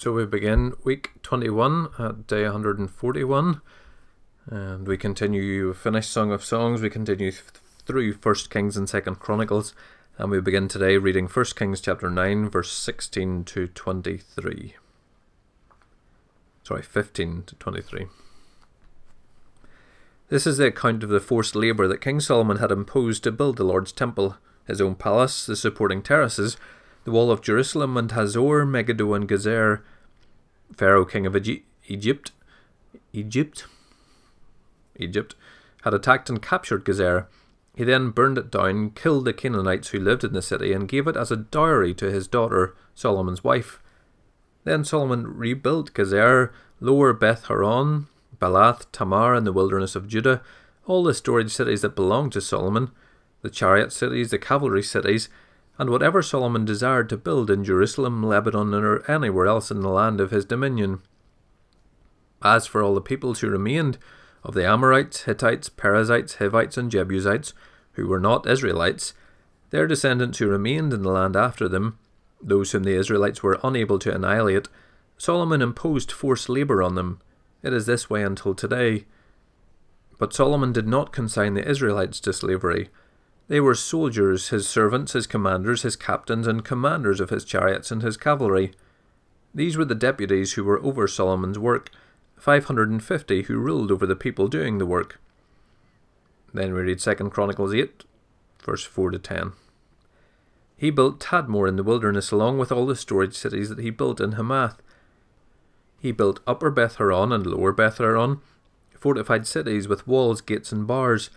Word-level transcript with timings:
So 0.00 0.14
we 0.14 0.24
begin 0.24 0.72
week 0.82 1.10
21 1.22 1.88
at 1.98 2.26
day 2.26 2.44
141, 2.44 3.60
and 4.46 4.88
we 4.88 4.96
continue, 4.96 5.68
we 5.68 5.74
finish 5.74 6.08
Song 6.08 6.32
of 6.32 6.42
Songs, 6.42 6.80
we 6.80 6.88
continue 6.88 7.30
th- 7.30 7.42
through 7.84 8.14
1 8.14 8.34
Kings 8.48 8.78
and 8.78 8.88
2nd 8.88 9.18
Chronicles, 9.18 9.74
and 10.16 10.30
we 10.30 10.40
begin 10.40 10.68
today 10.68 10.96
reading 10.96 11.26
1 11.26 11.44
Kings 11.54 11.82
chapter 11.82 12.08
9, 12.08 12.48
verse 12.48 12.72
16 12.72 13.44
to 13.44 13.66
23. 13.66 14.74
Sorry, 16.62 16.82
15 16.82 17.42
to 17.42 17.54
23. 17.56 18.06
This 20.30 20.46
is 20.46 20.56
the 20.56 20.68
account 20.68 21.04
of 21.04 21.10
the 21.10 21.20
forced 21.20 21.54
labour 21.54 21.86
that 21.86 22.00
King 22.00 22.20
Solomon 22.20 22.56
had 22.56 22.72
imposed 22.72 23.22
to 23.24 23.32
build 23.32 23.58
the 23.58 23.64
Lord's 23.64 23.92
temple, 23.92 24.38
his 24.66 24.80
own 24.80 24.94
palace, 24.94 25.44
the 25.44 25.56
supporting 25.56 26.00
terraces, 26.00 26.56
the 27.10 27.16
wall 27.16 27.32
of 27.32 27.42
Jerusalem, 27.42 27.96
and 27.96 28.12
Hazor, 28.12 28.64
Megiddo, 28.64 29.14
and 29.14 29.28
Gezer, 29.28 29.80
Pharaoh, 30.76 31.04
king 31.04 31.26
of 31.26 31.34
Egypt, 31.34 32.30
Egypt, 33.12 33.64
Egypt, 34.96 35.34
had 35.82 35.92
attacked 35.92 36.30
and 36.30 36.40
captured 36.40 36.84
Gezer. 36.84 37.26
He 37.74 37.82
then 37.82 38.10
burned 38.10 38.38
it 38.38 38.50
down, 38.50 38.90
killed 38.90 39.24
the 39.24 39.32
Canaanites 39.32 39.88
who 39.88 39.98
lived 39.98 40.22
in 40.22 40.34
the 40.34 40.42
city, 40.42 40.72
and 40.72 40.88
gave 40.88 41.08
it 41.08 41.16
as 41.16 41.32
a 41.32 41.36
dowry 41.36 41.94
to 41.94 42.12
his 42.12 42.28
daughter, 42.28 42.76
Solomon's 42.94 43.42
wife. 43.42 43.82
Then 44.62 44.84
Solomon 44.84 45.36
rebuilt 45.36 45.92
Gezer, 45.94 46.52
Lower 46.78 47.12
Beth 47.12 47.46
Horon, 47.46 48.06
Baalath, 48.40 48.86
Tamar, 48.92 49.34
and 49.34 49.44
the 49.44 49.52
wilderness 49.52 49.96
of 49.96 50.06
Judah, 50.06 50.42
all 50.86 51.02
the 51.02 51.14
storage 51.14 51.52
cities 51.52 51.80
that 51.80 51.96
belonged 51.96 52.32
to 52.32 52.40
Solomon, 52.40 52.92
the 53.42 53.50
chariot 53.50 53.92
cities, 53.92 54.30
the 54.30 54.38
cavalry 54.38 54.82
cities, 54.84 55.28
and 55.80 55.88
whatever 55.88 56.20
Solomon 56.20 56.66
desired 56.66 57.08
to 57.08 57.16
build 57.16 57.50
in 57.50 57.64
Jerusalem, 57.64 58.22
Lebanon, 58.22 58.74
or 58.74 59.10
anywhere 59.10 59.46
else 59.46 59.70
in 59.70 59.80
the 59.80 59.88
land 59.88 60.20
of 60.20 60.30
his 60.30 60.44
dominion. 60.44 61.00
As 62.42 62.66
for 62.66 62.82
all 62.82 62.94
the 62.94 63.00
peoples 63.00 63.40
who 63.40 63.48
remained, 63.48 63.96
of 64.44 64.52
the 64.52 64.66
Amorites, 64.66 65.22
Hittites, 65.22 65.70
Perizzites, 65.70 66.34
Hivites, 66.34 66.76
and 66.76 66.90
Jebusites, 66.90 67.54
who 67.92 68.06
were 68.06 68.20
not 68.20 68.46
Israelites, 68.46 69.14
their 69.70 69.86
descendants 69.86 70.36
who 70.36 70.48
remained 70.48 70.92
in 70.92 71.00
the 71.00 71.10
land 71.10 71.34
after 71.34 71.66
them, 71.66 71.98
those 72.42 72.72
whom 72.72 72.82
the 72.82 72.98
Israelites 72.98 73.42
were 73.42 73.58
unable 73.64 73.98
to 74.00 74.14
annihilate, 74.14 74.68
Solomon 75.16 75.62
imposed 75.62 76.12
forced 76.12 76.50
labour 76.50 76.82
on 76.82 76.94
them. 76.94 77.22
It 77.62 77.72
is 77.72 77.86
this 77.86 78.10
way 78.10 78.22
until 78.22 78.54
today. 78.54 79.06
But 80.18 80.34
Solomon 80.34 80.74
did 80.74 80.86
not 80.86 81.10
consign 81.10 81.54
the 81.54 81.66
Israelites 81.66 82.20
to 82.20 82.34
slavery. 82.34 82.90
They 83.50 83.58
were 83.58 83.74
soldiers, 83.74 84.50
his 84.50 84.68
servants, 84.68 85.12
his 85.12 85.26
commanders, 85.26 85.82
his 85.82 85.96
captains, 85.96 86.46
and 86.46 86.64
commanders 86.64 87.18
of 87.18 87.30
his 87.30 87.44
chariots 87.44 87.90
and 87.90 88.00
his 88.00 88.16
cavalry. 88.16 88.70
These 89.52 89.76
were 89.76 89.84
the 89.84 89.96
deputies 89.96 90.52
who 90.52 90.62
were 90.62 90.80
over 90.84 91.08
Solomon's 91.08 91.58
work, 91.58 91.90
five 92.36 92.66
hundred 92.66 92.90
and 92.90 93.02
fifty 93.02 93.42
who 93.42 93.58
ruled 93.58 93.90
over 93.90 94.06
the 94.06 94.14
people 94.14 94.46
doing 94.46 94.78
the 94.78 94.86
work. 94.86 95.18
Then 96.54 96.74
we 96.74 96.82
read 96.82 97.00
2 97.00 97.14
Chronicles 97.30 97.74
8, 97.74 98.04
verse 98.62 98.84
4 98.84 99.10
to 99.10 99.18
10. 99.18 99.52
He 100.76 100.90
built 100.90 101.18
Tadmor 101.18 101.66
in 101.68 101.74
the 101.74 101.82
wilderness 101.82 102.30
along 102.30 102.58
with 102.58 102.70
all 102.70 102.86
the 102.86 102.94
storage 102.94 103.34
cities 103.34 103.68
that 103.68 103.80
he 103.80 103.90
built 103.90 104.20
in 104.20 104.32
Hamath. 104.32 104.80
He 105.98 106.12
built 106.12 106.38
Upper 106.46 106.70
Beth 106.70 107.00
and 107.00 107.46
Lower 107.48 107.72
Beth 107.72 108.00
fortified 108.96 109.48
cities 109.48 109.88
with 109.88 110.06
walls, 110.06 110.40
gates, 110.40 110.70
and 110.70 110.86
bars. 110.86 111.30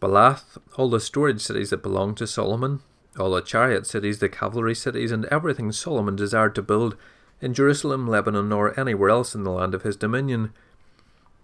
Baalath, 0.00 0.58
all 0.76 0.88
the 0.88 1.00
storage 1.00 1.40
cities 1.40 1.70
that 1.70 1.82
belonged 1.82 2.16
to 2.18 2.26
Solomon, 2.26 2.80
all 3.18 3.30
the 3.30 3.40
chariot 3.40 3.86
cities, 3.86 4.18
the 4.18 4.28
cavalry 4.28 4.74
cities, 4.74 5.10
and 5.10 5.24
everything 5.26 5.72
Solomon 5.72 6.14
desired 6.14 6.54
to 6.54 6.62
build 6.62 6.96
in 7.40 7.54
Jerusalem, 7.54 8.06
Lebanon, 8.06 8.52
or 8.52 8.78
anywhere 8.78 9.10
else 9.10 9.34
in 9.34 9.44
the 9.44 9.50
land 9.50 9.74
of 9.74 9.82
his 9.82 9.96
dominion. 9.96 10.52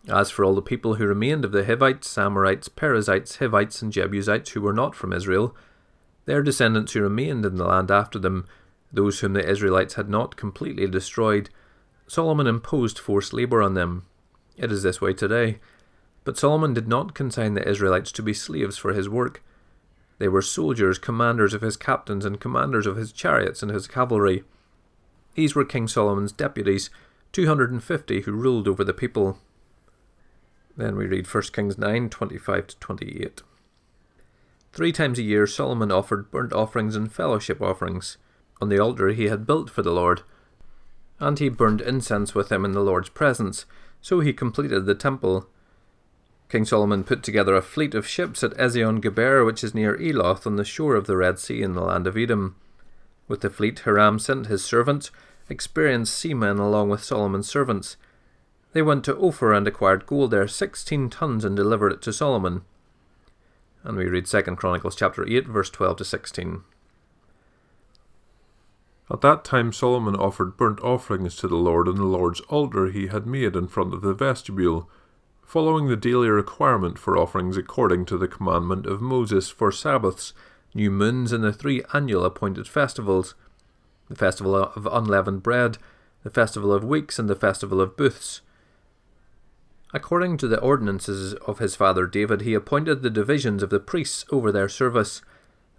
As 0.09 0.31
for 0.31 0.45
all 0.45 0.55
the 0.55 0.63
people 0.63 0.97
who 0.97 1.07
remained 1.07 1.45
of 1.45 1.53
the 1.53 1.65
Hivites, 1.65 2.09
Samarites, 2.09 2.69
Perizzites, 2.69 3.37
Hivites, 3.37 3.81
and 3.83 3.93
Jebusites 3.93 4.51
who 4.51 4.61
were 4.61 4.73
not 4.73 4.95
from 4.95 5.13
Israel, 5.13 5.57
their 6.27 6.43
descendants 6.43 6.93
who 6.93 7.03
remained 7.03 7.45
in 7.45 7.57
the 7.57 7.67
land 7.67 7.91
after 7.91 8.19
them, 8.19 8.47
those 8.93 9.21
whom 9.21 9.33
the 9.33 9.49
Israelites 9.49 9.95
had 9.95 10.09
not 10.09 10.37
completely 10.37 10.87
destroyed, 10.87 11.51
Solomon 12.07 12.47
imposed 12.47 12.99
forced 12.99 13.33
labour 13.33 13.63
on 13.63 13.75
them. 13.75 14.05
It 14.57 14.71
is 14.71 14.83
this 14.83 15.01
way 15.01 15.13
today. 15.13 15.59
But 16.25 16.39
Solomon 16.39 16.73
did 16.73 16.89
not 16.89 17.15
consign 17.15 17.55
the 17.55 17.69
Israelites 17.69 18.11
to 18.13 18.23
be 18.23 18.33
slaves 18.33 18.79
for 18.79 18.93
his 18.93 19.09
work. 19.09 19.43
They 20.19 20.29
were 20.29 20.43
soldiers, 20.43 20.99
commanders 20.99 21.55
of 21.55 21.61
his 21.61 21.77
captains, 21.77 22.25
and 22.25 22.41
commanders 22.41 22.87
of 22.87 22.97
his 22.97 23.13
chariots 23.13 23.63
and 23.63 23.71
his 23.71 23.87
cavalry. 23.87 24.45
These 25.35 25.55
were 25.55 25.65
King 25.65 25.87
Solomon's 25.87 26.33
deputies, 26.33 26.89
250 27.33 28.23
who 28.23 28.33
ruled 28.33 28.69
over 28.69 28.85
the 28.85 28.95
people. 28.95 29.39
Then 30.77 30.97
we 30.97 31.07
read 31.07 31.33
1 31.33 31.43
Kings 31.53 31.77
9 31.77 32.09
25 32.09 32.67
to 32.69 32.79
28. 32.79 33.43
Three 34.73 34.93
times 34.93 35.19
a 35.19 35.23
year 35.23 35.47
Solomon 35.47 35.93
offered 35.93 36.31
burnt 36.31 36.53
offerings 36.53 36.97
and 36.97 37.13
fellowship 37.13 37.61
offerings 37.61 38.17
on 38.61 38.69
the 38.69 38.79
altar 38.79 39.09
he 39.09 39.29
had 39.29 39.47
built 39.47 39.71
for 39.71 39.83
the 39.83 39.93
Lord, 39.93 40.23
and 41.21 41.39
he 41.39 41.49
burned 41.49 41.81
incense 41.81 42.35
with 42.35 42.49
them 42.49 42.65
in 42.65 42.73
the 42.73 42.81
Lord's 42.81 43.09
presence. 43.09 43.67
So 44.01 44.21
he 44.21 44.33
completed 44.33 44.87
the 44.87 44.95
temple 44.95 45.49
King 46.55 46.65
Solomon 46.65 47.03
put 47.03 47.25
together 47.25 47.57
a 47.57 47.63
fleet 47.63 47.97
of 47.97 48.07
ships 48.07 48.45
at 48.45 48.57
Ezion 48.57 49.01
Geber, 49.01 49.45
which 49.45 49.65
is 49.65 49.75
near 49.75 50.01
Eloth 50.01 50.47
on 50.47 50.55
the 50.55 50.65
shore 50.65 50.95
of 50.95 51.09
the 51.09 51.17
Red 51.17 51.41
Sea 51.41 51.63
in 51.63 51.75
the 51.75 51.81
land 51.81 52.07
of 52.07 52.17
Edom. 52.17 52.55
With 53.27 53.41
the 53.41 53.51
fleet, 53.51 53.81
Hiram 53.81 54.21
sent 54.21 54.47
his 54.47 54.65
servants, 54.65 55.11
experienced 55.49 56.17
seamen, 56.17 56.59
along 56.59 56.91
with 56.91 57.03
Solomon's 57.03 57.49
servants. 57.49 57.97
They 58.73 58.83
went 58.83 59.05
to 59.07 59.17
Ophir 59.17 59.53
and 59.53 59.67
acquired 59.67 60.07
gold 60.07 60.31
there, 60.31 60.47
sixteen 60.47 61.11
tons, 61.11 61.45
and 61.45 61.57
delivered 61.57 61.91
it 61.91 62.03
to 62.03 62.13
Solomon. 62.13 62.63
And 63.83 63.97
we 63.97 64.07
read 64.07 64.27
2 64.27 64.43
Chronicles 64.55 64.95
chapter 64.95 65.29
8, 65.29 65.49
verse 65.49 65.71
12 65.71 65.97
to 65.97 66.05
16. 66.05 66.63
At 69.11 69.23
that 69.23 69.45
time 69.45 69.73
Solomon 69.73 70.15
offered 70.15 70.57
burnt 70.57 70.79
offerings 70.83 71.35
to 71.35 71.49
the 71.49 71.57
Lord 71.57 71.89
on 71.89 71.97
the 71.97 72.05
Lord's 72.05 72.43
altar 72.43 72.93
he 72.93 73.09
had 73.09 73.27
made 73.27 73.57
in 73.57 73.67
front 73.67 73.93
of 73.93 74.03
the 74.03 74.15
vestibule 74.15 74.89
following 75.45 75.89
the 75.89 75.97
daily 75.97 76.29
requirement 76.29 76.99
for 76.99 77.17
offerings 77.17 77.57
according 77.57 78.05
to 78.07 78.19
the 78.19 78.29
commandment 78.29 78.87
of 78.87 79.01
Moses 79.01 79.51
for 79.51 79.71
Sabbaths, 79.71 80.33
new 80.75 80.91
moons, 80.91 81.33
and 81.33 81.45
the 81.45 81.53
three 81.53 81.83
annual 81.93 82.25
appointed 82.25 82.67
festivals 82.67 83.35
the 84.09 84.15
festival 84.15 84.55
of 84.55 84.87
unleavened 84.91 85.43
bread, 85.43 85.79
the 86.23 86.31
festival 86.31 86.73
of 86.73 86.85
weeks, 86.85 87.19
and 87.19 87.29
the 87.29 87.35
festival 87.35 87.81
of 87.81 87.97
booths. 87.97 88.41
According 89.93 90.37
to 90.39 90.49
the 90.49 90.61
ordinances 90.61 91.35
of 91.47 91.59
his 91.59 91.77
father 91.77 92.07
David, 92.07 92.43
he 92.43 92.55
appointed 92.55 93.03
the 93.03 93.11
divisions 93.11 93.63
of 93.63 93.71
the 93.71 93.81
priests 93.81 94.25
over 94.31 94.51
their 94.51 94.69
service, 94.69 95.23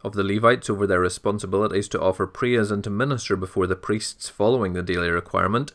of 0.03 0.13
the 0.13 0.23
Levites 0.23 0.69
over 0.69 0.87
their 0.87 1.01
responsibilities 1.01 1.87
to 1.89 2.01
offer 2.01 2.25
praise 2.25 2.71
and 2.71 2.83
to 2.83 2.89
minister 2.89 3.35
before 3.35 3.67
the 3.67 3.75
priests 3.75 4.29
following 4.29 4.73
the 4.73 4.83
daily 4.83 5.09
requirement, 5.09 5.73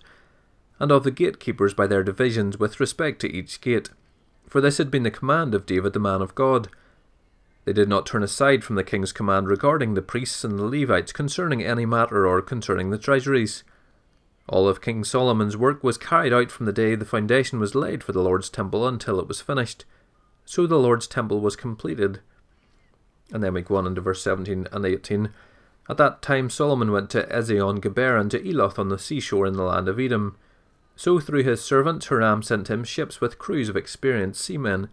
and 0.81 0.91
of 0.91 1.05
the 1.05 1.11
gatekeepers 1.11 1.75
by 1.75 1.87
their 1.87 2.03
divisions 2.03 2.59
with 2.59 2.81
respect 2.81 3.21
to 3.21 3.31
each 3.31 3.61
gate. 3.61 3.91
For 4.49 4.61
this 4.61 4.79
had 4.79 4.91
been 4.91 5.05
the 5.05 5.11
command 5.11 5.55
of 5.55 5.67
David 5.67 5.93
the 5.93 6.01
man 6.01 6.23
of 6.23 6.35
God. 6.35 6.69
They 7.67 7.75
did 7.75 7.89
not 7.89 8.07
turn 8.07 8.23
aside 8.23 8.65
from 8.65 8.77
the 8.77 8.83
king's 8.83 9.13
command 9.13 9.47
regarding 9.47 9.95
the 9.95 10.03
priests 10.03 10.43
and 10.43 10.59
the 10.59 10.65
Levites 10.65 11.13
concerning 11.13 11.63
any 11.63 11.87
matter 11.87 12.27
or 12.27 12.41
concerning 12.41 12.91
the 12.91 12.99
treasuries. 12.99 13.63
All 14.49 14.69
of 14.69 14.81
King 14.81 15.05
Solomon's 15.05 15.57
work 15.57 15.85
was 15.85 15.99
carried 15.99 16.33
out 16.33 16.51
from 16.51 16.67
the 16.67 16.73
day 16.73 16.97
the 16.97 17.05
foundation 17.05 17.61
was 17.61 17.77
laid 17.77 18.03
for 18.03 18.11
the 18.11 18.23
Lord's 18.23 18.49
temple 18.49 18.89
until 18.89 19.21
it 19.21 19.29
was 19.29 19.41
finished. 19.41 19.85
So 20.45 20.67
the 20.67 20.79
Lord's 20.79 21.07
temple 21.07 21.41
was 21.41 21.55
completed. 21.55 22.21
And 23.33 23.45
then 23.45 23.55
we 23.55 23.63
go 23.63 23.77
on 23.77 23.87
into 23.87 24.01
verse 24.01 24.23
17 24.23 24.67
and 24.73 24.85
18. 24.85 25.31
At 25.89 25.99
that 25.99 26.23
time 26.23 26.51
Solomon 26.51 26.91
went 26.91 27.11
to 27.11 27.27
Ezion 27.27 27.81
Geber 27.81 28.17
and 28.17 28.31
to 28.33 28.49
Eloth 28.49 28.79
on 28.79 28.89
the 28.89 28.99
seashore 28.99 29.47
in 29.47 29.55
the 29.55 29.63
land 29.63 29.87
of 29.87 30.01
Edom. 30.01 30.37
So 31.01 31.19
through 31.19 31.45
his 31.45 31.63
servants 31.63 32.09
Hiram 32.09 32.43
sent 32.43 32.69
him 32.69 32.85
ships 32.85 33.23
with 33.23 33.39
crews 33.39 33.71
of 33.71 33.77
experienced 33.77 34.45
seamen. 34.45 34.91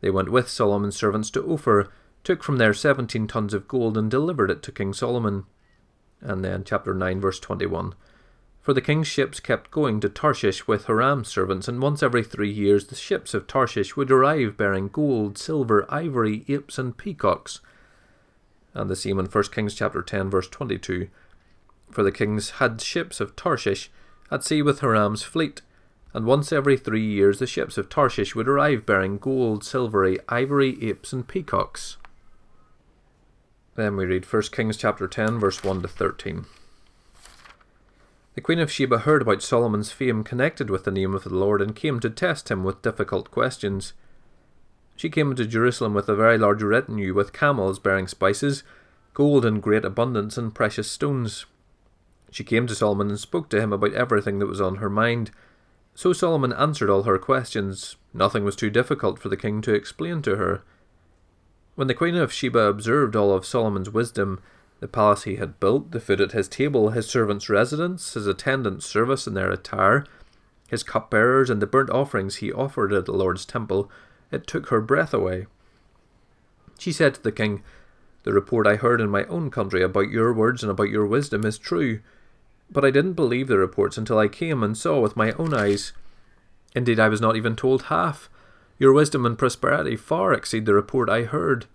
They 0.00 0.08
went 0.08 0.30
with 0.30 0.48
Solomon's 0.48 0.94
servants 0.94 1.30
to 1.30 1.42
Ophir, 1.42 1.88
took 2.22 2.44
from 2.44 2.58
there 2.58 2.72
seventeen 2.72 3.26
tons 3.26 3.52
of 3.52 3.66
gold, 3.66 3.98
and 3.98 4.08
delivered 4.08 4.52
it 4.52 4.62
to 4.62 4.70
King 4.70 4.92
Solomon. 4.92 5.46
And 6.20 6.44
then, 6.44 6.62
chapter 6.62 6.94
9, 6.94 7.20
verse 7.20 7.40
21. 7.40 7.96
For 8.60 8.72
the 8.72 8.80
king's 8.80 9.08
ships 9.08 9.40
kept 9.40 9.72
going 9.72 9.98
to 9.98 10.08
Tarshish 10.08 10.68
with 10.68 10.84
Hiram's 10.84 11.26
servants, 11.26 11.66
and 11.66 11.82
once 11.82 12.04
every 12.04 12.22
three 12.22 12.52
years 12.52 12.86
the 12.86 12.94
ships 12.94 13.34
of 13.34 13.48
Tarshish 13.48 13.96
would 13.96 14.12
arrive 14.12 14.56
bearing 14.56 14.86
gold, 14.86 15.38
silver, 15.38 15.86
ivory, 15.88 16.44
apes, 16.46 16.78
and 16.78 16.96
peacocks. 16.96 17.60
And 18.74 18.88
the 18.88 18.94
seamen, 18.94 19.26
1 19.26 19.44
Kings 19.50 19.74
chapter 19.74 20.02
10, 20.02 20.30
verse 20.30 20.46
22. 20.46 21.08
For 21.90 22.04
the 22.04 22.12
kings 22.12 22.50
had 22.60 22.80
ships 22.80 23.20
of 23.20 23.34
Tarshish, 23.34 23.90
at 24.32 24.42
sea 24.42 24.62
with 24.62 24.80
Hiram's 24.80 25.22
fleet, 25.22 25.60
and 26.14 26.24
once 26.24 26.52
every 26.52 26.78
three 26.78 27.04
years 27.04 27.38
the 27.38 27.46
ships 27.46 27.76
of 27.76 27.88
Tarshish 27.88 28.34
would 28.34 28.48
arrive 28.48 28.86
bearing 28.86 29.18
gold, 29.18 29.62
silvery, 29.62 30.18
ivory, 30.28 30.82
apes, 30.82 31.12
and 31.12 31.28
peacocks. 31.28 31.98
Then 33.74 33.96
we 33.96 34.06
read 34.06 34.24
1 34.24 34.42
Kings 34.52 34.78
chapter 34.78 35.06
10, 35.06 35.38
verse 35.38 35.62
1 35.62 35.82
to 35.82 35.88
13. 35.88 36.46
The 38.34 38.40
Queen 38.40 38.58
of 38.58 38.72
Sheba 38.72 39.00
heard 39.00 39.20
about 39.20 39.42
Solomon's 39.42 39.92
fame 39.92 40.24
connected 40.24 40.70
with 40.70 40.84
the 40.84 40.90
name 40.90 41.14
of 41.14 41.24
the 41.24 41.34
Lord 41.34 41.60
and 41.60 41.76
came 41.76 42.00
to 42.00 42.08
test 42.08 42.50
him 42.50 42.64
with 42.64 42.80
difficult 42.80 43.30
questions. 43.30 43.92
She 44.96 45.10
came 45.10 45.30
into 45.30 45.44
Jerusalem 45.44 45.92
with 45.92 46.08
a 46.08 46.16
very 46.16 46.38
large 46.38 46.62
retinue 46.62 47.12
with 47.12 47.34
camels 47.34 47.78
bearing 47.78 48.08
spices, 48.08 48.62
gold 49.12 49.44
in 49.44 49.60
great 49.60 49.84
abundance, 49.84 50.38
and 50.38 50.54
precious 50.54 50.90
stones. 50.90 51.44
She 52.32 52.44
came 52.44 52.66
to 52.66 52.74
Solomon 52.74 53.10
and 53.10 53.20
spoke 53.20 53.50
to 53.50 53.60
him 53.60 53.74
about 53.74 53.92
everything 53.92 54.38
that 54.38 54.46
was 54.46 54.60
on 54.60 54.76
her 54.76 54.88
mind. 54.88 55.30
So 55.94 56.14
Solomon 56.14 56.52
answered 56.54 56.88
all 56.88 57.02
her 57.02 57.18
questions. 57.18 57.96
Nothing 58.14 58.42
was 58.42 58.56
too 58.56 58.70
difficult 58.70 59.18
for 59.18 59.28
the 59.28 59.36
king 59.36 59.60
to 59.60 59.74
explain 59.74 60.22
to 60.22 60.36
her. 60.36 60.62
When 61.74 61.88
the 61.88 61.94
Queen 61.94 62.16
of 62.16 62.32
Sheba 62.32 62.60
observed 62.60 63.14
all 63.14 63.34
of 63.34 63.44
Solomon's 63.44 63.90
wisdom, 63.90 64.40
the 64.80 64.88
palace 64.88 65.24
he 65.24 65.36
had 65.36 65.60
built, 65.60 65.92
the 65.92 66.00
food 66.00 66.22
at 66.22 66.32
his 66.32 66.48
table, 66.48 66.90
his 66.90 67.06
servants' 67.06 67.50
residence, 67.50 68.14
his 68.14 68.26
attendants' 68.26 68.86
service 68.86 69.26
in 69.26 69.34
their 69.34 69.50
attire, 69.50 70.06
his 70.68 70.82
cupbearers, 70.82 71.50
and 71.50 71.60
the 71.60 71.66
burnt 71.66 71.90
offerings 71.90 72.36
he 72.36 72.50
offered 72.50 72.94
at 72.94 73.04
the 73.04 73.12
Lord's 73.12 73.44
temple, 73.44 73.90
it 74.30 74.46
took 74.46 74.70
her 74.70 74.80
breath 74.80 75.12
away. 75.12 75.46
She 76.78 76.92
said 76.92 77.14
to 77.14 77.22
the 77.22 77.30
king, 77.30 77.62
The 78.22 78.32
report 78.32 78.66
I 78.66 78.76
heard 78.76 79.02
in 79.02 79.10
my 79.10 79.24
own 79.26 79.50
country 79.50 79.82
about 79.82 80.08
your 80.08 80.32
words 80.32 80.62
and 80.62 80.70
about 80.70 80.88
your 80.88 81.06
wisdom 81.06 81.44
is 81.44 81.58
true, 81.58 82.00
but 82.72 82.84
I 82.84 82.90
didn't 82.90 83.12
believe 83.14 83.48
the 83.48 83.58
reports 83.58 83.98
until 83.98 84.18
I 84.18 84.28
came 84.28 84.62
and 84.62 84.76
saw 84.76 85.00
with 85.00 85.16
my 85.16 85.32
own 85.32 85.52
eyes. 85.54 85.92
Indeed, 86.74 86.98
I 86.98 87.08
was 87.08 87.20
not 87.20 87.36
even 87.36 87.54
told 87.56 87.84
half. 87.84 88.30
Your 88.78 88.92
wisdom 88.92 89.26
and 89.26 89.38
prosperity 89.38 89.96
far 89.96 90.32
exceed 90.32 90.66
the 90.66 90.74
report 90.74 91.08
I 91.08 91.22
heard. 91.22 91.66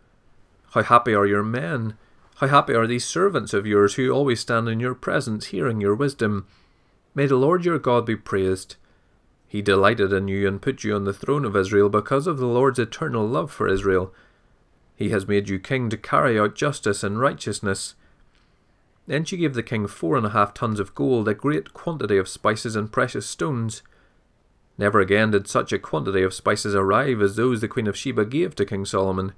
How 0.72 0.84
happy 0.84 1.14
are 1.14 1.26
your 1.26 1.44
men! 1.44 1.96
How 2.38 2.48
happy 2.48 2.74
are 2.74 2.86
these 2.86 3.06
servants 3.06 3.54
of 3.54 3.66
yours 3.66 3.96
who 3.96 4.12
always 4.12 4.40
stand 4.40 4.70
in 4.70 4.80
your 4.80 4.94
presence, 4.94 5.48
hearing 5.48 5.82
your 5.82 5.96
wisdom. 5.96 6.46
May 7.16 7.26
the 7.26 7.36
Lord 7.36 7.66
your 7.66 7.80
God 7.80 8.06
be 8.06 8.16
praised. 8.16 8.76
He 9.48 9.62
delighted 9.62 10.14
in 10.14 10.28
you 10.28 10.48
and 10.48 10.62
put 10.62 10.84
you 10.84 10.94
on 10.94 11.06
the 11.06 11.14
throne 11.14 11.46
of 11.46 11.56
Israel 11.56 11.90
because 11.90 12.28
of 12.28 12.38
the 12.38 12.46
Lord's 12.46 12.78
eternal 12.78 13.26
love 13.26 13.52
for 13.52 13.68
Israel. 13.68 14.14
He 14.96 15.10
has 15.10 15.28
made 15.28 15.50
you 15.50 15.58
king 15.58 15.90
to 15.90 15.98
carry 15.98 16.40
out 16.40 16.56
justice 16.56 17.04
and 17.04 17.20
righteousness. 17.20 17.96
Then 19.08 19.24
she 19.24 19.38
gave 19.38 19.54
the 19.54 19.64
king 19.64 19.88
four 19.88 20.18
and 20.18 20.26
a 20.26 20.32
half 20.32 20.54
tons 20.54 20.80
of 20.80 20.94
gold, 20.94 21.28
a 21.28 21.34
great 21.34 21.74
quantity 21.74 22.18
of 22.18 22.28
spices 22.28 22.76
and 22.76 22.92
precious 22.92 23.26
stones. 23.26 23.82
Never 24.78 25.00
again 25.00 25.32
did 25.32 25.48
such 25.48 25.72
a 25.72 25.80
quantity 25.80 26.22
of 26.22 26.34
spices 26.34 26.76
arrive 26.76 27.22
as 27.22 27.36
those 27.36 27.62
the 27.62 27.68
Queen 27.68 27.88
of 27.88 27.98
Sheba 27.98 28.26
gave 28.26 28.54
to 28.56 28.66
King 28.66 28.86
Solomon. 28.86 29.34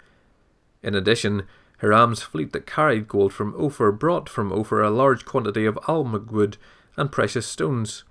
In 0.82 0.96
addition, 0.96 1.44
Hiram's 1.82 2.22
fleet 2.22 2.52
that 2.52 2.66
carried 2.66 3.08
gold 3.08 3.32
from 3.32 3.56
Ophir 3.58 3.92
brought 3.92 4.28
from 4.28 4.52
Ophir 4.52 4.82
a 4.82 4.90
large 4.90 5.24
quantity 5.24 5.66
of 5.66 5.76
almug 5.88 6.32
wood 6.32 6.58
and 6.98 7.12
precious 7.12 7.46
stones. 7.46 8.04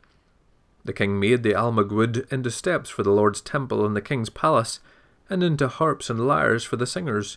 The 0.84 0.93
king 0.94 1.20
made 1.20 1.43
the 1.43 1.52
almug 1.55 1.90
wood 1.90 2.26
into 2.31 2.50
steps 2.50 2.88
for 2.88 3.02
the 3.02 3.10
Lord's 3.10 3.43
temple 3.43 3.84
and 3.84 3.94
the 3.94 4.00
king's 4.00 4.31
palace, 4.31 4.81
and 5.28 5.43
into 5.43 5.69
harps 5.69 6.08
and 6.08 6.26
lyres 6.26 6.64
for 6.64 6.76
the 6.76 6.87
singers. 6.87 7.37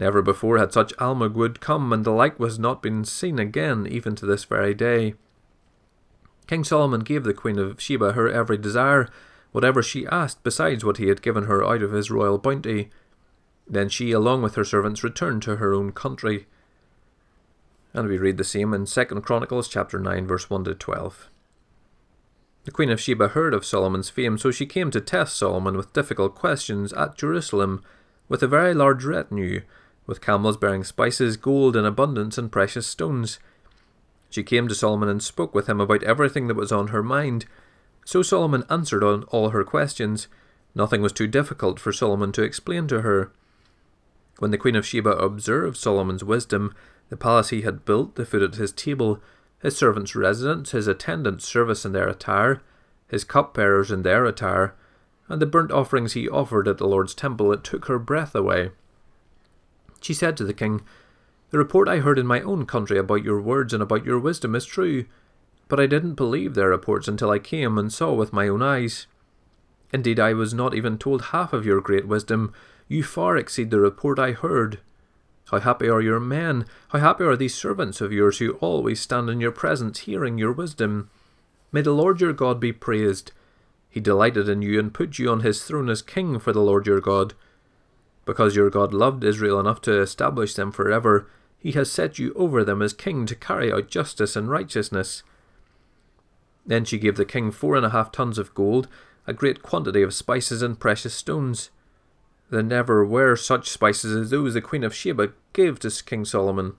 Never 0.00 0.22
before 0.22 0.56
had 0.56 0.72
such 0.72 0.96
almug 0.96 1.34
wood 1.34 1.60
come, 1.60 1.92
and 1.92 2.06
the 2.06 2.10
like 2.10 2.40
was 2.40 2.58
not 2.58 2.80
been 2.80 3.04
seen 3.04 3.38
again, 3.38 3.86
even 3.86 4.16
to 4.16 4.24
this 4.24 4.44
very 4.44 4.72
day. 4.72 5.12
King 6.46 6.64
Solomon 6.64 7.00
gave 7.00 7.22
the 7.22 7.34
Queen 7.34 7.58
of 7.58 7.78
Sheba 7.78 8.12
her 8.12 8.26
every 8.26 8.56
desire, 8.56 9.10
whatever 9.52 9.82
she 9.82 10.06
asked, 10.06 10.42
besides 10.42 10.86
what 10.86 10.96
he 10.96 11.08
had 11.08 11.20
given 11.20 11.44
her 11.44 11.62
out 11.62 11.82
of 11.82 11.92
his 11.92 12.10
royal 12.10 12.38
bounty. 12.38 12.88
Then 13.68 13.90
she, 13.90 14.10
along 14.10 14.40
with 14.40 14.54
her 14.54 14.64
servants, 14.64 15.04
returned 15.04 15.42
to 15.42 15.56
her 15.56 15.74
own 15.74 15.92
country. 15.92 16.46
And 17.92 18.08
we 18.08 18.16
read 18.16 18.38
the 18.38 18.42
same 18.42 18.72
in 18.72 18.86
Second 18.86 19.20
Chronicles 19.20 19.68
chapter 19.68 19.98
9, 19.98 20.26
verse 20.26 20.48
1 20.48 20.64
to 20.64 20.74
12. 20.74 21.28
The 22.64 22.70
Queen 22.70 22.90
of 22.90 23.02
Sheba 23.02 23.28
heard 23.28 23.52
of 23.52 23.66
Solomon's 23.66 24.08
fame, 24.08 24.38
so 24.38 24.50
she 24.50 24.64
came 24.64 24.90
to 24.92 25.00
test 25.02 25.36
Solomon 25.36 25.76
with 25.76 25.92
difficult 25.92 26.34
questions 26.34 26.94
at 26.94 27.18
Jerusalem, 27.18 27.82
with 28.30 28.42
a 28.42 28.48
very 28.48 28.72
large 28.72 29.04
retinue, 29.04 29.60
with 30.06 30.20
camels 30.20 30.56
bearing 30.56 30.84
spices, 30.84 31.36
gold 31.36 31.76
in 31.76 31.84
abundance, 31.84 32.38
and 32.38 32.52
precious 32.52 32.86
stones. 32.86 33.38
She 34.28 34.42
came 34.42 34.68
to 34.68 34.74
Solomon 34.74 35.08
and 35.08 35.22
spoke 35.22 35.54
with 35.54 35.68
him 35.68 35.80
about 35.80 36.02
everything 36.04 36.46
that 36.46 36.56
was 36.56 36.72
on 36.72 36.88
her 36.88 37.02
mind. 37.02 37.46
So 38.04 38.22
Solomon 38.22 38.64
answered 38.70 39.04
on 39.04 39.24
all 39.24 39.50
her 39.50 39.64
questions. 39.64 40.28
Nothing 40.74 41.02
was 41.02 41.12
too 41.12 41.26
difficult 41.26 41.80
for 41.80 41.92
Solomon 41.92 42.32
to 42.32 42.42
explain 42.42 42.86
to 42.88 43.02
her. 43.02 43.32
When 44.38 44.52
the 44.52 44.58
Queen 44.58 44.76
of 44.76 44.86
Sheba 44.86 45.10
observed 45.10 45.76
Solomon's 45.76 46.24
wisdom, 46.24 46.74
the 47.08 47.16
palace 47.16 47.50
he 47.50 47.62
had 47.62 47.84
built, 47.84 48.14
the 48.14 48.24
food 48.24 48.42
at 48.42 48.54
his 48.54 48.72
table, 48.72 49.20
his 49.60 49.76
servants' 49.76 50.16
residence, 50.16 50.70
his 50.70 50.86
attendants' 50.86 51.46
service 51.46 51.84
in 51.84 51.92
their 51.92 52.08
attire, 52.08 52.62
his 53.08 53.24
cupbearers 53.24 53.90
in 53.90 54.02
their 54.02 54.24
attire, 54.24 54.74
and 55.28 55.42
the 55.42 55.46
burnt 55.46 55.70
offerings 55.70 56.14
he 56.14 56.28
offered 56.28 56.66
at 56.66 56.78
the 56.78 56.86
Lord's 56.86 57.14
temple, 57.14 57.52
it 57.52 57.62
took 57.62 57.86
her 57.86 57.98
breath 57.98 58.34
away. 58.34 58.70
She 60.00 60.14
said 60.14 60.36
to 60.36 60.44
the 60.44 60.54
king, 60.54 60.82
The 61.50 61.58
report 61.58 61.88
I 61.88 61.98
heard 61.98 62.18
in 62.18 62.26
my 62.26 62.40
own 62.40 62.66
country 62.66 62.98
about 62.98 63.24
your 63.24 63.40
words 63.40 63.72
and 63.72 63.82
about 63.82 64.04
your 64.04 64.18
wisdom 64.18 64.54
is 64.54 64.64
true, 64.64 65.04
but 65.68 65.78
I 65.78 65.86
didn't 65.86 66.14
believe 66.14 66.54
their 66.54 66.70
reports 66.70 67.06
until 67.06 67.30
I 67.30 67.38
came 67.38 67.78
and 67.78 67.92
saw 67.92 68.12
with 68.12 68.32
my 68.32 68.48
own 68.48 68.62
eyes. 68.62 69.06
Indeed, 69.92 70.18
I 70.18 70.34
was 70.34 70.54
not 70.54 70.74
even 70.74 70.98
told 70.98 71.22
half 71.26 71.52
of 71.52 71.66
your 71.66 71.80
great 71.80 72.06
wisdom, 72.06 72.52
you 72.88 73.02
far 73.02 73.36
exceed 73.36 73.70
the 73.70 73.80
report 73.80 74.18
I 74.18 74.32
heard. 74.32 74.80
How 75.50 75.58
happy 75.58 75.88
are 75.88 76.00
your 76.00 76.20
men! 76.20 76.64
How 76.88 77.00
happy 77.00 77.24
are 77.24 77.36
these 77.36 77.54
servants 77.54 78.00
of 78.00 78.12
yours 78.12 78.38
who 78.38 78.52
always 78.54 79.00
stand 79.00 79.28
in 79.28 79.40
your 79.40 79.50
presence, 79.50 80.00
hearing 80.00 80.38
your 80.38 80.52
wisdom! 80.52 81.10
May 81.72 81.82
the 81.82 81.92
Lord 81.92 82.20
your 82.20 82.32
God 82.32 82.60
be 82.60 82.72
praised. 82.72 83.32
He 83.88 84.00
delighted 84.00 84.48
in 84.48 84.62
you 84.62 84.78
and 84.78 84.94
put 84.94 85.18
you 85.18 85.28
on 85.30 85.40
his 85.40 85.64
throne 85.64 85.88
as 85.88 86.02
king 86.02 86.38
for 86.38 86.52
the 86.52 86.60
Lord 86.60 86.86
your 86.86 87.00
God. 87.00 87.34
Because 88.24 88.56
your 88.56 88.70
God 88.70 88.92
loved 88.92 89.24
Israel 89.24 89.58
enough 89.58 89.80
to 89.82 90.00
establish 90.00 90.54
them 90.54 90.72
forever, 90.72 91.26
he 91.58 91.72
has 91.72 91.90
set 91.90 92.18
you 92.18 92.32
over 92.34 92.64
them 92.64 92.80
as 92.80 92.92
king 92.92 93.26
to 93.26 93.34
carry 93.34 93.72
out 93.72 93.88
justice 93.88 94.36
and 94.36 94.48
righteousness. 94.50 95.22
Then 96.66 96.84
she 96.84 96.98
gave 96.98 97.16
the 97.16 97.24
king 97.24 97.50
four 97.50 97.76
and 97.76 97.84
a 97.84 97.90
half 97.90 98.12
tons 98.12 98.38
of 98.38 98.54
gold, 98.54 98.88
a 99.26 99.32
great 99.32 99.62
quantity 99.62 100.02
of 100.02 100.14
spices 100.14 100.62
and 100.62 100.80
precious 100.80 101.14
stones. 101.14 101.70
There 102.50 102.62
never 102.62 103.04
were 103.04 103.36
such 103.36 103.68
spices 103.68 104.16
as 104.16 104.30
those 104.30 104.54
the 104.54 104.60
Queen 104.60 104.84
of 104.84 104.94
Sheba 104.94 105.32
gave 105.52 105.78
to 105.80 105.90
King 106.04 106.24
Solomon. 106.24 106.74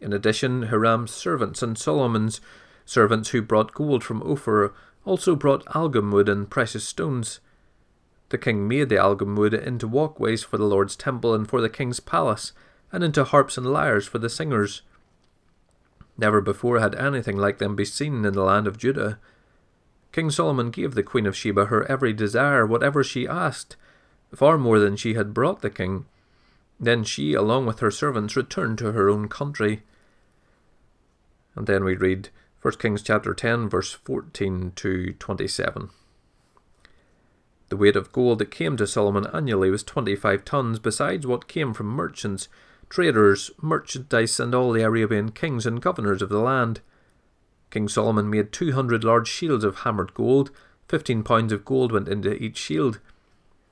In 0.00 0.12
addition, 0.12 0.64
Hiram's 0.64 1.10
servants 1.10 1.62
and 1.62 1.76
Solomon's 1.78 2.40
servants 2.84 3.30
who 3.30 3.42
brought 3.42 3.74
gold 3.74 4.02
from 4.02 4.22
Ophir 4.22 4.72
also 5.04 5.36
brought 5.36 5.66
algum 5.74 6.10
wood 6.10 6.28
and 6.28 6.50
precious 6.50 6.84
stones. 6.84 7.40
The 8.30 8.38
king 8.38 8.66
made 8.66 8.88
the 8.88 9.16
wood 9.36 9.54
into 9.54 9.86
walkways 9.86 10.42
for 10.42 10.56
the 10.56 10.64
Lord's 10.64 10.96
temple 10.96 11.34
and 11.34 11.48
for 11.48 11.60
the 11.60 11.68
king's 11.68 12.00
palace, 12.00 12.52
and 12.92 13.04
into 13.04 13.24
harps 13.24 13.58
and 13.58 13.66
lyres 13.66 14.06
for 14.06 14.18
the 14.18 14.30
singers. 14.30 14.82
Never 16.16 16.40
before 16.40 16.78
had 16.78 16.94
anything 16.94 17.36
like 17.36 17.58
them 17.58 17.74
been 17.74 17.86
seen 17.86 18.24
in 18.24 18.32
the 18.32 18.42
land 18.42 18.66
of 18.66 18.78
Judah. 18.78 19.18
King 20.12 20.30
Solomon 20.30 20.70
gave 20.70 20.94
the 20.94 21.02
Queen 21.02 21.26
of 21.26 21.36
Sheba 21.36 21.66
her 21.66 21.84
every 21.90 22.12
desire, 22.12 22.66
whatever 22.66 23.02
she 23.02 23.26
asked, 23.26 23.76
far 24.34 24.58
more 24.58 24.78
than 24.78 24.96
she 24.96 25.14
had 25.14 25.34
brought 25.34 25.60
the 25.60 25.70
king. 25.70 26.06
Then 26.78 27.04
she, 27.04 27.34
along 27.34 27.66
with 27.66 27.80
her 27.80 27.90
servants, 27.90 28.36
returned 28.36 28.78
to 28.78 28.92
her 28.92 29.10
own 29.10 29.28
country. 29.28 29.82
And 31.56 31.66
then 31.66 31.84
we 31.84 31.96
read 31.96 32.28
1 32.62 32.74
Kings 32.74 33.02
chapter 33.02 33.34
10, 33.34 33.68
verse 33.68 33.92
14 33.92 34.72
to 34.76 35.12
27. 35.14 35.90
The 37.70 37.76
weight 37.76 37.96
of 37.96 38.12
gold 38.12 38.40
that 38.40 38.50
came 38.50 38.76
to 38.76 38.86
Solomon 38.86 39.26
annually 39.32 39.70
was 39.70 39.84
25 39.84 40.44
tons, 40.44 40.78
besides 40.80 41.26
what 41.26 41.48
came 41.48 41.72
from 41.72 41.86
merchants, 41.86 42.48
traders, 42.88 43.52
merchandise, 43.62 44.40
and 44.40 44.54
all 44.54 44.72
the 44.72 44.82
Arabian 44.82 45.30
kings 45.30 45.64
and 45.66 45.80
governors 45.80 46.20
of 46.20 46.28
the 46.28 46.40
land. 46.40 46.80
King 47.70 47.88
Solomon 47.88 48.28
made 48.28 48.52
200 48.52 49.04
large 49.04 49.28
shields 49.28 49.62
of 49.62 49.78
hammered 49.78 50.12
gold, 50.14 50.50
15 50.88 51.22
pounds 51.22 51.52
of 51.52 51.64
gold 51.64 51.92
went 51.92 52.08
into 52.08 52.34
each 52.34 52.58
shield. 52.58 52.98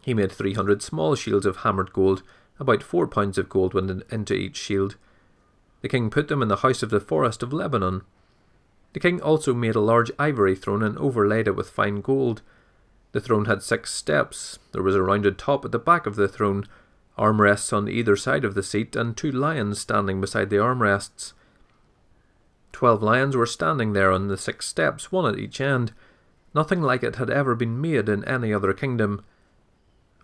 He 0.02 0.14
made 0.14 0.30
300 0.30 0.80
small 0.80 1.16
shields 1.16 1.44
of 1.44 1.58
hammered 1.58 1.92
gold, 1.92 2.22
about 2.60 2.84
4 2.84 3.08
pounds 3.08 3.36
of 3.36 3.48
gold 3.48 3.74
went 3.74 4.04
into 4.12 4.34
each 4.34 4.56
shield. 4.56 4.94
The 5.80 5.88
king 5.88 6.08
put 6.08 6.28
them 6.28 6.40
in 6.40 6.46
the 6.46 6.58
house 6.58 6.84
of 6.84 6.90
the 6.90 7.00
forest 7.00 7.42
of 7.42 7.52
Lebanon. 7.52 8.02
The 8.92 9.00
king 9.00 9.20
also 9.20 9.52
made 9.52 9.74
a 9.74 9.80
large 9.80 10.12
ivory 10.20 10.54
throne 10.54 10.84
and 10.84 10.96
overlaid 10.98 11.48
it 11.48 11.56
with 11.56 11.68
fine 11.68 12.00
gold. 12.00 12.42
The 13.12 13.20
throne 13.20 13.46
had 13.46 13.62
six 13.62 13.92
steps. 13.92 14.58
There 14.72 14.82
was 14.82 14.94
a 14.94 15.02
rounded 15.02 15.38
top 15.38 15.64
at 15.64 15.72
the 15.72 15.78
back 15.78 16.06
of 16.06 16.16
the 16.16 16.28
throne, 16.28 16.66
armrests 17.16 17.72
on 17.72 17.88
either 17.88 18.16
side 18.16 18.44
of 18.44 18.54
the 18.54 18.62
seat, 18.62 18.94
and 18.94 19.16
two 19.16 19.32
lions 19.32 19.80
standing 19.80 20.20
beside 20.20 20.50
the 20.50 20.56
armrests. 20.56 21.32
Twelve 22.70 23.02
lions 23.02 23.36
were 23.36 23.46
standing 23.46 23.92
there 23.92 24.12
on 24.12 24.28
the 24.28 24.36
six 24.36 24.66
steps, 24.66 25.10
one 25.10 25.26
at 25.26 25.38
each 25.38 25.60
end. 25.60 25.92
Nothing 26.54 26.82
like 26.82 27.02
it 27.02 27.16
had 27.16 27.30
ever 27.30 27.54
been 27.54 27.80
made 27.80 28.08
in 28.08 28.24
any 28.24 28.52
other 28.52 28.72
kingdom. 28.72 29.24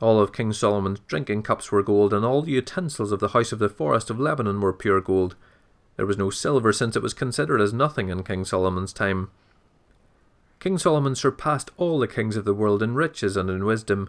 All 0.01 0.21
of 0.21 0.33
King 0.33 0.53
Solomon's 0.53 1.01
drinking 1.07 1.43
cups 1.43 1.73
were 1.73 1.83
gold, 1.83 2.13
and 2.13 2.25
all 2.25 2.43
the 2.43 2.53
utensils 2.53 3.13
of 3.13 3.21
the 3.21 3.29
house 3.29 3.53
of 3.53 3.59
the 3.59 3.69
forest 3.69 4.11
of 4.11 4.21
Lebanon 4.21 4.61
were 4.61 4.73
pure 4.73 5.01
gold. 5.01 5.37
There 5.97 6.07
was 6.07 6.19
no 6.19 6.31
silver, 6.31 6.73
since 6.73 6.97
it 6.97 7.03
was 7.03 7.15
considered 7.15 7.61
as 7.61 7.73
nothing 7.73 8.09
in 8.09 8.25
King 8.25 8.45
Solomon's 8.45 8.93
time. 8.93 9.31
King 10.65 10.79
Solomon 10.79 11.15
surpassed 11.15 11.71
all 11.77 11.99
the 11.99 12.09
kings 12.09 12.39
of 12.39 12.47
the 12.47 12.55
world 12.55 12.83
in 12.83 12.95
riches 12.95 13.37
and 13.37 13.51
in 13.51 13.67
wisdom. 13.67 14.09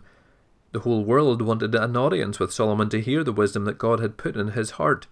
The 0.71 0.79
whole 0.79 1.03
world 1.03 1.41
wanted 1.41 1.75
an 1.75 1.97
audience 1.97 2.39
with 2.39 2.53
Solomon 2.53 2.87
to 2.91 3.01
hear 3.01 3.25
the 3.25 3.33
wisdom 3.33 3.65
that 3.65 3.77
God 3.77 3.99
had 3.99 4.15
put 4.15 4.37
in 4.37 4.51
his 4.51 4.71
heart. 4.79 5.05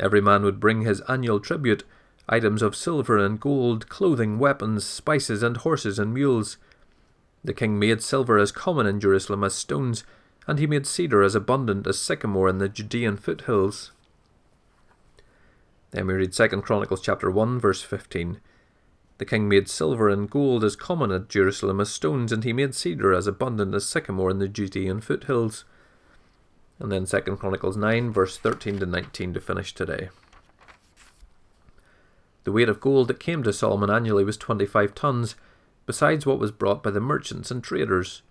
Every 0.00 0.22
man 0.22 0.44
would 0.44 0.58
bring 0.58 0.80
his 0.80 1.02
annual 1.02 1.38
tribute 1.38 1.84
items 2.30 2.62
of 2.62 2.74
silver 2.74 3.18
and 3.18 3.38
gold, 3.38 3.90
clothing, 3.90 4.38
weapons, 4.38 4.86
spices, 4.86 5.42
and 5.42 5.58
horses 5.58 5.98
and 5.98 6.14
mules. 6.14 6.56
The 7.44 7.52
king 7.52 7.78
made 7.78 8.00
silver 8.00 8.38
as 8.38 8.50
common 8.50 8.86
in 8.86 9.00
Jerusalem 9.00 9.44
as 9.44 9.54
stones, 9.54 10.02
and 10.46 10.58
he 10.58 10.66
made 10.66 10.86
cedar 10.86 11.22
as 11.22 11.34
abundant 11.34 11.86
as 11.86 12.00
sycamore 12.00 12.48
in 12.48 12.56
the 12.56 12.70
Judean 12.70 13.18
foothills. 13.18 13.92
Then 15.90 16.06
we 16.06 16.14
read 16.14 16.32
2 16.32 16.48
Chronicles 16.62 17.02
chapter 17.02 17.30
1 17.30 17.60
verse 17.60 17.82
15. 17.82 18.40
The 19.18 19.24
king 19.24 19.48
made 19.48 19.68
silver 19.68 20.08
and 20.08 20.30
gold 20.30 20.62
as 20.62 20.76
common 20.76 21.10
at 21.10 21.28
Jerusalem 21.28 21.80
as 21.80 21.90
stones, 21.90 22.30
and 22.30 22.44
he 22.44 22.52
made 22.52 22.74
cedar 22.74 23.12
as 23.12 23.26
abundant 23.26 23.74
as 23.74 23.84
sycamore 23.84 24.30
in 24.30 24.38
the 24.38 24.48
Judean 24.48 25.00
foothills. 25.00 25.64
And 26.78 26.92
then 26.92 27.04
2 27.04 27.20
Chronicles 27.36 27.76
9, 27.76 28.12
verse 28.12 28.38
13 28.38 28.78
to 28.78 28.86
19 28.86 29.34
to 29.34 29.40
finish 29.40 29.74
today. 29.74 30.10
The 32.44 32.52
weight 32.52 32.68
of 32.68 32.80
gold 32.80 33.08
that 33.08 33.18
came 33.18 33.42
to 33.42 33.52
Solomon 33.52 33.90
annually 33.90 34.24
was 34.24 34.36
25 34.36 34.94
tons, 34.94 35.34
besides 35.84 36.24
what 36.24 36.38
was 36.38 36.52
brought 36.52 36.84
by 36.84 36.90
the 36.90 37.00
merchants 37.00 37.50
and 37.50 37.62
traders. 37.62 38.22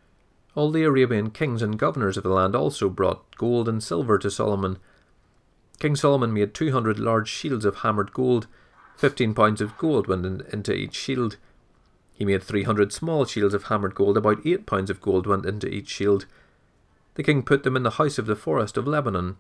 All 0.56 0.72
the 0.72 0.84
Arabian 0.84 1.32
kings 1.32 1.62
and 1.62 1.78
governors 1.78 2.16
of 2.16 2.24
the 2.24 2.30
land 2.30 2.56
also 2.56 2.90
brought 2.90 3.36
gold 3.36 3.68
and 3.68 3.84
silver 3.84 4.18
to 4.18 4.32
Solomon. 4.32 4.78
King 5.80 5.98
Solomon 5.98 6.34
made 6.34 6.54
200 6.54 6.98
large 6.98 7.28
shields 7.28 7.66
of 7.66 7.78
hammered 7.78 8.14
gold 8.14 8.48
Fifteen 8.98 9.36
pounds 9.36 9.62
of 9.62 9.78
gold 9.78 10.08
went 10.08 10.26
in, 10.26 10.42
into 10.52 10.74
each 10.74 10.96
shield. 10.96 11.38
He 12.14 12.26
made 12.26 12.42
three 12.42 12.64
hundred 12.64 12.92
small 12.92 13.26
shields 13.26 13.54
of 13.54 13.66
hammered 13.66 13.94
gold, 13.94 14.18
about 14.18 14.46
eight 14.46 14.66
pounds 14.66 14.90
of 14.90 15.02
gold 15.02 15.28
went 15.28 15.46
into 15.46 15.68
each 15.68 15.88
shield. 15.88 16.26
The 17.14 17.24
king 17.24 17.44
put 17.44 17.64
them 17.64 17.76
in 17.76 17.84
the 17.84 17.92
house 17.92 18.18
of 18.18 18.26
the 18.26 18.36
forest 18.36 18.76
of 18.76 18.88
Lebanon. 18.88 19.38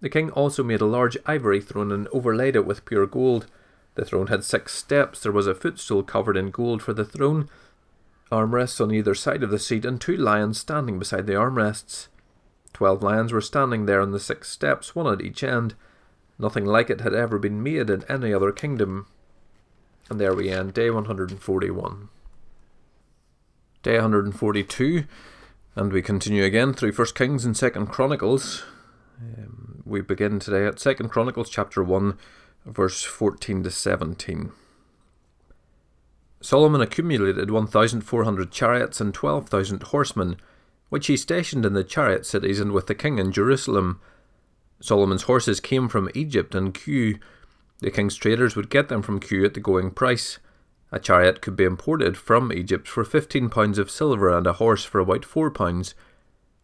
The 0.00 0.08
king 0.08 0.30
also 0.30 0.64
made 0.64 0.80
a 0.80 0.86
large 0.86 1.18
ivory 1.26 1.60
throne 1.60 1.92
and 1.92 2.08
overlaid 2.08 2.56
it 2.56 2.66
with 2.66 2.84
pure 2.86 3.06
gold. 3.06 3.46
The 3.94 4.06
throne 4.06 4.28
had 4.28 4.42
six 4.42 4.74
steps, 4.74 5.22
there 5.22 5.32
was 5.32 5.46
a 5.46 5.54
footstool 5.54 6.02
covered 6.02 6.38
in 6.38 6.50
gold 6.50 6.82
for 6.82 6.94
the 6.94 7.04
throne, 7.04 7.50
armrests 8.30 8.80
on 8.80 8.90
either 8.90 9.14
side 9.14 9.42
of 9.42 9.50
the 9.50 9.58
seat, 9.58 9.84
and 9.84 10.00
two 10.00 10.16
lions 10.16 10.58
standing 10.58 10.98
beside 10.98 11.26
the 11.26 11.34
armrests. 11.34 12.08
Twelve 12.72 13.02
lions 13.02 13.34
were 13.34 13.42
standing 13.42 13.84
there 13.84 14.00
on 14.00 14.12
the 14.12 14.18
six 14.18 14.48
steps, 14.48 14.94
one 14.94 15.12
at 15.12 15.20
each 15.20 15.44
end. 15.44 15.74
Nothing 16.42 16.66
like 16.66 16.90
it 16.90 17.02
had 17.02 17.14
ever 17.14 17.38
been 17.38 17.62
made 17.62 17.88
in 17.88 18.02
any 18.08 18.34
other 18.34 18.50
kingdom. 18.50 19.06
And 20.10 20.20
there 20.20 20.34
we 20.34 20.50
end, 20.50 20.74
day 20.74 20.90
141. 20.90 22.08
Day 23.84 23.94
142, 23.94 25.04
and 25.76 25.92
we 25.92 26.02
continue 26.02 26.42
again 26.42 26.74
through 26.74 26.92
First 26.92 27.14
Kings 27.14 27.44
and 27.44 27.56
Second 27.56 27.86
Chronicles. 27.86 28.64
Um, 29.20 29.84
we 29.86 30.00
begin 30.00 30.40
today 30.40 30.66
at 30.66 30.80
Second 30.80 31.10
Chronicles 31.10 31.48
chapter 31.48 31.80
1, 31.80 32.18
verse 32.66 33.04
14 33.04 33.62
to 33.62 33.70
17. 33.70 34.50
Solomon 36.40 36.80
accumulated 36.80 37.52
1,400 37.52 38.50
chariots 38.50 39.00
and 39.00 39.14
12,000 39.14 39.82
horsemen, 39.84 40.36
which 40.88 41.06
he 41.06 41.16
stationed 41.16 41.64
in 41.64 41.74
the 41.74 41.84
chariot 41.84 42.26
cities 42.26 42.58
and 42.58 42.72
with 42.72 42.88
the 42.88 42.96
king 42.96 43.20
in 43.20 43.30
Jerusalem 43.30 44.00
Solomon's 44.82 45.22
horses 45.22 45.60
came 45.60 45.88
from 45.88 46.10
Egypt 46.12 46.54
and 46.54 46.74
Kue. 46.74 47.18
The 47.78 47.90
king's 47.90 48.16
traders 48.16 48.56
would 48.56 48.68
get 48.68 48.88
them 48.88 49.00
from 49.00 49.20
Kue 49.20 49.44
at 49.44 49.54
the 49.54 49.60
going 49.60 49.92
price. 49.92 50.38
A 50.90 50.98
chariot 50.98 51.40
could 51.40 51.56
be 51.56 51.64
imported 51.64 52.16
from 52.16 52.52
Egypt 52.52 52.88
for 52.88 53.04
fifteen 53.04 53.48
pounds 53.48 53.78
of 53.78 53.90
silver 53.90 54.28
and 54.36 54.46
a 54.46 54.54
horse 54.54 54.84
for 54.84 54.98
about 54.98 55.24
four 55.24 55.50
pounds. 55.50 55.94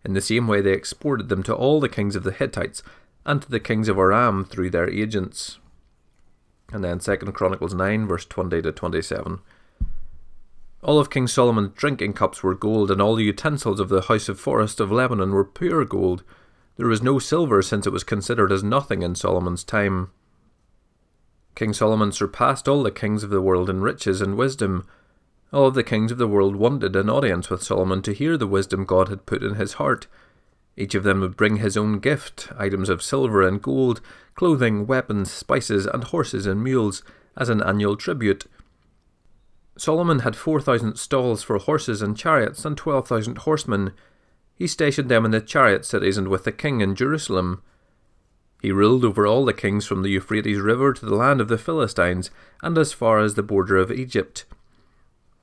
In 0.05 0.15
the 0.15 0.21
same 0.21 0.49
way, 0.49 0.61
they 0.61 0.73
exported 0.73 1.29
them 1.29 1.43
to 1.45 1.55
all 1.55 1.81
the 1.81 1.89
kings 1.89 2.17
of 2.17 2.25
the 2.25 2.33
Hittites 2.33 2.83
and 3.25 3.41
to 3.41 3.51
the 3.51 3.61
kings 3.61 3.89
of 3.89 3.99
Aram 3.99 4.45
through 4.45 4.71
their 4.71 4.91
agents. 4.91 5.59
And 6.73 6.85
then 6.85 6.99
2 6.99 7.17
Chronicles 7.33 7.73
9, 7.73 8.07
verse 8.07 8.27
20 8.27 8.63
to 8.63 8.73
27. 8.73 9.39
All 10.83 10.99
of 10.99 11.11
King 11.11 11.27
Solomon's 11.27 11.73
drinking 11.75 12.13
cups 12.13 12.43
were 12.43 12.55
gold, 12.55 12.91
and 12.91 13.01
all 13.01 13.17
the 13.17 13.25
utensils 13.25 13.81
of 13.81 13.89
the 13.89 14.03
house 14.03 14.29
of 14.29 14.39
forest 14.39 14.81
of 14.81 14.93
Lebanon 14.93 15.33
were 15.33 15.45
pure 15.45 15.85
gold. 15.85 16.25
There 16.79 16.87
was 16.87 17.03
no 17.03 17.19
silver 17.19 17.61
since 17.61 17.87
it 17.87 17.93
was 17.93 18.05
considered 18.05 18.51
as 18.51 18.63
nothing 18.63 19.03
in 19.03 19.17
Solomon's 19.17 19.65
time. 19.65 20.11
King 21.57 21.73
Solomon 21.73 22.13
surpassed 22.13 22.69
all 22.69 22.85
the 22.85 22.93
kings 22.93 23.25
of 23.25 23.31
the 23.31 23.43
world 23.43 23.69
in 23.69 23.81
riches 23.81 24.21
and 24.21 24.37
wisdom. 24.37 24.87
All 25.53 25.67
of 25.67 25.75
the 25.75 25.83
kings 25.83 26.13
of 26.13 26.19
the 26.19 26.29
world 26.29 26.55
wanted 26.55 26.95
an 26.95 27.11
audience 27.11 27.51
with 27.51 27.65
Solomon 27.65 28.01
to 28.03 28.15
hear 28.15 28.37
the 28.37 28.47
wisdom 28.47 28.85
God 28.85 29.09
had 29.09 29.27
put 29.27 29.43
in 29.43 29.57
his 29.57 29.75
heart. 29.75 30.07
Each 30.77 30.95
of 30.95 31.03
them 31.03 31.21
would 31.21 31.37
bring 31.37 31.57
his 31.57 31.77
own 31.77 31.99
gift 31.99 32.49
items 32.57 32.89
of 32.89 33.03
silver 33.03 33.43
and 33.43 33.61
gold, 33.61 34.01
clothing, 34.37 34.87
weapons, 34.87 35.33
spices, 35.33 35.85
and 35.85 36.05
horses 36.05 36.47
and 36.47 36.63
mules 36.63 37.03
as 37.37 37.49
an 37.49 37.61
annual 37.61 37.97
tribute. 37.97 38.47
Solomon 39.77 40.21
had 40.21 40.37
4,000 40.37 40.97
stalls 40.97 41.43
for 41.43 41.59
horses 41.59 42.03
and 42.03 42.17
chariots 42.17 42.65
and 42.65 42.77
12,000 42.77 43.39
horsemen. 43.39 43.93
He 44.59 44.67
stationed 44.67 45.09
them 45.09 45.25
in 45.25 45.31
the 45.31 45.41
chariot 45.41 45.85
cities 45.85 46.19
and 46.19 46.27
with 46.27 46.43
the 46.43 46.51
king 46.51 46.81
in 46.81 46.97
Jerusalem. 46.97 47.63
He 48.61 48.73
ruled 48.73 49.05
over 49.05 49.25
all 49.25 49.45
the 49.45 49.53
kings 49.53 49.87
from 49.87 50.03
the 50.03 50.11
Euphrates 50.11 50.59
River 50.59 50.93
to 50.93 51.07
the 51.07 51.15
land 51.15 51.41
of 51.41 51.47
the 51.47 51.57
Philistines, 51.57 52.33
and 52.61 52.77
as 52.77 52.93
far 52.93 53.21
as 53.21 53.35
the 53.35 53.43
border 53.45 53.77
of 53.77 53.93
Egypt. 53.93 54.47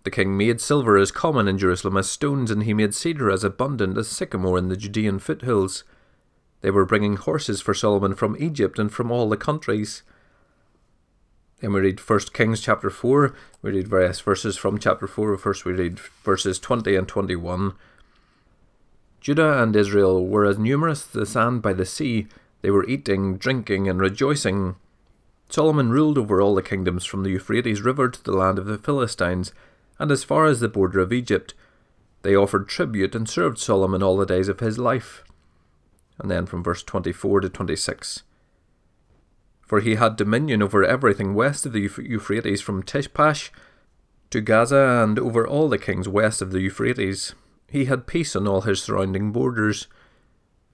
The 0.04 0.12
king 0.12 0.36
made 0.36 0.60
silver 0.60 0.98
as 0.98 1.12
common 1.12 1.48
in 1.48 1.58
Jerusalem 1.58 1.96
as 1.96 2.10
stones, 2.10 2.52
and 2.52 2.64
he 2.64 2.74
made 2.74 2.94
cedar 2.94 3.32
as 3.32 3.46
abundant 3.46 3.98
as 3.98 4.10
sycamore 4.10 4.58
in 4.58 4.68
the 4.68 4.76
Judean 4.76 5.20
foothills. 5.20 5.86
They 6.60 6.70
were 6.70 6.86
bringing 6.86 7.16
horses 7.16 7.62
for 7.62 7.74
Solomon 7.74 8.16
from 8.16 8.36
Egypt 8.38 8.78
and 8.78 8.92
from 8.92 9.12
all 9.12 9.30
the 9.30 9.38
countries. 9.38 10.04
Then 11.62 11.72
we 11.72 11.80
read 11.80 12.02
1 12.02 12.20
Kings 12.34 12.60
chapter 12.60 12.90
4. 12.90 13.34
We 13.62 13.72
read 13.72 13.88
various 13.88 14.20
verses 14.20 14.58
from 14.58 14.78
chapter 14.78 15.08
4. 15.08 15.38
First, 15.38 15.64
we 15.64 15.72
read 15.72 16.00
verses 16.00 16.60
20 16.60 16.96
and 16.98 17.08
21. 17.08 17.74
Judah 19.26 19.64
and 19.64 19.76
Israel 19.76 20.24
were 20.24 20.46
as 20.46 20.60
numerous 20.60 21.08
as 21.08 21.12
the 21.12 21.26
sand 21.26 21.64
by 21.64 21.74
the 21.74 21.84
sea. 21.84 22.28
They 22.62 22.70
were 22.70 22.86
eating, 22.88 23.38
drinking, 23.38 23.90
and 23.90 24.00
rejoicing. 24.00 24.76
Solomon 25.50 25.90
ruled 25.90 26.20
over 26.20 26.40
all 26.40 26.54
the 26.54 26.62
kingdoms 26.62 27.06
from 27.06 27.24
the 27.24 27.32
Euphrates 27.32 27.82
River 27.82 28.08
to 28.08 28.24
the 28.24 28.38
land 28.38 28.60
of 28.60 28.68
the 28.68 28.78
Philistines, 28.78 29.52
and 29.98 30.12
as 30.12 30.24
far 30.24 30.46
as 30.46 30.60
the 30.60 30.70
border 30.70 31.00
of 31.00 31.12
Egypt. 31.12 31.56
They 32.22 32.36
offered 32.36 32.68
tribute 32.68 33.16
and 33.16 33.28
served 33.28 33.58
Solomon 33.58 34.04
all 34.04 34.16
the 34.16 34.28
days 34.28 34.48
of 34.48 34.60
his 34.60 34.78
life. 34.78 35.24
And 36.20 36.30
then 36.30 36.46
from 36.46 36.64
verse 36.64 36.84
24 36.84 37.40
to 37.40 37.50
26. 37.50 38.22
For 39.64 39.80
he 39.80 39.96
had 39.96 40.18
dominion 40.18 40.62
over 40.62 40.84
everything 40.84 41.34
west 41.34 41.66
of 41.66 41.74
the 41.74 41.90
Euphrates 41.98 42.62
from 42.62 42.84
Tiphsah 42.84 43.50
to 44.30 44.42
Gaza 44.42 45.02
and 45.04 45.18
over 45.18 45.48
all 45.48 45.68
the 45.68 45.80
kings 45.80 46.08
west 46.08 46.44
of 46.44 46.52
the 46.52 46.62
Euphrates. 46.62 47.34
He 47.70 47.86
had 47.86 48.08
peace 48.08 48.36
on 48.36 48.48
all 48.48 48.62
his 48.62 48.82
surrounding 48.82 49.32
borders. 49.32 49.88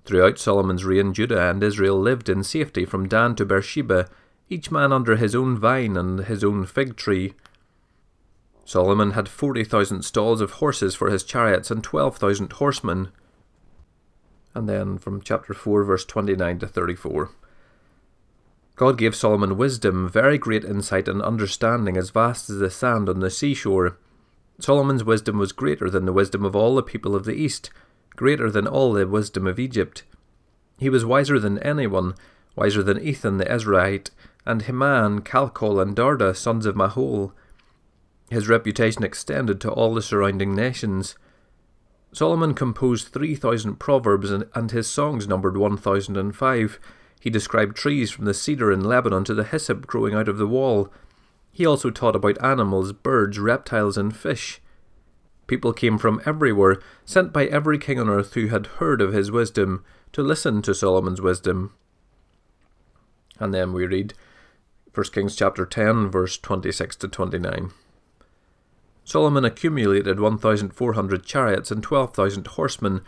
Throughout 0.05 0.39
Solomon's 0.39 0.85
reign, 0.85 1.13
Judah 1.13 1.49
and 1.49 1.63
Israel 1.63 1.99
lived 1.99 2.29
in 2.29 2.43
safety 2.43 2.85
from 2.85 3.07
Dan 3.07 3.35
to 3.35 3.45
Beersheba, 3.45 4.09
each 4.49 4.71
man 4.71 4.91
under 4.91 5.15
his 5.15 5.35
own 5.35 5.57
vine 5.57 5.95
and 5.95 6.25
his 6.25 6.43
own 6.43 6.65
fig 6.65 6.95
tree. 6.95 7.33
Solomon 8.65 9.11
had 9.11 9.29
forty 9.29 9.63
thousand 9.63 10.03
stalls 10.03 10.41
of 10.41 10.53
horses 10.53 10.95
for 10.95 11.09
his 11.09 11.23
chariots 11.23 11.71
and 11.71 11.83
twelve 11.83 12.17
thousand 12.17 12.53
horsemen. 12.53 13.09
And 14.53 14.67
then 14.67 14.97
from 14.97 15.21
chapter 15.21 15.53
4, 15.53 15.83
verse 15.83 16.05
29 16.05 16.59
to 16.59 16.67
34. 16.67 17.31
God 18.75 18.97
gave 18.97 19.15
Solomon 19.15 19.57
wisdom, 19.57 20.09
very 20.09 20.37
great 20.37 20.65
insight, 20.65 21.07
and 21.07 21.21
understanding 21.21 21.97
as 21.97 22.09
vast 22.09 22.49
as 22.49 22.59
the 22.59 22.69
sand 22.69 23.07
on 23.07 23.19
the 23.19 23.29
seashore. 23.29 23.97
Solomon's 24.61 25.03
wisdom 25.03 25.39
was 25.39 25.51
greater 25.51 25.89
than 25.89 26.05
the 26.05 26.13
wisdom 26.13 26.45
of 26.45 26.55
all 26.55 26.75
the 26.75 26.83
people 26.83 27.15
of 27.15 27.25
the 27.25 27.33
East, 27.33 27.71
greater 28.15 28.51
than 28.51 28.67
all 28.67 28.93
the 28.93 29.07
wisdom 29.07 29.47
of 29.47 29.59
Egypt. 29.59 30.03
He 30.77 30.89
was 30.89 31.03
wiser 31.03 31.39
than 31.39 31.57
anyone, 31.59 32.13
wiser 32.55 32.83
than 32.83 32.99
Ethan 32.99 33.37
the 33.37 33.45
Ezrahite, 33.45 34.11
and 34.45 34.61
Heman, 34.63 35.21
Calcol, 35.21 35.81
and 35.81 35.95
Darda, 35.95 36.35
sons 36.35 36.65
of 36.65 36.75
Mahol. 36.75 37.31
His 38.29 38.47
reputation 38.47 39.03
extended 39.03 39.59
to 39.61 39.71
all 39.71 39.95
the 39.95 40.01
surrounding 40.01 40.55
nations. 40.55 41.15
Solomon 42.13 42.53
composed 42.53 43.07
3,000 43.07 43.75
proverbs, 43.75 44.31
and, 44.31 44.45
and 44.53 44.71
his 44.71 44.87
songs 44.87 45.27
numbered 45.27 45.57
1,005. 45.57 46.79
He 47.19 47.29
described 47.29 47.75
trees 47.75 48.11
from 48.11 48.25
the 48.25 48.33
cedar 48.33 48.71
in 48.71 48.83
Lebanon 48.83 49.23
to 49.25 49.33
the 49.33 49.43
hyssop 49.43 49.87
growing 49.87 50.13
out 50.13 50.27
of 50.27 50.37
the 50.37 50.47
wall, 50.47 50.91
he 51.51 51.65
also 51.65 51.89
taught 51.89 52.15
about 52.15 52.43
animals, 52.43 52.93
birds, 52.93 53.39
reptiles, 53.39 53.97
and 53.97 54.15
fish. 54.15 54.61
People 55.47 55.73
came 55.73 55.97
from 55.97 56.21
everywhere, 56.25 56.81
sent 57.05 57.33
by 57.33 57.45
every 57.45 57.77
king 57.77 57.99
on 57.99 58.09
earth 58.09 58.33
who 58.33 58.47
had 58.47 58.67
heard 58.77 59.01
of 59.01 59.13
his 59.13 59.31
wisdom, 59.31 59.83
to 60.13 60.23
listen 60.23 60.61
to 60.61 60.73
Solomon's 60.73 61.21
wisdom. 61.21 61.73
And 63.39 63.53
then 63.53 63.73
we 63.73 63.85
read 63.85 64.13
1 64.93 65.05
Kings 65.13 65.35
chapter 65.35 65.65
10, 65.65 66.09
verse 66.09 66.37
26 66.37 66.95
to 66.97 67.07
29. 67.07 67.71
Solomon 69.03 69.45
accumulated 69.45 70.19
1,400 70.19 71.25
chariots 71.25 71.71
and 71.71 71.81
12,000 71.81 72.47
horsemen 72.47 73.01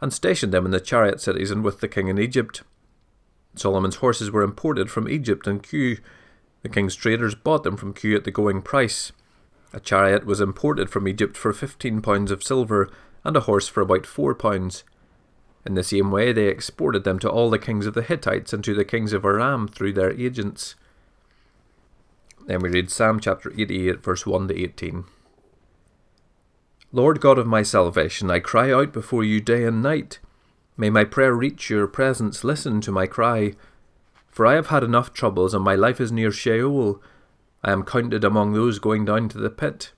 and 0.00 0.12
stationed 0.12 0.52
them 0.52 0.64
in 0.64 0.70
the 0.70 0.80
chariot 0.80 1.20
cities 1.20 1.50
and 1.50 1.64
with 1.64 1.80
the 1.80 1.88
king 1.88 2.08
in 2.08 2.18
Egypt. 2.18 2.62
Solomon's 3.54 3.96
horses 3.96 4.30
were 4.30 4.42
imported 4.42 4.90
from 4.90 5.08
Egypt 5.08 5.46
and 5.46 5.62
Kue. 5.62 5.98
The 6.62 6.68
king's 6.68 6.94
traders 6.94 7.34
bought 7.34 7.62
them 7.64 7.76
from 7.76 7.94
Kue 7.94 8.16
at 8.16 8.24
the 8.24 8.30
going 8.30 8.62
price. 8.62 9.12
A 9.72 9.80
chariot 9.80 10.26
was 10.26 10.40
imported 10.40 10.90
from 10.90 11.08
Egypt 11.08 11.36
for 11.36 11.52
15 11.52 12.02
pounds 12.02 12.30
of 12.30 12.42
silver 12.42 12.90
and 13.24 13.36
a 13.36 13.40
horse 13.40 13.68
for 13.68 13.80
about 13.80 14.06
4 14.06 14.34
pounds. 14.34 14.84
In 15.64 15.74
the 15.74 15.84
same 15.84 16.10
way, 16.10 16.32
they 16.32 16.48
exported 16.48 17.04
them 17.04 17.18
to 17.20 17.30
all 17.30 17.50
the 17.50 17.58
kings 17.58 17.86
of 17.86 17.94
the 17.94 18.02
Hittites 18.02 18.52
and 18.52 18.64
to 18.64 18.74
the 18.74 18.84
kings 18.84 19.12
of 19.12 19.24
Aram 19.24 19.68
through 19.68 19.92
their 19.92 20.10
agents. 20.10 20.74
Then 22.46 22.60
we 22.60 22.70
read 22.70 22.90
Psalm 22.90 23.20
chapter 23.20 23.52
88, 23.52 24.02
verse 24.02 24.26
1 24.26 24.48
to 24.48 24.58
18. 24.58 25.04
Lord 26.92 27.20
God 27.20 27.38
of 27.38 27.46
my 27.46 27.62
salvation, 27.62 28.30
I 28.30 28.40
cry 28.40 28.72
out 28.72 28.92
before 28.92 29.22
you 29.22 29.40
day 29.40 29.64
and 29.64 29.82
night. 29.82 30.18
May 30.76 30.90
my 30.90 31.04
prayer 31.04 31.34
reach 31.34 31.70
your 31.70 31.86
presence. 31.86 32.42
Listen 32.42 32.80
to 32.80 32.90
my 32.90 33.06
cry. 33.06 33.52
For 34.30 34.46
I 34.46 34.54
have 34.54 34.68
had 34.68 34.84
enough 34.84 35.12
troubles, 35.12 35.52
and 35.54 35.64
my 35.64 35.74
life 35.74 36.00
is 36.00 36.12
near 36.12 36.30
Sheol. 36.30 37.02
I 37.62 37.72
am 37.72 37.82
counted 37.82 38.24
among 38.24 38.52
those 38.52 38.78
going 38.78 39.04
down 39.04 39.28
to 39.30 39.38
the 39.38 39.50
pit. 39.50 39.92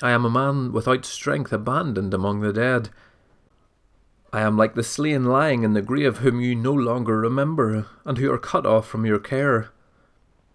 I 0.00 0.12
am 0.12 0.24
a 0.24 0.30
man 0.30 0.72
without 0.72 1.04
strength, 1.04 1.52
abandoned 1.52 2.14
among 2.14 2.40
the 2.40 2.52
dead. 2.52 2.90
I 4.32 4.42
am 4.42 4.56
like 4.56 4.74
the 4.74 4.84
slain 4.84 5.24
lying 5.24 5.64
in 5.64 5.72
the 5.72 5.82
grave, 5.82 6.18
whom 6.18 6.40
you 6.40 6.54
no 6.54 6.72
longer 6.72 7.18
remember, 7.18 7.86
and 8.04 8.18
who 8.18 8.30
are 8.30 8.38
cut 8.38 8.64
off 8.64 8.86
from 8.86 9.04
your 9.04 9.18
care. 9.18 9.70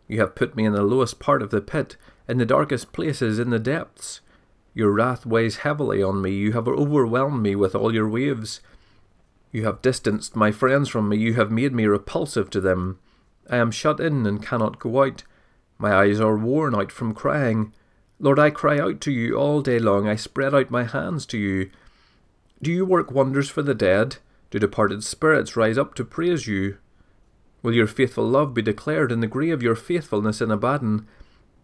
You 0.08 0.20
have 0.22 0.36
put 0.36 0.56
me 0.56 0.66
in 0.66 0.74
the 0.74 0.84
lowest 0.84 1.20
part 1.20 1.42
of 1.42 1.50
the 1.50 1.62
pit, 1.62 1.98
in 2.28 2.38
the 2.38 2.46
darkest 2.46 2.94
places, 2.94 3.40
in 3.40 3.50
the 3.50 3.60
depths. 3.60 4.22
Your 4.74 4.92
wrath 4.92 5.26
weighs 5.26 5.58
heavily 5.58 6.02
on 6.02 6.22
me. 6.22 6.32
You 6.32 6.54
have 6.54 6.68
overwhelmed 6.68 7.42
me 7.44 7.56
with 7.56 7.76
all 7.76 7.94
your 7.94 8.08
waves. 8.08 8.62
You 9.54 9.66
have 9.66 9.84
distanced 9.84 10.36
my 10.36 10.52
friends 10.52 10.90
from 10.90 11.08
me. 11.08 11.18
You 11.18 11.36
have 11.36 11.52
made 11.52 11.74
me 11.74 11.86
repulsive 11.86 12.50
to 12.50 12.60
them. 12.60 12.98
I 13.48 13.58
am 13.58 13.70
shut 13.70 14.00
in 14.00 14.26
and 14.26 14.44
cannot 14.44 14.80
go 14.80 15.04
out. 15.04 15.24
My 15.78 15.94
eyes 15.94 16.20
are 16.20 16.36
worn 16.36 16.74
out 16.74 16.92
from 16.92 17.14
crying. 17.14 17.72
Lord, 18.20 18.40
I 18.40 18.50
cry 18.50 18.80
out 18.80 19.00
to 19.02 19.12
you 19.12 19.36
all 19.36 19.62
day 19.62 19.78
long. 19.78 20.08
I 20.08 20.16
spread 20.16 20.56
out 20.56 20.72
my 20.72 20.86
hands 20.86 21.28
to 21.28 21.38
you. 21.38 21.70
Do 22.64 22.72
you 22.72 22.84
work 22.84 23.12
wonders 23.12 23.50
for 23.50 23.62
the 23.62 23.76
dead? 23.76 24.18
Do 24.50 24.58
departed 24.58 25.04
spirits 25.04 25.56
rise 25.56 25.78
up 25.78 25.94
to 25.96 26.04
praise 26.04 26.48
you? 26.48 26.78
Will 27.62 27.76
your 27.76 27.88
faithful 27.88 28.26
love 28.26 28.56
be 28.56 28.62
declared 28.64 29.12
in 29.12 29.20
the 29.20 29.28
grave, 29.28 29.62
your 29.62 29.76
faithfulness 29.76 30.42
in 30.42 30.50
Abaddon? 30.50 31.08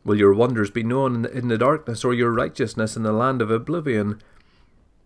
Will 0.03 0.15
your 0.15 0.33
wonders 0.33 0.69
be 0.69 0.83
known 0.83 1.25
in 1.25 1.47
the 1.47 1.57
darkness, 1.57 2.05
or 2.05 2.13
your 2.13 2.31
righteousness 2.31 2.95
in 2.95 3.03
the 3.03 3.13
land 3.13 3.41
of 3.41 3.49
oblivion? 3.49 4.21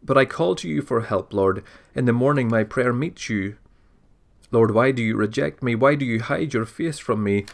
But 0.04 0.18
I 0.18 0.26
call 0.26 0.56
to 0.56 0.68
you 0.68 0.82
for 0.82 1.02
help, 1.02 1.34
Lord. 1.34 1.64
In 1.96 2.06
the 2.06 2.14
morning 2.14 2.50
my 2.50 2.64
prayer 2.64 2.92
meets 2.92 3.30
you. 3.30 3.58
Lord, 4.52 4.72
why 4.72 4.92
do 4.92 5.02
you 5.02 5.16
reject 5.16 5.64
me? 5.64 5.76
Why 5.76 5.96
do 5.96 6.06
you 6.06 6.20
hide 6.20 6.54
your 6.54 6.66
face 6.66 7.00
from 7.00 7.24
me? 7.24 7.46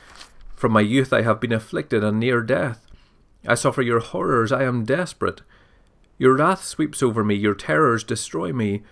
From 0.55 0.73
my 0.73 0.81
youth 0.81 1.13
I 1.13 1.21
have 1.21 1.39
been 1.39 1.53
afflicted 1.53 2.03
and 2.03 2.19
near 2.19 2.41
death. 2.41 2.85
I 3.47 3.55
suffer 3.55 3.81
your 3.81 3.99
horrors, 3.99 4.51
I 4.51 4.63
am 4.63 4.83
desperate. 4.83 5.41
Your 6.17 6.35
wrath 6.35 6.65
sweeps 6.65 7.01
over 7.01 7.23
me, 7.23 7.35
your 7.35 7.55
terrors 7.55 8.03
destroy 8.03 8.51
me. 8.51 8.83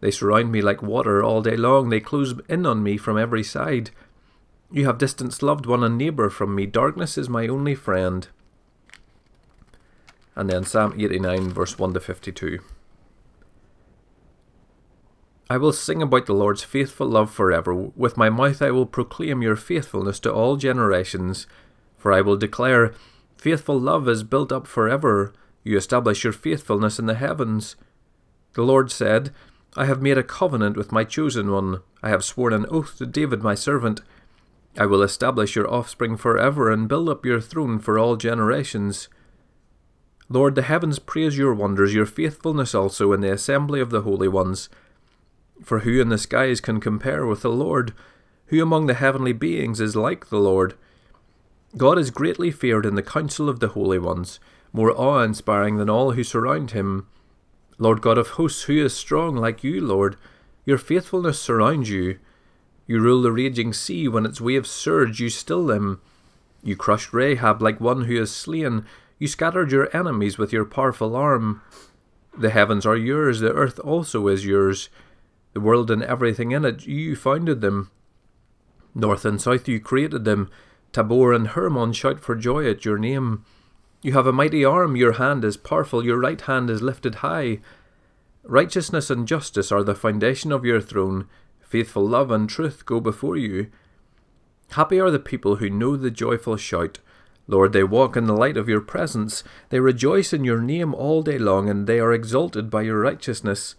They 0.00 0.10
surround 0.10 0.50
me 0.50 0.62
like 0.62 0.82
water 0.82 1.22
all 1.22 1.42
day 1.42 1.56
long, 1.56 1.90
they 1.90 2.00
close 2.00 2.34
in 2.48 2.64
on 2.64 2.82
me 2.82 2.96
from 2.96 3.18
every 3.18 3.42
side. 3.44 3.90
You 4.72 4.86
have 4.86 4.96
distanced 4.96 5.42
loved 5.42 5.66
one 5.66 5.84
and 5.84 5.98
neighbour 5.98 6.30
from 6.30 6.54
me. 6.54 6.64
Darkness 6.64 7.18
is 7.18 7.28
my 7.28 7.46
only 7.48 7.74
friend. 7.74 8.26
And 10.34 10.48
then 10.48 10.64
Psalm 10.64 10.94
89, 10.96 11.50
verse 11.50 11.78
1 11.78 11.92
to 11.92 12.00
52. 12.00 12.60
I 15.50 15.56
will 15.56 15.72
sing 15.72 16.00
about 16.00 16.26
the 16.26 16.32
Lord's 16.32 16.62
faithful 16.62 17.08
love 17.08 17.28
forever. 17.32 17.74
With 17.74 18.16
my 18.16 18.30
mouth 18.30 18.62
I 18.62 18.70
will 18.70 18.86
proclaim 18.86 19.42
your 19.42 19.56
faithfulness 19.56 20.20
to 20.20 20.32
all 20.32 20.56
generations. 20.56 21.48
For 21.98 22.12
I 22.12 22.20
will 22.20 22.36
declare, 22.36 22.94
Faithful 23.36 23.80
love 23.80 24.08
is 24.08 24.22
built 24.22 24.52
up 24.52 24.68
forever. 24.68 25.32
You 25.64 25.76
establish 25.76 26.22
your 26.22 26.32
faithfulness 26.32 27.00
in 27.00 27.06
the 27.06 27.14
heavens. 27.14 27.74
The 28.52 28.62
Lord 28.62 28.92
said, 28.92 29.32
I 29.76 29.86
have 29.86 30.00
made 30.00 30.18
a 30.18 30.22
covenant 30.22 30.76
with 30.76 30.92
my 30.92 31.02
chosen 31.02 31.50
one. 31.50 31.80
I 32.00 32.10
have 32.10 32.24
sworn 32.24 32.52
an 32.52 32.66
oath 32.70 32.98
to 32.98 33.06
David 33.06 33.42
my 33.42 33.56
servant. 33.56 34.02
I 34.78 34.86
will 34.86 35.02
establish 35.02 35.56
your 35.56 35.68
offspring 35.68 36.16
forever 36.16 36.70
and 36.70 36.88
build 36.88 37.08
up 37.08 37.26
your 37.26 37.40
throne 37.40 37.80
for 37.80 37.98
all 37.98 38.14
generations. 38.14 39.08
Lord, 40.28 40.54
the 40.54 40.62
heavens 40.62 41.00
praise 41.00 41.36
your 41.36 41.54
wonders, 41.54 41.92
your 41.92 42.06
faithfulness 42.06 42.72
also 42.72 43.12
in 43.12 43.20
the 43.20 43.32
assembly 43.32 43.80
of 43.80 43.90
the 43.90 44.02
holy 44.02 44.28
ones. 44.28 44.68
For 45.62 45.80
who 45.80 46.00
in 46.00 46.08
the 46.08 46.18
skies 46.18 46.60
can 46.60 46.80
compare 46.80 47.26
with 47.26 47.42
the 47.42 47.50
Lord? 47.50 47.92
Who 48.46 48.62
among 48.62 48.86
the 48.86 48.94
heavenly 48.94 49.32
beings 49.32 49.80
is 49.80 49.94
like 49.94 50.28
the 50.28 50.40
Lord? 50.40 50.74
God 51.76 51.98
is 51.98 52.10
greatly 52.10 52.50
feared 52.50 52.84
in 52.84 52.96
the 52.96 53.02
council 53.02 53.48
of 53.48 53.60
the 53.60 53.68
holy 53.68 53.98
ones, 53.98 54.40
more 54.72 54.90
awe 54.90 55.22
inspiring 55.22 55.76
than 55.76 55.88
all 55.88 56.12
who 56.12 56.24
surround 56.24 56.72
him. 56.72 57.06
Lord 57.78 58.02
God 58.02 58.18
of 58.18 58.30
hosts, 58.30 58.62
who 58.62 58.84
is 58.84 58.92
strong 58.92 59.36
like 59.36 59.62
you, 59.62 59.80
Lord? 59.80 60.16
Your 60.66 60.78
faithfulness 60.78 61.40
surrounds 61.40 61.88
you. 61.88 62.18
You 62.86 63.00
rule 63.00 63.22
the 63.22 63.32
raging 63.32 63.72
sea 63.72 64.08
when 64.08 64.26
its 64.26 64.40
waves 64.40 64.70
surge, 64.70 65.20
you 65.20 65.30
still 65.30 65.66
them. 65.66 66.00
You 66.62 66.76
crushed 66.76 67.12
Rahab 67.12 67.62
like 67.62 67.80
one 67.80 68.04
who 68.04 68.20
is 68.20 68.34
slain. 68.34 68.84
You 69.18 69.28
scattered 69.28 69.70
your 69.70 69.94
enemies 69.96 70.38
with 70.38 70.52
your 70.52 70.64
powerful 70.64 71.14
arm. 71.14 71.62
The 72.36 72.50
heavens 72.50 72.84
are 72.84 72.96
yours, 72.96 73.40
the 73.40 73.52
earth 73.52 73.78
also 73.78 74.26
is 74.26 74.44
yours. 74.44 74.88
The 75.52 75.60
world 75.60 75.90
and 75.90 76.02
everything 76.02 76.52
in 76.52 76.64
it, 76.64 76.86
you 76.86 77.16
founded 77.16 77.60
them. 77.60 77.90
North 78.94 79.24
and 79.24 79.40
south 79.40 79.68
you 79.68 79.80
created 79.80 80.24
them. 80.24 80.50
Tabor 80.92 81.32
and 81.32 81.48
Hermon 81.48 81.92
shout 81.92 82.20
for 82.20 82.34
joy 82.34 82.68
at 82.68 82.84
your 82.84 82.98
name. 82.98 83.44
You 84.02 84.12
have 84.12 84.26
a 84.26 84.32
mighty 84.32 84.64
arm, 84.64 84.96
your 84.96 85.12
hand 85.12 85.44
is 85.44 85.56
powerful, 85.56 86.04
your 86.04 86.18
right 86.18 86.40
hand 86.40 86.70
is 86.70 86.82
lifted 86.82 87.16
high. 87.16 87.60
Righteousness 88.44 89.10
and 89.10 89.28
justice 89.28 89.70
are 89.70 89.82
the 89.82 89.94
foundation 89.94 90.52
of 90.52 90.64
your 90.64 90.80
throne. 90.80 91.28
Faithful 91.60 92.06
love 92.06 92.30
and 92.30 92.48
truth 92.48 92.86
go 92.86 92.98
before 92.98 93.36
you. 93.36 93.70
Happy 94.70 94.98
are 94.98 95.10
the 95.10 95.18
people 95.18 95.56
who 95.56 95.68
know 95.68 95.96
the 95.96 96.10
joyful 96.10 96.56
shout. 96.56 96.98
Lord, 97.46 97.72
they 97.72 97.84
walk 97.84 98.16
in 98.16 98.26
the 98.26 98.32
light 98.32 98.56
of 98.56 98.68
your 98.68 98.80
presence. 98.80 99.44
They 99.68 99.80
rejoice 99.80 100.32
in 100.32 100.44
your 100.44 100.60
name 100.60 100.94
all 100.94 101.22
day 101.22 101.38
long, 101.38 101.68
and 101.68 101.86
they 101.86 101.98
are 101.98 102.12
exalted 102.12 102.70
by 102.70 102.82
your 102.82 103.00
righteousness. 103.00 103.74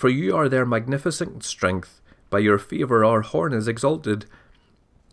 For 0.00 0.08
you 0.08 0.34
are 0.34 0.48
their 0.48 0.64
magnificent 0.64 1.44
strength. 1.44 2.00
By 2.30 2.38
your 2.38 2.56
favour 2.56 3.04
our 3.04 3.20
horn 3.20 3.52
is 3.52 3.68
exalted. 3.68 4.24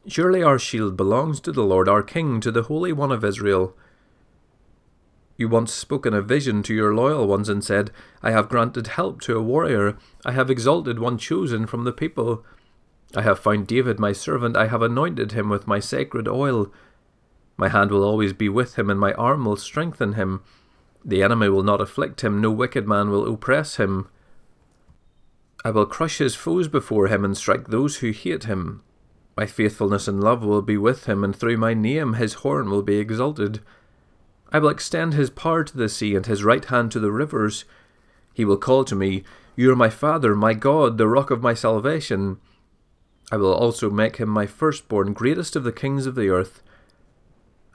Surely 0.07 0.41
our 0.41 0.57
shield 0.57 0.95
belongs 0.95 1.41
to 1.41 1.51
the 1.51 1.65
Lord 1.65 1.89
our 1.89 2.01
King, 2.01 2.39
to 2.39 2.53
the 2.53 2.61
Holy 2.61 2.93
One 2.93 3.11
of 3.11 3.25
Israel. 3.25 3.75
You 5.35 5.49
once 5.49 5.73
spoke 5.73 6.05
in 6.05 6.13
a 6.13 6.21
vision 6.21 6.63
to 6.63 6.73
your 6.73 6.95
loyal 6.95 7.27
ones 7.27 7.49
and 7.49 7.61
said, 7.61 7.91
I 8.23 8.31
have 8.31 8.47
granted 8.47 8.87
help 8.87 9.19
to 9.23 9.35
a 9.35 9.41
warrior, 9.41 9.97
I 10.23 10.31
have 10.31 10.49
exalted 10.49 10.99
one 10.99 11.17
chosen 11.17 11.67
from 11.67 11.83
the 11.83 11.91
people. 11.91 12.45
I 13.13 13.23
have 13.23 13.39
found 13.39 13.67
David 13.67 13.99
my 13.99 14.13
servant, 14.13 14.55
I 14.55 14.67
have 14.67 14.81
anointed 14.81 15.33
him 15.33 15.49
with 15.49 15.67
my 15.67 15.81
sacred 15.81 16.29
oil. 16.29 16.71
My 17.57 17.67
hand 17.67 17.91
will 17.91 18.05
always 18.05 18.31
be 18.31 18.47
with 18.47 18.79
him, 18.79 18.89
and 18.89 19.01
my 19.01 19.11
arm 19.15 19.43
will 19.43 19.57
strengthen 19.57 20.13
him. 20.13 20.43
The 21.03 21.23
enemy 21.23 21.49
will 21.49 21.63
not 21.63 21.81
afflict 21.81 22.21
him, 22.21 22.39
no 22.39 22.51
wicked 22.51 22.87
man 22.87 23.09
will 23.09 23.27
oppress 23.27 23.75
him. 23.75 24.07
I 25.67 25.69
will 25.69 25.85
crush 25.85 26.19
his 26.19 26.33
foes 26.33 26.69
before 26.69 27.07
him 27.07 27.25
and 27.25 27.35
strike 27.35 27.67
those 27.67 27.97
who 27.97 28.11
hate 28.11 28.45
him. 28.45 28.83
My 29.35 29.45
faithfulness 29.45 30.07
and 30.07 30.23
love 30.23 30.41
will 30.41 30.61
be 30.61 30.77
with 30.77 31.07
him, 31.07 31.25
and 31.25 31.35
through 31.35 31.57
my 31.57 31.73
name 31.73 32.13
his 32.13 32.35
horn 32.35 32.69
will 32.69 32.83
be 32.83 32.99
exalted. 32.99 33.59
I 34.49 34.59
will 34.59 34.69
extend 34.69 35.13
his 35.13 35.29
power 35.29 35.65
to 35.65 35.75
the 35.75 35.89
sea 35.89 36.15
and 36.15 36.25
his 36.25 36.41
right 36.41 36.63
hand 36.63 36.93
to 36.93 37.01
the 37.01 37.11
rivers. 37.11 37.65
He 38.33 38.45
will 38.45 38.55
call 38.55 38.85
to 38.85 38.95
me, 38.95 39.25
You 39.57 39.69
are 39.73 39.75
my 39.75 39.89
Father, 39.89 40.37
my 40.37 40.53
God, 40.53 40.97
the 40.97 41.05
rock 41.05 41.31
of 41.31 41.41
my 41.41 41.53
salvation. 41.53 42.37
I 43.29 43.35
will 43.35 43.53
also 43.53 43.89
make 43.89 44.15
him 44.15 44.29
my 44.29 44.45
firstborn, 44.45 45.11
greatest 45.11 45.57
of 45.57 45.65
the 45.65 45.73
kings 45.73 46.05
of 46.05 46.15
the 46.15 46.29
earth. 46.29 46.63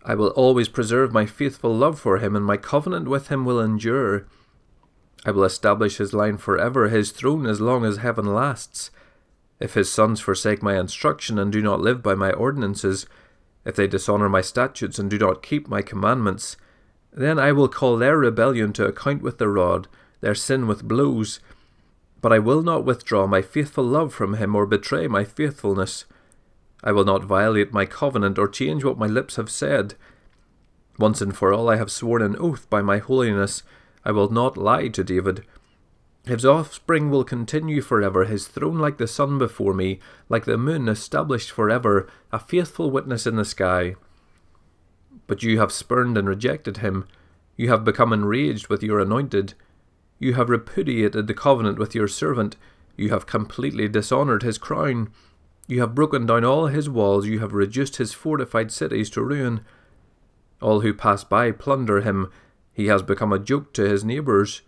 I 0.02 0.14
will 0.14 0.28
always 0.28 0.70
preserve 0.70 1.12
my 1.12 1.26
faithful 1.26 1.76
love 1.76 2.00
for 2.00 2.16
him, 2.16 2.34
and 2.36 2.46
my 2.46 2.56
covenant 2.56 3.06
with 3.06 3.28
him 3.28 3.44
will 3.44 3.60
endure. 3.60 4.24
I 5.24 5.30
will 5.30 5.44
establish 5.44 5.98
his 5.98 6.12
line 6.12 6.36
forever, 6.36 6.88
his 6.88 7.12
throne 7.12 7.46
as 7.46 7.60
long 7.60 7.84
as 7.84 7.98
heaven 7.98 8.26
lasts. 8.26 8.90
If 9.60 9.74
his 9.74 9.90
sons 9.90 10.20
forsake 10.20 10.62
my 10.62 10.78
instruction 10.78 11.38
and 11.38 11.52
do 11.52 11.62
not 11.62 11.80
live 11.80 12.02
by 12.02 12.14
my 12.14 12.32
ordinances, 12.32 13.06
if 13.64 13.76
they 13.76 13.86
dishonour 13.86 14.28
my 14.28 14.40
statutes 14.40 14.98
and 14.98 15.08
do 15.08 15.18
not 15.18 15.42
keep 15.42 15.68
my 15.68 15.82
commandments, 15.82 16.56
then 17.12 17.38
I 17.38 17.52
will 17.52 17.68
call 17.68 17.96
their 17.96 18.18
rebellion 18.18 18.72
to 18.74 18.86
account 18.86 19.22
with 19.22 19.38
the 19.38 19.48
rod, 19.48 19.86
their 20.20 20.34
sin 20.34 20.66
with 20.66 20.88
blows. 20.88 21.38
But 22.20 22.32
I 22.32 22.40
will 22.40 22.62
not 22.62 22.84
withdraw 22.84 23.26
my 23.26 23.42
faithful 23.42 23.84
love 23.84 24.12
from 24.12 24.34
him 24.34 24.56
or 24.56 24.66
betray 24.66 25.06
my 25.06 25.24
faithfulness. 25.24 26.06
I 26.82 26.90
will 26.90 27.04
not 27.04 27.24
violate 27.24 27.72
my 27.72 27.86
covenant 27.86 28.38
or 28.38 28.48
change 28.48 28.82
what 28.82 28.98
my 28.98 29.06
lips 29.06 29.36
have 29.36 29.50
said. 29.50 29.94
Once 30.98 31.20
and 31.20 31.36
for 31.36 31.52
all 31.52 31.70
I 31.70 31.76
have 31.76 31.92
sworn 31.92 32.22
an 32.22 32.36
oath 32.38 32.68
by 32.68 32.82
my 32.82 32.98
holiness, 32.98 33.62
I 34.04 34.12
will 34.12 34.30
not 34.30 34.56
lie 34.56 34.88
to 34.88 35.04
David. 35.04 35.44
His 36.24 36.44
offspring 36.44 37.10
will 37.10 37.24
continue 37.24 37.80
forever, 37.80 38.24
his 38.24 38.46
throne 38.46 38.78
like 38.78 38.98
the 38.98 39.08
sun 39.08 39.38
before 39.38 39.74
me, 39.74 39.98
like 40.28 40.44
the 40.44 40.56
moon 40.56 40.88
established 40.88 41.50
forever, 41.50 42.08
a 42.30 42.38
faithful 42.38 42.90
witness 42.90 43.26
in 43.26 43.36
the 43.36 43.44
sky. 43.44 43.96
But 45.26 45.42
you 45.42 45.58
have 45.58 45.72
spurned 45.72 46.16
and 46.16 46.28
rejected 46.28 46.78
him. 46.78 47.06
You 47.56 47.70
have 47.70 47.84
become 47.84 48.12
enraged 48.12 48.68
with 48.68 48.82
your 48.82 49.00
anointed. 49.00 49.54
You 50.18 50.34
have 50.34 50.48
repudiated 50.48 51.26
the 51.26 51.34
covenant 51.34 51.78
with 51.78 51.94
your 51.94 52.08
servant. 52.08 52.56
You 52.96 53.10
have 53.10 53.26
completely 53.26 53.88
dishonoured 53.88 54.42
his 54.42 54.58
crown. 54.58 55.10
You 55.66 55.80
have 55.80 55.94
broken 55.94 56.26
down 56.26 56.44
all 56.44 56.66
his 56.68 56.88
walls. 56.88 57.26
You 57.26 57.40
have 57.40 57.52
reduced 57.52 57.96
his 57.96 58.12
fortified 58.12 58.70
cities 58.70 59.10
to 59.10 59.22
ruin. 59.22 59.64
All 60.60 60.80
who 60.80 60.94
pass 60.94 61.24
by 61.24 61.50
plunder 61.50 62.00
him. 62.02 62.30
He 62.72 62.86
has 62.86 63.02
become 63.02 63.32
a 63.32 63.38
joke 63.38 63.72
to 63.74 63.88
his 63.88 64.04
neighbours. 64.04 64.62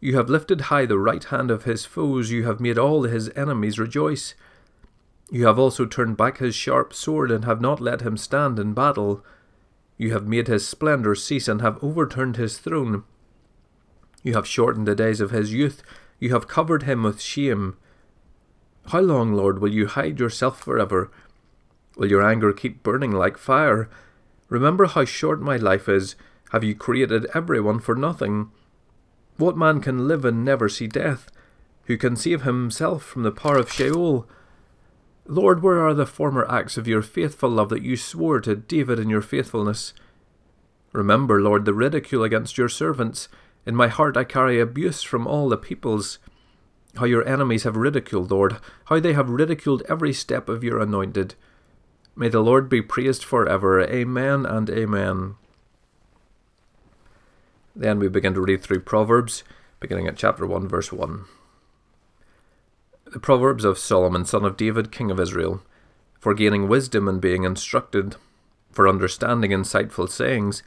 You 0.00 0.16
have 0.16 0.30
lifted 0.30 0.62
high 0.62 0.86
the 0.86 0.98
right 0.98 1.24
hand 1.24 1.50
of 1.50 1.64
his 1.64 1.84
foes, 1.84 2.30
you 2.30 2.44
have 2.44 2.60
made 2.60 2.78
all 2.78 3.02
his 3.02 3.30
enemies 3.36 3.78
rejoice. 3.78 4.34
You 5.30 5.46
have 5.46 5.58
also 5.58 5.86
turned 5.86 6.16
back 6.16 6.38
his 6.38 6.54
sharp 6.54 6.92
sword, 6.92 7.30
and 7.30 7.44
have 7.44 7.60
not 7.60 7.80
let 7.80 8.02
him 8.02 8.16
stand 8.16 8.58
in 8.58 8.74
battle. 8.74 9.24
You 9.96 10.12
have 10.12 10.26
made 10.26 10.48
his 10.48 10.66
splendour 10.66 11.14
cease, 11.14 11.48
and 11.48 11.60
have 11.60 11.82
overturned 11.82 12.36
his 12.36 12.58
throne. 12.58 13.04
You 14.22 14.34
have 14.34 14.46
shortened 14.46 14.86
the 14.86 14.94
days 14.94 15.20
of 15.20 15.30
his 15.30 15.52
youth, 15.52 15.82
you 16.18 16.34
have 16.34 16.48
covered 16.48 16.82
him 16.82 17.02
with 17.02 17.20
shame. 17.20 17.76
How 18.86 19.00
long, 19.00 19.32
Lord, 19.32 19.60
will 19.60 19.72
you 19.72 19.86
hide 19.86 20.20
yourself 20.20 20.60
forever? 20.60 21.10
Will 21.96 22.10
your 22.10 22.22
anger 22.22 22.52
keep 22.52 22.82
burning 22.82 23.12
like 23.12 23.38
fire? 23.38 23.88
Remember 24.48 24.86
how 24.86 25.04
short 25.04 25.40
my 25.40 25.56
life 25.56 25.88
is. 25.88 26.16
Have 26.50 26.64
you 26.64 26.74
created 26.74 27.26
everyone 27.32 27.78
for 27.78 27.94
nothing? 27.94 28.50
What 29.36 29.56
man 29.56 29.80
can 29.80 30.08
live 30.08 30.24
and 30.24 30.44
never 30.44 30.68
see 30.68 30.86
death? 30.86 31.30
Who 31.84 31.96
can 31.96 32.16
save 32.16 32.42
himself 32.42 33.04
from 33.04 33.22
the 33.22 33.30
power 33.30 33.56
of 33.56 33.72
Sheol? 33.72 34.28
Lord, 35.26 35.62
where 35.62 35.80
are 35.80 35.94
the 35.94 36.06
former 36.06 36.44
acts 36.50 36.76
of 36.76 36.88
your 36.88 37.02
faithful 37.02 37.50
love 37.50 37.68
that 37.68 37.82
you 37.82 37.96
swore 37.96 38.40
to 38.40 38.56
David 38.56 38.98
in 38.98 39.08
your 39.08 39.22
faithfulness? 39.22 39.94
Remember, 40.92 41.40
Lord, 41.40 41.64
the 41.64 41.74
ridicule 41.74 42.24
against 42.24 42.58
your 42.58 42.68
servants. 42.68 43.28
In 43.64 43.76
my 43.76 43.86
heart 43.86 44.16
I 44.16 44.24
carry 44.24 44.58
abuse 44.60 45.02
from 45.02 45.28
all 45.28 45.48
the 45.48 45.56
peoples. 45.56 46.18
How 46.96 47.04
your 47.04 47.26
enemies 47.28 47.62
have 47.62 47.76
ridiculed, 47.76 48.32
Lord, 48.32 48.56
how 48.86 48.98
they 48.98 49.12
have 49.12 49.30
ridiculed 49.30 49.84
every 49.88 50.12
step 50.12 50.48
of 50.48 50.64
your 50.64 50.80
anointed. 50.80 51.36
May 52.16 52.28
the 52.28 52.40
Lord 52.40 52.68
be 52.68 52.82
praised 52.82 53.22
for 53.22 53.48
ever. 53.48 53.80
Amen 53.82 54.44
and 54.44 54.68
amen. 54.68 55.36
Then 57.74 57.98
we 57.98 58.08
begin 58.08 58.34
to 58.34 58.40
read 58.40 58.62
through 58.62 58.80
Proverbs, 58.80 59.44
beginning 59.78 60.08
at 60.08 60.16
chapter 60.16 60.46
1, 60.46 60.68
verse 60.68 60.92
1. 60.92 61.24
The 63.12 63.20
Proverbs 63.20 63.64
of 63.64 63.78
Solomon, 63.78 64.24
son 64.24 64.44
of 64.44 64.56
David, 64.56 64.92
king 64.92 65.10
of 65.10 65.20
Israel, 65.20 65.62
for 66.18 66.34
gaining 66.34 66.68
wisdom 66.68 67.08
and 67.08 67.20
being 67.20 67.44
instructed, 67.44 68.16
for 68.72 68.88
understanding 68.88 69.50
insightful 69.52 70.08
sayings, 70.08 70.62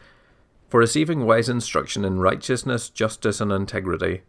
for 0.69 0.79
receiving 0.79 1.25
wise 1.25 1.49
instruction 1.49 2.03
in 2.03 2.19
righteousness, 2.19 2.89
justice, 2.89 3.39
and 3.39 3.51
integrity, 3.51 4.21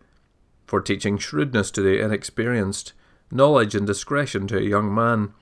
for 0.66 0.80
teaching 0.80 1.16
shrewdness 1.16 1.70
to 1.70 1.80
the 1.80 2.00
inexperienced, 2.00 2.92
knowledge 3.30 3.74
and 3.74 3.86
discretion 3.86 4.46
to 4.46 4.58
a 4.58 4.62
young 4.62 4.94
man. 4.94 5.32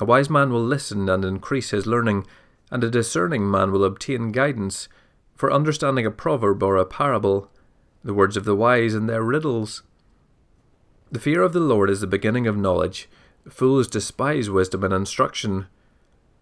A 0.00 0.04
wise 0.04 0.30
man 0.30 0.52
will 0.52 0.64
listen 0.64 1.08
and 1.08 1.24
increase 1.24 1.70
his 1.70 1.86
learning, 1.86 2.26
and 2.70 2.84
a 2.84 2.90
discerning 2.90 3.50
man 3.50 3.72
will 3.72 3.84
obtain 3.84 4.30
guidance 4.30 4.88
for 5.38 5.52
understanding 5.52 6.04
a 6.04 6.10
proverb 6.10 6.64
or 6.64 6.76
a 6.76 6.84
parable, 6.84 7.48
the 8.02 8.12
words 8.12 8.36
of 8.36 8.44
the 8.44 8.56
wise 8.56 8.92
and 8.92 9.08
their 9.08 9.22
riddles. 9.22 9.84
The 11.12 11.20
fear 11.20 11.42
of 11.42 11.52
the 11.52 11.60
Lord 11.60 11.88
is 11.90 12.00
the 12.00 12.08
beginning 12.08 12.48
of 12.48 12.56
knowledge. 12.56 13.08
Fools 13.48 13.86
despise 13.86 14.50
wisdom 14.50 14.82
and 14.82 14.92
instruction. 14.92 15.68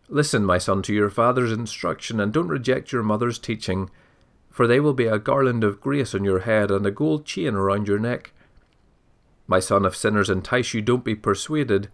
Listen, 0.08 0.46
my 0.46 0.56
son, 0.56 0.80
to 0.80 0.94
your 0.94 1.10
father's 1.10 1.52
instruction, 1.52 2.18
and 2.18 2.32
don't 2.32 2.48
reject 2.48 2.90
your 2.90 3.02
mother's 3.02 3.38
teaching, 3.38 3.90
for 4.50 4.66
they 4.66 4.80
will 4.80 4.94
be 4.94 5.06
a 5.06 5.18
garland 5.18 5.62
of 5.62 5.78
grace 5.78 6.14
on 6.14 6.24
your 6.24 6.40
head 6.40 6.70
and 6.70 6.86
a 6.86 6.90
gold 6.90 7.26
chain 7.26 7.54
around 7.54 7.86
your 7.86 7.98
neck. 7.98 8.32
My 9.46 9.60
son, 9.60 9.84
if 9.84 9.94
sinners 9.94 10.30
entice 10.30 10.72
you, 10.72 10.80
don't 10.80 11.04
be 11.04 11.14
persuaded. 11.14 11.90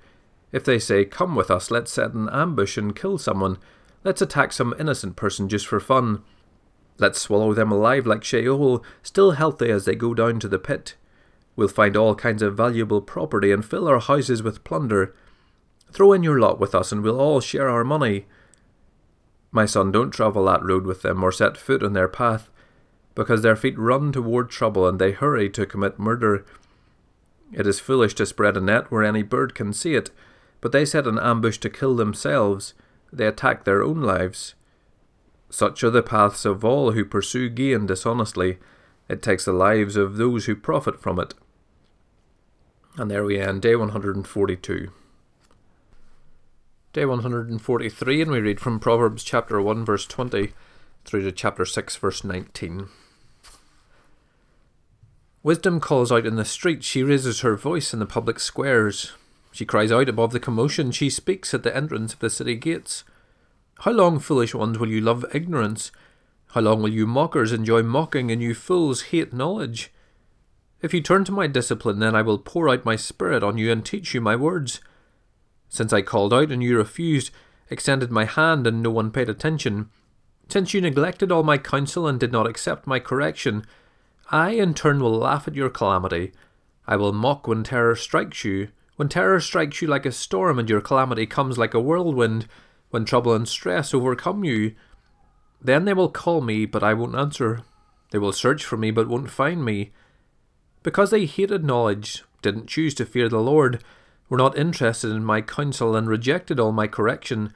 If 0.52 0.64
they 0.64 0.78
say, 0.78 1.04
Come 1.04 1.34
with 1.34 1.50
us, 1.50 1.68
let's 1.68 1.92
set 1.92 2.12
an 2.12 2.28
ambush 2.30 2.78
and 2.78 2.94
kill 2.94 3.18
someone, 3.18 3.58
let's 4.04 4.22
attack 4.22 4.52
some 4.52 4.72
innocent 4.78 5.16
person 5.16 5.48
just 5.48 5.66
for 5.66 5.80
fun. 5.80 6.22
Let's 7.02 7.20
swallow 7.20 7.52
them 7.52 7.72
alive 7.72 8.06
like 8.06 8.22
Sheol, 8.22 8.84
still 9.02 9.32
healthy 9.32 9.72
as 9.72 9.86
they 9.86 9.96
go 9.96 10.14
down 10.14 10.38
to 10.38 10.46
the 10.46 10.60
pit. 10.60 10.94
We'll 11.56 11.66
find 11.66 11.96
all 11.96 12.14
kinds 12.14 12.42
of 12.42 12.56
valuable 12.56 13.02
property 13.02 13.50
and 13.50 13.64
fill 13.64 13.88
our 13.88 13.98
houses 13.98 14.40
with 14.40 14.62
plunder. 14.62 15.12
Throw 15.90 16.12
in 16.12 16.22
your 16.22 16.38
lot 16.38 16.60
with 16.60 16.76
us 16.76 16.92
and 16.92 17.02
we'll 17.02 17.20
all 17.20 17.40
share 17.40 17.68
our 17.68 17.82
money. 17.82 18.26
My 19.50 19.66
son, 19.66 19.90
don't 19.90 20.12
travel 20.12 20.44
that 20.44 20.64
road 20.64 20.86
with 20.86 21.02
them 21.02 21.24
or 21.24 21.32
set 21.32 21.56
foot 21.56 21.82
on 21.82 21.92
their 21.92 22.06
path, 22.06 22.48
because 23.16 23.42
their 23.42 23.56
feet 23.56 23.76
run 23.76 24.12
toward 24.12 24.48
trouble 24.48 24.86
and 24.86 25.00
they 25.00 25.10
hurry 25.10 25.50
to 25.50 25.66
commit 25.66 25.98
murder. 25.98 26.44
It 27.52 27.66
is 27.66 27.80
foolish 27.80 28.14
to 28.14 28.26
spread 28.26 28.56
a 28.56 28.60
net 28.60 28.92
where 28.92 29.02
any 29.02 29.24
bird 29.24 29.56
can 29.56 29.72
see 29.72 29.96
it, 29.96 30.12
but 30.60 30.70
they 30.70 30.84
set 30.84 31.08
an 31.08 31.18
ambush 31.18 31.58
to 31.58 31.68
kill 31.68 31.96
themselves. 31.96 32.74
They 33.12 33.26
attack 33.26 33.64
their 33.64 33.82
own 33.82 34.02
lives. 34.02 34.54
Such 35.52 35.84
are 35.84 35.90
the 35.90 36.02
paths 36.02 36.46
of 36.46 36.64
all 36.64 36.92
who 36.92 37.04
pursue 37.04 37.50
gain 37.50 37.84
dishonestly. 37.84 38.56
It 39.06 39.20
takes 39.20 39.44
the 39.44 39.52
lives 39.52 39.96
of 39.96 40.16
those 40.16 40.46
who 40.46 40.56
profit 40.56 40.98
from 40.98 41.20
it. 41.20 41.34
And 42.96 43.10
there 43.10 43.22
we 43.22 43.38
end, 43.38 43.60
day 43.60 43.76
142. 43.76 44.90
Day 46.94 47.04
143, 47.04 48.22
and 48.22 48.30
we 48.30 48.40
read 48.40 48.60
from 48.60 48.80
Proverbs 48.80 49.22
chapter 49.22 49.60
1, 49.60 49.84
verse 49.84 50.06
20 50.06 50.54
through 51.04 51.22
to 51.22 51.32
chapter 51.32 51.66
6, 51.66 51.96
verse 51.96 52.24
19. 52.24 52.88
Wisdom 55.42 55.80
calls 55.80 56.10
out 56.10 56.24
in 56.24 56.36
the 56.36 56.46
street, 56.46 56.82
she 56.82 57.02
raises 57.02 57.40
her 57.40 57.56
voice 57.56 57.92
in 57.92 57.98
the 57.98 58.06
public 58.06 58.40
squares. 58.40 59.12
She 59.50 59.66
cries 59.66 59.92
out 59.92 60.08
above 60.08 60.32
the 60.32 60.40
commotion, 60.40 60.92
she 60.92 61.10
speaks 61.10 61.52
at 61.52 61.62
the 61.62 61.76
entrance 61.76 62.14
of 62.14 62.20
the 62.20 62.30
city 62.30 62.54
gates. 62.56 63.04
How 63.82 63.90
long, 63.90 64.20
foolish 64.20 64.54
ones, 64.54 64.78
will 64.78 64.86
you 64.86 65.00
love 65.00 65.24
ignorance? 65.34 65.90
How 66.50 66.60
long 66.60 66.82
will 66.82 66.92
you 66.92 67.04
mockers 67.04 67.50
enjoy 67.50 67.82
mocking, 67.82 68.30
and 68.30 68.40
you 68.40 68.54
fools 68.54 69.02
hate 69.10 69.32
knowledge? 69.32 69.92
If 70.80 70.94
you 70.94 71.00
turn 71.00 71.24
to 71.24 71.32
my 71.32 71.48
discipline, 71.48 71.98
then 71.98 72.14
I 72.14 72.22
will 72.22 72.38
pour 72.38 72.68
out 72.68 72.84
my 72.84 72.94
spirit 72.94 73.42
on 73.42 73.58
you 73.58 73.72
and 73.72 73.84
teach 73.84 74.14
you 74.14 74.20
my 74.20 74.36
words. 74.36 74.80
Since 75.68 75.92
I 75.92 76.00
called 76.00 76.32
out 76.32 76.52
and 76.52 76.62
you 76.62 76.76
refused, 76.76 77.32
extended 77.70 78.12
my 78.12 78.24
hand 78.24 78.68
and 78.68 78.84
no 78.84 78.90
one 78.92 79.10
paid 79.10 79.28
attention, 79.28 79.90
since 80.48 80.72
you 80.72 80.80
neglected 80.80 81.32
all 81.32 81.42
my 81.42 81.58
counsel 81.58 82.06
and 82.06 82.20
did 82.20 82.30
not 82.30 82.46
accept 82.46 82.86
my 82.86 83.00
correction, 83.00 83.66
I 84.30 84.50
in 84.50 84.74
turn 84.74 85.00
will 85.00 85.18
laugh 85.18 85.48
at 85.48 85.56
your 85.56 85.70
calamity. 85.70 86.30
I 86.86 86.94
will 86.94 87.12
mock 87.12 87.48
when 87.48 87.64
terror 87.64 87.96
strikes 87.96 88.44
you, 88.44 88.68
when 88.94 89.08
terror 89.08 89.40
strikes 89.40 89.82
you 89.82 89.88
like 89.88 90.06
a 90.06 90.12
storm 90.12 90.60
and 90.60 90.70
your 90.70 90.80
calamity 90.80 91.26
comes 91.26 91.58
like 91.58 91.74
a 91.74 91.80
whirlwind 91.80 92.46
when 92.92 93.04
trouble 93.04 93.34
and 93.34 93.48
stress 93.48 93.92
overcome 93.92 94.44
you. 94.44 94.74
Then 95.60 95.86
they 95.86 95.94
will 95.94 96.10
call 96.10 96.42
me, 96.42 96.66
but 96.66 96.82
I 96.82 96.94
won't 96.94 97.16
answer. 97.16 97.62
They 98.10 98.18
will 98.18 98.32
search 98.32 98.64
for 98.64 98.76
me, 98.76 98.90
but 98.90 99.08
won't 99.08 99.30
find 99.30 99.64
me. 99.64 99.92
Because 100.82 101.10
they 101.10 101.24
hated 101.24 101.64
knowledge, 101.64 102.22
didn't 102.42 102.66
choose 102.66 102.94
to 102.94 103.06
fear 103.06 103.28
the 103.28 103.40
Lord, 103.40 103.82
were 104.28 104.36
not 104.36 104.58
interested 104.58 105.10
in 105.10 105.24
my 105.24 105.40
counsel, 105.40 105.96
and 105.96 106.06
rejected 106.06 106.60
all 106.60 106.72
my 106.72 106.86
correction, 106.86 107.52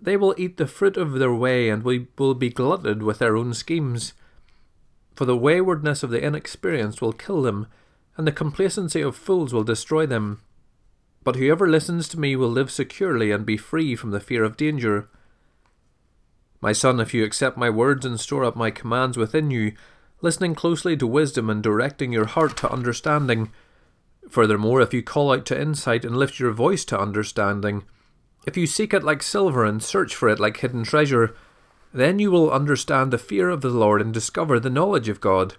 they 0.00 0.16
will 0.16 0.34
eat 0.36 0.56
the 0.56 0.66
fruit 0.66 0.96
of 0.96 1.12
their 1.12 1.32
way, 1.32 1.68
and 1.68 1.84
we 1.84 2.08
will 2.18 2.34
be 2.34 2.50
glutted 2.50 3.02
with 3.02 3.20
their 3.20 3.36
own 3.36 3.54
schemes. 3.54 4.12
For 5.14 5.24
the 5.24 5.36
waywardness 5.36 6.02
of 6.02 6.10
the 6.10 6.24
inexperienced 6.24 7.00
will 7.00 7.12
kill 7.12 7.42
them, 7.42 7.68
and 8.16 8.26
the 8.26 8.32
complacency 8.32 9.00
of 9.00 9.14
fools 9.14 9.54
will 9.54 9.62
destroy 9.62 10.04
them. 10.04 10.40
But 11.24 11.36
whoever 11.36 11.66
listens 11.66 12.06
to 12.08 12.20
me 12.20 12.36
will 12.36 12.50
live 12.50 12.70
securely 12.70 13.30
and 13.30 13.46
be 13.46 13.56
free 13.56 13.96
from 13.96 14.10
the 14.10 14.20
fear 14.20 14.44
of 14.44 14.58
danger. 14.58 15.08
My 16.60 16.72
son, 16.72 17.00
if 17.00 17.12
you 17.12 17.24
accept 17.24 17.56
my 17.56 17.70
words 17.70 18.04
and 18.06 18.20
store 18.20 18.44
up 18.44 18.56
my 18.56 18.70
commands 18.70 19.16
within 19.16 19.50
you, 19.50 19.72
listening 20.20 20.54
closely 20.54 20.96
to 20.98 21.06
wisdom 21.06 21.50
and 21.50 21.62
directing 21.62 22.12
your 22.12 22.26
heart 22.26 22.56
to 22.58 22.70
understanding, 22.70 23.50
furthermore, 24.28 24.80
if 24.82 24.92
you 24.94 25.02
call 25.02 25.32
out 25.32 25.46
to 25.46 25.60
insight 25.60 26.04
and 26.04 26.16
lift 26.16 26.38
your 26.38 26.52
voice 26.52 26.84
to 26.86 26.98
understanding, 27.00 27.84
if 28.46 28.56
you 28.56 28.66
seek 28.66 28.92
it 28.92 29.02
like 29.02 29.22
silver 29.22 29.64
and 29.64 29.82
search 29.82 30.14
for 30.14 30.28
it 30.28 30.38
like 30.38 30.58
hidden 30.58 30.84
treasure, 30.84 31.34
then 31.94 32.18
you 32.18 32.30
will 32.30 32.50
understand 32.50 33.10
the 33.10 33.18
fear 33.18 33.48
of 33.48 33.62
the 33.62 33.70
Lord 33.70 34.02
and 34.02 34.12
discover 34.12 34.60
the 34.60 34.68
knowledge 34.68 35.08
of 35.08 35.20
God. 35.20 35.54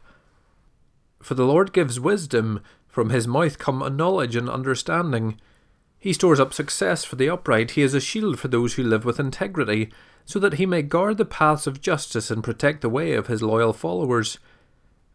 For 1.21 1.33
the 1.33 1.45
Lord 1.45 1.73
gives 1.73 1.99
wisdom, 1.99 2.61
from 2.87 3.09
his 3.09 3.27
mouth 3.27 3.57
come 3.57 3.81
a 3.81 3.89
knowledge 3.89 4.35
and 4.35 4.49
understanding. 4.49 5.39
He 6.05 6.13
stores 6.13 6.39
up 6.39 6.53
success 6.53 7.03
for 7.03 7.15
the 7.15 7.29
upright. 7.29 7.71
He 7.71 7.81
is 7.81 7.95
a 7.95 7.99
shield 7.99 8.37
for 8.37 8.47
those 8.47 8.75
who 8.75 8.83
live 8.83 9.05
with 9.05 9.19
integrity, 9.19 9.89
so 10.23 10.37
that 10.37 10.53
he 10.53 10.67
may 10.67 10.83
guard 10.83 11.17
the 11.17 11.25
paths 11.25 11.65
of 11.65 11.81
justice 11.81 12.29
and 12.29 12.43
protect 12.43 12.81
the 12.81 12.89
way 12.89 13.13
of 13.13 13.25
his 13.25 13.41
loyal 13.41 13.73
followers. 13.73 14.37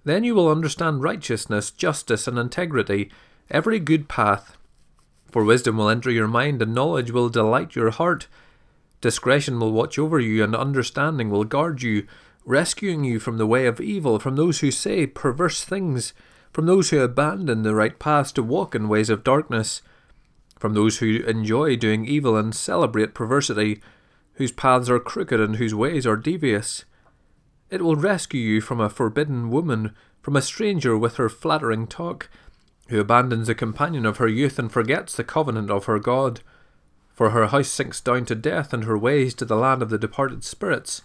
Then 0.03 0.25
you 0.25 0.35
will 0.35 0.51
understand 0.51 1.05
righteousness, 1.05 1.71
justice, 1.71 2.27
and 2.27 2.37
integrity, 2.41 3.09
every 3.49 3.79
good 3.79 4.09
path. 4.09 4.57
For 5.31 5.45
wisdom 5.45 5.77
will 5.77 5.89
enter 5.89 6.11
your 6.11 6.27
mind, 6.27 6.61
and 6.61 6.75
knowledge 6.75 7.13
will 7.13 7.29
delight 7.29 7.77
your 7.77 7.91
heart. 7.91 8.27
Discretion 9.01 9.61
will 9.61 9.71
watch 9.71 9.97
over 9.97 10.19
you, 10.19 10.43
and 10.43 10.57
understanding 10.57 11.31
will 11.31 11.45
guard 11.45 11.83
you, 11.83 12.05
rescuing 12.45 13.05
you 13.05 13.21
from 13.21 13.39
the 13.39 13.47
way 13.47 13.67
of 13.67 13.81
evil, 13.81 14.19
from 14.19 14.35
those 14.35 14.59
who 14.59 14.73
say 14.73 15.07
perverse 15.07 15.63
things, 15.63 16.15
from 16.53 16.67
those 16.67 16.91
who 16.91 16.99
abandon 16.99 17.63
the 17.63 17.77
right 17.77 17.97
paths 18.01 18.33
to 18.33 18.43
walk 18.43 18.75
in 18.75 18.89
ways 18.89 19.09
of 19.09 19.23
darkness 19.23 19.83
from 20.61 20.75
those 20.75 20.99
who 20.99 21.25
enjoy 21.25 21.75
doing 21.75 22.05
evil 22.05 22.37
and 22.37 22.55
celebrate 22.55 23.15
perversity, 23.15 23.81
whose 24.35 24.53
paths 24.53 24.91
are 24.91 25.01
crooked 25.01 25.41
and 25.41 25.57
whose 25.57 25.75
ways 25.75 26.07
are 26.07 26.17
devious. 26.17 26.85
It 27.71 27.83
will 27.83 27.97
rescue 27.97 28.41
you 28.41 28.61
from 28.61 28.79
a 28.79 28.91
forbidden 28.91 29.51
woman, 29.51 29.95
from 30.21 30.37
a 30.37 30.43
stranger 30.43 30.99
with 30.99 31.17
her 31.17 31.31
flattering 31.31 31.87
talk, 31.87 32.29
who 32.89 33.01
abandons 33.01 33.47
the 33.47 33.55
companion 33.55 34.05
of 34.05 34.19
her 34.19 34.29
youth 34.29 34.59
and 34.59 34.71
forgets 34.71 35.17
the 35.17 35.25
covenant 35.25 35.71
of 35.71 35.87
her 35.87 35.99
God. 35.99 36.43
For 37.15 37.31
her 37.31 37.47
house 37.47 37.69
sinks 37.69 38.01
down 38.01 38.27
to 38.27 38.35
death, 38.35 38.75
and 38.75 38.85
her 38.85 38.99
ways 38.99 39.35
to 39.35 39.47
the 39.47 39.57
land 39.57 39.81
of 39.81 39.89
the 39.89 39.99
departed 39.99 40.45
spirits. 40.45 41.01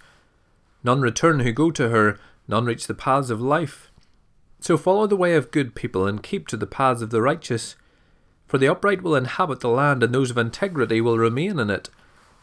None 0.83 0.99
return 1.01 1.39
who 1.39 1.53
go 1.53 1.71
to 1.71 1.89
her, 1.89 2.19
none 2.47 2.65
reach 2.65 2.87
the 2.87 2.93
paths 2.93 3.29
of 3.29 3.39
life. 3.39 3.89
So 4.59 4.77
follow 4.77 5.07
the 5.07 5.15
way 5.15 5.35
of 5.35 5.51
good 5.51 5.75
people, 5.75 6.05
and 6.05 6.21
keep 6.21 6.47
to 6.47 6.57
the 6.57 6.67
paths 6.67 7.01
of 7.01 7.09
the 7.09 7.21
righteous. 7.21 7.75
For 8.55 8.59
the 8.59 8.69
upright 8.69 9.01
will 9.01 9.15
inhabit 9.15 9.59
the 9.59 9.67
land, 9.67 10.01
and 10.01 10.15
those 10.15 10.31
of 10.31 10.37
integrity 10.37 11.01
will 11.01 11.17
remain 11.17 11.59
in 11.59 11.69
it. 11.69 11.89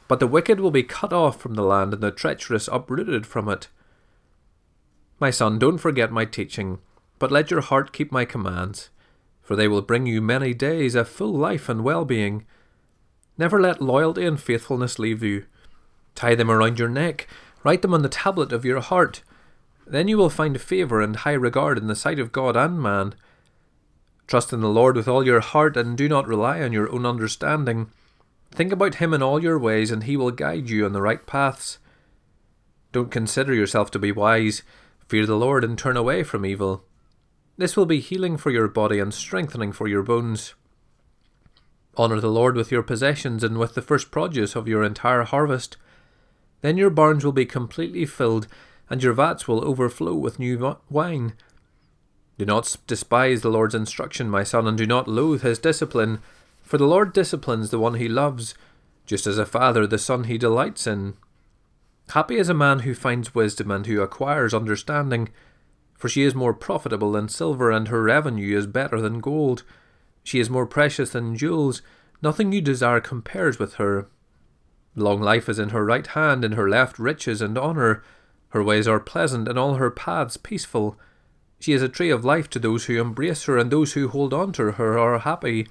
But 0.08 0.20
the 0.20 0.26
wicked 0.26 0.60
will 0.60 0.70
be 0.70 0.82
cut 0.82 1.10
off 1.10 1.40
from 1.40 1.54
the 1.54 1.62
land, 1.62 1.94
and 1.94 2.02
the 2.02 2.10
treacherous 2.10 2.68
uprooted 2.70 3.26
from 3.26 3.48
it. 3.48 3.68
My 5.18 5.30
son, 5.30 5.58
don't 5.58 5.78
forget 5.78 6.12
my 6.12 6.26
teaching, 6.26 6.80
but 7.18 7.32
let 7.32 7.50
your 7.50 7.62
heart 7.62 7.94
keep 7.94 8.12
my 8.12 8.26
commands, 8.26 8.90
for 9.40 9.56
they 9.56 9.66
will 9.66 9.80
bring 9.80 10.04
you 10.04 10.20
many 10.20 10.52
days, 10.52 10.94
a 10.94 11.06
full 11.06 11.32
life 11.32 11.70
and 11.70 11.82
well 11.82 12.04
being. 12.04 12.44
Never 13.38 13.58
let 13.58 13.80
loyalty 13.80 14.26
and 14.26 14.38
faithfulness 14.38 14.98
leave 14.98 15.22
you. 15.22 15.46
Tie 16.14 16.34
them 16.34 16.50
around 16.50 16.78
your 16.78 16.90
neck, 16.90 17.26
write 17.64 17.80
them 17.80 17.94
on 17.94 18.02
the 18.02 18.10
tablet 18.10 18.52
of 18.52 18.66
your 18.66 18.80
heart. 18.80 19.22
Then 19.86 20.08
you 20.08 20.18
will 20.18 20.28
find 20.28 20.60
favour 20.60 21.00
and 21.00 21.16
high 21.16 21.32
regard 21.32 21.78
in 21.78 21.86
the 21.86 21.96
sight 21.96 22.18
of 22.18 22.32
God 22.32 22.54
and 22.54 22.82
man. 22.82 23.14
Trust 24.26 24.52
in 24.52 24.60
the 24.60 24.68
Lord 24.68 24.96
with 24.96 25.08
all 25.08 25.24
your 25.24 25.40
heart 25.40 25.76
and 25.76 25.96
do 25.96 26.08
not 26.08 26.26
rely 26.26 26.62
on 26.62 26.72
your 26.72 26.90
own 26.92 27.04
understanding. 27.04 27.90
Think 28.50 28.72
about 28.72 28.96
Him 28.96 29.14
in 29.14 29.22
all 29.22 29.42
your 29.42 29.58
ways, 29.58 29.90
and 29.90 30.04
He 30.04 30.16
will 30.16 30.30
guide 30.30 30.68
you 30.70 30.84
on 30.84 30.92
the 30.92 31.02
right 31.02 31.26
paths. 31.26 31.78
Don't 32.92 33.10
consider 33.10 33.54
yourself 33.54 33.90
to 33.92 33.98
be 33.98 34.12
wise. 34.12 34.62
Fear 35.08 35.26
the 35.26 35.36
Lord 35.36 35.64
and 35.64 35.78
turn 35.78 35.96
away 35.96 36.22
from 36.22 36.46
evil. 36.46 36.84
This 37.56 37.76
will 37.76 37.86
be 37.86 38.00
healing 38.00 38.36
for 38.36 38.50
your 38.50 38.68
body 38.68 38.98
and 38.98 39.12
strengthening 39.12 39.72
for 39.72 39.88
your 39.88 40.02
bones. 40.02 40.54
Honour 41.98 42.20
the 42.20 42.30
Lord 42.30 42.56
with 42.56 42.70
your 42.70 42.82
possessions 42.82 43.44
and 43.44 43.58
with 43.58 43.74
the 43.74 43.82
first 43.82 44.10
produce 44.10 44.56
of 44.56 44.68
your 44.68 44.82
entire 44.82 45.24
harvest. 45.24 45.76
Then 46.62 46.76
your 46.78 46.90
barns 46.90 47.24
will 47.24 47.32
be 47.32 47.44
completely 47.44 48.06
filled, 48.06 48.46
and 48.88 49.02
your 49.02 49.12
vats 49.12 49.46
will 49.46 49.64
overflow 49.64 50.14
with 50.14 50.38
new 50.38 50.76
wine. 50.88 51.34
Do 52.38 52.46
not 52.46 52.76
despise 52.86 53.42
the 53.42 53.50
Lord's 53.50 53.74
instruction, 53.74 54.28
my 54.28 54.42
son, 54.42 54.66
and 54.66 54.76
do 54.76 54.86
not 54.86 55.08
loathe 55.08 55.42
his 55.42 55.58
discipline, 55.58 56.20
for 56.62 56.78
the 56.78 56.86
Lord 56.86 57.12
disciplines 57.12 57.70
the 57.70 57.78
one 57.78 57.94
he 57.94 58.08
loves, 58.08 58.54
just 59.06 59.26
as 59.26 59.38
a 59.38 59.46
father 59.46 59.86
the 59.86 59.98
son 59.98 60.24
he 60.24 60.38
delights 60.38 60.86
in. 60.86 61.14
Happy 62.10 62.36
is 62.36 62.48
a 62.48 62.54
man 62.54 62.80
who 62.80 62.94
finds 62.94 63.34
wisdom 63.34 63.70
and 63.70 63.86
who 63.86 64.00
acquires 64.00 64.54
understanding, 64.54 65.28
for 65.96 66.08
she 66.08 66.22
is 66.22 66.34
more 66.34 66.54
profitable 66.54 67.12
than 67.12 67.28
silver, 67.28 67.70
and 67.70 67.88
her 67.88 68.02
revenue 68.02 68.56
is 68.56 68.66
better 68.66 69.00
than 69.00 69.20
gold. 69.20 69.62
She 70.24 70.40
is 70.40 70.50
more 70.50 70.66
precious 70.66 71.10
than 71.10 71.36
jewels, 71.36 71.82
nothing 72.20 72.52
you 72.52 72.60
desire 72.60 73.00
compares 73.00 73.58
with 73.58 73.74
her. 73.74 74.08
Long 74.96 75.20
life 75.20 75.48
is 75.48 75.58
in 75.58 75.70
her 75.70 75.84
right 75.84 76.06
hand, 76.06 76.44
in 76.44 76.52
her 76.52 76.68
left 76.68 76.98
riches 76.98 77.40
and 77.40 77.56
honour. 77.56 78.02
Her 78.50 78.62
ways 78.62 78.88
are 78.88 79.00
pleasant, 79.00 79.48
and 79.48 79.58
all 79.58 79.74
her 79.74 79.90
paths 79.90 80.36
peaceful. 80.36 80.98
She 81.62 81.74
is 81.74 81.82
a 81.82 81.88
tree 81.88 82.10
of 82.10 82.24
life 82.24 82.50
to 82.50 82.58
those 82.58 82.86
who 82.86 83.00
embrace 83.00 83.44
her, 83.44 83.56
and 83.56 83.70
those 83.70 83.92
who 83.92 84.08
hold 84.08 84.34
on 84.34 84.50
to 84.54 84.72
her 84.72 84.98
are 84.98 85.20
happy. 85.20 85.68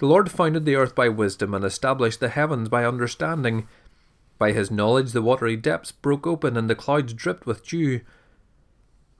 The 0.00 0.06
Lord 0.06 0.28
founded 0.28 0.64
the 0.64 0.74
earth 0.74 0.96
by 0.96 1.08
wisdom, 1.08 1.54
and 1.54 1.64
established 1.64 2.18
the 2.18 2.30
heavens 2.30 2.68
by 2.68 2.84
understanding. 2.84 3.68
By 4.38 4.50
his 4.50 4.72
knowledge 4.72 5.12
the 5.12 5.22
watery 5.22 5.54
depths 5.54 5.92
broke 5.92 6.26
open, 6.26 6.56
and 6.56 6.68
the 6.68 6.74
clouds 6.74 7.14
dripped 7.14 7.46
with 7.46 7.64
dew. 7.64 8.00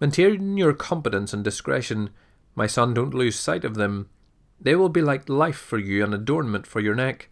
Maintain 0.01 0.57
your 0.57 0.72
competence 0.72 1.33
and 1.33 1.44
discretion. 1.44 2.11
My 2.57 2.66
son, 2.66 2.92
don't 2.92 3.14
lose 3.14 3.38
sight 3.38 3.64
of 3.64 3.77
them. 3.77 4.09
They 4.61 4.75
will 4.75 4.88
be 4.88 5.01
like 5.01 5.29
life 5.29 5.59
for 5.59 5.79
you, 5.79 6.03
and 6.03 6.12
adornment 6.12 6.66
for 6.66 6.81
your 6.81 6.96
neck. 6.96 7.29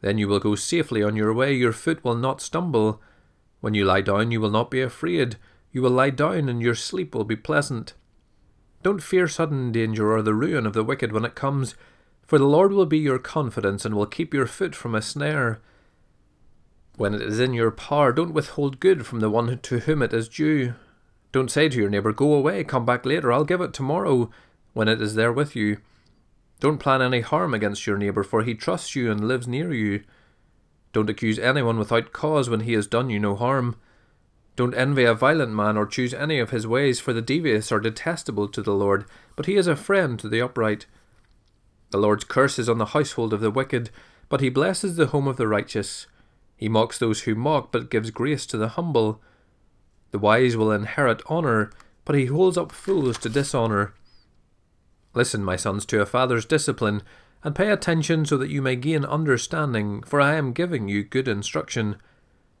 Then 0.00 0.16
you 0.16 0.28
will 0.28 0.40
go 0.40 0.54
safely 0.54 1.02
on 1.02 1.14
your 1.14 1.34
way, 1.34 1.52
your 1.52 1.74
foot 1.74 2.02
will 2.02 2.14
not 2.16 2.40
stumble. 2.40 3.02
When 3.60 3.74
you 3.74 3.84
lie 3.84 4.00
down, 4.00 4.30
you 4.30 4.40
will 4.40 4.48
not 4.48 4.70
be 4.70 4.80
afraid. 4.80 5.36
You 5.72 5.82
will 5.82 5.90
lie 5.90 6.10
down, 6.10 6.48
and 6.48 6.60
your 6.60 6.74
sleep 6.74 7.14
will 7.14 7.24
be 7.24 7.36
pleasant. 7.36 7.94
Don't 8.82 9.02
fear 9.02 9.28
sudden 9.28 9.72
danger 9.72 10.12
or 10.12 10.22
the 10.22 10.34
ruin 10.34 10.66
of 10.66 10.72
the 10.72 10.84
wicked 10.84 11.12
when 11.12 11.24
it 11.24 11.34
comes, 11.34 11.74
for 12.26 12.38
the 12.38 12.46
Lord 12.46 12.72
will 12.72 12.86
be 12.86 12.98
your 12.98 13.18
confidence 13.18 13.84
and 13.84 13.94
will 13.94 14.06
keep 14.06 14.32
your 14.32 14.46
foot 14.46 14.74
from 14.74 14.94
a 14.94 15.02
snare. 15.02 15.60
When 16.96 17.14
it 17.14 17.22
is 17.22 17.40
in 17.40 17.54
your 17.54 17.70
power, 17.70 18.12
don't 18.12 18.34
withhold 18.34 18.80
good 18.80 19.06
from 19.06 19.20
the 19.20 19.30
one 19.30 19.58
to 19.58 19.78
whom 19.80 20.02
it 20.02 20.12
is 20.12 20.28
due. 20.28 20.74
Don't 21.32 21.50
say 21.50 21.68
to 21.68 21.78
your 21.78 21.90
neighbour, 21.90 22.12
Go 22.12 22.34
away, 22.34 22.64
come 22.64 22.84
back 22.84 23.06
later, 23.06 23.32
I'll 23.32 23.44
give 23.44 23.60
it 23.60 23.72
tomorrow, 23.72 24.30
when 24.72 24.88
it 24.88 25.00
is 25.00 25.14
there 25.14 25.32
with 25.32 25.54
you. 25.54 25.78
Don't 26.58 26.78
plan 26.78 27.00
any 27.00 27.20
harm 27.20 27.54
against 27.54 27.86
your 27.86 27.96
neighbour, 27.96 28.22
for 28.22 28.42
he 28.42 28.54
trusts 28.54 28.94
you 28.94 29.10
and 29.10 29.26
lives 29.26 29.48
near 29.48 29.72
you. 29.72 30.02
Don't 30.92 31.08
accuse 31.08 31.38
anyone 31.38 31.78
without 31.78 32.12
cause 32.12 32.50
when 32.50 32.60
he 32.60 32.72
has 32.74 32.86
done 32.86 33.10
you 33.10 33.18
no 33.18 33.36
harm. 33.36 33.76
Don't 34.60 34.74
envy 34.74 35.04
a 35.04 35.14
violent 35.14 35.52
man 35.52 35.78
or 35.78 35.86
choose 35.86 36.12
any 36.12 36.38
of 36.38 36.50
his 36.50 36.66
ways, 36.66 37.00
for 37.00 37.14
the 37.14 37.22
devious 37.22 37.72
are 37.72 37.80
detestable 37.80 38.46
to 38.48 38.60
the 38.60 38.74
Lord, 38.74 39.06
but 39.34 39.46
he 39.46 39.56
is 39.56 39.66
a 39.66 39.74
friend 39.74 40.18
to 40.18 40.28
the 40.28 40.42
upright. 40.42 40.84
The 41.92 41.96
Lord's 41.96 42.24
curse 42.24 42.58
is 42.58 42.68
on 42.68 42.76
the 42.76 42.92
household 42.92 43.32
of 43.32 43.40
the 43.40 43.50
wicked, 43.50 43.88
but 44.28 44.42
he 44.42 44.50
blesses 44.50 44.96
the 44.96 45.06
home 45.06 45.26
of 45.26 45.38
the 45.38 45.48
righteous. 45.48 46.06
He 46.58 46.68
mocks 46.68 46.98
those 46.98 47.22
who 47.22 47.34
mock, 47.34 47.72
but 47.72 47.90
gives 47.90 48.10
grace 48.10 48.44
to 48.48 48.58
the 48.58 48.68
humble. 48.68 49.22
The 50.10 50.18
wise 50.18 50.58
will 50.58 50.72
inherit 50.72 51.24
honour, 51.30 51.72
but 52.04 52.14
he 52.14 52.26
holds 52.26 52.58
up 52.58 52.70
fools 52.70 53.16
to 53.20 53.30
dishonour. 53.30 53.94
Listen, 55.14 55.42
my 55.42 55.56
sons, 55.56 55.86
to 55.86 56.02
a 56.02 56.04
father's 56.04 56.44
discipline, 56.44 57.02
and 57.42 57.56
pay 57.56 57.70
attention 57.70 58.26
so 58.26 58.36
that 58.36 58.50
you 58.50 58.60
may 58.60 58.76
gain 58.76 59.06
understanding, 59.06 60.02
for 60.02 60.20
I 60.20 60.34
am 60.34 60.52
giving 60.52 60.86
you 60.86 61.02
good 61.02 61.28
instruction. 61.28 61.96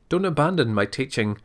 Don't 0.08 0.24
abandon 0.24 0.72
my 0.72 0.86
teaching 0.86 1.36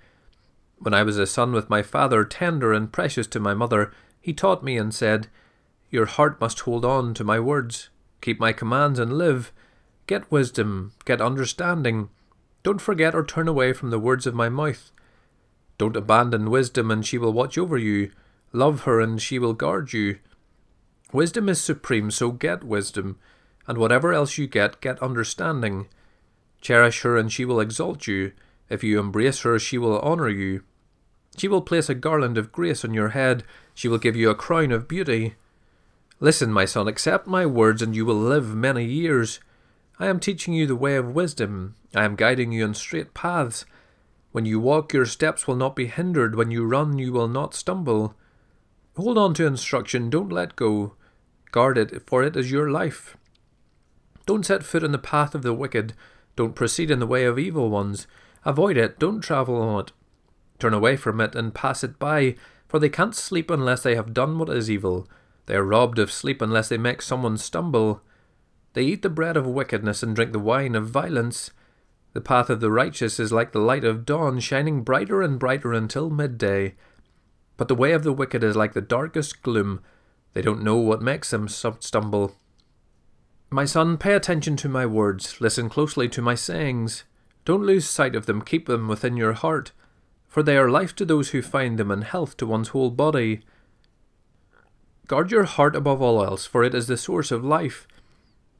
when 0.86 0.94
I 0.94 1.02
was 1.02 1.18
a 1.18 1.26
son 1.26 1.52
with 1.52 1.68
my 1.68 1.82
father, 1.82 2.24
tender 2.24 2.72
and 2.72 2.94
precious 2.94 3.26
to 3.28 3.40
my 3.40 3.56
mother, 3.56 3.92
he 4.22 4.34
taught 4.34 4.64
me 4.64 4.78
and 4.78 4.94
said, 4.94 5.28
Your 5.90 6.06
heart 6.06 6.40
must 6.40 6.60
hold 6.60 6.86
on 6.86 7.16
to 7.16 7.24
my 7.24 7.40
words. 7.40 7.90
Keep 8.22 8.40
my 8.40 8.54
commands 8.54 9.00
and 9.00 9.18
live. 9.18 9.52
Get 10.06 10.32
wisdom, 10.32 10.94
get 11.04 11.22
understanding. 11.22 12.10
Don't 12.62 12.80
forget 12.80 13.16
or 13.16 13.26
turn 13.26 13.48
away 13.48 13.74
from 13.74 13.90
the 13.90 13.98
words 13.98 14.28
of 14.28 14.36
my 14.36 14.48
mouth. 14.48 14.92
Don't 15.80 15.96
abandon 15.96 16.52
wisdom, 16.52 16.92
and 16.92 17.04
she 17.04 17.18
will 17.18 17.34
watch 17.34 17.58
over 17.58 17.80
you. 17.80 18.12
Love 18.54 18.82
her, 18.82 19.02
and 19.02 19.20
she 19.20 19.40
will 19.40 19.54
guard 19.54 19.92
you. 19.92 20.20
Wisdom 21.12 21.50
is 21.50 21.60
supreme, 21.60 22.12
so 22.12 22.30
get 22.30 22.64
wisdom, 22.64 23.18
and 23.66 23.80
whatever 23.80 24.14
else 24.14 24.38
you 24.38 24.46
get, 24.46 24.82
get 24.82 25.02
understanding. 25.02 25.88
Cherish 26.62 27.02
her, 27.02 27.18
and 27.18 27.34
she 27.34 27.44
will 27.44 27.60
exalt 27.60 28.06
you. 28.06 28.34
If 28.70 28.84
you 28.84 29.00
embrace 29.00 29.42
her, 29.42 29.58
she 29.58 29.80
will 29.80 30.00
honour 30.02 30.30
you. 30.30 30.62
She 31.38 31.48
will 31.48 31.62
place 31.62 31.90
a 31.90 31.96
garland 31.96 32.38
of 32.38 32.52
grace 32.52 32.86
on 32.86 32.94
your 32.94 33.10
head, 33.10 33.44
she 33.74 33.88
will 33.88 33.98
give 33.98 34.16
you 34.16 34.30
a 34.30 34.36
crown 34.36 34.72
of 34.72 34.88
beauty. 34.88 35.36
Listen, 36.20 36.52
my 36.52 36.66
son, 36.66 36.88
accept 36.88 37.28
my 37.28 37.46
words, 37.46 37.82
and 37.82 37.96
you 37.96 38.06
will 38.06 38.16
live 38.16 38.56
many 38.56 38.86
years. 38.86 39.40
I 40.00 40.08
am 40.08 40.20
teaching 40.20 40.54
you 40.54 40.66
the 40.66 40.76
way 40.76 40.96
of 40.96 41.14
wisdom, 41.14 41.76
I 41.94 42.06
am 42.06 42.16
guiding 42.16 42.52
you 42.52 42.66
in 42.66 42.74
straight 42.74 43.14
paths. 43.14 43.66
When 44.32 44.46
you 44.46 44.60
walk, 44.60 44.94
your 44.94 45.06
steps 45.06 45.48
will 45.48 45.56
not 45.56 45.76
be 45.76 45.88
hindered, 45.88 46.36
when 46.36 46.52
you 46.52 46.66
run, 46.66 46.98
you 46.98 47.12
will 47.12 47.28
not 47.28 47.54
stumble. 47.54 48.16
Hold 48.96 49.18
on 49.18 49.34
to 49.36 49.46
instruction, 49.46 50.10
don't 50.10 50.32
let 50.32 50.56
go. 50.56 50.94
Guard 51.52 51.78
it, 51.78 52.08
for 52.08 52.24
it 52.24 52.36
is 52.36 52.52
your 52.52 52.70
life. 52.70 53.18
Don't 54.26 54.46
set 54.46 54.64
foot 54.64 54.84
in 54.84 54.92
the 54.92 54.98
path 54.98 55.36
of 55.36 55.42
the 55.42 55.54
wicked, 55.54 55.94
don't 56.36 56.56
proceed 56.56 56.90
in 56.92 57.00
the 57.00 57.08
way 57.08 57.26
of 57.26 57.40
evil 57.40 57.70
ones. 57.70 58.08
Avoid 58.44 58.78
it, 58.78 59.00
don't 59.00 59.22
travel 59.22 59.62
on 59.62 59.82
it. 59.82 59.92
Turn 60.60 60.74
away 60.74 60.96
from 60.96 61.20
it 61.20 61.36
and 61.36 61.54
pass 61.54 61.84
it 61.84 62.00
by, 62.00 62.36
for 62.68 62.80
they 62.80 62.90
can't 62.90 63.16
sleep 63.16 63.50
unless 63.50 63.84
they 63.84 63.96
have 63.96 64.14
done 64.14 64.38
what 64.38 64.50
is 64.50 64.70
evil. 64.70 65.08
They 65.46 65.56
are 65.56 65.64
robbed 65.64 66.00
of 66.00 66.12
sleep 66.12 66.42
unless 66.42 66.70
they 66.70 66.78
make 66.78 67.02
someone 67.02 67.38
stumble. 67.38 68.02
They 68.74 68.84
eat 68.84 69.02
the 69.02 69.10
bread 69.10 69.38
of 69.38 69.46
wickedness 69.46 70.04
and 70.04 70.16
drink 70.16 70.32
the 70.32 70.40
wine 70.40 70.76
of 70.76 70.90
violence. 70.90 71.52
The 72.14 72.22
path 72.22 72.50
of 72.50 72.62
the 72.62 72.72
righteous 72.72 73.20
is 73.20 73.32
like 73.32 73.52
the 73.52 73.60
light 73.60 73.84
of 73.84 74.06
dawn, 74.06 74.40
shining 74.40 74.84
brighter 74.84 75.22
and 75.22 75.38
brighter 75.38 75.74
until 75.74 76.10
midday. 76.10 76.76
But 77.58 77.68
the 77.68 77.76
way 77.76 77.92
of 77.92 78.04
the 78.04 78.14
wicked 78.14 78.44
is 78.44 78.56
like 78.56 78.74
the 78.74 78.82
darkest 78.82 79.44
gloom. 79.44 79.82
They 80.34 80.42
don't 80.42 80.64
know 80.64 80.78
what 80.78 81.02
makes 81.02 81.30
them 81.30 81.48
stumble. 81.48 82.36
My 83.50 83.66
son, 83.66 83.98
pay 83.98 84.14
attention 84.14 84.58
to 84.58 84.70
my 84.70 84.86
words, 84.86 85.40
listen 85.40 85.70
closely 85.70 86.10
to 86.10 86.22
my 86.22 86.36
sayings. 86.36 87.04
Don't 87.46 87.66
lose 87.66 87.88
sight 87.88 88.16
of 88.16 88.26
them, 88.26 88.42
keep 88.42 88.66
them 88.66 88.88
within 88.88 89.16
your 89.16 89.34
heart, 89.34 89.72
for 90.36 90.44
they 90.44 90.58
are 90.58 90.70
life 90.70 90.94
to 90.94 91.06
those 91.06 91.30
who 91.30 91.42
find 91.42 91.80
them 91.80 91.90
and 91.90 92.04
health 92.04 92.36
to 92.36 92.46
one's 92.46 92.68
whole 92.68 92.92
body. 92.92 93.40
Guard 95.08 95.32
your 95.32 95.46
heart 95.46 95.78
above 95.78 96.02
all 96.02 96.22
else, 96.22 96.46
for 96.46 96.62
it 96.62 96.76
is 96.76 96.88
the 96.88 96.98
source 96.98 97.32
of 97.32 97.46
life. 97.46 97.88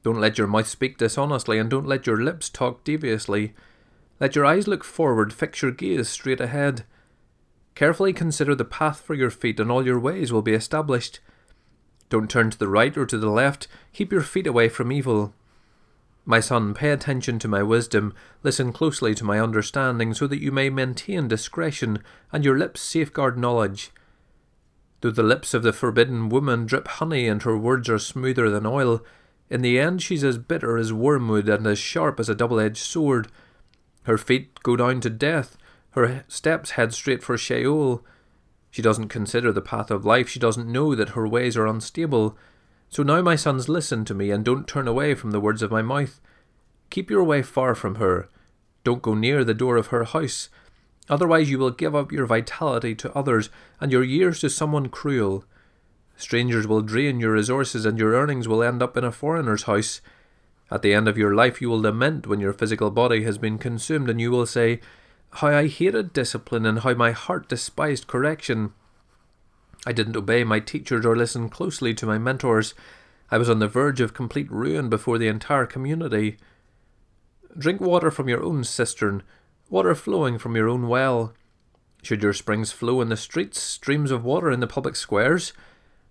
Don't 0.02 0.18
let 0.18 0.38
your 0.38 0.46
mouth 0.46 0.66
speak 0.66 0.96
dishonestly, 0.96 1.58
and 1.58 1.68
don't 1.68 1.86
let 1.86 2.06
your 2.06 2.16
lips 2.16 2.48
talk 2.48 2.82
deviously. 2.82 3.52
Let 4.18 4.34
your 4.34 4.46
eyes 4.46 4.66
look 4.66 4.84
forward, 4.84 5.34
fix 5.34 5.60
your 5.60 5.70
gaze 5.70 6.08
straight 6.08 6.40
ahead. 6.40 6.86
Carefully 7.74 8.14
consider 8.14 8.54
the 8.54 8.64
path 8.64 9.02
for 9.02 9.12
your 9.12 9.28
feet, 9.28 9.60
and 9.60 9.70
all 9.70 9.84
your 9.84 10.00
ways 10.00 10.32
will 10.32 10.40
be 10.40 10.54
established. 10.54 11.20
Don't 12.08 12.30
turn 12.30 12.48
to 12.48 12.58
the 12.58 12.68
right 12.68 12.96
or 12.96 13.04
to 13.04 13.18
the 13.18 13.28
left, 13.28 13.68
keep 13.92 14.10
your 14.10 14.22
feet 14.22 14.46
away 14.46 14.70
from 14.70 14.90
evil. 14.90 15.34
My 16.28 16.40
son, 16.40 16.74
pay 16.74 16.90
attention 16.90 17.38
to 17.38 17.48
my 17.48 17.62
wisdom, 17.62 18.12
listen 18.42 18.72
closely 18.72 19.14
to 19.14 19.24
my 19.24 19.38
understanding, 19.38 20.12
so 20.12 20.26
that 20.26 20.42
you 20.42 20.50
may 20.50 20.68
maintain 20.68 21.28
discretion, 21.28 22.02
and 22.32 22.44
your 22.44 22.58
lips 22.58 22.80
safeguard 22.80 23.38
knowledge. 23.38 23.92
Though 25.02 25.12
the 25.12 25.22
lips 25.22 25.54
of 25.54 25.62
the 25.62 25.72
forbidden 25.72 26.28
woman 26.28 26.66
drip 26.66 26.88
honey 26.88 27.28
and 27.28 27.44
her 27.44 27.56
words 27.56 27.88
are 27.88 28.00
smoother 28.00 28.50
than 28.50 28.66
oil, 28.66 29.04
in 29.48 29.62
the 29.62 29.78
end 29.78 30.02
she's 30.02 30.24
as 30.24 30.36
bitter 30.36 30.76
as 30.76 30.92
wormwood 30.92 31.48
and 31.48 31.64
as 31.64 31.78
sharp 31.78 32.18
as 32.18 32.28
a 32.28 32.34
double 32.34 32.58
edged 32.58 32.78
sword. 32.78 33.28
Her 34.02 34.18
feet 34.18 34.60
go 34.64 34.74
down 34.74 35.00
to 35.02 35.10
death, 35.10 35.56
her 35.90 36.24
steps 36.26 36.72
head 36.72 36.92
straight 36.92 37.22
for 37.22 37.38
Sheol. 37.38 38.04
She 38.72 38.82
doesn't 38.82 39.10
consider 39.10 39.52
the 39.52 39.62
path 39.62 39.92
of 39.92 40.04
life, 40.04 40.28
she 40.28 40.40
doesn't 40.40 40.70
know 40.70 40.96
that 40.96 41.10
her 41.10 41.28
ways 41.28 41.56
are 41.56 41.68
unstable. 41.68 42.36
So 42.90 43.02
now, 43.02 43.20
my 43.20 43.36
sons, 43.36 43.68
listen 43.68 44.04
to 44.06 44.14
me, 44.14 44.30
and 44.30 44.44
don't 44.44 44.68
turn 44.68 44.88
away 44.88 45.14
from 45.14 45.30
the 45.32 45.40
words 45.40 45.62
of 45.62 45.70
my 45.70 45.82
mouth. 45.82 46.20
Keep 46.90 47.10
your 47.10 47.24
way 47.24 47.42
far 47.42 47.74
from 47.74 47.96
her. 47.96 48.28
Don't 48.84 49.02
go 49.02 49.14
near 49.14 49.44
the 49.44 49.54
door 49.54 49.76
of 49.76 49.88
her 49.88 50.04
house. 50.04 50.48
Otherwise, 51.08 51.50
you 51.50 51.58
will 51.58 51.70
give 51.70 51.94
up 51.94 52.12
your 52.12 52.26
vitality 52.26 52.94
to 52.94 53.12
others, 53.14 53.50
and 53.80 53.92
your 53.92 54.04
years 54.04 54.40
to 54.40 54.50
someone 54.50 54.88
cruel. 54.88 55.44
Strangers 56.16 56.66
will 56.66 56.80
drain 56.80 57.20
your 57.20 57.32
resources, 57.32 57.84
and 57.84 57.98
your 57.98 58.14
earnings 58.14 58.48
will 58.48 58.62
end 58.62 58.82
up 58.82 58.96
in 58.96 59.04
a 59.04 59.12
foreigner's 59.12 59.64
house. 59.64 60.00
At 60.70 60.82
the 60.82 60.94
end 60.94 61.06
of 61.06 61.18
your 61.18 61.34
life, 61.34 61.60
you 61.60 61.68
will 61.68 61.80
lament 61.80 62.26
when 62.26 62.40
your 62.40 62.52
physical 62.52 62.90
body 62.90 63.22
has 63.24 63.38
been 63.38 63.58
consumed, 63.58 64.10
and 64.10 64.20
you 64.20 64.30
will 64.30 64.46
say, 64.46 64.80
How 65.30 65.48
I 65.48 65.68
hated 65.68 66.12
discipline, 66.12 66.66
and 66.66 66.80
how 66.80 66.94
my 66.94 67.12
heart 67.12 67.48
despised 67.48 68.06
correction. 68.06 68.72
I 69.86 69.92
didn't 69.92 70.16
obey 70.16 70.42
my 70.42 70.58
teachers 70.58 71.06
or 71.06 71.16
listen 71.16 71.48
closely 71.48 71.94
to 71.94 72.06
my 72.06 72.18
mentors. 72.18 72.74
I 73.30 73.38
was 73.38 73.48
on 73.48 73.60
the 73.60 73.68
verge 73.68 74.00
of 74.00 74.12
complete 74.12 74.50
ruin 74.50 74.88
before 74.88 75.16
the 75.16 75.28
entire 75.28 75.64
community. 75.64 76.38
Drink 77.56 77.80
water 77.80 78.10
from 78.10 78.28
your 78.28 78.42
own 78.42 78.64
cistern, 78.64 79.22
water 79.70 79.94
flowing 79.94 80.38
from 80.38 80.56
your 80.56 80.68
own 80.68 80.88
well. 80.88 81.32
Should 82.02 82.22
your 82.22 82.32
springs 82.32 82.72
flow 82.72 83.00
in 83.00 83.08
the 83.10 83.16
streets, 83.16 83.60
streams 83.60 84.10
of 84.10 84.24
water 84.24 84.50
in 84.50 84.58
the 84.58 84.66
public 84.66 84.96
squares? 84.96 85.52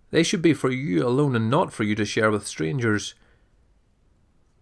They 0.10 0.24
should 0.24 0.42
be 0.42 0.54
for 0.54 0.72
you 0.72 1.06
alone 1.06 1.36
and 1.36 1.50
not 1.50 1.74
for 1.74 1.84
you 1.84 1.96
to 1.96 2.06
share 2.06 2.32
with 2.32 2.48
strangers. 2.48 3.14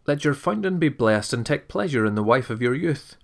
Let 0.08 0.26
your 0.26 0.34
fountain 0.34 0.80
be 0.80 0.90
blessed 0.90 1.34
and 1.34 1.46
take 1.46 1.68
pleasure 1.68 2.06
in 2.06 2.16
the 2.16 2.24
wife 2.24 2.50
of 2.50 2.62
your 2.62 2.74
youth. 2.74 3.16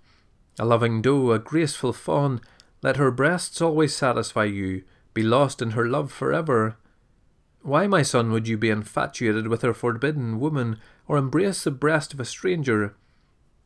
A 0.58 0.64
loving 0.64 1.02
doe, 1.02 1.32
a 1.32 1.38
graceful 1.40 1.92
fawn, 1.92 2.40
let 2.80 2.96
her 2.96 3.10
breasts 3.10 3.60
always 3.60 3.94
satisfy 3.94 4.44
you 4.44 4.84
be 5.20 5.26
lost 5.26 5.60
in 5.60 5.72
her 5.72 5.86
love 5.86 6.10
forever. 6.10 6.78
Why, 7.60 7.86
my 7.86 8.00
son, 8.00 8.32
would 8.32 8.48
you 8.48 8.56
be 8.56 8.70
infatuated 8.70 9.48
with 9.48 9.62
a 9.62 9.74
forbidden 9.74 10.40
woman, 10.40 10.78
or 11.06 11.18
embrace 11.18 11.62
the 11.62 11.70
breast 11.70 12.14
of 12.14 12.20
a 12.20 12.24
stranger? 12.24 12.94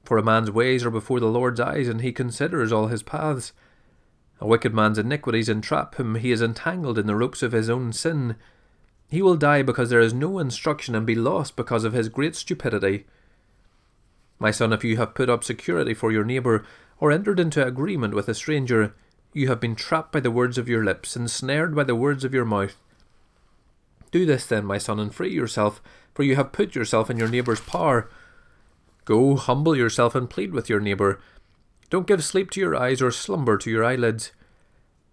For 0.02 0.18
a 0.18 0.22
man's 0.24 0.50
ways 0.50 0.84
are 0.84 0.90
before 0.90 1.20
the 1.20 1.28
Lord's 1.28 1.60
eyes, 1.60 1.86
and 1.86 2.00
he 2.00 2.10
considers 2.10 2.72
all 2.72 2.88
his 2.88 3.04
paths. 3.04 3.52
A 4.40 4.48
wicked 4.48 4.74
man's 4.74 4.98
iniquities 4.98 5.48
entrap 5.48 5.94
him, 5.94 6.16
he 6.16 6.32
is 6.32 6.42
entangled 6.42 6.98
in 6.98 7.06
the 7.06 7.14
ropes 7.14 7.40
of 7.40 7.52
his 7.52 7.70
own 7.70 7.92
sin. 7.92 8.34
He 9.08 9.22
will 9.22 9.36
die 9.36 9.62
because 9.62 9.90
there 9.90 10.00
is 10.00 10.12
no 10.12 10.40
instruction, 10.40 10.96
and 10.96 11.06
be 11.06 11.14
lost 11.14 11.54
because 11.54 11.84
of 11.84 11.92
his 11.92 12.08
great 12.08 12.34
stupidity. 12.34 13.06
My 14.40 14.50
son, 14.50 14.72
if 14.72 14.82
you 14.82 14.96
have 14.96 15.14
put 15.14 15.30
up 15.30 15.44
security 15.44 15.94
for 15.94 16.10
your 16.10 16.24
neighbour, 16.24 16.64
or 16.98 17.12
entered 17.12 17.38
into 17.38 17.64
agreement 17.64 18.12
with 18.12 18.28
a 18.28 18.34
stranger, 18.34 18.92
you 19.34 19.48
have 19.48 19.60
been 19.60 19.74
trapped 19.74 20.12
by 20.12 20.20
the 20.20 20.30
words 20.30 20.56
of 20.56 20.68
your 20.68 20.84
lips, 20.84 21.16
ensnared 21.16 21.74
by 21.74 21.82
the 21.82 21.96
words 21.96 22.24
of 22.24 22.32
your 22.32 22.44
mouth. 22.44 22.76
Do 24.12 24.24
this 24.24 24.46
then, 24.46 24.64
my 24.64 24.78
son, 24.78 25.00
and 25.00 25.12
free 25.12 25.32
yourself, 25.32 25.82
for 26.14 26.22
you 26.22 26.36
have 26.36 26.52
put 26.52 26.76
yourself 26.76 27.10
in 27.10 27.18
your 27.18 27.28
neighbour's 27.28 27.60
power. 27.60 28.08
Go, 29.04 29.34
humble 29.34 29.76
yourself, 29.76 30.14
and 30.14 30.30
plead 30.30 30.52
with 30.52 30.70
your 30.70 30.78
neighbour. 30.78 31.20
Don't 31.90 32.06
give 32.06 32.24
sleep 32.24 32.50
to 32.52 32.60
your 32.60 32.76
eyes 32.76 33.02
or 33.02 33.10
slumber 33.10 33.58
to 33.58 33.70
your 33.70 33.84
eyelids. 33.84 34.30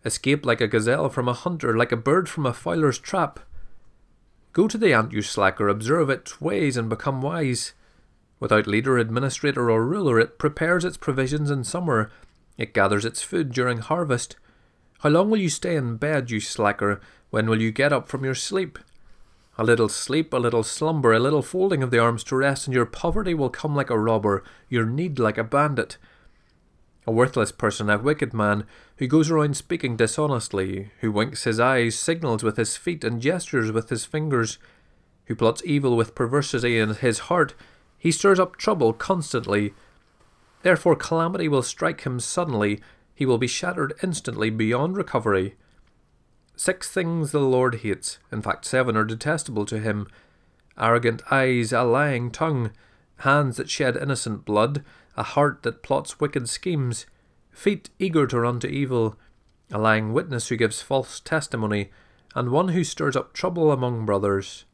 Escape 0.06 0.46
like 0.46 0.62
a 0.62 0.68
gazelle 0.68 1.10
from 1.10 1.28
a 1.28 1.34
hunter, 1.34 1.76
like 1.76 1.92
a 1.92 1.98
bird 1.98 2.30
from 2.30 2.46
a 2.46 2.54
fowler's 2.54 3.00
trap. 3.00 3.40
Go 4.54 4.68
to 4.68 4.78
the 4.78 4.94
ant, 4.94 5.14
you 5.14 5.24
slacker, 5.24 5.68
observe 5.68 6.12
its 6.12 6.40
ways 6.40 6.78
and 6.78 6.88
become 6.88 7.24
wise. 7.24 7.74
Without 8.40 8.68
leader, 8.68 9.00
administrator, 9.00 9.72
or 9.72 9.84
ruler, 9.84 10.20
it 10.20 10.38
prepares 10.38 10.86
its 10.86 10.98
provisions 10.98 11.50
in 11.50 11.64
summer 11.64 12.12
it 12.58 12.74
gathers 12.74 13.06
its 13.06 13.22
food 13.22 13.52
during 13.52 13.80
harvest. 13.80 14.36
How 15.00 15.10
long 15.10 15.30
will 15.30 15.38
you 15.38 15.50
stay 15.50 15.76
in 15.76 15.98
bed, 15.98 16.30
you 16.30 16.40
slacker? 16.40 17.02
When 17.30 17.50
will 17.50 17.62
you 17.62 17.72
get 17.72 17.94
up 17.94 18.08
from 18.08 18.24
your 18.24 18.36
sleep? 18.36 18.78
A 19.58 19.64
little 19.64 19.90
sleep, 19.90 20.34
a 20.34 20.38
little 20.38 20.64
slumber, 20.64 21.14
a 21.14 21.20
little 21.20 21.42
folding 21.42 21.84
of 21.84 21.92
the 21.92 22.00
arms 22.00 22.24
to 22.26 22.36
rest, 22.36 22.68
and 22.68 22.74
your 22.74 22.86
poverty 22.86 23.34
will 23.34 23.50
come 23.50 23.76
like 23.76 23.90
a 23.90 24.00
robber, 24.00 24.44
your 24.70 24.86
need 24.86 25.20
like 25.20 25.38
a 25.38 25.44
bandit. 25.44 25.98
A 27.08 27.12
worthless 27.12 27.52
person, 27.52 27.90
a 27.90 27.98
wicked 27.98 28.34
man, 28.34 28.66
who 28.98 29.08
goes 29.08 29.32
around 29.32 29.58
speaking 29.58 29.98
dishonestly, 29.98 30.92
who 31.02 31.12
winks 31.12 31.44
his 31.44 31.60
eyes, 31.60 31.98
signals 31.98 32.44
with 32.44 32.58
his 32.58 32.78
feet, 32.78 33.04
and 33.04 33.22
gestures 33.22 33.72
with 33.72 33.90
his 33.90 34.06
fingers, 34.06 34.58
who 35.26 35.36
plots 35.36 35.64
evil 35.66 35.98
with 35.98 36.16
perversity 36.16 36.78
in 36.78 36.96
his 36.96 37.20
heart, 37.20 37.54
he 37.98 38.12
stirs 38.12 38.40
up 38.40 38.58
trouble 38.58 38.94
constantly, 38.94 39.74
Therefore, 40.64 40.96
calamity 40.96 41.48
will 41.48 41.64
strike 41.64 42.02
him 42.02 42.20
suddenly, 42.20 42.82
he 43.14 43.26
will 43.26 43.38
be 43.38 43.48
shattered 43.48 43.94
instantly 44.02 44.50
beyond 44.50 44.96
recovery. 44.96 45.56
Six 46.56 46.90
things 46.90 47.32
the 47.32 47.40
Lord 47.40 47.76
hates, 47.76 48.20
in 48.32 48.42
fact, 48.42 48.66
seven 48.66 48.96
are 48.96 49.04
detestable 49.04 49.66
to 49.66 49.80
him 49.80 50.08
arrogant 50.78 51.22
eyes, 51.32 51.72
a 51.74 51.84
lying 51.84 52.32
tongue, 52.32 52.72
hands 53.18 53.58
that 53.58 53.70
shed 53.70 53.96
innocent 53.96 54.46
blood, 54.46 54.84
a 55.16 55.24
heart 55.24 55.64
that 55.64 55.84
plots 55.84 56.20
wicked 56.20 56.50
schemes, 56.50 57.06
feet 57.52 57.90
eager 58.00 58.26
to 58.26 58.40
run 58.40 58.60
to 58.60 58.70
evil, 58.70 59.16
a 59.72 59.78
lying 59.78 60.14
witness 60.14 60.48
who 60.48 60.56
gives 60.56 60.82
false 60.82 61.20
testimony, 61.20 61.92
and 62.36 62.50
one 62.50 62.70
who 62.70 62.84
stirs 62.84 63.16
up 63.16 63.34
trouble 63.34 63.72
among 63.72 64.06
brothers. 64.06 64.66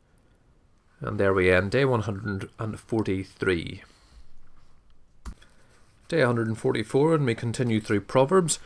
And 0.99 1.19
there 1.19 1.33
we 1.33 1.51
end, 1.51 1.71
day 1.71 1.85
143. 1.85 3.83
Day 6.09 6.19
144, 6.19 7.15
and 7.15 7.25
we 7.25 7.35
continue 7.35 7.81
through 7.81 7.99
Proverbs, 7.99 8.59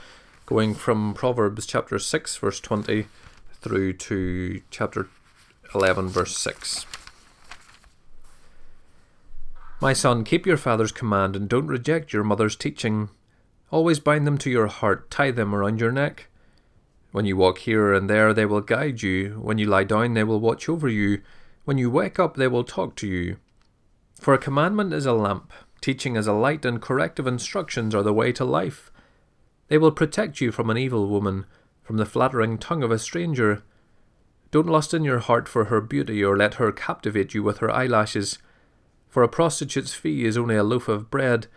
going 0.45 0.75
from 0.75 1.15
Proverbs 1.15 1.65
chapter 1.65 1.97
6, 1.97 2.38
verse 2.38 2.60
20, 2.60 3.08
through 3.62 3.93
to 3.93 4.62
chapter 4.69 5.10
11, 5.73 6.10
verse 6.10 6.38
6. 6.38 6.86
My 9.82 9.91
son, 9.91 10.24
keep 10.24 10.45
your 10.45 10.55
father's 10.55 10.91
command 10.91 11.36
and 11.36 11.49
don't 11.49 11.65
reject 11.65 12.13
your 12.13 12.24
mother's 12.24 12.55
teaching. 12.55 13.09
Always 13.72 13.99
bind 13.99 14.28
them 14.28 14.38
to 14.38 14.51
your 14.51 14.68
heart, 14.68 15.09
tie 15.09 15.32
them 15.32 15.55
around 15.55 15.80
your 15.80 15.91
neck. 15.91 16.28
When 17.11 17.26
you 17.26 17.38
walk 17.38 17.57
here 17.57 17.91
and 17.91 18.07
there, 18.07 18.36
they 18.36 18.45
will 18.45 18.61
guide 18.61 19.01
you. 19.01 19.39
When 19.41 19.57
you 19.57 19.65
lie 19.65 19.86
down, 19.86 20.13
they 20.13 20.24
will 20.24 20.39
watch 20.39 20.70
over 20.70 20.88
you. 20.88 21.24
When 21.65 21.80
you 21.80 21.89
wake 21.89 22.20
up, 22.20 22.36
they 22.36 22.47
will 22.47 22.63
talk 22.63 22.95
to 22.97 23.07
you. 23.07 23.38
For 24.20 24.36
a 24.36 24.38
commandment 24.38 24.93
is 24.93 25.07
a 25.07 25.13
lamp 25.13 25.51
Teaching 25.82 26.15
as 26.15 26.27
a 26.27 26.34
light 26.34 26.63
and 26.63 26.79
corrective 26.79 27.25
instructions 27.25 27.95
are 27.95 28.03
the 28.03 28.13
way 28.13 28.32
to 28.34 28.45
life. 28.45 28.91
They 29.67 29.79
will 29.79 29.91
protect 29.91 30.39
you 30.39 30.51
from 30.51 30.69
an 30.69 30.77
evil 30.77 31.07
woman, 31.07 31.45
from 31.82 31.97
the 31.97 32.05
flattering 32.05 32.59
tongue 32.59 32.84
of 32.84 32.91
a 32.91 32.99
stranger. 32.99 33.63
Don't 34.51 34.67
lust 34.67 34.93
in 34.93 35.03
your 35.03 35.19
heart 35.19 35.47
for 35.47 35.65
her 35.65 35.82
beauty, 35.82 36.23
or 36.23 36.38
let 36.38 36.55
her 36.55 36.71
captivate 36.71 37.34
you 37.34 37.41
with 37.41 37.57
her 37.57 37.71
eyelashes. 37.71 38.38
For 39.09 39.23
a 39.23 39.27
prostitute's 39.27 39.93
fee 39.93 40.25
is 40.25 40.38
only 40.38 40.55
a 40.55 40.63
loaf 40.63 40.88
of 40.88 41.09
bread, 41.09 41.47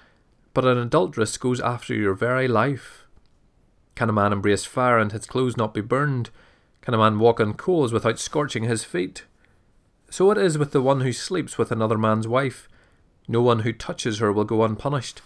but 0.54 0.64
an 0.64 0.78
adulteress 0.78 1.36
goes 1.36 1.60
after 1.60 1.94
your 1.94 2.14
very 2.14 2.48
life. 2.48 3.04
Can 3.94 4.08
a 4.08 4.12
man 4.12 4.32
embrace 4.32 4.64
fire 4.64 4.98
and 4.98 5.12
his 5.12 5.26
clothes 5.26 5.56
not 5.56 5.74
be 5.74 5.80
burned? 5.80 6.30
Can 6.80 6.94
a 6.94 6.98
man 6.98 7.18
walk 7.18 7.40
on 7.40 7.54
coals 7.54 7.92
without 7.92 8.18
scorching 8.18 8.64
his 8.64 8.84
feet? 8.84 9.24
So 10.08 10.30
it 10.30 10.38
is 10.38 10.56
with 10.56 10.72
the 10.72 10.82
one 10.82 11.02
who 11.02 11.12
sleeps 11.12 11.58
with 11.58 11.70
another 11.70 11.98
man's 11.98 12.26
wife. 12.26 12.68
No 13.26 13.40
one 13.40 13.60
who 13.60 13.72
touches 13.72 14.18
her 14.18 14.32
will 14.32 14.44
go 14.44 14.64
unpunished. 14.64 15.22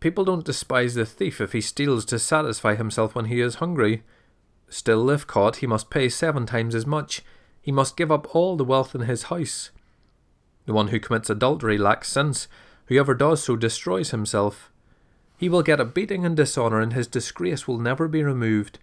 People 0.00 0.24
don't 0.24 0.44
despise 0.44 0.94
the 0.94 1.06
thief 1.06 1.40
if 1.40 1.52
he 1.52 1.60
steals 1.60 2.04
to 2.06 2.18
satisfy 2.18 2.74
himself 2.74 3.14
when 3.14 3.24
he 3.24 3.40
is 3.40 3.56
hungry. 3.56 4.02
Still, 4.68 5.10
if 5.10 5.26
caught, 5.26 5.56
he 5.56 5.66
must 5.66 5.90
pay 5.90 6.08
seven 6.08 6.46
times 6.46 6.74
as 6.74 6.86
much. 6.86 7.22
He 7.60 7.72
must 7.72 7.96
give 7.96 8.12
up 8.12 8.34
all 8.34 8.56
the 8.56 8.64
wealth 8.64 8.94
in 8.94 9.02
his 9.02 9.24
house. 9.24 9.70
The 10.66 10.72
one 10.72 10.88
who 10.88 11.00
commits 11.00 11.30
adultery 11.30 11.78
lacks 11.78 12.08
sense. 12.08 12.46
Whoever 12.86 13.14
does 13.14 13.42
so 13.42 13.56
destroys 13.56 14.10
himself. 14.10 14.70
He 15.38 15.48
will 15.48 15.62
get 15.62 15.80
a 15.80 15.84
beating 15.84 16.24
and 16.24 16.36
dishonour, 16.36 16.80
and 16.80 16.92
his 16.92 17.06
disgrace 17.06 17.66
will 17.66 17.78
never 17.78 18.06
be 18.06 18.22
removed. 18.22 18.78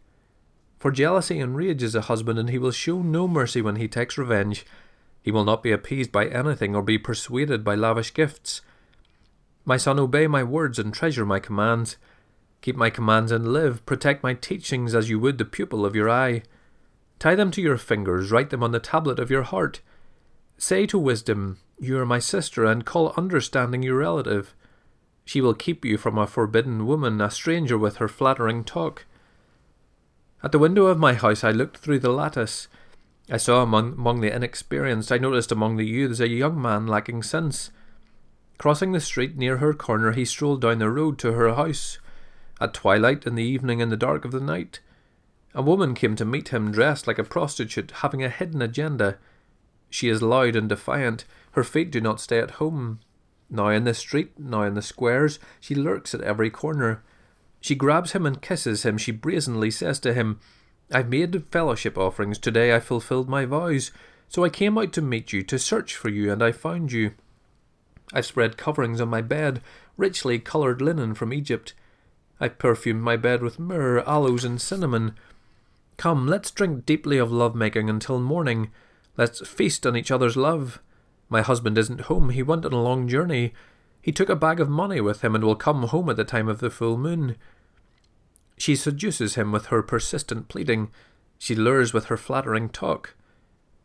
For 0.80 0.92
jealousy 0.92 1.40
enrages 1.40 1.96
a 1.96 2.02
husband, 2.02 2.40
and 2.40 2.50
he 2.50 2.58
will 2.58 2.72
show 2.72 3.02
no 3.02 3.28
mercy 3.28 3.62
when 3.62 3.76
he 3.76 3.88
takes 3.88 4.18
revenge. 4.18 4.66
He 5.26 5.32
will 5.32 5.44
not 5.44 5.64
be 5.64 5.72
appeased 5.72 6.12
by 6.12 6.28
anything 6.28 6.76
or 6.76 6.84
be 6.84 7.00
persuaded 7.00 7.64
by 7.64 7.74
lavish 7.74 8.14
gifts. 8.14 8.62
My 9.66 9.76
son, 9.76 9.98
obey 9.98 10.28
my 10.28 10.44
words 10.44 10.78
and 10.78 10.94
treasure 10.94 11.26
my 11.26 11.40
commands. 11.40 11.98
Keep 12.62 12.76
my 12.76 12.92
commands 12.92 13.32
and 13.32 13.52
live. 13.52 13.84
Protect 13.88 14.22
my 14.22 14.36
teachings 14.36 14.94
as 14.94 15.10
you 15.10 15.20
would 15.20 15.40
the 15.40 15.44
pupil 15.44 15.84
of 15.84 15.96
your 15.96 16.12
eye. 16.12 16.44
Tie 17.18 17.34
them 17.34 17.50
to 17.50 17.62
your 17.62 17.80
fingers, 17.80 18.30
write 18.30 18.52
them 18.52 18.62
on 18.62 18.72
the 18.72 18.80
tablet 18.80 19.18
of 19.18 19.32
your 19.32 19.42
heart. 19.42 19.82
Say 20.60 20.86
to 20.86 21.00
wisdom, 21.00 21.58
You 21.80 21.98
are 21.98 22.06
my 22.06 22.20
sister, 22.20 22.64
and 22.64 22.86
call 22.86 23.12
understanding 23.18 23.82
your 23.82 23.98
relative. 23.98 24.54
She 25.26 25.42
will 25.42 25.56
keep 25.56 25.84
you 25.84 25.98
from 25.98 26.20
a 26.20 26.28
forbidden 26.28 26.86
woman, 26.86 27.20
a 27.20 27.32
stranger 27.32 27.80
with 27.80 27.98
her 27.98 28.08
flattering 28.08 28.64
talk. 28.64 29.08
At 30.44 30.52
the 30.52 30.60
window 30.60 30.86
of 30.86 31.00
my 31.00 31.16
house 31.16 31.44
I 31.44 31.50
looked 31.50 31.78
through 31.78 31.98
the 31.98 32.14
lattice. 32.14 32.68
I 33.30 33.38
saw 33.38 33.64
among, 33.64 33.94
among 33.94 34.22
the 34.22 34.34
inexperienced, 34.34 35.12
I 35.12 35.18
noticed 35.18 35.52
among 35.52 35.78
the 35.78 35.86
youths 35.86 36.20
a 36.20 36.30
young 36.30 36.62
man 36.62 36.86
lacking 36.86 37.24
sense. 37.24 37.72
Crossing 38.58 38.92
the 38.92 39.00
street 39.00 39.36
near 39.36 39.58
her 39.58 39.74
corner, 39.74 40.12
he 40.12 40.26
strolled 40.26 40.62
down 40.62 40.80
the 40.80 40.90
road 40.90 41.18
to 41.20 41.34
her 41.34 41.54
house. 41.54 41.98
At 42.62 42.74
twilight, 42.74 43.26
in 43.26 43.36
the 43.36 43.44
evening, 43.44 43.80
in 43.80 43.90
the 43.90 43.98
dark 43.98 44.26
of 44.26 44.32
the 44.32 44.40
night, 44.40 44.80
a 45.54 45.62
woman 45.62 45.94
came 45.94 46.16
to 46.18 46.26
meet 46.26 46.50
him 46.50 46.72
dressed 46.72 47.08
like 47.08 47.18
a 47.18 47.24
prostitute, 47.24 47.92
having 48.02 48.24
a 48.24 48.30
hidden 48.30 48.62
agenda. 48.62 49.18
She 49.90 50.10
is 50.10 50.22
loud 50.22 50.56
and 50.56 50.70
defiant. 50.70 51.26
Her 51.54 51.64
feet 51.64 51.92
do 51.92 52.02
not 52.02 52.22
stay 52.22 52.40
at 52.40 52.52
home. 52.52 53.00
Now 53.50 53.70
in 53.70 53.86
the 53.86 53.94
street, 53.94 54.38
now 54.38 54.64
in 54.64 54.74
the 54.74 54.82
squares, 54.82 55.40
she 55.60 55.74
lurks 55.76 56.14
at 56.14 56.22
every 56.22 56.50
corner. 56.50 57.04
She 57.60 57.74
grabs 57.74 58.12
him 58.12 58.26
and 58.26 58.42
kisses 58.42 58.84
him. 58.84 58.98
She 58.98 59.12
brazenly 59.12 59.72
says 59.72 60.00
to 60.02 60.14
him, 60.14 60.40
I've 60.92 61.10
made 61.10 61.46
fellowship 61.52 61.98
offerings. 61.98 62.38
Today 62.38 62.76
I 62.76 62.80
fulfilled 62.80 63.28
my 63.28 63.46
vows. 63.46 63.92
So 64.28 64.44
I 64.44 64.50
came 64.50 64.78
out 64.78 64.94
to 64.94 65.02
meet 65.02 65.34
you, 65.34 65.44
to 65.44 65.60
search 65.60 65.96
for 65.96 66.10
you, 66.10 66.32
and 66.32 66.44
I 66.44 66.52
found 66.52 66.92
you. 66.92 67.12
I've 68.14 68.26
spread 68.26 68.58
coverings 68.58 69.02
on 69.02 69.08
my 69.10 69.22
bed, 69.22 69.62
richly 69.98 70.40
coloured 70.40 70.82
linen 70.82 71.14
from 71.16 71.34
Egypt. 71.34 71.74
I've 72.40 72.60
perfumed 72.60 73.02
my 73.02 73.18
bed 73.18 73.42
with 73.42 73.60
myrrh, 73.60 74.04
aloes, 74.06 74.44
and 74.44 74.62
cinnamon. 74.62 75.16
Come, 75.98 76.28
let's 76.28 76.52
drink 76.52 76.86
deeply 76.86 77.18
of 77.18 77.32
love 77.32 77.56
making 77.56 77.90
until 77.90 78.20
morning. 78.20 78.72
Let's 79.18 79.48
feast 79.48 79.88
on 79.88 79.96
each 79.96 80.12
other's 80.12 80.36
love. 80.36 80.82
My 81.30 81.42
husband 81.42 81.78
isn't 81.78 82.02
home. 82.02 82.30
He 82.30 82.44
went 82.44 82.66
on 82.66 82.74
a 82.74 82.82
long 82.82 83.08
journey. 83.08 83.54
He 84.02 84.12
took 84.12 84.30
a 84.30 84.36
bag 84.36 84.60
of 84.60 84.70
money 84.70 85.02
with 85.02 85.24
him 85.24 85.34
and 85.34 85.44
will 85.44 85.56
come 85.56 85.84
home 85.84 86.10
at 86.10 86.18
the 86.18 86.24
time 86.24 86.48
of 86.48 86.60
the 86.60 86.70
full 86.70 86.98
moon. 86.98 87.38
She 88.58 88.76
seduces 88.76 89.36
him 89.36 89.52
with 89.52 89.68
her 89.68 89.82
persistent 89.82 90.48
pleading. 90.48 90.90
She 91.38 91.56
lures 91.56 91.94
with 91.94 92.06
her 92.06 92.18
flattering 92.18 92.70
talk. 92.70 93.16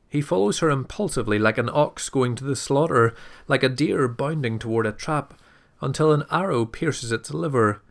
He 0.08 0.20
follows 0.20 0.58
her 0.58 0.70
impulsively 0.70 1.38
like 1.38 1.58
an 1.58 1.70
ox 1.72 2.08
going 2.08 2.34
to 2.36 2.44
the 2.44 2.56
slaughter, 2.56 3.14
like 3.46 3.62
a 3.62 3.68
deer 3.68 4.08
bounding 4.08 4.58
toward 4.58 4.86
a 4.86 4.92
trap, 4.92 5.34
until 5.80 6.12
an 6.12 6.24
arrow 6.30 6.64
pierces 6.64 7.12
its 7.12 7.32
liver. 7.32 7.82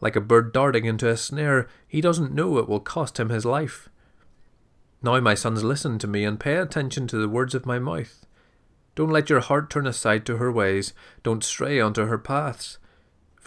Like 0.00 0.16
a 0.16 0.20
bird 0.20 0.52
darting 0.52 0.84
into 0.84 1.08
a 1.08 1.16
snare, 1.16 1.68
he 1.86 2.00
doesn't 2.00 2.34
know 2.34 2.58
it 2.58 2.68
will 2.68 2.80
cost 2.80 3.18
him 3.18 3.30
his 3.30 3.44
life. 3.44 3.88
Now, 5.02 5.18
my 5.20 5.34
sons, 5.34 5.64
listen 5.64 5.98
to 5.98 6.06
me 6.06 6.24
and 6.24 6.40
pay 6.40 6.56
attention 6.56 7.06
to 7.08 7.18
the 7.18 7.28
words 7.28 7.54
of 7.54 7.66
my 7.66 7.78
mouth. 7.78 8.26
Don't 8.94 9.10
let 9.10 9.30
your 9.30 9.40
heart 9.40 9.70
turn 9.70 9.86
aside 9.86 10.26
to 10.26 10.38
her 10.38 10.50
ways, 10.50 10.92
don't 11.22 11.44
stray 11.44 11.80
onto 11.80 12.06
her 12.06 12.18
paths 12.18 12.78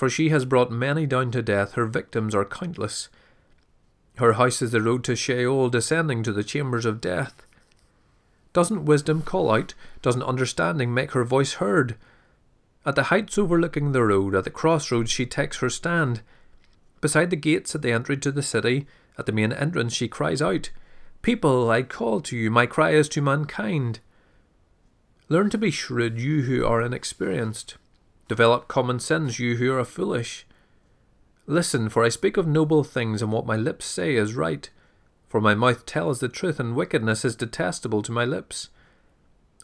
for 0.01 0.09
she 0.09 0.29
has 0.29 0.45
brought 0.45 0.71
many 0.71 1.05
down 1.05 1.29
to 1.29 1.43
death, 1.43 1.73
her 1.73 1.85
victims 1.85 2.33
are 2.33 2.43
countless. 2.43 3.07
Her 4.17 4.33
house 4.33 4.59
is 4.59 4.71
the 4.71 4.81
road 4.81 5.03
to 5.03 5.15
Sheol, 5.15 5.69
descending 5.69 6.23
to 6.23 6.33
the 6.33 6.43
chambers 6.43 6.87
of 6.87 6.99
death. 6.99 7.45
Doesn't 8.51 8.85
wisdom 8.85 9.21
call 9.21 9.51
out? 9.51 9.75
Doesn't 10.01 10.23
understanding 10.23 10.91
make 10.91 11.11
her 11.11 11.23
voice 11.23 11.53
heard? 11.53 11.97
At 12.83 12.95
the 12.95 13.03
heights 13.13 13.37
overlooking 13.37 13.91
the 13.91 14.03
road, 14.03 14.33
at 14.33 14.43
the 14.43 14.49
crossroads, 14.49 15.11
she 15.11 15.27
takes 15.27 15.59
her 15.59 15.69
stand. 15.69 16.23
Beside 16.99 17.29
the 17.29 17.35
gates 17.35 17.75
at 17.75 17.83
the 17.83 17.91
entry 17.91 18.17
to 18.17 18.31
the 18.31 18.41
city, 18.41 18.87
at 19.19 19.27
the 19.27 19.31
main 19.31 19.53
entrance, 19.53 19.93
she 19.93 20.07
cries 20.07 20.41
out, 20.41 20.71
People, 21.21 21.69
I 21.69 21.83
call 21.83 22.21
to 22.21 22.35
you, 22.35 22.49
my 22.49 22.65
cry 22.65 22.93
is 22.93 23.07
to 23.09 23.21
mankind. 23.21 23.99
Learn 25.29 25.51
to 25.51 25.59
be 25.59 25.69
shrewd, 25.69 26.19
you 26.19 26.41
who 26.41 26.65
are 26.65 26.81
inexperienced. 26.81 27.77
Develop 28.31 28.69
common 28.69 29.01
sense, 29.01 29.39
you 29.39 29.57
who 29.57 29.73
are 29.73 29.83
foolish. 29.83 30.47
Listen, 31.47 31.89
for 31.89 32.05
I 32.05 32.07
speak 32.07 32.37
of 32.37 32.47
noble 32.47 32.81
things, 32.81 33.21
and 33.21 33.29
what 33.29 33.45
my 33.45 33.57
lips 33.57 33.83
say 33.83 34.15
is 34.15 34.35
right. 34.35 34.69
For 35.27 35.41
my 35.41 35.53
mouth 35.53 35.85
tells 35.85 36.21
the 36.21 36.29
truth, 36.29 36.57
and 36.57 36.73
wickedness 36.73 37.25
is 37.25 37.35
detestable 37.35 38.01
to 38.03 38.11
my 38.13 38.23
lips. 38.23 38.69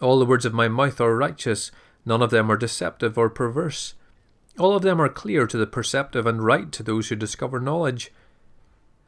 All 0.01 0.19
the 0.19 0.25
words 0.25 0.43
of 0.43 0.53
my 0.53 0.67
mouth 0.67 0.99
are 0.99 1.15
righteous, 1.15 1.71
none 2.05 2.21
of 2.21 2.29
them 2.29 2.51
are 2.51 2.57
deceptive 2.57 3.17
or 3.17 3.29
perverse. 3.29 3.93
All 4.59 4.75
of 4.75 4.83
them 4.83 4.99
are 4.99 5.07
clear 5.07 5.47
to 5.47 5.57
the 5.57 5.65
perceptive 5.65 6.25
and 6.25 6.43
right 6.43 6.69
to 6.73 6.83
those 6.83 7.07
who 7.07 7.15
discover 7.15 7.61
knowledge. 7.61 8.11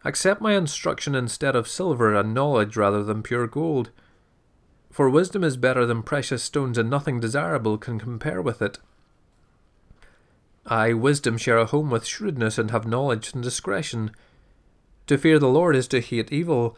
Accept 0.06 0.40
my 0.40 0.54
instruction 0.54 1.16
instead 1.16 1.58
of 1.58 1.68
silver, 1.68 2.16
and 2.16 2.34
knowledge 2.34 2.78
rather 2.78 3.04
than 3.04 3.24
pure 3.24 3.46
gold. 3.46 3.92
For 4.90 5.10
wisdom 5.10 5.44
is 5.44 5.58
better 5.58 5.86
than 5.86 6.02
precious 6.02 6.44
stones, 6.44 6.78
and 6.78 6.90
nothing 6.90 7.20
desirable 7.20 7.78
can 7.78 8.00
compare 8.00 8.42
with 8.42 8.62
it. 8.62 8.80
I, 10.70 10.94
wisdom, 10.94 11.38
share 11.38 11.58
a 11.58 11.66
home 11.66 11.90
with 11.90 12.06
shrewdness 12.06 12.60
and 12.60 12.70
have 12.70 12.86
knowledge 12.86 13.34
and 13.34 13.42
discretion. 13.42 14.12
To 15.08 15.18
fear 15.18 15.40
the 15.40 15.48
Lord 15.48 15.76
is 15.76 15.88
to 15.88 16.00
hate 16.00 16.32
evil. 16.32 16.78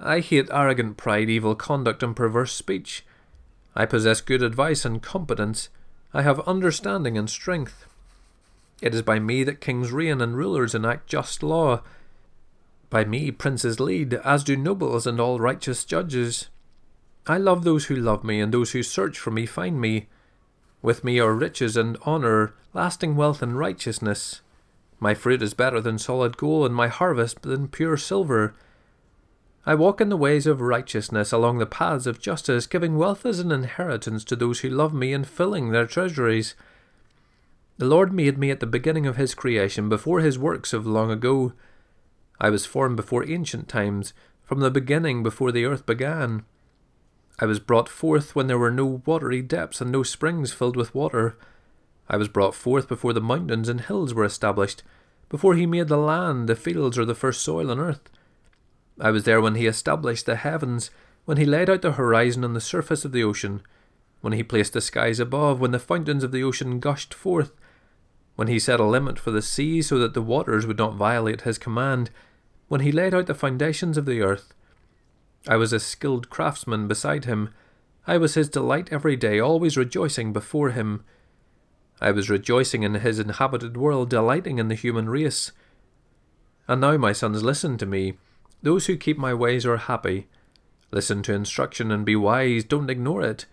I 0.00 0.18
hate 0.18 0.48
arrogant 0.50 0.96
pride, 0.96 1.30
evil 1.30 1.54
conduct, 1.54 2.02
and 2.02 2.16
perverse 2.16 2.52
speech. 2.52 3.06
I 3.76 3.86
possess 3.86 4.20
good 4.20 4.42
advice 4.42 4.84
and 4.84 5.00
competence. 5.00 5.68
I 6.12 6.22
have 6.22 6.40
understanding 6.40 7.16
and 7.16 7.30
strength. 7.30 7.86
It 8.82 8.92
is 8.92 9.02
by 9.02 9.20
me 9.20 9.44
that 9.44 9.60
kings 9.60 9.92
reign 9.92 10.20
and 10.20 10.36
rulers 10.36 10.74
enact 10.74 11.06
just 11.06 11.44
law. 11.44 11.82
By 12.90 13.04
me 13.04 13.30
princes 13.30 13.78
lead, 13.78 14.14
as 14.14 14.42
do 14.42 14.56
nobles 14.56 15.06
and 15.06 15.20
all 15.20 15.38
righteous 15.38 15.84
judges. 15.84 16.48
I 17.28 17.38
love 17.38 17.62
those 17.62 17.84
who 17.84 17.94
love 17.94 18.24
me, 18.24 18.40
and 18.40 18.52
those 18.52 18.72
who 18.72 18.82
search 18.82 19.16
for 19.16 19.30
me 19.30 19.46
find 19.46 19.80
me. 19.80 20.08
With 20.82 21.04
me 21.04 21.20
are 21.20 21.32
riches 21.32 21.76
and 21.76 21.96
honour, 21.98 22.54
lasting 22.74 23.14
wealth 23.14 23.40
and 23.40 23.56
righteousness. 23.56 24.40
My 24.98 25.14
fruit 25.14 25.40
is 25.40 25.54
better 25.54 25.80
than 25.80 25.98
solid 25.98 26.36
gold, 26.36 26.66
and 26.66 26.74
my 26.74 26.88
harvest 26.88 27.42
than 27.42 27.68
pure 27.68 27.96
silver. 27.96 28.54
I 29.64 29.76
walk 29.76 30.00
in 30.00 30.08
the 30.08 30.16
ways 30.16 30.46
of 30.46 30.60
righteousness 30.60 31.30
along 31.30 31.58
the 31.58 31.66
paths 31.66 32.06
of 32.06 32.20
justice, 32.20 32.66
giving 32.66 32.96
wealth 32.96 33.24
as 33.24 33.38
an 33.38 33.52
inheritance 33.52 34.24
to 34.24 34.36
those 34.36 34.60
who 34.60 34.68
love 34.68 34.92
me 34.92 35.12
and 35.12 35.26
filling 35.26 35.70
their 35.70 35.86
treasuries. 35.86 36.56
The 37.78 37.86
Lord 37.86 38.12
made 38.12 38.38
me 38.38 38.50
at 38.50 38.58
the 38.58 38.66
beginning 38.66 39.06
of 39.06 39.16
his 39.16 39.36
creation, 39.36 39.88
before 39.88 40.20
his 40.20 40.38
works 40.38 40.72
of 40.72 40.86
long 40.86 41.12
ago. 41.12 41.52
I 42.40 42.50
was 42.50 42.66
formed 42.66 42.96
before 42.96 43.28
ancient 43.28 43.68
times, 43.68 44.12
from 44.42 44.58
the 44.58 44.70
beginning 44.70 45.22
before 45.22 45.52
the 45.52 45.64
earth 45.64 45.86
began. 45.86 46.44
I 47.38 47.46
was 47.46 47.58
brought 47.58 47.88
forth 47.88 48.34
when 48.34 48.46
there 48.46 48.58
were 48.58 48.70
no 48.70 49.02
watery 49.04 49.42
depths 49.42 49.80
and 49.80 49.90
no 49.90 50.02
springs 50.02 50.52
filled 50.52 50.76
with 50.76 50.94
water. 50.94 51.36
I 52.08 52.16
was 52.16 52.28
brought 52.28 52.54
forth 52.54 52.88
before 52.88 53.12
the 53.12 53.20
mountains 53.20 53.68
and 53.68 53.80
hills 53.80 54.14
were 54.14 54.24
established, 54.24 54.82
before 55.28 55.54
he 55.54 55.66
made 55.66 55.88
the 55.88 55.96
land, 55.96 56.48
the 56.48 56.54
fields, 56.54 56.98
or 56.98 57.04
the 57.04 57.14
first 57.14 57.42
soil 57.42 57.70
on 57.70 57.80
earth. 57.80 58.10
I 59.00 59.10
was 59.10 59.24
there 59.24 59.40
when 59.40 59.54
he 59.54 59.66
established 59.66 60.26
the 60.26 60.36
heavens, 60.36 60.90
when 61.24 61.38
he 61.38 61.46
laid 61.46 61.70
out 61.70 61.82
the 61.82 61.92
horizon 61.92 62.44
on 62.44 62.52
the 62.52 62.60
surface 62.60 63.04
of 63.04 63.12
the 63.12 63.24
ocean, 63.24 63.62
when 64.20 64.34
he 64.34 64.42
placed 64.42 64.74
the 64.74 64.80
skies 64.80 65.18
above, 65.18 65.58
when 65.58 65.70
the 65.70 65.78
fountains 65.78 66.22
of 66.22 66.32
the 66.32 66.42
ocean 66.44 66.80
gushed 66.80 67.14
forth, 67.14 67.52
when 68.36 68.48
he 68.48 68.58
set 68.58 68.80
a 68.80 68.84
limit 68.84 69.18
for 69.18 69.30
the 69.30 69.42
sea 69.42 69.82
so 69.82 69.98
that 69.98 70.14
the 70.14 70.22
waters 70.22 70.66
would 70.66 70.78
not 70.78 70.94
violate 70.94 71.42
his 71.42 71.58
command, 71.58 72.10
when 72.68 72.80
he 72.80 72.92
laid 72.92 73.14
out 73.14 73.26
the 73.26 73.34
foundations 73.34 73.96
of 73.96 74.04
the 74.04 74.20
earth, 74.20 74.54
I 75.46 75.56
was 75.56 75.72
a 75.72 75.80
skilled 75.80 76.30
craftsman 76.30 76.86
beside 76.86 77.24
him. 77.24 77.50
I 78.06 78.16
was 78.16 78.34
his 78.34 78.48
delight 78.48 78.88
every 78.92 79.16
day, 79.16 79.40
always 79.40 79.76
rejoicing 79.76 80.32
before 80.32 80.70
him. 80.70 81.04
I 82.00 82.10
was 82.10 82.30
rejoicing 82.30 82.82
in 82.82 82.94
his 82.94 83.18
inhabited 83.18 83.76
world, 83.76 84.10
delighting 84.10 84.58
in 84.58 84.68
the 84.68 84.74
human 84.74 85.08
race. 85.08 85.52
And 86.68 86.80
now, 86.80 86.96
my 86.96 87.12
sons, 87.12 87.42
listen 87.42 87.78
to 87.78 87.86
me. 87.86 88.14
Those 88.62 88.86
who 88.86 88.96
keep 88.96 89.18
my 89.18 89.34
ways 89.34 89.66
are 89.66 89.76
happy. 89.76 90.28
Listen 90.90 91.22
to 91.22 91.32
instruction 91.32 91.90
and 91.90 92.04
be 92.04 92.14
wise, 92.14 92.64
don't 92.64 92.90
ignore 92.90 93.22
it. 93.22 93.46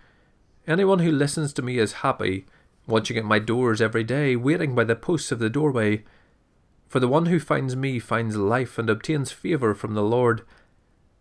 Anyone 0.68 1.00
who 1.00 1.12
listens 1.12 1.54
to 1.54 1.62
me 1.62 1.80
is 1.80 2.04
happy, 2.04 2.46
watching 2.86 3.18
at 3.18 3.26
my 3.26 3.40
doors 3.40 3.82
every 3.82 4.04
day, 4.04 4.36
waiting 4.36 4.76
by 4.76 4.84
the 4.84 4.96
posts 4.96 5.32
of 5.32 5.40
the 5.40 5.50
doorway. 5.50 6.04
For 6.88 7.00
the 7.00 7.08
one 7.08 7.28
who 7.28 7.40
finds 7.40 7.76
me 7.76 7.98
finds 7.98 8.36
life 8.36 8.78
and 8.78 8.90
obtains 8.90 9.32
favour 9.32 9.74
from 9.74 9.94
the 9.94 10.04
Lord. 10.04 10.44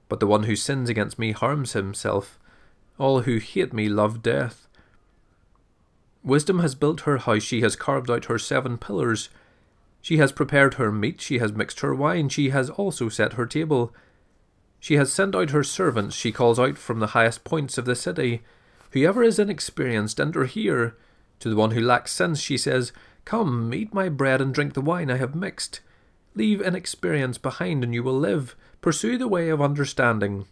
But 0.09 0.21
the 0.21 0.27
one 0.27 0.45
who 0.45 0.57
sins 0.57 0.89
against 0.89 1.19
me 1.19 1.33
harms 1.33 1.73
himself. 1.73 2.39
All 2.99 3.23
who 3.23 3.39
hate 3.39 3.73
me 3.73 3.89
love 3.89 4.23
death. 4.23 4.67
Wisdom 6.25 6.59
has 6.61 6.75
built 6.75 7.03
her 7.03 7.19
house, 7.19 7.43
she 7.43 7.61
has 7.61 7.77
carved 7.77 8.11
out 8.11 8.27
her 8.27 8.39
seven 8.39 8.77
pillars. 8.77 9.29
She 10.03 10.19
has 10.19 10.33
prepared 10.33 10.75
her 10.75 10.91
meat, 10.91 11.21
she 11.21 11.39
has 11.39 11.53
mixed 11.53 11.81
her 11.81 11.95
wine, 11.95 12.29
she 12.29 12.51
has 12.51 12.71
also 12.71 13.09
set 13.09 13.35
her 13.35 13.47
table. 13.47 13.95
She 14.81 14.95
has 14.95 15.13
sent 15.13 15.35
out 15.35 15.51
her 15.51 15.65
servants, 15.65 16.17
she 16.17 16.33
calls 16.33 16.59
out 16.59 16.79
from 16.79 17.01
the 17.01 17.09
highest 17.09 17.45
points 17.45 17.79
of 17.79 17.85
the 17.85 17.95
city. 17.95 18.43
Whoever 18.93 19.23
is 19.23 19.39
inexperienced, 19.39 20.21
enter 20.21 20.45
here. 20.45 20.97
To 21.41 21.49
the 21.49 21.57
one 21.57 21.73
who 21.73 21.81
lacks 21.81 22.13
sense, 22.13 22.41
she 22.41 22.57
says, 22.57 22.93
Come, 23.25 23.73
eat 23.75 23.95
my 23.95 24.09
bread 24.09 24.41
and 24.41 24.55
drink 24.55 24.75
the 24.75 24.81
wine 24.81 25.11
I 25.11 25.17
have 25.17 25.35
mixed. 25.35 25.81
Leave 26.35 26.61
inexperience 26.61 27.39
behind, 27.39 27.83
and 27.83 27.95
you 27.95 28.03
will 28.03 28.19
live. 28.19 28.55
Pursue 28.81 29.19
the 29.19 29.29
way 29.29 29.49
of 29.49 29.61
understanding. 29.61 30.47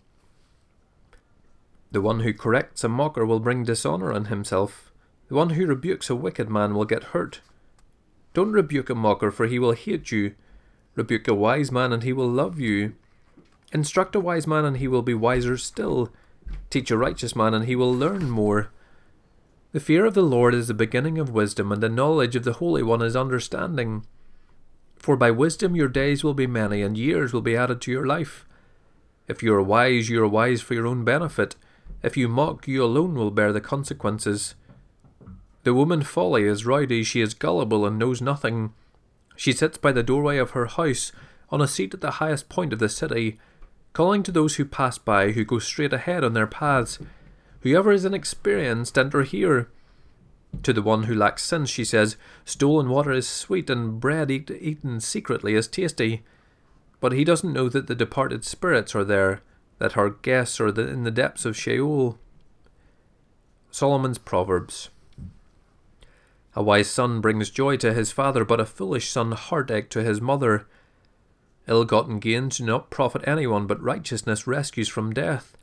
The 1.93 2.01
one 2.01 2.20
who 2.20 2.35
corrects 2.35 2.85
a 2.85 2.89
mocker 2.89 3.24
will 3.24 3.41
bring 3.41 3.64
dishonour 3.64 4.12
on 4.12 4.27
himself. 4.27 4.93
The 5.29 5.35
one 5.35 5.51
who 5.51 5.66
rebukes 5.66 6.11
a 6.11 6.14
wicked 6.14 6.51
man 6.51 6.74
will 6.74 6.85
get 6.85 7.05
hurt. 7.05 7.41
Don't 8.35 8.53
rebuke 8.53 8.91
a 8.91 8.95
mocker, 8.95 9.31
for 9.31 9.47
he 9.47 9.59
will 9.59 9.72
hate 9.72 10.11
you. 10.11 10.35
Rebuke 10.95 11.29
a 11.29 11.35
wise 11.35 11.72
man, 11.72 11.93
and 11.93 12.03
he 12.03 12.12
will 12.12 12.29
love 12.29 12.61
you. 12.61 12.95
Instruct 13.72 14.14
a 14.14 14.20
wise 14.20 14.47
man, 14.47 14.64
and 14.64 14.77
he 14.77 14.89
will 14.89 15.03
be 15.03 15.14
wiser 15.14 15.57
still. 15.57 16.12
Teach 16.70 16.91
a 16.91 16.99
righteous 16.99 17.35
man, 17.35 17.55
and 17.55 17.64
he 17.64 17.77
will 17.77 17.93
learn 17.93 18.29
more. 18.29 18.70
The 19.72 19.81
fear 19.81 20.05
of 20.05 20.14
the 20.14 20.22
Lord 20.22 20.55
is 20.55 20.68
the 20.68 20.74
beginning 20.74 21.18
of 21.18 21.31
wisdom, 21.31 21.72
and 21.72 21.83
the 21.83 21.89
knowledge 21.89 22.37
of 22.37 22.45
the 22.45 22.55
Holy 22.55 22.83
One 22.83 23.03
is 23.03 23.16
understanding. 23.16 24.07
For 25.07 25.17
by 25.17 25.31
wisdom 25.31 25.77
your 25.77 25.87
days 25.87 26.25
will 26.25 26.35
be 26.35 26.49
many, 26.49 26.83
and 26.83 26.99
years 26.99 27.33
will 27.33 27.41
be 27.41 27.57
added 27.57 27.81
to 27.83 27.93
your 27.93 28.05
life. 28.05 28.45
If 29.29 29.41
you 29.41 29.55
are 29.55 29.63
wise, 29.63 30.09
you 30.09 30.21
are 30.25 30.27
wise 30.27 30.63
for 30.63 30.75
your 30.75 30.89
own 30.89 31.05
benefit. 31.05 31.55
If 32.03 32.17
you 32.17 32.27
mock, 32.27 32.67
you 32.67 32.83
alone 32.83 33.15
will 33.15 33.31
bear 33.31 33.53
the 33.53 33.61
consequences. 33.61 34.57
The 35.63 35.75
woman 35.75 36.03
Folly 36.03 36.43
is 36.43 36.67
rowdy, 36.67 37.05
she 37.05 37.21
is 37.21 37.35
gullible 37.35 37.87
and 37.87 38.01
knows 38.01 38.21
nothing. 38.21 38.73
She 39.37 39.53
sits 39.53 39.79
by 39.79 39.93
the 39.93 40.03
doorway 40.03 40.39
of 40.39 40.51
her 40.51 40.67
house, 40.67 41.13
on 41.51 41.61
a 41.61 41.69
seat 41.69 41.95
at 41.95 42.01
the 42.01 42.19
highest 42.19 42.49
point 42.49 42.73
of 42.73 42.81
the 42.81 42.89
city, 42.89 43.39
calling 43.93 44.25
to 44.25 44.33
those 44.33 44.57
who 44.57 44.65
pass 44.65 44.99
by, 44.99 45.31
who 45.31 45.45
go 45.45 45.61
straight 45.61 45.93
ahead 45.93 46.25
on 46.25 46.33
their 46.33 46.49
paths. 46.49 46.99
Whoever 47.61 47.93
is 47.93 48.05
inexperienced, 48.05 48.99
enter 48.99 49.23
here. 49.23 49.69
To 50.63 50.73
the 50.73 50.83
one 50.83 51.05
who 51.05 51.15
lacks 51.15 51.43
sense, 51.45 51.71
she 51.71 51.85
says, 51.85 52.17
Stolen 52.45 52.89
water 52.89 53.13
is 53.13 53.29
sweet, 53.29 53.71
and 53.71 54.01
bread 54.01 54.31
eat, 54.31 54.51
eaten 54.51 55.01
secretly 55.01 55.55
is 55.55 55.69
tasty. 55.69 56.25
But 57.01 57.13
he 57.13 57.25
doesn't 57.25 57.53
know 57.53 57.69
that 57.69 57.87
the 57.87 57.95
departed 57.95 58.45
spirits 58.45 58.95
are 58.95 59.05
there, 59.05 59.43
that 59.79 59.93
her 59.93 60.11
guests 60.11 60.59
are 60.61 60.69
in 60.69 61.05
the 61.05 61.11
depths 61.11 61.45
of 61.45 61.57
Sheol. 61.57 62.19
Solomon's 63.71 64.19
Proverbs. 64.19 64.91
A 66.55 66.63
wise 66.63 66.89
son 66.89 67.21
brings 67.21 67.51
joy 67.51 67.77
to 67.77 67.93
his 67.93 68.11
father, 68.11 68.45
but 68.45 68.61
a 68.61 68.65
foolish 68.65 69.11
son 69.11 69.33
heartache 69.33 69.91
to 69.91 70.03
his 70.03 70.23
mother. 70.23 70.67
Ill 71.69 71.85
gotten 71.85 72.19
gains 72.19 72.59
do 72.59 72.65
not 72.65 72.89
profit 72.89 73.23
anyone, 73.27 73.67
but 73.67 73.83
righteousness 73.83 74.47
rescues 74.47 74.89
from 74.89 75.13
death. 75.13 75.56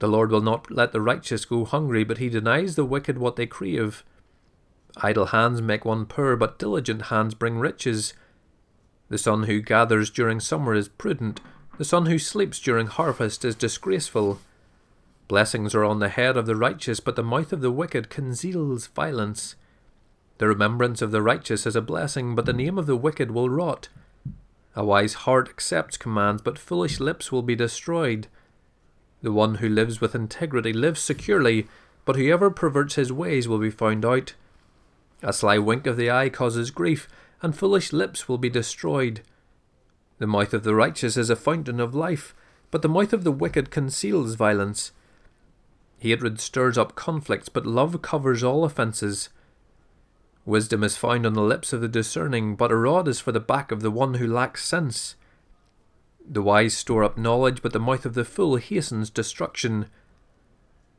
The 0.00 0.08
Lord 0.08 0.30
will 0.30 0.40
not 0.40 0.70
let 0.70 0.92
the 0.92 1.00
righteous 1.00 1.44
go 1.44 1.64
hungry, 1.64 2.04
but 2.04 2.18
he 2.18 2.28
denies 2.28 2.74
the 2.74 2.84
wicked 2.84 3.18
what 3.18 3.36
they 3.36 3.46
crave. 3.46 4.02
Idle 4.96 5.26
hands 5.26 5.62
make 5.62 5.84
one 5.84 6.06
poor, 6.06 6.36
but 6.36 6.58
diligent 6.58 7.02
hands 7.02 7.34
bring 7.34 7.58
riches. 7.58 8.14
The 9.08 9.18
son 9.18 9.44
who 9.44 9.60
gathers 9.60 10.10
during 10.10 10.40
summer 10.40 10.74
is 10.74 10.88
prudent, 10.88 11.40
the 11.80 11.84
son 11.84 12.06
who 12.06 12.18
sleeps 12.18 12.60
during 12.60 12.88
harvest 12.88 13.44
is 13.44 13.54
disgraceful. 13.54 14.38
Blessings 15.28 15.74
are 15.74 15.84
on 15.84 15.98
the 15.98 16.10
head 16.10 16.36
of 16.36 16.44
the 16.44 16.56
righteous, 16.56 17.00
but 17.00 17.16
the 17.16 17.22
mouth 17.22 17.52
of 17.52 17.60
the 17.60 17.70
wicked 17.70 18.10
conceals 18.10 18.88
violence. 18.88 19.54
The 20.38 20.48
remembrance 20.48 21.00
of 21.02 21.10
the 21.10 21.22
righteous 21.22 21.66
is 21.66 21.76
a 21.76 21.80
blessing, 21.80 22.34
but 22.34 22.46
the 22.46 22.52
name 22.52 22.78
of 22.78 22.86
the 22.86 22.96
wicked 22.96 23.30
will 23.30 23.48
rot. 23.48 23.88
A 24.76 24.84
wise 24.84 25.14
heart 25.14 25.48
accepts 25.48 25.96
commands, 25.96 26.42
but 26.42 26.58
foolish 26.58 27.00
lips 27.00 27.32
will 27.32 27.42
be 27.42 27.56
destroyed. 27.56 28.28
The 29.22 29.32
one 29.32 29.56
who 29.56 29.68
lives 29.68 30.00
with 30.00 30.14
integrity 30.14 30.72
lives 30.72 31.00
securely, 31.00 31.68
but 32.04 32.16
whoever 32.16 32.50
perverts 32.50 32.94
his 32.94 33.12
ways 33.12 33.46
will 33.46 33.58
be 33.58 33.70
found 33.70 34.04
out. 34.04 34.34
A 35.22 35.32
sly 35.32 35.58
wink 35.58 35.86
of 35.86 35.96
the 35.96 36.10
eye 36.10 36.30
causes 36.30 36.70
grief, 36.70 37.08
and 37.42 37.54
foolish 37.54 37.92
lips 37.92 38.28
will 38.28 38.38
be 38.38 38.48
destroyed. 38.48 39.20
The 40.18 40.26
mouth 40.26 40.54
of 40.54 40.64
the 40.64 40.74
righteous 40.74 41.16
is 41.16 41.30
a 41.30 41.36
fountain 41.36 41.80
of 41.80 41.94
life, 41.94 42.34
but 42.70 42.82
the 42.82 42.88
mouth 42.88 43.12
of 43.12 43.24
the 43.24 43.32
wicked 43.32 43.70
conceals 43.70 44.34
violence. 44.34 44.92
Hatred 45.98 46.40
stirs 46.40 46.78
up 46.78 46.94
conflicts, 46.94 47.50
but 47.50 47.66
love 47.66 48.00
covers 48.00 48.42
all 48.42 48.64
offences. 48.64 49.28
Wisdom 50.46 50.82
is 50.82 50.96
found 50.96 51.26
on 51.26 51.34
the 51.34 51.42
lips 51.42 51.74
of 51.74 51.82
the 51.82 51.88
discerning, 51.88 52.56
but 52.56 52.72
a 52.72 52.76
rod 52.76 53.06
is 53.06 53.20
for 53.20 53.32
the 53.32 53.40
back 53.40 53.70
of 53.70 53.82
the 53.82 53.90
one 53.90 54.14
who 54.14 54.26
lacks 54.26 54.64
sense. 54.64 55.14
The 56.28 56.42
wise 56.42 56.76
store 56.76 57.04
up 57.04 57.18
knowledge, 57.18 57.62
but 57.62 57.72
the 57.72 57.80
mouth 57.80 58.06
of 58.06 58.14
the 58.14 58.24
fool 58.24 58.56
hastens 58.56 59.10
destruction. 59.10 59.86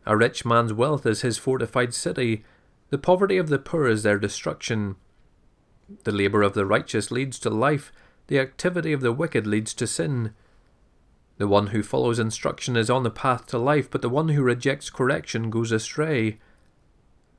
A 0.05 0.17
rich 0.17 0.45
man's 0.45 0.73
wealth 0.73 1.05
is 1.05 1.21
his 1.21 1.37
fortified 1.37 1.93
city, 1.93 2.43
the 2.91 2.97
poverty 2.97 3.37
of 3.37 3.47
the 3.47 3.57
poor 3.57 3.87
is 3.87 4.03
their 4.03 4.19
destruction. 4.19 4.97
The 6.03 6.11
labour 6.11 6.41
of 6.41 6.53
the 6.53 6.65
righteous 6.65 7.09
leads 7.09 7.39
to 7.39 7.49
life, 7.49 7.91
the 8.27 8.37
activity 8.37 8.91
of 8.91 8.99
the 8.99 9.13
wicked 9.13 9.47
leads 9.47 9.73
to 9.75 9.87
sin. 9.87 10.33
The 11.37 11.47
one 11.47 11.67
who 11.67 11.83
follows 11.83 12.19
instruction 12.19 12.75
is 12.75 12.89
on 12.89 13.03
the 13.03 13.09
path 13.09 13.47
to 13.47 13.57
life, 13.57 13.89
but 13.89 14.01
the 14.01 14.09
one 14.09 14.29
who 14.29 14.43
rejects 14.43 14.89
correction 14.89 15.49
goes 15.49 15.71
astray. 15.71 16.37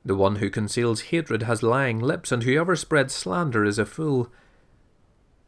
The 0.03 0.15
one 0.15 0.37
who 0.37 0.49
conceals 0.49 1.01
hatred 1.01 1.43
has 1.43 1.61
lying 1.61 1.99
lips, 1.99 2.31
and 2.31 2.43
whoever 2.43 2.75
spreads 2.75 3.13
slander 3.13 3.63
is 3.63 3.77
a 3.77 3.85
fool. 3.85 4.31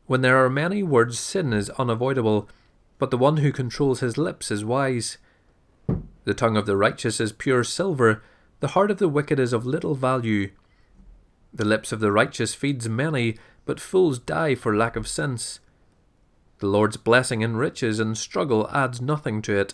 When 0.08 0.22
there 0.22 0.44
are 0.44 0.50
many 0.50 0.84
words, 0.84 1.20
sin 1.20 1.52
is 1.54 1.70
unavoidable, 1.72 2.48
but 3.00 3.12
the 3.12 3.18
one 3.18 3.38
who 3.38 3.52
controls 3.52 4.00
his 4.00 4.18
lips 4.18 4.52
is 4.52 4.64
wise. 4.64 5.18
The 6.26 6.34
tongue 6.34 6.58
of 6.58 6.66
the 6.66 6.78
righteous 6.78 7.20
is 7.20 7.32
pure 7.32 7.64
silver, 7.64 8.24
the 8.60 8.70
heart 8.70 8.90
of 8.92 8.98
the 8.98 9.10
wicked 9.10 9.40
is 9.40 9.54
of 9.54 9.66
little 9.66 9.96
value. 9.96 10.52
The 11.54 11.66
lips 11.66 11.92
of 11.92 12.00
the 12.00 12.12
righteous 12.12 12.56
feeds 12.56 12.88
many, 12.88 13.38
but 13.66 13.80
fools 13.80 14.20
die 14.20 14.56
for 14.56 14.76
lack 14.76 14.96
of 14.96 15.08
sense. 15.08 15.60
The 16.60 16.68
Lord's 16.68 16.98
blessing 16.98 17.42
enriches, 17.42 18.00
and 18.00 18.18
struggle 18.18 18.70
adds 18.72 19.02
nothing 19.02 19.42
to 19.44 19.58
it. 19.58 19.74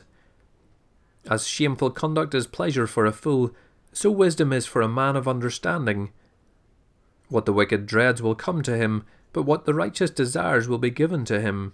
As 1.29 1.47
shameful 1.47 1.91
conduct 1.91 2.33
is 2.33 2.47
pleasure 2.47 2.87
for 2.87 3.05
a 3.05 3.11
fool, 3.11 3.53
so 3.93 4.09
wisdom 4.09 4.51
is 4.51 4.65
for 4.65 4.81
a 4.81 4.87
man 4.87 5.15
of 5.15 5.27
understanding. 5.27 6.11
What 7.29 7.45
the 7.45 7.53
wicked 7.53 7.85
dreads 7.85 8.21
will 8.21 8.35
come 8.35 8.61
to 8.63 8.75
him, 8.75 9.03
but 9.33 9.43
what 9.43 9.65
the 9.65 9.73
righteous 9.73 10.09
desires 10.09 10.67
will 10.67 10.77
be 10.77 10.89
given 10.89 11.25
to 11.25 11.39
him. 11.39 11.73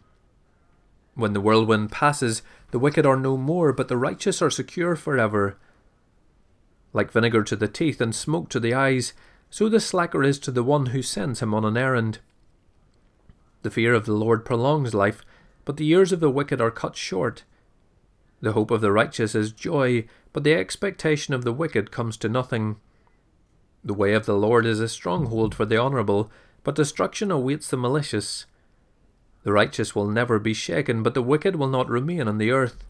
When 1.15 1.33
the 1.33 1.41
whirlwind 1.41 1.91
passes, 1.91 2.43
the 2.71 2.79
wicked 2.79 3.05
are 3.05 3.17
no 3.17 3.37
more, 3.37 3.73
but 3.73 3.87
the 3.87 3.97
righteous 3.97 4.41
are 4.41 4.49
secure 4.49 4.95
forever. 4.95 5.57
Like 6.93 7.11
vinegar 7.11 7.43
to 7.43 7.55
the 7.55 7.67
teeth 7.67 7.99
and 7.99 8.13
smoke 8.13 8.49
to 8.49 8.59
the 8.59 8.73
eyes, 8.73 9.13
so 9.49 9.69
the 9.69 9.79
slacker 9.79 10.23
is 10.23 10.37
to 10.39 10.51
the 10.51 10.63
one 10.63 10.87
who 10.87 11.01
sends 11.01 11.41
him 11.41 11.53
on 11.53 11.65
an 11.65 11.77
errand. 11.77 12.19
The 13.63 13.71
fear 13.71 13.93
of 13.93 14.05
the 14.05 14.13
Lord 14.13 14.45
prolongs 14.45 14.93
life, 14.93 15.23
but 15.65 15.77
the 15.77 15.85
years 15.85 16.11
of 16.11 16.19
the 16.19 16.29
wicked 16.29 16.61
are 16.61 16.71
cut 16.71 16.95
short. 16.95 17.43
The 18.41 18.53
hope 18.53 18.69
of 18.69 18.81
the 18.81 18.91
righteous 18.91 19.33
is 19.33 19.51
joy, 19.51 20.07
but 20.31 20.43
the 20.43 20.53
expectation 20.53 21.33
of 21.33 21.43
the 21.43 21.53
wicked 21.53 21.91
comes 21.91 22.17
to 22.17 22.29
nothing. 22.29 22.77
The 23.83 23.95
way 23.95 24.13
of 24.13 24.25
the 24.25 24.37
Lord 24.37 24.65
is 24.65 24.79
a 24.79 24.87
stronghold 24.87 25.55
for 25.55 25.65
the 25.65 25.77
honourable, 25.77 26.31
but 26.67 26.75
destruction 26.75 27.31
awaits 27.31 27.69
the 27.69 27.77
malicious. 27.77 28.45
The 29.43 29.53
righteous 29.53 29.95
will 29.95 30.05
never 30.05 30.37
be 30.37 30.53
shaken, 30.53 31.01
but 31.01 31.13
the 31.13 31.21
wicked 31.21 31.55
will 31.55 31.69
not 31.69 31.87
remain 31.87 32.27
on 32.27 32.39
the 32.39 32.51
earth. 32.51 32.83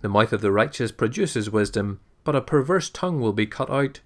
The 0.00 0.08
mouth 0.08 0.32
of 0.32 0.40
the 0.40 0.50
righteous 0.50 0.90
produces 0.90 1.50
wisdom, 1.50 2.00
but 2.24 2.34
a 2.34 2.40
perverse 2.40 2.88
tongue 2.88 3.20
will 3.20 3.34
be 3.34 3.44
cut 3.44 3.68
out. 3.68 4.00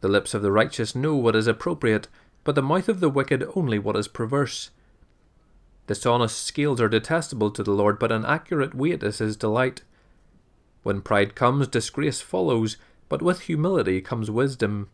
The 0.00 0.08
lips 0.08 0.34
of 0.34 0.42
the 0.42 0.50
righteous 0.50 0.96
know 0.96 1.14
what 1.14 1.36
is 1.36 1.46
appropriate, 1.46 2.08
but 2.42 2.56
the 2.56 2.60
mouth 2.60 2.88
of 2.88 2.98
the 2.98 3.08
wicked 3.08 3.44
only 3.54 3.78
what 3.78 3.94
is 3.94 4.08
perverse. 4.08 4.70
Dishonest 5.86 6.44
scales 6.44 6.80
are 6.80 6.88
detestable 6.88 7.52
to 7.52 7.62
the 7.62 7.70
Lord, 7.70 8.00
but 8.00 8.10
an 8.10 8.24
accurate 8.24 8.74
weight 8.74 9.04
is 9.04 9.18
his 9.18 9.36
delight. 9.36 9.82
When 10.82 11.02
pride 11.02 11.36
comes, 11.36 11.68
disgrace 11.68 12.20
follows, 12.20 12.78
but 13.08 13.22
with 13.22 13.42
humility 13.42 14.00
comes 14.00 14.28
wisdom. 14.28 14.88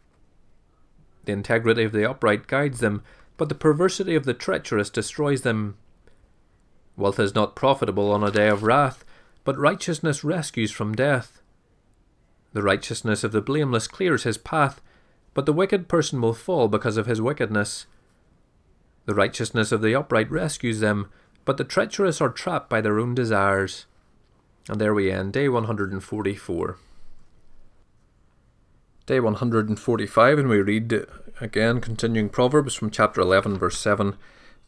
The 1.25 1.33
integrity 1.33 1.85
of 1.85 1.93
the 1.93 2.09
upright 2.09 2.47
guides 2.47 2.81
them, 2.81 3.03
but 3.37 3.49
the 3.49 3.55
perversity 3.55 4.15
of 4.15 4.25
the 4.25 4.35
treacherous 4.35 4.91
destroys 4.91 5.43
them. 5.43 5.77
Wealth 6.97 7.19
is 7.19 7.35
not 7.35 7.57
profitable 7.57 8.13
on 8.13 8.23
a 8.23 8.31
day 8.31 8.49
of 8.49 8.63
wrath, 8.63 9.05
but 9.43 9.59
righteousness 9.59 10.23
rescues 10.23 10.71
from 10.71 10.95
death. 10.95 11.41
The 12.53 12.63
righteousness 12.63 13.25
of 13.25 13.33
the 13.33 13.41
blameless 13.41 13.89
clears 13.89 14.23
his 14.23 14.39
path, 14.39 14.81
but 15.35 15.47
the 15.47 15.53
wicked 15.53 15.89
person 15.89 16.21
will 16.21 16.35
fall 16.35 16.69
because 16.69 16.97
of 16.97 17.07
his 17.07 17.21
wickedness. 17.21 17.87
The 19.07 19.15
righteousness 19.15 19.73
of 19.73 19.83
the 19.83 19.95
upright 19.95 20.31
rescues 20.31 20.81
them, 20.81 21.11
but 21.45 21.57
the 21.57 21.65
treacherous 21.65 22.21
are 22.21 22.31
trapped 22.31 22.71
by 22.71 22.81
their 22.81 23.01
own 23.01 23.15
desires. 23.15 23.87
And 24.69 24.81
there 24.81 24.95
we 24.95 25.11
end, 25.11 25.33
day 25.33 25.49
144. 25.49 26.79
Day 29.07 29.21
145, 29.21 30.39
and 30.39 30.49
we 30.49 30.63
read 30.63 31.07
again, 31.39 31.83
continuing 31.83 32.31
Proverbs 32.31 32.75
from 32.75 32.89
chapter 32.89 33.21
11, 33.21 33.59
verse 33.59 33.79
7 33.79 34.17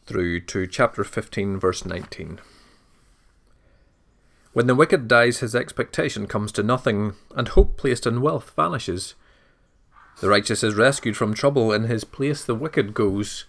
through 0.05 0.41
to 0.41 0.67
chapter 0.67 1.03
15, 1.03 1.59
verse 1.59 1.83
19. 1.83 2.39
When 4.53 4.67
the 4.67 4.75
wicked 4.75 5.07
dies, 5.07 5.39
his 5.39 5.55
expectation 5.55 6.27
comes 6.27 6.51
to 6.51 6.61
nothing, 6.61 7.13
and 7.35 7.47
hope 7.47 7.77
placed 7.77 8.05
in 8.05 8.21
wealth 8.21 8.53
vanishes. 8.55 9.15
The 10.21 10.29
righteous 10.29 10.63
is 10.63 10.75
rescued 10.75 11.17
from 11.17 11.33
trouble, 11.33 11.73
in 11.73 11.85
his 11.85 12.03
place 12.03 12.45
the 12.45 12.53
wicked 12.53 12.93
goes. 12.93 13.45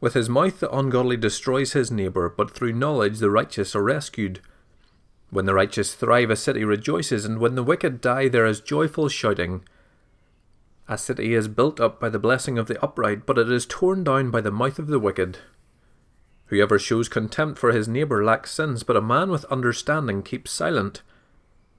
With 0.00 0.14
his 0.14 0.28
mouth 0.28 0.60
the 0.60 0.72
ungodly 0.72 1.16
destroys 1.16 1.72
his 1.72 1.90
neighbour, 1.90 2.28
but 2.28 2.52
through 2.52 2.74
knowledge 2.74 3.18
the 3.18 3.28
righteous 3.28 3.74
are 3.74 3.82
rescued. 3.82 4.38
When 5.34 5.46
the 5.46 5.54
righteous 5.54 5.94
thrive, 5.94 6.30
a 6.30 6.36
city 6.36 6.62
rejoices, 6.62 7.24
and 7.24 7.40
when 7.40 7.56
the 7.56 7.64
wicked 7.64 8.00
die, 8.00 8.28
there 8.28 8.46
is 8.46 8.60
joyful 8.60 9.08
shouting. 9.08 9.64
A 10.86 10.96
city 10.96 11.34
is 11.34 11.48
built 11.48 11.80
up 11.80 11.98
by 11.98 12.08
the 12.08 12.20
blessing 12.20 12.56
of 12.56 12.68
the 12.68 12.80
upright, 12.80 13.26
but 13.26 13.36
it 13.36 13.50
is 13.50 13.66
torn 13.66 14.04
down 14.04 14.30
by 14.30 14.40
the 14.40 14.52
mouth 14.52 14.78
of 14.78 14.86
the 14.86 15.00
wicked. 15.00 15.38
Whoever 16.46 16.78
shows 16.78 17.08
contempt 17.08 17.58
for 17.58 17.72
his 17.72 17.88
neighbour 17.88 18.24
lacks 18.24 18.52
sins, 18.52 18.84
but 18.84 18.96
a 18.96 19.00
man 19.00 19.28
with 19.28 19.44
understanding 19.46 20.22
keeps 20.22 20.52
silent. 20.52 21.02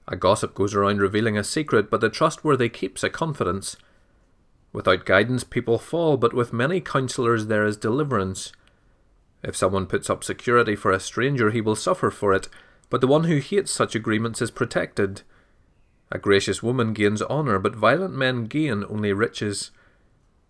A 0.06 0.16
gossip 0.16 0.52
goes 0.54 0.74
around 0.74 1.00
revealing 1.00 1.38
a 1.38 1.42
secret, 1.42 1.90
but 1.90 2.02
the 2.02 2.10
trustworthy 2.10 2.68
keeps 2.68 3.02
a 3.02 3.08
confidence. 3.08 3.78
Without 4.74 5.06
guidance, 5.06 5.44
people 5.44 5.78
fall, 5.78 6.18
but 6.18 6.34
with 6.34 6.52
many 6.52 6.82
counselors 6.82 7.46
there 7.46 7.64
is 7.64 7.78
deliverance. 7.78 8.52
If 9.42 9.56
someone 9.56 9.86
puts 9.86 10.10
up 10.10 10.24
security 10.24 10.76
for 10.76 10.92
a 10.92 11.00
stranger, 11.00 11.50
he 11.50 11.62
will 11.62 11.74
suffer 11.74 12.10
for 12.10 12.34
it, 12.34 12.50
but 12.90 13.00
the 13.00 13.06
one 13.06 13.24
who 13.24 13.38
hates 13.38 13.72
such 13.72 13.94
agreements 13.94 14.40
is 14.40 14.50
protected. 14.50 15.22
A 16.10 16.18
gracious 16.18 16.62
woman 16.62 16.92
gains 16.92 17.22
honour, 17.22 17.58
but 17.58 17.74
violent 17.74 18.14
men 18.14 18.44
gain 18.44 18.84
only 18.88 19.12
riches. 19.12 19.70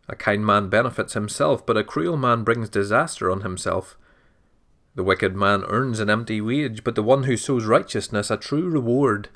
A 0.09 0.14
kind 0.14 0.45
man 0.45 0.68
benefits 0.68 1.14
himself, 1.14 1.64
but 1.64 1.76
a 1.76 1.84
cruel 1.84 2.16
man 2.16 2.45
brings 2.45 2.68
disaster 2.68 3.30
on 3.30 3.41
himself. 3.41 3.97
The 4.95 5.05
wicked 5.05 5.34
man 5.34 5.64
earns 5.64 6.01
an 6.01 6.11
empty 6.11 6.41
wage, 6.41 6.84
but 6.84 6.95
the 6.95 7.03
one 7.03 7.24
who 7.24 7.37
sows 7.37 7.64
righteousness 7.64 8.30
a 8.30 8.37
true 8.37 8.68
reward. 8.68 9.28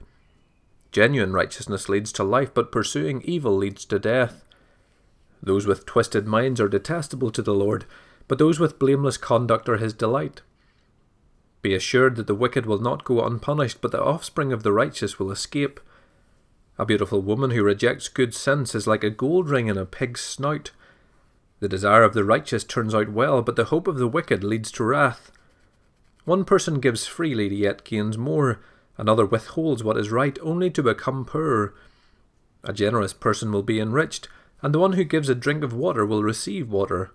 Genuine 0.93 1.33
righteousness 1.33 1.89
leads 1.89 2.13
to 2.13 2.25
life, 2.25 2.53
but 2.53 2.73
pursuing 2.73 3.23
evil 3.23 3.57
leads 3.57 3.85
to 3.87 3.99
death. 3.99 4.45
Those 5.43 5.67
with 5.67 5.87
twisted 5.87 6.27
minds 6.27 6.61
are 6.61 6.69
detestable 6.69 7.31
to 7.31 7.43
the 7.43 7.55
Lord, 7.55 7.85
but 8.29 8.39
those 8.39 8.59
with 8.61 8.79
blameless 8.79 9.17
conduct 9.17 9.69
are 9.69 9.79
his 9.79 9.95
delight. 9.95 10.43
Be 11.63 11.75
assured 11.75 12.17
that 12.17 12.27
the 12.27 12.35
wicked 12.35 12.65
will 12.67 12.81
not 12.81 13.05
go 13.05 13.25
unpunished, 13.25 13.81
but 13.81 13.93
the 13.93 14.03
offspring 14.03 14.53
of 14.53 14.63
the 14.63 14.73
righteous 14.73 15.19
will 15.19 15.31
escape. 15.31 15.81
A 16.79 16.87
beautiful 16.87 17.21
woman 17.21 17.51
who 17.51 17.63
rejects 17.63 18.09
good 18.09 18.35
sense 18.35 18.75
is 18.75 18.87
like 18.87 19.05
a 19.05 19.11
gold 19.11 19.51
ring 19.51 19.67
in 19.67 19.77
a 19.77 19.85
pig's 19.85 20.23
snout. 20.23 20.71
The 21.61 21.69
desire 21.69 22.03
of 22.03 22.15
the 22.15 22.25
righteous 22.25 22.65
turns 22.65 22.95
out 22.95 23.11
well, 23.11 23.43
but 23.43 23.57
the 23.57 23.67
hope 23.67 23.87
of 23.87 23.99
the 23.99 24.09
wicked 24.09 24.43
leads 24.43 24.73
to 24.73 24.85
wrath. 24.85 25.31
One 26.25 26.47
person 26.47 26.81
gives 26.81 27.07
freely, 27.07 27.55
yet 27.55 27.85
gains 27.85 28.17
more. 28.17 28.61
Another 28.97 29.27
withholds 29.27 29.85
what 29.85 29.99
is 29.99 30.11
right, 30.11 30.39
only 30.41 30.71
to 30.71 30.83
become 30.83 31.27
poor. 31.27 31.75
A 32.65 32.73
generous 32.73 33.13
person 33.13 33.53
will 33.53 33.63
be 33.63 33.81
enriched, 33.81 34.29
and 34.63 34.75
the 34.75 34.79
one 34.79 34.95
who 34.95 35.05
gives 35.05 35.29
a 35.29 35.35
drink 35.35 35.63
of 35.63 35.75
water 35.75 36.07
will 36.07 36.23
receive 36.23 36.71
water. 36.71 37.11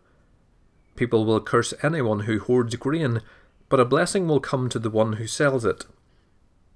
People 0.95 1.25
will 1.25 1.41
curse 1.41 1.73
anyone 1.81 2.21
who 2.21 2.39
hoards 2.39 2.75
grain, 2.75 3.21
but 3.69 3.79
a 3.79 3.85
blessing 3.85 4.27
will 4.27 4.39
come 4.39 4.69
to 4.69 4.79
the 4.79 4.89
one 4.89 5.13
who 5.13 5.27
sells 5.27 5.65
it. 5.65 5.85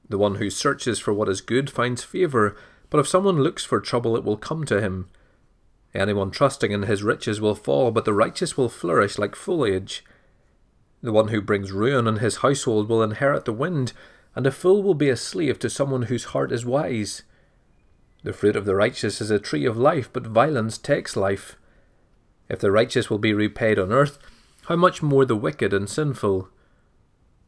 The 0.08 0.18
one 0.18 0.36
who 0.36 0.50
searches 0.50 1.00
for 1.00 1.14
what 1.14 1.30
is 1.30 1.42
good 1.42 1.70
finds 1.70 2.04
favour, 2.04 2.56
but 2.90 3.00
if 3.00 3.08
someone 3.08 3.44
looks 3.44 3.64
for 3.64 3.80
trouble, 3.80 4.16
it 4.16 4.24
will 4.24 4.38
come 4.38 4.66
to 4.66 4.82
him. 4.82 5.10
Anyone 5.94 6.32
trusting 6.32 6.72
in 6.72 6.84
his 6.84 7.04
riches 7.04 7.40
will 7.40 7.56
fall, 7.56 7.92
but 7.92 8.06
the 8.06 8.14
righteous 8.14 8.58
will 8.58 8.70
flourish 8.70 9.18
like 9.18 9.36
foliage. 9.36 10.04
The 11.02 11.12
one 11.12 11.30
who 11.30 11.42
brings 11.42 11.72
ruin 11.72 12.08
on 12.08 12.18
his 12.18 12.38
household 12.38 12.90
will 12.90 13.04
inherit 13.04 13.46
the 13.46 13.54
wind, 13.54 13.94
and 14.36 14.46
a 14.46 14.52
fool 14.52 14.84
will 14.84 14.94
be 14.94 15.10
a 15.10 15.16
slave 15.16 15.60
to 15.60 15.70
someone 15.70 16.04
whose 16.04 16.26
heart 16.26 16.52
is 16.52 16.66
wise. 16.66 17.24
The 18.24 18.34
fruit 18.34 18.56
of 18.56 18.66
the 18.66 18.76
righteous 18.76 19.22
is 19.22 19.32
a 19.32 19.40
tree 19.40 19.66
of 19.66 19.78
life, 19.78 20.12
but 20.12 20.28
violence 20.28 20.78
takes 20.78 21.16
life. 21.16 21.56
If 22.50 22.60
the 22.60 22.72
righteous 22.72 23.10
will 23.10 23.18
be 23.18 23.34
repaid 23.34 23.80
on 23.80 23.92
earth, 23.92 24.20
how 24.66 24.76
much 24.76 25.02
more 25.02 25.26
the 25.26 25.36
wicked 25.36 25.74
and 25.74 25.90
sinful? 25.90 26.50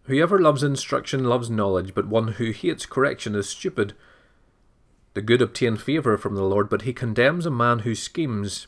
Whoever 0.04 0.40
loves 0.40 0.64
instruction 0.64 1.26
loves 1.26 1.50
knowledge, 1.50 1.94
but 1.94 2.08
one 2.08 2.30
who 2.30 2.52
hates 2.52 2.86
correction 2.86 3.36
is 3.36 3.50
stupid. 3.50 3.94
The 5.14 5.22
good 5.22 5.42
obtain 5.42 5.78
favour 5.78 6.18
from 6.18 6.36
the 6.36 6.44
Lord, 6.44 6.70
but 6.70 6.84
he 6.84 6.94
condemns 6.94 7.46
a 7.46 7.52
man 7.52 7.80
who 7.80 7.94
schemes. 7.94 8.68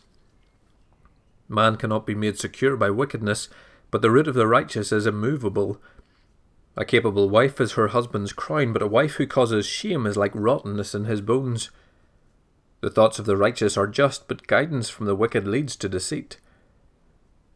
Man 1.50 1.76
cannot 1.78 2.06
be 2.06 2.16
made 2.16 2.38
secure 2.38 2.76
by 2.76 2.90
wickedness, 2.90 3.50
but 3.92 4.02
the 4.02 4.12
root 4.12 4.28
of 4.28 4.36
the 4.36 4.48
righteous 4.48 4.92
is 4.92 5.08
immovable. 5.08 5.82
A 6.76 6.86
capable 6.86 7.30
wife 7.30 7.62
is 7.62 7.74
her 7.74 7.90
husband's 7.90 8.34
crown, 8.34 8.74
but 8.74 8.82
a 8.82 8.88
wife 8.88 9.14
who 9.16 9.28
causes 9.28 9.66
shame 9.66 10.06
is 10.06 10.18
like 10.18 10.32
rottenness 10.34 10.96
in 10.96 11.06
his 11.06 11.22
bones. 11.22 11.70
The 12.82 12.90
thoughts 12.90 13.20
of 13.20 13.26
the 13.26 13.38
righteous 13.38 13.78
are 13.78 13.88
just, 13.88 14.28
but 14.28 14.48
guidance 14.48 14.90
from 14.90 15.06
the 15.06 15.16
wicked 15.16 15.48
leads 15.48 15.76
to 15.78 15.90
deceit. 15.90 16.38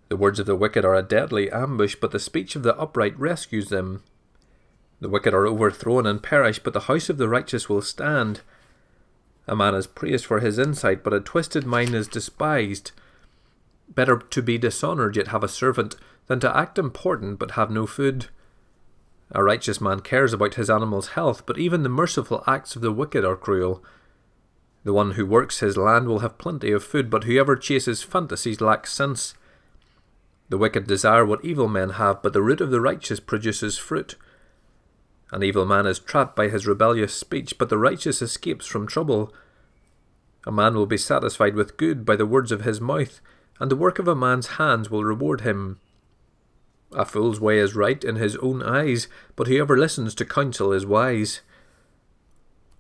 The 0.09 0.17
words 0.17 0.39
of 0.39 0.45
the 0.45 0.55
wicked 0.55 0.85
are 0.85 0.95
a 0.95 1.03
deadly 1.03 1.51
ambush, 1.51 1.95
but 1.95 2.11
the 2.11 2.19
speech 2.19 2.55
of 2.55 2.63
the 2.63 2.77
upright 2.77 3.17
rescues 3.19 3.69
them. 3.69 4.03
The 4.99 5.09
wicked 5.09 5.33
are 5.33 5.45
overthrown 5.45 6.05
and 6.05 6.23
perish, 6.23 6.59
but 6.59 6.73
the 6.73 6.81
house 6.81 7.09
of 7.09 7.17
the 7.17 7.29
righteous 7.29 7.69
will 7.69 7.81
stand. 7.81 8.41
A 9.47 9.55
man 9.55 9.75
is 9.75 9.87
praised 9.87 10.25
for 10.25 10.39
his 10.39 10.57
insight, 10.57 11.03
but 11.03 11.13
a 11.13 11.19
twisted 11.19 11.65
mind 11.65 11.93
is 11.93 12.07
despised. 12.07 12.91
Better 13.89 14.17
to 14.17 14.41
be 14.41 14.57
dishonoured 14.57 15.15
yet 15.15 15.27
have 15.27 15.43
a 15.43 15.47
servant, 15.47 15.95
than 16.27 16.39
to 16.41 16.57
act 16.57 16.77
important 16.77 17.39
but 17.39 17.51
have 17.51 17.71
no 17.71 17.85
food. 17.85 18.27
A 19.31 19.43
righteous 19.43 19.81
man 19.81 20.01
cares 20.01 20.33
about 20.33 20.55
his 20.55 20.69
animal's 20.69 21.09
health, 21.09 21.45
but 21.45 21.57
even 21.57 21.83
the 21.83 21.89
merciful 21.89 22.43
acts 22.47 22.75
of 22.75 22.81
the 22.81 22.91
wicked 22.91 23.25
are 23.25 23.35
cruel. 23.35 23.83
The 24.83 24.93
one 24.93 25.11
who 25.11 25.25
works 25.25 25.59
his 25.59 25.75
land 25.75 26.07
will 26.07 26.19
have 26.19 26.37
plenty 26.37 26.71
of 26.71 26.83
food, 26.83 27.09
but 27.09 27.25
whoever 27.25 27.55
chases 27.55 28.03
fantasies 28.03 28.61
lacks 28.61 28.93
sense. 28.93 29.33
The 30.49 30.57
wicked 30.57 30.87
desire 30.87 31.25
what 31.25 31.43
evil 31.43 31.67
men 31.67 31.91
have, 31.91 32.21
but 32.21 32.33
the 32.33 32.41
root 32.41 32.61
of 32.61 32.71
the 32.71 32.81
righteous 32.81 33.19
produces 33.19 33.77
fruit. 33.77 34.15
An 35.31 35.43
evil 35.43 35.65
man 35.65 35.85
is 35.85 35.99
trapped 35.99 36.35
by 36.35 36.47
his 36.47 36.65
rebellious 36.65 37.13
speech, 37.13 37.57
but 37.57 37.69
the 37.69 37.77
righteous 37.77 38.21
escapes 38.21 38.65
from 38.65 38.87
trouble. 38.87 39.33
A 40.45 40.51
man 40.51 40.75
will 40.75 40.85
be 40.85 40.97
satisfied 40.97 41.55
with 41.55 41.75
good 41.75 42.05
by 42.05 42.15
the 42.15 42.25
words 42.25 42.53
of 42.53 42.61
his 42.61 42.79
mouth, 42.79 43.19
and 43.59 43.69
the 43.69 43.75
work 43.75 43.99
of 43.99 44.07
a 44.07 44.15
man's 44.15 44.47
hands 44.55 44.89
will 44.89 45.03
reward 45.03 45.41
him. 45.41 45.79
A 46.93 47.03
fool's 47.03 47.41
way 47.41 47.59
is 47.59 47.75
right 47.75 48.01
in 48.01 48.15
his 48.15 48.37
own 48.37 48.63
eyes, 48.63 49.09
but 49.35 49.47
whoever 49.47 49.77
listens 49.77 50.15
to 50.15 50.25
counsel 50.25 50.71
is 50.71 50.85
wise. 50.85 51.41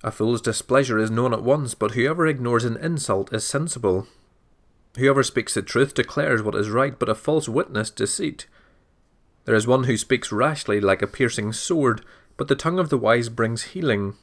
A 0.01 0.11
fool's 0.11 0.39
displeasure 0.39 0.97
is 0.97 1.11
known 1.11 1.33
at 1.33 1.43
once, 1.43 1.73
but 1.73 1.91
whoever 1.91 2.25
ignores 2.25 2.63
an 2.63 2.77
insult 2.77 3.33
is 3.33 3.43
sensible. 3.43 4.07
Whoever 4.97 5.21
speaks 5.21 5.53
the 5.53 5.61
truth 5.61 5.93
declares 5.93 6.41
what 6.41 6.55
is 6.55 6.71
right, 6.71 6.97
but 6.97 7.07
a 7.07 7.13
false 7.13 7.47
witness 7.47 7.91
deceit. 7.91 8.47
There 9.45 9.53
is 9.53 9.67
one 9.67 9.83
who 9.83 9.95
speaks 9.95 10.31
rashly 10.31 10.81
like 10.81 11.03
a 11.03 11.07
piercing 11.07 11.53
sword, 11.53 12.03
but 12.35 12.47
the 12.47 12.55
tongue 12.55 12.79
of 12.79 12.89
the 12.89 12.97
wise 12.97 13.29
brings 13.29 13.63
healing. 13.63 14.15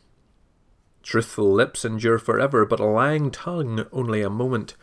Truthful 1.04 1.52
lips 1.52 1.84
endure 1.84 2.18
forever, 2.18 2.66
but 2.66 2.80
a 2.80 2.86
lying 2.86 3.30
tongue 3.30 3.86
only 3.92 4.20
a 4.20 4.28
moment. 4.28 4.74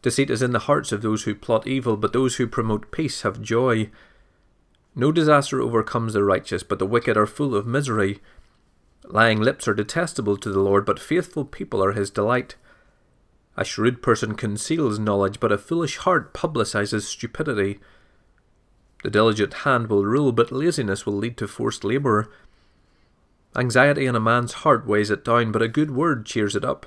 Deceit 0.00 0.30
is 0.30 0.40
in 0.40 0.52
the 0.52 0.60
hearts 0.60 0.92
of 0.92 1.02
those 1.02 1.24
who 1.24 1.34
plot 1.34 1.66
evil, 1.66 1.98
but 1.98 2.14
those 2.14 2.36
who 2.36 2.46
promote 2.46 2.90
peace 2.90 3.20
have 3.20 3.42
joy. 3.42 3.90
No 4.94 5.12
disaster 5.12 5.60
overcomes 5.60 6.14
the 6.14 6.24
righteous, 6.24 6.62
but 6.62 6.78
the 6.78 6.86
wicked 6.86 7.18
are 7.18 7.26
full 7.26 7.54
of 7.54 7.66
misery. 7.66 8.20
Lying 9.04 9.40
lips 9.40 9.68
are 9.68 9.74
detestable 9.74 10.38
to 10.38 10.50
the 10.50 10.60
Lord, 10.60 10.86
but 10.86 10.98
faithful 10.98 11.44
people 11.44 11.84
are 11.84 11.92
his 11.92 12.10
delight. 12.10 12.56
A 13.60 13.64
shrewd 13.64 14.00
person 14.00 14.36
conceals 14.36 14.98
knowledge, 14.98 15.38
but 15.38 15.52
a 15.52 15.58
foolish 15.58 15.98
heart 15.98 16.32
publicizes 16.32 17.02
stupidity. 17.02 17.78
The 19.04 19.10
diligent 19.10 19.52
hand 19.52 19.88
will 19.88 20.06
rule, 20.06 20.32
but 20.32 20.50
laziness 20.50 21.04
will 21.04 21.12
lead 21.12 21.36
to 21.36 21.46
forced 21.46 21.84
labour. 21.84 22.32
Anxiety 23.54 24.06
in 24.06 24.16
a 24.16 24.20
man's 24.20 24.54
heart 24.64 24.86
weighs 24.86 25.10
it 25.10 25.26
down, 25.26 25.52
but 25.52 25.60
a 25.60 25.68
good 25.68 25.90
word 25.90 26.24
cheers 26.24 26.56
it 26.56 26.64
up. 26.64 26.86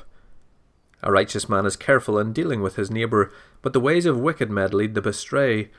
A 1.04 1.12
righteous 1.12 1.48
man 1.48 1.68
is 1.68 1.76
careful 1.76 2.18
in 2.18 2.34
dealing 2.34 2.64
with 2.64 2.76
his 2.76 2.90
neighbour, 2.90 3.32
but 3.62 3.74
the 3.74 3.80
ways 3.80 4.08
of 4.08 4.20
wicked 4.20 4.50
men 4.50 4.72
lead 4.72 4.96
them 4.96 5.06
astray. 5.06 5.70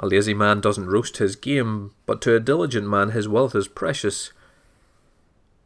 A 0.00 0.06
lazy 0.06 0.32
man 0.32 0.62
doesn't 0.62 0.88
roast 0.88 1.18
his 1.18 1.36
game, 1.36 1.92
but 2.06 2.22
to 2.22 2.34
a 2.34 2.40
diligent 2.40 2.88
man 2.88 3.10
his 3.10 3.28
wealth 3.28 3.54
is 3.54 3.68
precious. 3.68 4.32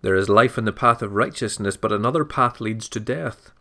There 0.00 0.16
is 0.16 0.28
life 0.28 0.59
in 0.59 0.64
the 0.64 0.72
path 0.72 1.03
of 1.03 1.12
righteousness, 1.12 1.76
but 1.76 1.92
another 1.92 2.24
path 2.24 2.61
leads 2.61 2.88
to 2.88 2.98
death. 2.98 3.53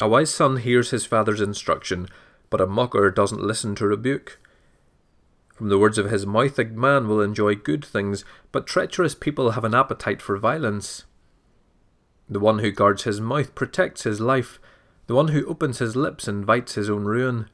A 0.00 0.08
wise 0.08 0.32
son 0.32 0.58
hears 0.58 0.90
his 0.90 1.06
father's 1.06 1.40
instruction, 1.40 2.08
but 2.50 2.60
a 2.60 2.66
mocker 2.66 3.10
doesn't 3.10 3.42
listen 3.42 3.74
to 3.76 3.86
rebuke. 3.86 4.38
From 5.54 5.70
the 5.70 5.78
words 5.78 5.96
of 5.96 6.10
his 6.10 6.26
mouth, 6.26 6.58
a 6.58 6.64
man 6.64 7.08
will 7.08 7.22
enjoy 7.22 7.54
good 7.54 7.84
things, 7.84 8.24
but 8.52 8.66
treacherous 8.66 9.14
people 9.14 9.52
have 9.52 9.64
an 9.64 9.74
appetite 9.74 10.20
for 10.20 10.36
violence. 10.36 11.04
The 12.28 12.40
one 12.40 12.58
who 12.58 12.70
guards 12.70 13.04
his 13.04 13.20
mouth 13.20 13.54
protects 13.54 14.02
his 14.02 14.20
life, 14.20 14.58
the 15.06 15.14
one 15.14 15.28
who 15.28 15.46
opens 15.46 15.78
his 15.78 15.96
lips 15.96 16.28
invites 16.28 16.74
his 16.74 16.90
own 16.90 17.04
ruin. 17.04 17.48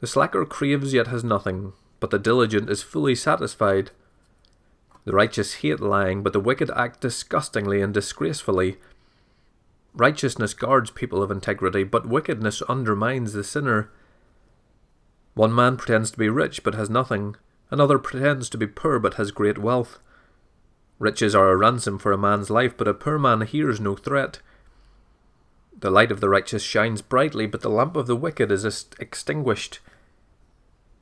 The 0.00 0.06
slacker 0.06 0.44
craves 0.44 0.92
yet 0.92 1.08
has 1.08 1.24
nothing, 1.24 1.72
but 1.98 2.10
the 2.10 2.18
diligent 2.18 2.70
is 2.70 2.82
fully 2.82 3.14
satisfied. 3.14 3.90
The 5.04 5.12
righteous 5.12 5.54
hate 5.54 5.80
lying, 5.80 6.22
but 6.22 6.32
the 6.32 6.40
wicked 6.40 6.70
act 6.76 7.00
disgustingly 7.00 7.80
and 7.80 7.92
disgracefully. 7.92 8.76
Righteousness 9.94 10.54
guards 10.54 10.90
people 10.90 11.22
of 11.22 11.30
integrity, 11.30 11.84
but 11.84 12.08
wickedness 12.08 12.62
undermines 12.62 13.32
the 13.32 13.44
sinner. 13.44 13.90
One 15.34 15.54
man 15.54 15.76
pretends 15.76 16.10
to 16.10 16.18
be 16.18 16.28
rich 16.28 16.64
but 16.64 16.74
has 16.74 16.90
nothing, 16.90 17.36
another 17.70 17.98
pretends 17.98 18.48
to 18.50 18.58
be 18.58 18.66
poor 18.66 18.98
but 18.98 19.14
has 19.14 19.30
great 19.30 19.58
wealth. 19.58 20.00
Riches 20.98 21.34
are 21.34 21.50
a 21.50 21.56
ransom 21.56 21.98
for 21.98 22.12
a 22.12 22.18
man's 22.18 22.50
life, 22.50 22.76
but 22.76 22.88
a 22.88 22.94
poor 22.94 23.18
man 23.18 23.42
hears 23.42 23.80
no 23.80 23.94
threat. 23.94 24.40
The 25.78 25.90
light 25.90 26.10
of 26.10 26.20
the 26.20 26.28
righteous 26.28 26.62
shines 26.62 27.02
brightly, 27.02 27.46
but 27.46 27.60
the 27.60 27.70
lamp 27.70 27.96
of 27.96 28.06
the 28.06 28.16
wicked 28.16 28.50
is 28.50 28.64
extinguished. 28.98 29.80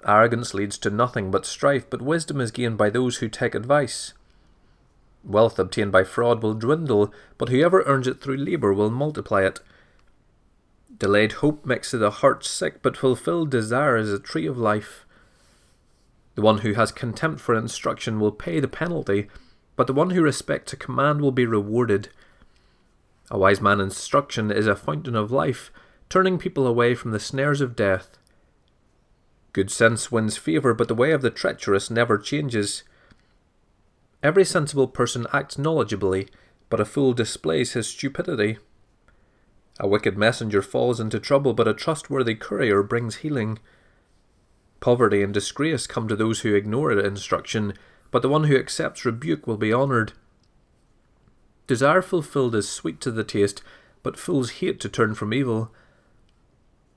Arrogance 0.06 0.54
leads 0.54 0.76
to 0.78 0.90
nothing 0.90 1.30
but 1.30 1.46
strife, 1.46 1.88
but 1.88 2.02
wisdom 2.02 2.40
is 2.40 2.50
gained 2.50 2.76
by 2.76 2.90
those 2.90 3.18
who 3.18 3.28
take 3.28 3.54
advice. 3.54 4.12
Wealth 5.24 5.58
obtained 5.58 5.92
by 5.92 6.04
fraud 6.04 6.42
will 6.42 6.54
dwindle, 6.54 7.12
but 7.38 7.48
whoever 7.48 7.82
earns 7.82 8.06
it 8.06 8.20
through 8.20 8.36
labour 8.36 8.72
will 8.72 8.90
multiply 8.90 9.42
it. 9.42 9.60
Delayed 10.98 11.32
hope 11.32 11.64
makes 11.64 11.90
the 11.90 12.10
heart 12.10 12.44
sick, 12.44 12.82
but 12.82 12.96
fulfilled 12.96 13.50
desire 13.50 13.96
is 13.96 14.12
a 14.12 14.18
tree 14.18 14.46
of 14.46 14.58
life. 14.58 15.06
The 16.34 16.42
one 16.42 16.58
who 16.58 16.74
has 16.74 16.92
contempt 16.92 17.40
for 17.40 17.54
instruction 17.54 18.18
will 18.18 18.32
pay 18.32 18.60
the 18.60 18.68
penalty, 18.68 19.28
but 19.76 19.86
the 19.86 19.92
one 19.92 20.10
who 20.10 20.22
respects 20.22 20.72
a 20.72 20.76
command 20.76 21.20
will 21.20 21.32
be 21.32 21.46
rewarded. 21.46 22.08
A 23.30 23.38
wise 23.38 23.60
man's 23.60 23.82
instruction 23.82 24.50
is 24.50 24.66
a 24.66 24.76
fountain 24.76 25.16
of 25.16 25.30
life, 25.30 25.70
turning 26.08 26.38
people 26.38 26.66
away 26.66 26.94
from 26.94 27.10
the 27.10 27.20
snares 27.20 27.60
of 27.60 27.76
death. 27.76 28.18
Good 29.52 29.70
sense 29.70 30.10
wins 30.10 30.36
favour, 30.36 30.74
but 30.74 30.88
the 30.88 30.94
way 30.94 31.12
of 31.12 31.22
the 31.22 31.30
treacherous 31.30 31.90
never 31.90 32.18
changes. 32.18 32.82
Every 34.22 34.44
sensible 34.44 34.86
person 34.86 35.26
acts 35.32 35.56
knowledgeably, 35.56 36.28
but 36.68 36.80
a 36.80 36.84
fool 36.84 37.12
displays 37.12 37.72
his 37.72 37.88
stupidity. 37.88 38.58
A 39.80 39.88
wicked 39.88 40.16
messenger 40.16 40.62
falls 40.62 41.00
into 41.00 41.18
trouble, 41.18 41.54
but 41.54 41.66
a 41.66 41.74
trustworthy 41.74 42.34
courier 42.34 42.82
brings 42.82 43.16
healing. 43.16 43.58
Poverty 44.80 45.22
and 45.22 45.34
disgrace 45.34 45.86
come 45.86 46.06
to 46.08 46.16
those 46.16 46.40
who 46.40 46.54
ignore 46.54 46.92
instruction, 46.92 47.74
but 48.10 48.22
the 48.22 48.28
one 48.28 48.44
who 48.44 48.56
accepts 48.56 49.04
rebuke 49.04 49.46
will 49.46 49.56
be 49.56 49.72
honoured. 49.72 50.12
Desire 51.66 52.02
fulfilled 52.02 52.54
is 52.54 52.68
sweet 52.68 53.00
to 53.00 53.10
the 53.10 53.24
taste, 53.24 53.62
but 54.02 54.18
fools 54.18 54.50
hate 54.50 54.78
to 54.80 54.88
turn 54.88 55.14
from 55.14 55.32
evil. 55.32 55.72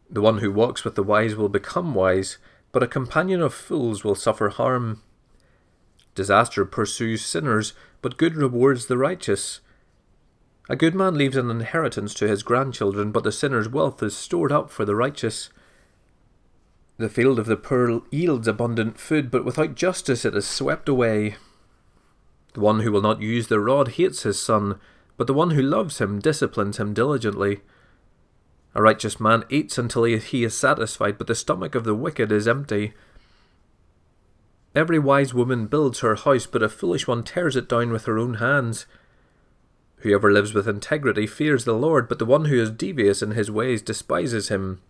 The 0.10 0.22
one 0.22 0.40
who 0.40 0.52
walks 0.52 0.84
with 0.84 0.96
the 0.96 1.04
wise 1.04 1.36
will 1.36 1.50
become 1.50 1.96
wise, 1.96 2.38
but 2.72 2.84
a 2.84 2.88
companion 2.88 3.42
of 3.42 3.54
fools 3.54 4.04
will 4.04 4.16
suffer 4.16 4.50
harm. 4.50 5.02
Disaster 6.16 6.66
pursues 6.66 7.24
sinners, 7.24 7.74
but 8.02 8.18
good 8.18 8.36
rewards 8.36 8.88
the 8.88 8.98
righteous. 8.98 9.60
A 10.70 10.76
good 10.76 10.96
man 10.96 11.16
leaves 11.16 11.38
an 11.38 11.52
inheritance 11.52 12.14
to 12.16 12.28
his 12.28 12.42
grandchildren, 12.42 13.12
but 13.12 13.24
the 13.24 13.32
sinner's 13.32 13.70
wealth 13.70 14.02
is 14.02 14.16
stored 14.16 14.52
up 14.52 14.72
for 14.72 14.86
the 14.86 14.96
righteous. 14.96 15.50
The 16.98 17.10
field 17.10 17.38
of 17.38 17.46
the 17.46 17.58
poor 17.58 18.02
yields 18.10 18.48
abundant 18.48 18.98
food, 18.98 19.30
but 19.30 19.44
without 19.44 19.76
justice 19.76 20.24
it 20.24 20.34
is 20.34 20.48
swept 20.48 20.88
away. 20.88 21.36
The 22.54 22.62
one 22.62 22.80
who 22.80 22.92
will 22.92 23.02
not 23.02 23.22
use 23.22 23.48
the 23.48 23.60
rod 23.60 23.90
hates 23.90 24.24
his 24.24 24.40
son, 24.40 24.80
but 25.18 25.28
the 25.28 25.34
one 25.34 25.52
who 25.52 25.62
loves 25.62 26.00
him 26.00 26.20
disciplines 26.20 26.78
him 26.78 26.94
diligently. 26.94 27.60
A 28.74 28.82
righteous 28.82 29.20
man 29.20 29.44
eats 29.50 29.78
until 29.78 30.06
he 30.06 30.44
is 30.44 30.58
satisfied, 30.58 31.18
but 31.18 31.28
the 31.28 31.36
stomach 31.36 31.76
of 31.76 31.84
the 31.84 31.96
wicked 31.96 32.32
is 32.32 32.48
empty. 32.48 32.94
Every 34.76 35.00
wise 35.00 35.34
woman 35.34 35.68
builds 35.68 36.02
her 36.02 36.16
house, 36.16 36.46
but 36.46 36.62
a 36.62 36.68
foolish 36.68 37.08
one 37.08 37.24
tears 37.24 37.56
it 37.56 37.70
down 37.70 37.92
with 37.92 38.06
her 38.06 38.20
own 38.20 38.36
hands. 38.36 38.86
Whoever 40.00 40.32
lives 40.32 40.54
with 40.54 40.68
integrity 40.68 41.26
fears 41.26 41.64
the 41.64 41.74
Lord, 41.74 42.10
but 42.10 42.20
the 42.20 42.26
one 42.26 42.46
who 42.46 42.62
is 42.62 42.70
devious 42.70 43.22
in 43.22 43.32
his 43.32 43.50
ways 43.50 43.82
despises 43.82 44.50
him. 44.50 44.82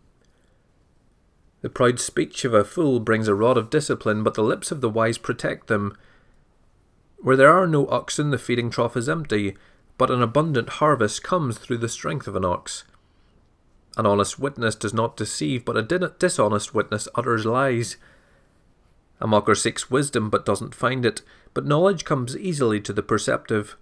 The 1.62 1.70
proud 1.70 2.00
speech 2.00 2.44
of 2.46 2.54
a 2.54 2.64
fool 2.64 3.00
brings 3.00 3.28
a 3.28 3.36
rod 3.36 3.58
of 3.58 3.70
discipline, 3.70 4.24
but 4.24 4.34
the 4.34 4.44
lips 4.44 4.72
of 4.72 4.82
the 4.82 4.90
wise 4.90 5.20
protect 5.20 5.68
them. 5.68 5.96
Where 7.18 7.36
there 7.36 7.54
are 7.54 7.68
no 7.68 7.88
oxen, 7.88 8.32
the 8.32 8.38
feeding 8.38 8.70
trough 8.72 8.98
is 8.98 9.08
empty, 9.08 9.56
but 9.98 10.12
an 10.12 10.22
abundant 10.22 10.70
harvest 10.70 11.24
comes 11.24 11.58
through 11.58 11.78
the 11.78 11.90
strength 11.90 12.28
of 12.28 12.36
an 12.36 12.46
ox. 12.46 12.84
An 13.98 14.06
honest 14.06 14.38
witness 14.40 14.76
does 14.76 14.94
not 14.94 15.16
deceive, 15.16 15.64
but 15.64 15.78
a 15.78 16.10
dishonest 16.20 16.74
witness 16.74 17.08
utters 17.16 17.46
lies. 17.46 17.98
A 19.22 19.28
mocker 19.28 19.56
seeks 19.56 19.90
wisdom 19.90 20.30
but 20.30 20.46
doesn't 20.46 20.76
find 20.76 21.06
it, 21.06 21.22
but 21.54 21.66
knowledge 21.66 22.06
comes 22.06 22.36
easily 22.38 22.82
to 22.82 22.94
the 22.94 23.04
perceptive. 23.04 23.78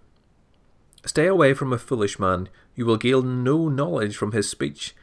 Stay 1.05 1.25
away 1.25 1.53
from 1.53 1.73
a 1.73 1.77
foolish 1.77 2.19
man, 2.19 2.49
you 2.75 2.85
will 2.85 2.97
gain 2.97 3.43
no 3.43 3.67
knowledge 3.67 4.15
from 4.15 4.31
his 4.31 4.49
speech. 4.49 4.95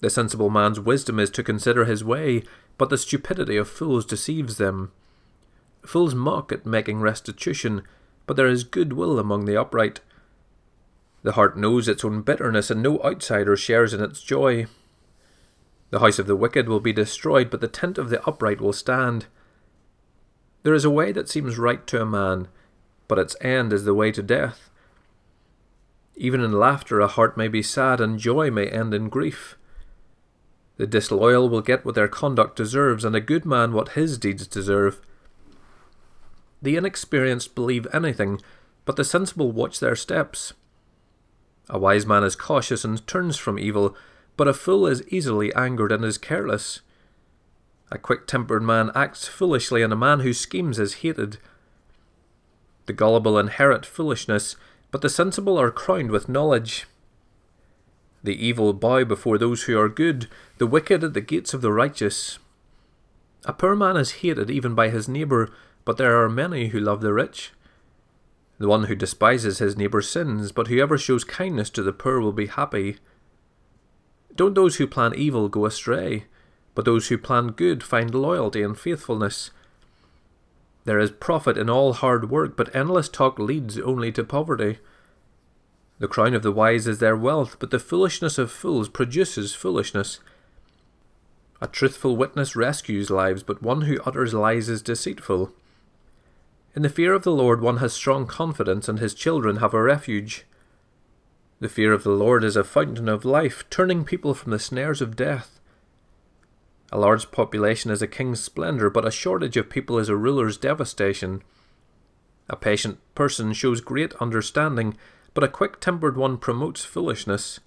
The 0.00 0.10
sensible 0.10 0.50
man's 0.50 0.80
wisdom 0.80 1.20
is 1.20 1.30
to 1.30 1.44
consider 1.44 1.84
his 1.84 2.02
way, 2.04 2.42
but 2.76 2.90
the 2.90 2.98
stupidity 2.98 3.56
of 3.56 3.68
fools 3.68 4.04
deceives 4.04 4.56
them. 4.56 4.90
Fools 5.86 6.14
mock 6.14 6.52
at 6.52 6.66
making 6.66 7.00
restitution, 7.00 7.82
but 8.26 8.36
there 8.36 8.48
is 8.48 8.64
good 8.64 8.92
will 8.92 9.18
among 9.18 9.44
the 9.44 9.56
upright. 9.56 10.00
The 11.22 11.32
heart 11.32 11.56
knows 11.56 11.86
its 11.86 12.04
own 12.04 12.22
bitterness, 12.22 12.70
and 12.70 12.82
no 12.82 13.00
outsider 13.02 13.56
shares 13.56 13.94
in 13.94 14.02
its 14.02 14.22
joy. 14.22 14.66
The 15.92 16.00
house 16.00 16.18
of 16.18 16.26
the 16.26 16.34
wicked 16.34 16.70
will 16.70 16.80
be 16.80 16.94
destroyed, 16.94 17.50
but 17.50 17.60
the 17.60 17.68
tent 17.68 17.98
of 17.98 18.08
the 18.08 18.26
upright 18.26 18.62
will 18.62 18.72
stand. 18.72 19.26
There 20.62 20.72
is 20.72 20.86
a 20.86 20.90
way 20.90 21.12
that 21.12 21.28
seems 21.28 21.58
right 21.58 21.86
to 21.86 22.00
a 22.00 22.06
man, 22.06 22.48
but 23.08 23.18
its 23.18 23.36
end 23.42 23.74
is 23.74 23.84
the 23.84 23.92
way 23.92 24.10
to 24.12 24.22
death. 24.22 24.70
Even 26.16 26.40
in 26.40 26.52
laughter, 26.52 27.00
a 27.00 27.08
heart 27.08 27.36
may 27.36 27.46
be 27.46 27.62
sad, 27.62 28.00
and 28.00 28.18
joy 28.18 28.50
may 28.50 28.68
end 28.68 28.94
in 28.94 29.10
grief. 29.10 29.58
The 30.78 30.86
disloyal 30.86 31.50
will 31.50 31.60
get 31.60 31.84
what 31.84 31.94
their 31.94 32.08
conduct 32.08 32.56
deserves, 32.56 33.04
and 33.04 33.14
a 33.14 33.20
good 33.20 33.44
man 33.44 33.74
what 33.74 33.90
his 33.90 34.16
deeds 34.16 34.46
deserve. 34.46 34.98
The 36.62 36.76
inexperienced 36.76 37.54
believe 37.54 37.86
anything, 37.92 38.40
but 38.86 38.96
the 38.96 39.04
sensible 39.04 39.52
watch 39.52 39.78
their 39.78 39.96
steps. 39.96 40.54
A 41.68 41.78
wise 41.78 42.06
man 42.06 42.24
is 42.24 42.34
cautious 42.34 42.82
and 42.82 43.06
turns 43.06 43.36
from 43.36 43.58
evil, 43.58 43.94
but 44.36 44.48
a 44.48 44.54
fool 44.54 44.86
is 44.86 45.06
easily 45.08 45.54
angered 45.54 45.92
and 45.92 46.04
is 46.04 46.18
careless. 46.18 46.80
A 47.90 47.98
quick 47.98 48.26
tempered 48.26 48.62
man 48.62 48.90
acts 48.94 49.28
foolishly, 49.28 49.82
and 49.82 49.92
a 49.92 49.96
man 49.96 50.20
who 50.20 50.32
schemes 50.32 50.78
is 50.78 50.94
hated. 50.94 51.38
The 52.86 52.92
gullible 52.92 53.38
inherit 53.38 53.84
foolishness, 53.84 54.56
but 54.90 55.02
the 55.02 55.10
sensible 55.10 55.58
are 55.58 55.70
crowned 55.70 56.10
with 56.10 56.28
knowledge. 56.28 56.86
The 58.24 58.44
evil 58.44 58.72
bow 58.72 59.04
before 59.04 59.36
those 59.38 59.64
who 59.64 59.78
are 59.78 59.88
good, 59.88 60.28
the 60.58 60.66
wicked 60.66 61.02
at 61.02 61.14
the 61.14 61.20
gates 61.20 61.54
of 61.54 61.60
the 61.60 61.72
righteous. 61.72 62.38
A 63.44 63.52
poor 63.52 63.74
man 63.74 63.96
is 63.96 64.22
hated 64.22 64.50
even 64.50 64.74
by 64.74 64.88
his 64.88 65.08
neighbour, 65.08 65.50
but 65.84 65.96
there 65.96 66.22
are 66.22 66.28
many 66.28 66.68
who 66.68 66.78
love 66.78 67.00
the 67.00 67.12
rich. 67.12 67.52
The 68.58 68.68
one 68.68 68.84
who 68.84 68.94
despises 68.94 69.58
his 69.58 69.76
neighbour 69.76 70.02
sins, 70.02 70.52
but 70.52 70.68
whoever 70.68 70.96
shows 70.96 71.24
kindness 71.24 71.68
to 71.70 71.82
the 71.82 71.92
poor 71.92 72.20
will 72.20 72.32
be 72.32 72.46
happy. 72.46 72.98
Don't 74.34 74.54
those 74.54 74.76
who 74.76 74.86
plan 74.86 75.14
evil 75.14 75.48
go 75.48 75.66
astray, 75.66 76.24
but 76.74 76.84
those 76.84 77.08
who 77.08 77.18
plan 77.18 77.48
good 77.48 77.82
find 77.82 78.14
loyalty 78.14 78.62
and 78.62 78.78
faithfulness. 78.78 79.50
There 80.84 80.98
is 80.98 81.10
profit 81.10 81.56
in 81.56 81.70
all 81.70 81.92
hard 81.92 82.30
work, 82.30 82.56
but 82.56 82.74
endless 82.74 83.08
talk 83.08 83.38
leads 83.38 83.78
only 83.78 84.10
to 84.12 84.24
poverty. 84.24 84.78
The 85.98 86.08
crown 86.08 86.34
of 86.34 86.42
the 86.42 86.50
wise 86.50 86.88
is 86.88 86.98
their 86.98 87.16
wealth, 87.16 87.56
but 87.60 87.70
the 87.70 87.78
foolishness 87.78 88.38
of 88.38 88.50
fools 88.50 88.88
produces 88.88 89.54
foolishness. 89.54 90.18
A 91.60 91.68
truthful 91.68 92.16
witness 92.16 92.56
rescues 92.56 93.10
lives, 93.10 93.44
but 93.44 93.62
one 93.62 93.82
who 93.82 94.00
utters 94.04 94.34
lies 94.34 94.68
is 94.68 94.82
deceitful. 94.82 95.52
In 96.74 96.82
the 96.82 96.88
fear 96.88 97.12
of 97.12 97.22
the 97.22 97.30
Lord 97.30 97.60
one 97.60 97.76
has 97.76 97.92
strong 97.92 98.26
confidence, 98.26 98.88
and 98.88 98.98
his 98.98 99.14
children 99.14 99.58
have 99.58 99.74
a 99.74 99.82
refuge. 99.82 100.44
The 101.62 101.68
fear 101.68 101.92
of 101.92 102.02
the 102.02 102.10
Lord 102.10 102.42
is 102.42 102.56
a 102.56 102.64
fountain 102.64 103.08
of 103.08 103.24
life, 103.24 103.62
turning 103.70 104.02
people 104.02 104.34
from 104.34 104.50
the 104.50 104.58
snares 104.58 105.00
of 105.00 105.14
death. 105.14 105.60
A 106.90 106.98
large 106.98 107.30
population 107.30 107.88
is 107.92 108.02
a 108.02 108.08
king's 108.08 108.40
splendour, 108.40 108.90
but 108.90 109.06
a 109.06 109.12
shortage 109.12 109.56
of 109.56 109.70
people 109.70 109.96
is 110.00 110.08
a 110.08 110.16
ruler's 110.16 110.56
devastation. 110.56 111.40
A 112.50 112.56
patient 112.56 112.98
person 113.14 113.52
shows 113.52 113.80
great 113.80 114.12
understanding, 114.14 114.96
but 115.34 115.44
a 115.44 115.48
quick 115.48 115.78
tempered 115.78 116.16
one 116.16 116.36
promotes 116.36 116.84
foolishness. 116.84 117.60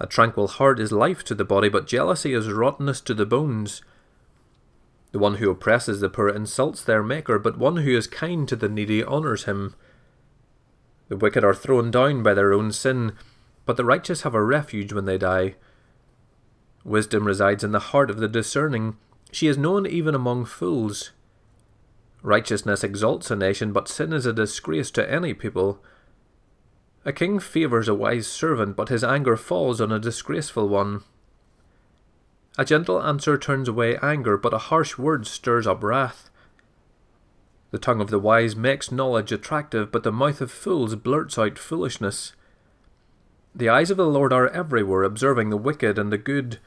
A 0.00 0.06
tranquil 0.06 0.48
heart 0.48 0.80
is 0.80 0.92
life 0.92 1.22
to 1.24 1.34
the 1.34 1.44
body, 1.44 1.68
but 1.68 1.86
jealousy 1.86 2.32
is 2.32 2.50
rottenness 2.50 3.02
to 3.02 3.12
the 3.12 3.26
bones. 3.26 3.82
The 5.10 5.18
one 5.18 5.34
who 5.34 5.50
oppresses 5.50 6.00
the 6.00 6.08
poor 6.08 6.30
insults 6.30 6.82
their 6.82 7.02
Maker, 7.02 7.38
but 7.38 7.58
one 7.58 7.76
who 7.76 7.94
is 7.94 8.06
kind 8.06 8.48
to 8.48 8.56
the 8.56 8.70
needy 8.70 9.04
honours 9.04 9.44
him. 9.44 9.74
The 11.12 11.18
wicked 11.18 11.44
are 11.44 11.52
thrown 11.52 11.90
down 11.90 12.22
by 12.22 12.32
their 12.32 12.54
own 12.54 12.72
sin, 12.72 13.12
but 13.66 13.76
the 13.76 13.84
righteous 13.84 14.22
have 14.22 14.34
a 14.34 14.42
refuge 14.42 14.94
when 14.94 15.04
they 15.04 15.18
die. 15.18 15.56
Wisdom 16.84 17.26
resides 17.26 17.62
in 17.62 17.70
the 17.70 17.90
heart 17.92 18.08
of 18.08 18.16
the 18.16 18.28
discerning. 18.28 18.96
She 19.30 19.46
is 19.46 19.58
known 19.58 19.86
even 19.86 20.14
among 20.14 20.46
fools. 20.46 21.10
Righteousness 22.22 22.82
exalts 22.82 23.30
a 23.30 23.36
nation, 23.36 23.74
but 23.74 23.88
sin 23.88 24.14
is 24.14 24.24
a 24.24 24.32
disgrace 24.32 24.90
to 24.92 25.12
any 25.12 25.34
people. 25.34 25.84
A 27.04 27.12
king 27.12 27.38
favours 27.38 27.88
a 27.88 27.94
wise 27.94 28.26
servant, 28.26 28.74
but 28.74 28.88
his 28.88 29.04
anger 29.04 29.36
falls 29.36 29.82
on 29.82 29.92
a 29.92 29.98
disgraceful 29.98 30.66
one. 30.66 31.02
A 32.56 32.64
gentle 32.64 33.02
answer 33.02 33.36
turns 33.36 33.68
away 33.68 33.98
anger, 33.98 34.38
but 34.38 34.54
a 34.54 34.72
harsh 34.72 34.96
word 34.96 35.26
stirs 35.26 35.66
up 35.66 35.82
wrath. 35.82 36.30
The 37.72 37.78
tongue 37.78 38.02
of 38.02 38.10
the 38.10 38.18
wise 38.18 38.54
makes 38.54 38.92
knowledge 38.92 39.32
attractive, 39.32 39.90
but 39.90 40.02
the 40.02 40.12
mouth 40.12 40.42
of 40.42 40.50
fools 40.50 40.94
blurts 40.94 41.38
out 41.38 41.58
foolishness. 41.58 42.34
The 43.54 43.70
eyes 43.70 43.90
of 43.90 43.96
the 43.96 44.06
Lord 44.06 44.30
are 44.30 44.48
everywhere, 44.48 45.02
observing 45.02 45.48
the 45.48 45.56
wicked 45.56 45.98
and 45.98 46.12
the 46.12 46.18
good. 46.18 46.58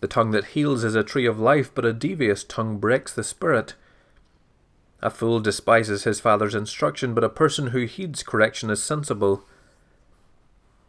The 0.00 0.06
tongue 0.06 0.30
that 0.30 0.46
heals 0.46 0.84
is 0.84 0.94
a 0.94 1.02
tree 1.02 1.26
of 1.26 1.40
life, 1.40 1.74
but 1.74 1.84
a 1.84 1.92
devious 1.92 2.44
tongue 2.44 2.78
breaks 2.78 3.12
the 3.12 3.24
spirit. 3.24 3.74
A 5.00 5.10
fool 5.10 5.40
despises 5.40 6.04
his 6.04 6.20
father's 6.20 6.54
instruction, 6.54 7.14
but 7.14 7.24
a 7.24 7.28
person 7.28 7.68
who 7.68 7.86
heeds 7.86 8.22
correction 8.22 8.70
is 8.70 8.80
sensible. 8.80 9.44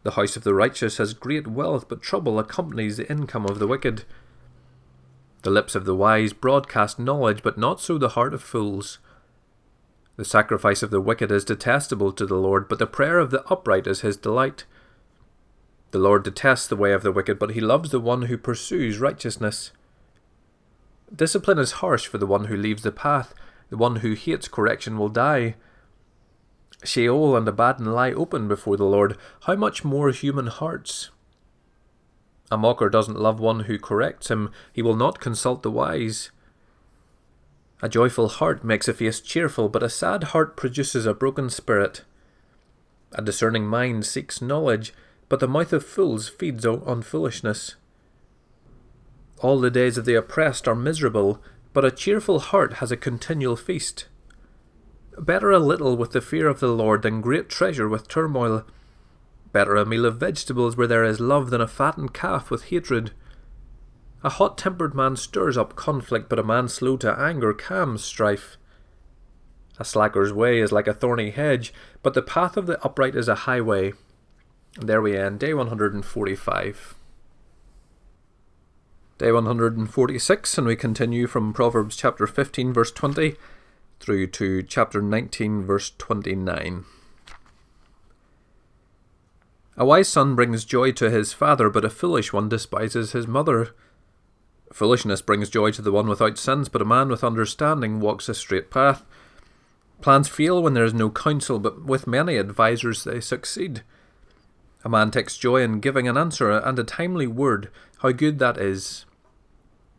The 0.04 0.12
house 0.12 0.36
of 0.36 0.44
the 0.44 0.54
righteous 0.54 0.98
has 0.98 1.12
great 1.12 1.48
wealth, 1.48 1.88
but 1.88 2.02
trouble 2.02 2.38
accompanies 2.38 2.98
the 2.98 3.10
income 3.10 3.46
of 3.46 3.58
the 3.58 3.66
wicked. 3.66 4.04
The 5.42 5.50
lips 5.50 5.74
of 5.74 5.86
the 5.86 5.96
wise 5.96 6.32
broadcast 6.32 7.00
knowledge, 7.00 7.42
but 7.42 7.58
not 7.58 7.80
so 7.80 7.98
the 7.98 8.10
heart 8.10 8.32
of 8.32 8.42
fools. 8.42 9.00
The 10.16 10.24
sacrifice 10.24 10.82
of 10.82 10.90
the 10.90 11.00
wicked 11.00 11.32
is 11.32 11.44
detestable 11.44 12.12
to 12.12 12.26
the 12.26 12.36
Lord, 12.36 12.68
but 12.68 12.78
the 12.78 12.86
prayer 12.86 13.18
of 13.18 13.30
the 13.30 13.44
upright 13.46 13.86
is 13.86 14.02
his 14.02 14.16
delight. 14.16 14.64
The 15.90 15.98
Lord 15.98 16.22
detests 16.22 16.68
the 16.68 16.76
way 16.76 16.92
of 16.92 17.02
the 17.02 17.12
wicked, 17.12 17.38
but 17.38 17.50
he 17.50 17.60
loves 17.60 17.90
the 17.90 18.00
one 18.00 18.22
who 18.22 18.38
pursues 18.38 18.98
righteousness. 18.98 19.72
Discipline 21.14 21.58
is 21.58 21.72
harsh 21.72 22.06
for 22.06 22.18
the 22.18 22.26
one 22.26 22.44
who 22.44 22.56
leaves 22.56 22.82
the 22.82 22.92
path, 22.92 23.34
the 23.70 23.76
one 23.76 23.96
who 23.96 24.14
hates 24.14 24.48
correction 24.48 24.98
will 24.98 25.08
die. 25.08 25.56
Sheol 26.84 27.36
and 27.36 27.46
Abaddon 27.48 27.86
lie 27.86 28.12
open 28.12 28.46
before 28.46 28.76
the 28.76 28.84
Lord. 28.84 29.16
How 29.42 29.54
much 29.56 29.84
more 29.84 30.10
human 30.10 30.48
hearts? 30.48 31.10
A 32.50 32.56
mocker 32.56 32.88
doesn't 32.88 33.18
love 33.18 33.40
one 33.40 33.60
who 33.60 33.78
corrects 33.78 34.30
him. 34.30 34.50
He 34.72 34.82
will 34.82 34.96
not 34.96 35.18
consult 35.18 35.62
the 35.62 35.70
wise. 35.70 36.30
A 37.84 37.88
joyful 37.90 38.30
heart 38.30 38.64
makes 38.64 38.88
a 38.88 38.94
face 38.94 39.20
cheerful, 39.20 39.68
but 39.68 39.82
a 39.82 39.90
sad 39.90 40.24
heart 40.32 40.56
produces 40.56 41.04
a 41.04 41.12
broken 41.12 41.50
spirit. 41.50 42.00
A 43.12 43.20
discerning 43.20 43.66
mind 43.66 44.06
seeks 44.06 44.40
knowledge, 44.40 44.94
but 45.28 45.38
the 45.38 45.46
mouth 45.46 45.70
of 45.70 45.84
fools 45.84 46.26
feeds 46.26 46.64
on 46.64 47.02
foolishness. 47.02 47.74
All 49.40 49.60
the 49.60 49.70
days 49.70 49.98
of 49.98 50.06
the 50.06 50.14
oppressed 50.14 50.66
are 50.66 50.74
miserable, 50.74 51.42
but 51.74 51.84
a 51.84 51.90
cheerful 51.90 52.38
heart 52.38 52.74
has 52.74 52.90
a 52.90 52.96
continual 52.96 53.54
feast. 53.54 54.06
Better 55.18 55.50
a 55.50 55.58
little 55.58 55.94
with 55.94 56.12
the 56.12 56.22
fear 56.22 56.48
of 56.48 56.60
the 56.60 56.68
Lord 56.68 57.02
than 57.02 57.20
great 57.20 57.50
treasure 57.50 57.86
with 57.86 58.08
turmoil. 58.08 58.64
Better 59.52 59.76
a 59.76 59.84
meal 59.84 60.06
of 60.06 60.16
vegetables 60.16 60.74
where 60.74 60.86
there 60.86 61.04
is 61.04 61.20
love 61.20 61.50
than 61.50 61.60
a 61.60 61.68
fattened 61.68 62.14
calf 62.14 62.50
with 62.50 62.70
hatred. 62.70 63.10
A 64.24 64.30
hot 64.30 64.56
tempered 64.56 64.94
man 64.94 65.16
stirs 65.16 65.58
up 65.58 65.76
conflict, 65.76 66.30
but 66.30 66.38
a 66.38 66.42
man 66.42 66.66
slow 66.68 66.96
to 66.96 67.20
anger 67.20 67.52
calms 67.52 68.02
strife. 68.02 68.56
A 69.78 69.84
slacker's 69.84 70.32
way 70.32 70.60
is 70.60 70.72
like 70.72 70.88
a 70.88 70.94
thorny 70.94 71.30
hedge, 71.30 71.74
but 72.02 72.14
the 72.14 72.22
path 72.22 72.56
of 72.56 72.64
the 72.64 72.82
upright 72.82 73.14
is 73.14 73.28
a 73.28 73.34
highway. 73.34 73.92
And 74.78 74.88
there 74.88 75.02
we 75.02 75.14
end, 75.14 75.40
day 75.40 75.52
145. 75.52 76.94
Day 79.18 79.30
146, 79.30 80.58
and 80.58 80.66
we 80.66 80.74
continue 80.74 81.26
from 81.26 81.52
Proverbs 81.52 81.94
chapter 81.94 82.26
15, 82.26 82.72
verse 82.72 82.92
20, 82.92 83.36
through 84.00 84.26
to 84.28 84.62
chapter 84.62 85.02
19, 85.02 85.64
verse 85.64 85.92
29. 85.98 86.86
A 89.76 89.84
wise 89.84 90.08
son 90.08 90.34
brings 90.34 90.64
joy 90.64 90.92
to 90.92 91.10
his 91.10 91.34
father, 91.34 91.68
but 91.68 91.84
a 91.84 91.90
foolish 91.90 92.32
one 92.32 92.48
despises 92.48 93.12
his 93.12 93.26
mother. 93.26 93.74
Foolishness 94.74 95.22
brings 95.22 95.48
joy 95.50 95.70
to 95.70 95.82
the 95.82 95.92
one 95.92 96.08
without 96.08 96.36
sense, 96.36 96.68
but 96.68 96.82
a 96.82 96.84
man 96.84 97.08
with 97.08 97.22
understanding 97.22 98.00
walks 98.00 98.28
a 98.28 98.34
straight 98.34 98.72
path. 98.72 99.04
Plans 100.00 100.26
fail 100.26 100.60
when 100.60 100.74
there 100.74 100.84
is 100.84 100.92
no 100.92 101.10
counsel, 101.10 101.60
but 101.60 101.84
with 101.84 102.08
many 102.08 102.36
advisers 102.36 103.04
they 103.04 103.20
succeed. 103.20 103.84
A 104.84 104.88
man 104.88 105.12
takes 105.12 105.38
joy 105.38 105.62
in 105.62 105.78
giving 105.78 106.08
an 106.08 106.16
answer 106.16 106.50
and 106.50 106.76
a 106.76 106.82
timely 106.82 107.28
word, 107.28 107.70
how 107.98 108.10
good 108.10 108.40
that 108.40 108.58
is. 108.58 109.06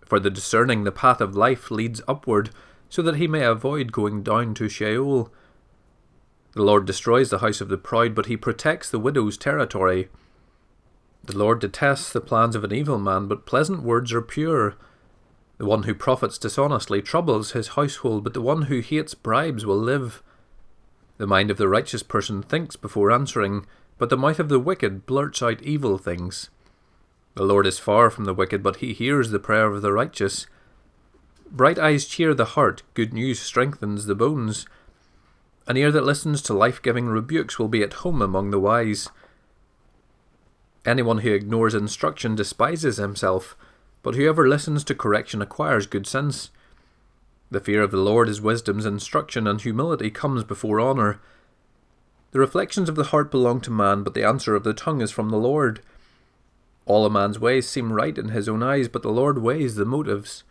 For 0.03 0.19
the 0.19 0.29
discerning, 0.29 0.83
the 0.83 0.91
path 0.91 1.21
of 1.21 1.37
life 1.37 1.71
leads 1.71 2.01
upward, 2.05 2.49
so 2.89 3.01
that 3.01 3.15
he 3.15 3.29
may 3.29 3.45
avoid 3.45 3.93
going 3.93 4.23
down 4.23 4.53
to 4.55 4.67
Sheol. 4.67 5.31
The 6.51 6.63
Lord 6.63 6.85
destroys 6.85 7.29
the 7.29 7.39
house 7.39 7.61
of 7.61 7.69
the 7.69 7.77
proud, 7.77 8.13
but 8.13 8.25
he 8.25 8.35
protects 8.35 8.89
the 8.89 8.99
widow's 8.99 9.37
territory. 9.37 10.09
The 11.25 11.37
Lord 11.37 11.59
detests 11.59 12.13
the 12.13 12.21
plans 12.21 12.55
of 12.55 12.63
an 12.63 12.73
evil 12.73 12.99
man, 12.99 13.27
but 13.27 13.45
pleasant 13.45 13.81
words 13.81 14.13
are 14.13 14.21
pure. 14.21 14.75
The 15.57 15.65
one 15.65 15.83
who 15.83 15.95
profits 15.95 16.37
dishonestly 16.37 17.01
troubles 17.01 17.51
his 17.51 17.69
household, 17.69 18.23
but 18.23 18.33
the 18.33 18.41
one 18.41 18.63
who 18.63 18.79
hates 18.81 19.15
bribes 19.15 19.65
will 19.65 19.79
live. 19.79 20.21
The 21.17 21.25
mind 21.25 21.49
of 21.49 21.57
the 21.57 21.69
righteous 21.69 22.03
person 22.03 22.43
thinks 22.43 22.75
before 22.75 23.11
answering, 23.11 23.65
but 23.97 24.09
the 24.09 24.17
mouth 24.17 24.39
of 24.39 24.49
the 24.49 24.59
wicked 24.59 25.05
blurts 25.05 25.41
out 25.41 25.61
evil 25.61 25.97
things. 25.97 26.49
The 27.35 27.43
Lord 27.43 27.65
is 27.65 27.79
far 27.79 28.09
from 28.09 28.25
the 28.25 28.33
wicked, 28.33 28.61
but 28.61 28.77
he 28.77 28.93
hears 28.93 29.31
the 29.31 29.39
prayer 29.39 29.67
of 29.67 29.81
the 29.81 29.93
righteous. 29.93 30.45
Bright 31.49 31.79
eyes 31.79 32.05
cheer 32.05 32.33
the 32.33 32.45
heart, 32.45 32.83
good 32.93 33.13
news 33.13 33.39
strengthens 33.39 34.05
the 34.05 34.15
bones. 34.15 34.67
An 35.67 35.77
ear 35.77 35.91
that 35.91 36.05
listens 36.05 36.41
to 36.43 36.53
life 36.53 36.81
giving 36.81 37.07
rebukes 37.07 37.57
will 37.57 37.67
be 37.67 37.81
at 37.81 37.93
home 37.93 38.21
among 38.21 38.51
the 38.51 38.59
wise. 38.59 39.09
Anyone 40.85 41.19
who 41.19 41.33
ignores 41.33 41.73
instruction 41.73 42.35
despises 42.35 42.97
himself, 42.97 43.57
but 44.03 44.15
whoever 44.15 44.47
listens 44.47 44.83
to 44.83 44.95
correction 44.95 45.41
acquires 45.41 45.87
good 45.87 46.05
sense. 46.05 46.51
The 47.49 47.59
fear 47.59 47.81
of 47.81 47.91
the 47.91 47.97
Lord 47.97 48.29
is 48.29 48.41
wisdom's 48.41 48.85
instruction, 48.85 49.47
and 49.47 49.59
humility 49.59 50.11
comes 50.11 50.43
before 50.43 50.79
honour. 50.79 51.19
The 52.31 52.39
reflections 52.39 52.89
of 52.89 52.95
the 52.95 53.05
heart 53.05 53.31
belong 53.31 53.61
to 53.61 53.71
man, 53.71 54.03
but 54.03 54.13
the 54.13 54.23
answer 54.23 54.55
of 54.55 54.63
the 54.63 54.73
tongue 54.73 55.01
is 55.01 55.11
from 55.11 55.29
the 55.29 55.37
Lord. 55.37 55.81
All 56.85 57.05
a 57.05 57.09
man's 57.09 57.39
ways 57.39 57.67
seem 57.67 57.93
right 57.93 58.15
in 58.15 58.29
his 58.29 58.47
own 58.47 58.61
eyes, 58.61 58.87
but 58.87 59.01
the 59.01 59.09
Lord 59.09 59.39
weighs 59.39 59.75
the 59.75 59.85
motives. 59.85 60.43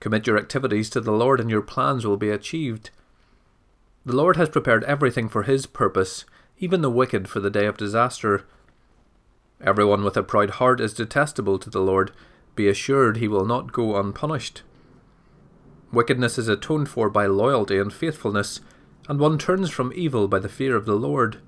Commit 0.00 0.26
your 0.26 0.36
activities 0.36 0.90
to 0.90 1.00
the 1.00 1.12
Lord, 1.12 1.40
and 1.40 1.48
your 1.48 1.62
plans 1.62 2.04
will 2.04 2.16
be 2.18 2.30
achieved. 2.30 2.90
The 4.04 4.16
Lord 4.16 4.36
has 4.36 4.48
prepared 4.48 4.84
everything 4.84 5.28
for 5.28 5.44
his 5.44 5.64
purpose, 5.64 6.24
even 6.58 6.82
the 6.82 6.90
wicked 6.90 7.28
for 7.28 7.40
the 7.40 7.50
day 7.50 7.66
of 7.66 7.76
disaster. 7.76 8.44
Everyone 9.62 10.02
with 10.02 10.16
a 10.16 10.24
proud 10.24 10.50
heart 10.50 10.80
is 10.80 10.92
detestable 10.92 11.58
to 11.60 11.70
the 11.70 11.80
Lord. 11.80 12.10
Be 12.56 12.68
assured 12.68 13.16
he 13.16 13.28
will 13.28 13.44
not 13.44 13.72
go 13.72 13.96
unpunished. 13.96 14.62
Wickedness 15.92 16.36
is 16.36 16.48
atoned 16.48 16.88
for 16.88 17.08
by 17.08 17.26
loyalty 17.26 17.78
and 17.78 17.92
faithfulness, 17.92 18.60
and 19.08 19.20
one 19.20 19.38
turns 19.38 19.70
from 19.70 19.92
evil 19.94 20.26
by 20.26 20.40
the 20.40 20.48
fear 20.48 20.74
of 20.74 20.84
the 20.84 20.96
Lord. 20.96 21.38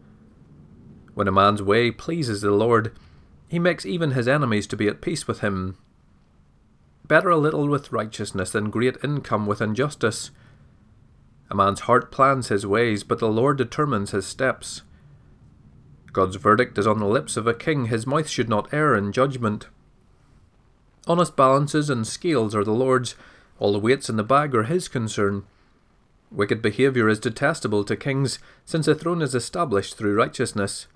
When 1.15 1.27
a 1.27 1.33
man's 1.33 1.63
way 1.63 1.91
pleases 1.91 2.41
the 2.41 2.53
Lord, 2.53 2.93
he 3.49 3.59
makes 3.59 3.85
even 3.85 4.13
his 4.13 4.29
enemies 4.29 4.67
to 4.69 4.77
be 4.77 4.87
at 4.87 5.01
peace 5.01 5.27
with 5.27 5.41
him. 5.41 5.77
Better 7.07 7.31
a 7.31 7.37
little 7.37 7.69
with 7.69 7.93
righteousness 7.93 8.51
than 8.53 8.71
great 8.71 8.97
income 9.03 9.47
with 9.47 9.61
injustice. 9.61 10.31
A 11.51 11.55
man's 11.55 11.81
heart 11.81 12.11
plans 12.11 12.49
his 12.49 12.67
ways, 12.67 13.03
but 13.03 13.19
the 13.19 13.29
Lord 13.29 13.59
determines 13.59 14.13
his 14.13 14.27
steps. 14.27 14.83
God's 16.15 16.37
verdict 16.37 16.79
is 16.79 16.87
on 16.87 17.01
the 17.01 17.07
lips 17.07 17.37
of 17.37 17.47
a 17.49 17.53
king, 17.53 17.87
his 17.87 18.07
mouth 18.07 18.29
should 18.29 18.49
not 18.49 18.73
err 18.73 18.95
in 18.95 19.11
judgment. 19.11 19.67
Honest 21.09 21.37
balances 21.37 21.91
and 21.91 22.07
scales 22.07 22.55
are 22.55 22.65
the 22.65 22.73
Lord's, 22.73 23.17
all 23.59 23.73
the 23.73 23.81
weights 23.81 24.09
in 24.09 24.17
the 24.17 24.23
bag 24.23 24.55
are 24.55 24.63
his 24.63 24.87
concern. 24.87 25.43
Wicked 26.31 26.63
behaviour 26.63 27.09
is 27.09 27.19
detestable 27.19 27.85
to 27.85 27.97
kings, 27.97 28.39
since 28.65 28.87
a 28.87 28.95
throne 28.95 29.23
is 29.23 29.35
established 29.35 29.97
through 29.97 30.15
righteousness. 30.15 30.87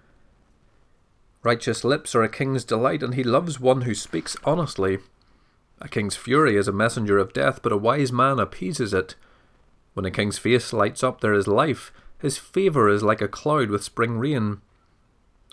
Righteous 1.43 1.83
lips 1.83 2.14
are 2.14 2.23
a 2.23 2.29
king's 2.29 2.64
delight, 2.64 3.03
and 3.03 3.14
he 3.14 3.25
loves 3.25 3.59
one 3.59 3.83
who 3.83 3.95
speaks 3.95 4.37
honestly. 4.45 4.99
A 5.81 5.89
king's 5.89 6.16
fury 6.16 6.57
is 6.57 6.69
a 6.69 6.73
messenger 6.73 7.19
of 7.19 7.33
death, 7.33 7.61
but 7.61 7.73
a 7.73 7.77
wise 7.77 8.12
man 8.12 8.39
appeases 8.39 8.95
it. 8.95 9.16
When 9.95 10.05
a 10.05 10.12
king's 10.12 10.39
face 10.39 10.73
lights 10.73 11.03
up, 11.03 11.21
there 11.21 11.35
is 11.35 11.49
life. 11.49 11.93
His 12.21 12.39
favour 12.39 12.89
is 12.89 13.03
like 13.03 13.21
a 13.21 13.29
cloud 13.29 13.69
with 13.71 13.83
spring 13.83 14.19
rain. 14.19 14.61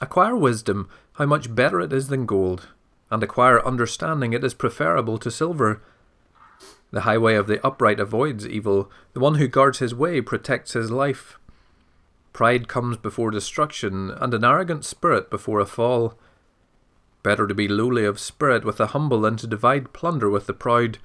Acquire 0.01 0.35
wisdom, 0.35 0.89
how 1.13 1.25
much 1.25 1.53
better 1.53 1.79
it 1.79 1.93
is 1.93 2.09
than 2.09 2.25
gold, 2.25 2.67
and 3.09 3.23
acquire 3.23 3.65
understanding, 3.65 4.33
it 4.33 4.43
is 4.43 4.53
preferable 4.53 5.17
to 5.17 5.31
silver. 5.31 5.81
The 6.91 7.01
highway 7.01 7.35
of 7.35 7.47
the 7.47 7.65
upright 7.65 7.99
avoids 7.99 8.47
evil, 8.47 8.91
the 9.13 9.19
one 9.19 9.35
who 9.35 9.47
guards 9.47 9.79
his 9.79 9.95
way 9.95 10.21
protects 10.21 10.73
his 10.73 10.91
life. 10.91 11.39
Pride 12.33 12.67
comes 12.67 12.97
before 12.97 13.31
destruction, 13.31 14.11
and 14.11 14.33
an 14.33 14.43
arrogant 14.43 14.83
spirit 14.83 15.29
before 15.29 15.61
a 15.61 15.65
fall. 15.65 16.17
Better 17.23 17.47
to 17.47 17.53
be 17.53 17.67
lowly 17.67 18.03
of 18.03 18.19
spirit 18.19 18.65
with 18.65 18.77
the 18.77 18.87
humble 18.87 19.21
than 19.21 19.37
to 19.37 19.47
divide 19.47 19.93
plunder 19.93 20.29
with 20.29 20.45
the 20.45 20.53
proud. 20.53 20.97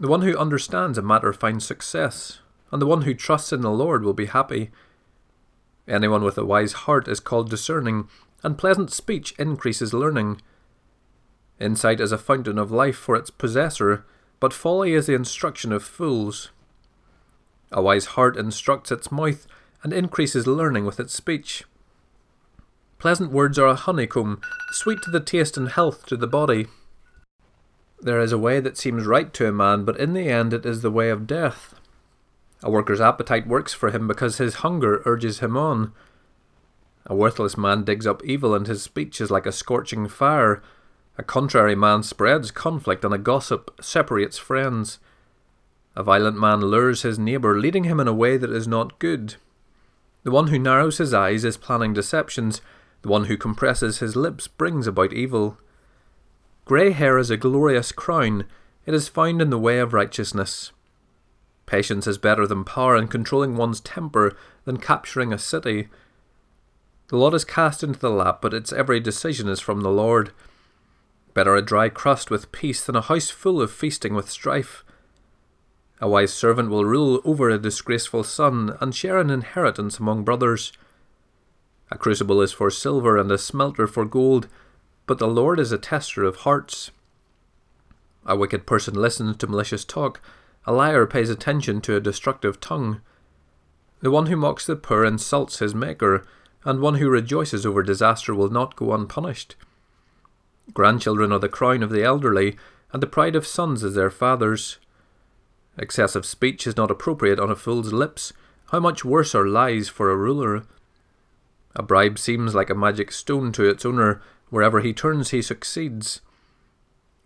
The 0.00 0.08
one 0.08 0.22
who 0.22 0.36
understands 0.36 0.96
a 0.96 1.02
matter 1.02 1.32
finds 1.34 1.66
success, 1.66 2.40
and 2.72 2.80
the 2.80 2.86
one 2.86 3.02
who 3.02 3.12
trusts 3.12 3.52
in 3.52 3.60
the 3.60 3.70
Lord 3.70 4.02
will 4.02 4.14
be 4.14 4.26
happy. 4.26 4.70
Anyone 5.88 6.22
with 6.22 6.36
a 6.36 6.44
wise 6.44 6.74
heart 6.84 7.08
is 7.08 7.18
called 7.18 7.48
discerning, 7.48 8.08
and 8.42 8.58
pleasant 8.58 8.92
speech 8.92 9.32
increases 9.38 9.94
learning. 9.94 10.42
Insight 11.58 11.98
is 11.98 12.12
a 12.12 12.18
fountain 12.18 12.58
of 12.58 12.70
life 12.70 12.96
for 12.96 13.16
its 13.16 13.30
possessor, 13.30 14.04
but 14.38 14.52
folly 14.52 14.92
is 14.92 15.06
the 15.06 15.14
instruction 15.14 15.72
of 15.72 15.82
fools. 15.82 16.50
A 17.72 17.82
wise 17.82 18.06
heart 18.06 18.36
instructs 18.36 18.92
its 18.92 19.10
mouth, 19.10 19.46
and 19.82 19.92
increases 19.92 20.46
learning 20.46 20.84
with 20.84 21.00
its 21.00 21.14
speech. 21.14 21.64
Pleasant 22.98 23.30
words 23.30 23.58
are 23.58 23.66
a 23.66 23.74
honeycomb, 23.74 24.40
sweet 24.72 25.00
to 25.02 25.10
the 25.10 25.20
taste 25.20 25.56
and 25.56 25.70
health 25.70 26.04
to 26.06 26.16
the 26.16 26.26
body. 26.26 26.66
There 28.00 28.20
is 28.20 28.32
a 28.32 28.38
way 28.38 28.60
that 28.60 28.76
seems 28.76 29.06
right 29.06 29.32
to 29.34 29.48
a 29.48 29.52
man, 29.52 29.84
but 29.84 29.98
in 29.98 30.12
the 30.12 30.28
end 30.28 30.52
it 30.52 30.66
is 30.66 30.82
the 30.82 30.90
way 30.90 31.10
of 31.10 31.26
death. 31.26 31.74
A 32.62 32.70
worker's 32.70 33.00
appetite 33.00 33.46
works 33.46 33.72
for 33.72 33.90
him 33.90 34.08
because 34.08 34.38
his 34.38 34.56
hunger 34.56 35.02
urges 35.04 35.38
him 35.38 35.56
on. 35.56 35.92
A 37.06 37.14
worthless 37.14 37.56
man 37.56 37.84
digs 37.84 38.06
up 38.06 38.24
evil, 38.24 38.54
and 38.54 38.66
his 38.66 38.82
speech 38.82 39.20
is 39.20 39.30
like 39.30 39.46
a 39.46 39.52
scorching 39.52 40.08
fire. 40.08 40.62
A 41.16 41.22
contrary 41.22 41.74
man 41.74 42.02
spreads 42.02 42.50
conflict, 42.50 43.04
and 43.04 43.14
a 43.14 43.18
gossip 43.18 43.70
separates 43.80 44.38
friends. 44.38 44.98
A 45.96 46.02
violent 46.02 46.38
man 46.38 46.60
lures 46.60 47.02
his 47.02 47.18
neighbour, 47.18 47.58
leading 47.58 47.84
him 47.84 47.98
in 47.98 48.08
a 48.08 48.12
way 48.12 48.36
that 48.36 48.50
is 48.50 48.68
not 48.68 48.98
good. 48.98 49.36
The 50.24 50.30
one 50.30 50.48
who 50.48 50.58
narrows 50.58 50.98
his 50.98 51.14
eyes 51.14 51.44
is 51.44 51.56
planning 51.56 51.94
deceptions, 51.94 52.60
the 53.02 53.08
one 53.08 53.24
who 53.24 53.36
compresses 53.36 53.98
his 53.98 54.16
lips 54.16 54.48
brings 54.48 54.86
about 54.86 55.12
evil. 55.12 55.58
Grey 56.64 56.90
hair 56.90 57.18
is 57.18 57.30
a 57.30 57.36
glorious 57.36 57.92
crown, 57.92 58.44
it 58.84 58.94
is 58.94 59.08
found 59.08 59.40
in 59.40 59.50
the 59.50 59.58
way 59.58 59.78
of 59.78 59.94
righteousness. 59.94 60.72
Patience 61.68 62.06
is 62.06 62.16
better 62.16 62.46
than 62.46 62.64
power, 62.64 62.96
and 62.96 63.10
controlling 63.10 63.54
one's 63.54 63.80
temper 63.80 64.34
than 64.64 64.78
capturing 64.78 65.34
a 65.34 65.38
city. 65.38 65.88
The 67.08 67.18
lot 67.18 67.34
is 67.34 67.44
cast 67.44 67.82
into 67.82 67.98
the 67.98 68.08
lap, 68.08 68.38
but 68.40 68.54
its 68.54 68.72
every 68.72 69.00
decision 69.00 69.50
is 69.50 69.60
from 69.60 69.82
the 69.82 69.90
Lord. 69.90 70.32
Better 71.34 71.54
a 71.56 71.60
dry 71.60 71.90
crust 71.90 72.30
with 72.30 72.52
peace 72.52 72.82
than 72.82 72.96
a 72.96 73.02
house 73.02 73.28
full 73.28 73.60
of 73.60 73.70
feasting 73.70 74.14
with 74.14 74.30
strife. 74.30 74.82
A 76.00 76.08
wise 76.08 76.32
servant 76.32 76.70
will 76.70 76.86
rule 76.86 77.20
over 77.22 77.50
a 77.50 77.58
disgraceful 77.58 78.24
son, 78.24 78.74
and 78.80 78.94
share 78.94 79.18
an 79.18 79.28
inheritance 79.28 79.98
among 79.98 80.24
brothers. 80.24 80.72
A 81.90 81.98
crucible 81.98 82.40
is 82.40 82.50
for 82.50 82.70
silver 82.70 83.18
and 83.18 83.30
a 83.30 83.36
smelter 83.36 83.86
for 83.86 84.06
gold, 84.06 84.48
but 85.04 85.18
the 85.18 85.28
Lord 85.28 85.60
is 85.60 85.70
a 85.70 85.76
tester 85.76 86.24
of 86.24 86.36
hearts. 86.36 86.92
A 88.24 88.38
wicked 88.38 88.64
person 88.64 88.94
listens 88.94 89.36
to 89.36 89.46
malicious 89.46 89.84
talk, 89.84 90.22
a 90.68 90.72
liar 90.72 91.06
pays 91.06 91.30
attention 91.30 91.80
to 91.80 91.96
a 91.96 92.00
destructive 92.00 92.60
tongue. 92.60 93.00
The 94.00 94.10
one 94.10 94.26
who 94.26 94.36
mocks 94.36 94.66
the 94.66 94.76
poor 94.76 95.02
insults 95.02 95.60
his 95.60 95.74
Maker, 95.74 96.26
and 96.62 96.80
one 96.80 96.96
who 96.96 97.08
rejoices 97.08 97.64
over 97.64 97.82
disaster 97.82 98.34
will 98.34 98.50
not 98.50 98.76
go 98.76 98.92
unpunished. 98.92 99.56
Grandchildren 100.74 101.32
are 101.32 101.38
the 101.38 101.48
crown 101.48 101.82
of 101.82 101.88
the 101.88 102.04
elderly, 102.04 102.58
and 102.92 103.02
the 103.02 103.06
pride 103.06 103.34
of 103.34 103.46
sons 103.46 103.82
is 103.82 103.94
their 103.94 104.10
fathers. 104.10 104.76
Excessive 105.78 106.26
speech 106.26 106.66
is 106.66 106.76
not 106.76 106.90
appropriate 106.90 107.40
on 107.40 107.50
a 107.50 107.56
fool's 107.56 107.94
lips. 107.94 108.34
How 108.70 108.78
much 108.78 109.06
worse 109.06 109.34
are 109.34 109.48
lies 109.48 109.88
for 109.88 110.10
a 110.10 110.16
ruler? 110.16 110.64
A 111.74 111.82
bribe 111.82 112.18
seems 112.18 112.54
like 112.54 112.68
a 112.68 112.74
magic 112.74 113.10
stone 113.12 113.52
to 113.52 113.64
its 113.64 113.86
owner. 113.86 114.20
Wherever 114.50 114.80
he 114.80 114.92
turns, 114.92 115.30
he 115.30 115.40
succeeds. 115.40 116.20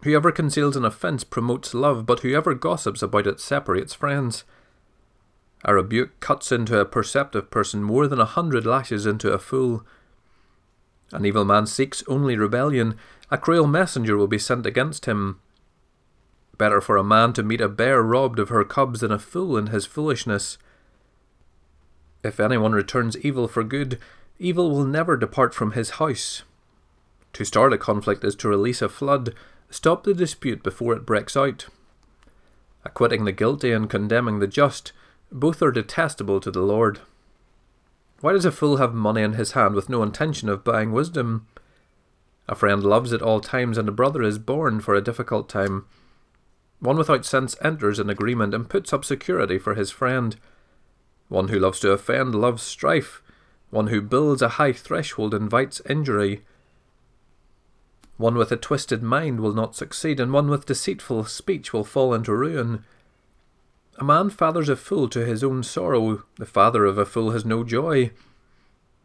Whoever 0.04 0.32
conceals 0.32 0.76
an 0.76 0.84
offence 0.84 1.24
promotes 1.24 1.74
love, 1.74 2.06
but 2.06 2.20
whoever 2.20 2.54
gossips 2.54 3.02
about 3.02 3.26
it 3.26 3.40
separates 3.40 3.94
friends. 3.94 4.44
A 5.64 5.74
rebuke 5.74 6.18
cuts 6.20 6.50
into 6.50 6.78
a 6.78 6.84
perceptive 6.84 7.50
person 7.50 7.82
more 7.82 8.08
than 8.08 8.20
a 8.20 8.24
hundred 8.24 8.66
lashes 8.66 9.06
into 9.06 9.32
a 9.32 9.38
fool. 9.38 9.86
An 11.12 11.24
evil 11.24 11.44
man 11.44 11.66
seeks 11.66 12.02
only 12.08 12.36
rebellion. 12.36 12.96
A 13.30 13.38
cruel 13.38 13.66
messenger 13.66 14.16
will 14.16 14.26
be 14.26 14.38
sent 14.38 14.66
against 14.66 15.06
him. 15.06 15.38
Better 16.58 16.80
for 16.80 16.96
a 16.96 17.04
man 17.04 17.32
to 17.34 17.42
meet 17.42 17.60
a 17.60 17.68
bear 17.68 18.02
robbed 18.02 18.38
of 18.38 18.48
her 18.48 18.64
cubs 18.64 19.00
than 19.00 19.12
a 19.12 19.18
fool 19.18 19.56
in 19.56 19.68
his 19.68 19.86
foolishness. 19.86 20.58
If 22.24 22.40
anyone 22.40 22.72
returns 22.72 23.16
evil 23.18 23.46
for 23.46 23.62
good, 23.62 23.98
Evil 24.42 24.72
will 24.72 24.84
never 24.84 25.16
depart 25.16 25.54
from 25.54 25.70
his 25.70 25.90
house. 25.90 26.42
To 27.34 27.44
start 27.44 27.72
a 27.72 27.78
conflict 27.78 28.24
is 28.24 28.34
to 28.36 28.48
release 28.48 28.82
a 28.82 28.88
flood, 28.88 29.36
stop 29.72 30.04
the 30.04 30.14
dispute 30.14 30.62
before 30.62 30.94
it 30.94 31.06
breaks 31.06 31.36
out. 31.36 31.66
Acquitting 32.84 33.24
the 33.24 33.32
guilty 33.32 33.72
and 33.72 33.90
condemning 33.90 34.38
the 34.38 34.46
just, 34.46 34.92
both 35.32 35.62
are 35.62 35.72
detestable 35.72 36.40
to 36.40 36.50
the 36.50 36.62
Lord. 36.62 37.00
Why 38.20 38.32
does 38.32 38.44
a 38.44 38.52
fool 38.52 38.76
have 38.76 38.94
money 38.94 39.22
in 39.22 39.32
his 39.32 39.52
hand 39.52 39.74
with 39.74 39.88
no 39.88 40.02
intention 40.02 40.48
of 40.48 40.62
buying 40.62 40.92
wisdom? 40.92 41.48
A 42.48 42.54
friend 42.54 42.84
loves 42.84 43.12
at 43.12 43.22
all 43.22 43.40
times, 43.40 43.78
and 43.78 43.88
a 43.88 43.92
brother 43.92 44.22
is 44.22 44.38
born 44.38 44.80
for 44.80 44.94
a 44.94 45.00
difficult 45.00 45.48
time. 45.48 45.86
One 46.80 46.96
without 46.96 47.24
sense 47.24 47.56
enters 47.62 47.98
an 47.98 48.10
agreement 48.10 48.54
and 48.54 48.68
puts 48.68 48.92
up 48.92 49.04
security 49.04 49.58
for 49.58 49.74
his 49.74 49.90
friend. 49.90 50.36
One 51.28 51.48
who 51.48 51.58
loves 51.58 51.80
to 51.80 51.92
offend 51.92 52.34
loves 52.34 52.62
strife, 52.62 53.22
one 53.70 53.86
who 53.86 54.02
builds 54.02 54.42
a 54.42 54.50
high 54.50 54.72
threshold 54.72 55.32
invites 55.32 55.80
injury. 55.88 56.42
One 58.22 58.36
with 58.36 58.52
a 58.52 58.56
twisted 58.56 59.02
mind 59.02 59.40
will 59.40 59.52
not 59.52 59.74
succeed, 59.74 60.20
and 60.20 60.32
one 60.32 60.48
with 60.48 60.64
deceitful 60.64 61.24
speech 61.24 61.72
will 61.72 61.82
fall 61.82 62.14
into 62.14 62.32
ruin. 62.32 62.84
A 63.98 64.04
man 64.04 64.30
fathers 64.30 64.68
a 64.68 64.76
fool 64.76 65.08
to 65.08 65.26
his 65.26 65.42
own 65.42 65.64
sorrow, 65.64 66.22
the 66.36 66.46
father 66.46 66.84
of 66.84 66.98
a 66.98 67.04
fool 67.04 67.32
has 67.32 67.44
no 67.44 67.64
joy. 67.64 68.12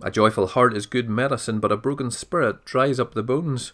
A 0.04 0.12
joyful 0.12 0.46
heart 0.46 0.78
is 0.78 0.86
good 0.86 1.10
medicine, 1.10 1.60
but 1.60 1.72
a 1.72 1.78
broken 1.78 2.12
spirit 2.12 2.64
dries 2.64 3.00
up 3.00 3.16
the 3.16 3.24
bones. 3.24 3.74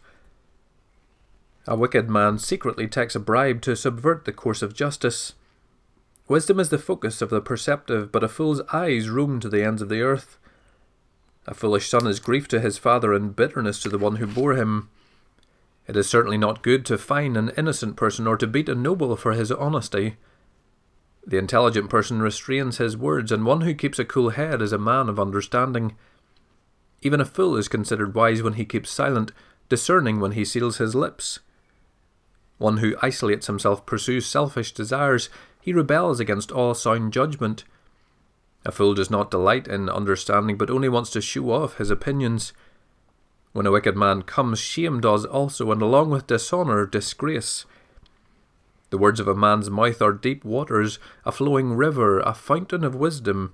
A 1.68 1.76
wicked 1.76 2.10
man 2.10 2.40
secretly 2.40 2.88
takes 2.88 3.14
a 3.14 3.20
bribe 3.20 3.62
to 3.64 3.76
subvert 3.76 4.24
the 4.24 4.32
course 4.32 4.62
of 4.62 4.74
justice. 4.74 5.34
Wisdom 6.30 6.58
is 6.58 6.70
the 6.70 6.78
focus 6.78 7.22
of 7.22 7.30
the 7.30 7.42
perceptive, 7.42 8.14
but 8.14 8.24
a 8.24 8.30
fool's 8.30 8.62
eyes 8.72 9.10
roam 9.10 9.42
to 9.42 9.50
the 9.50 9.62
ends 9.62 9.82
of 9.82 9.90
the 9.90 10.00
earth. 10.00 10.38
A 11.48 11.54
foolish 11.54 11.90
son 11.90 12.08
is 12.08 12.22
grief 12.22 12.48
to 12.48 12.62
his 12.62 12.78
father 12.78 13.12
and 13.12 13.36
bitterness 13.36 13.82
to 13.82 13.90
the 13.90 13.98
one 13.98 14.16
who 14.16 14.26
bore 14.26 14.54
him. 14.54 14.88
It 15.88 15.98
is 15.98 16.10
certainly 16.10 16.38
not 16.38 16.64
good 16.64 16.86
to 16.86 16.98
fine 16.98 17.36
an 17.36 17.52
innocent 17.58 17.96
person 17.96 18.26
or 18.26 18.38
to 18.38 18.48
beat 18.48 18.70
a 18.70 18.76
noble 18.76 19.16
for 19.16 19.34
his 19.34 19.52
honesty. 19.52 20.18
The 21.26 21.38
intelligent 21.38 21.90
person 21.90 22.22
restrains 22.22 22.78
his 22.78 22.98
words, 22.98 23.32
and 23.32 23.46
one 23.46 23.62
who 23.62 23.74
keeps 23.74 24.00
a 24.00 24.06
cool 24.06 24.30
head 24.30 24.62
is 24.62 24.74
a 24.74 24.78
man 24.78 25.10
of 25.10 25.20
understanding. 25.20 25.96
Even 27.02 27.20
a 27.20 27.26
fool 27.26 27.58
is 27.58 27.68
considered 27.68 28.16
wise 28.16 28.42
when 28.42 28.54
he 28.54 28.66
keeps 28.66 28.90
silent, 28.90 29.32
discerning 29.70 30.20
when 30.20 30.34
he 30.34 30.46
seals 30.46 30.78
his 30.78 30.96
lips. 30.96 31.40
One 32.58 32.78
who 32.78 32.96
isolates 33.02 33.48
himself 33.48 33.86
pursues 33.86 34.26
selfish 34.26 34.74
desires, 34.74 35.30
he 35.62 35.74
rebels 35.74 36.20
against 36.20 36.52
all 36.52 36.74
sound 36.74 37.12
judgment. 37.12 37.66
A 38.66 38.72
fool 38.72 38.94
does 38.94 39.10
not 39.10 39.32
delight 39.32 39.68
in 39.68 39.90
understanding, 39.90 40.58
but 40.58 40.70
only 40.70 40.88
wants 40.88 41.10
to 41.12 41.22
show 41.22 41.52
off 41.52 41.78
his 41.78 41.90
opinions. 41.90 42.54
When 43.54 43.68
a 43.68 43.72
wicked 43.72 43.96
man 43.96 44.24
comes, 44.24 44.60
shame 44.60 45.00
does 45.00 45.26
also, 45.26 45.72
and 45.72 45.82
along 45.82 46.10
with 46.10 46.28
dishonour, 46.28 46.88
disgrace. 46.88 47.66
The 48.90 48.98
words 48.98 49.20
of 49.20 49.28
a 49.28 49.36
man's 49.36 49.70
mouth 49.70 50.02
are 50.02 50.12
deep 50.12 50.44
waters, 50.44 51.00
a 51.24 51.32
flowing 51.32 51.74
river, 51.74 52.20
a 52.20 52.34
fountain 52.34 52.84
of 52.84 52.96
wisdom. 52.96 53.54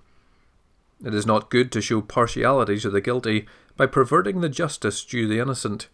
It 1.04 1.14
is 1.14 1.26
not 1.26 1.50
good 1.50 1.72
to 1.74 1.82
show 1.82 2.02
partiality 2.02 2.80
to 2.80 2.90
the 2.90 3.02
guilty 3.02 3.46
by 3.78 3.86
perverting 3.86 4.42
the 4.42 4.50
justice 4.50 5.04
due 5.04 5.28
the 5.28 5.40
innocent. 5.40 5.90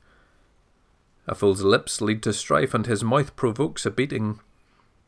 A 1.28 1.34
fool's 1.34 1.62
lips 1.62 2.02
lead 2.02 2.22
to 2.24 2.34
strife, 2.34 2.74
and 2.74 2.86
his 2.86 3.04
mouth 3.04 3.36
provokes 3.36 3.86
a 3.86 3.92
beating. 3.92 4.40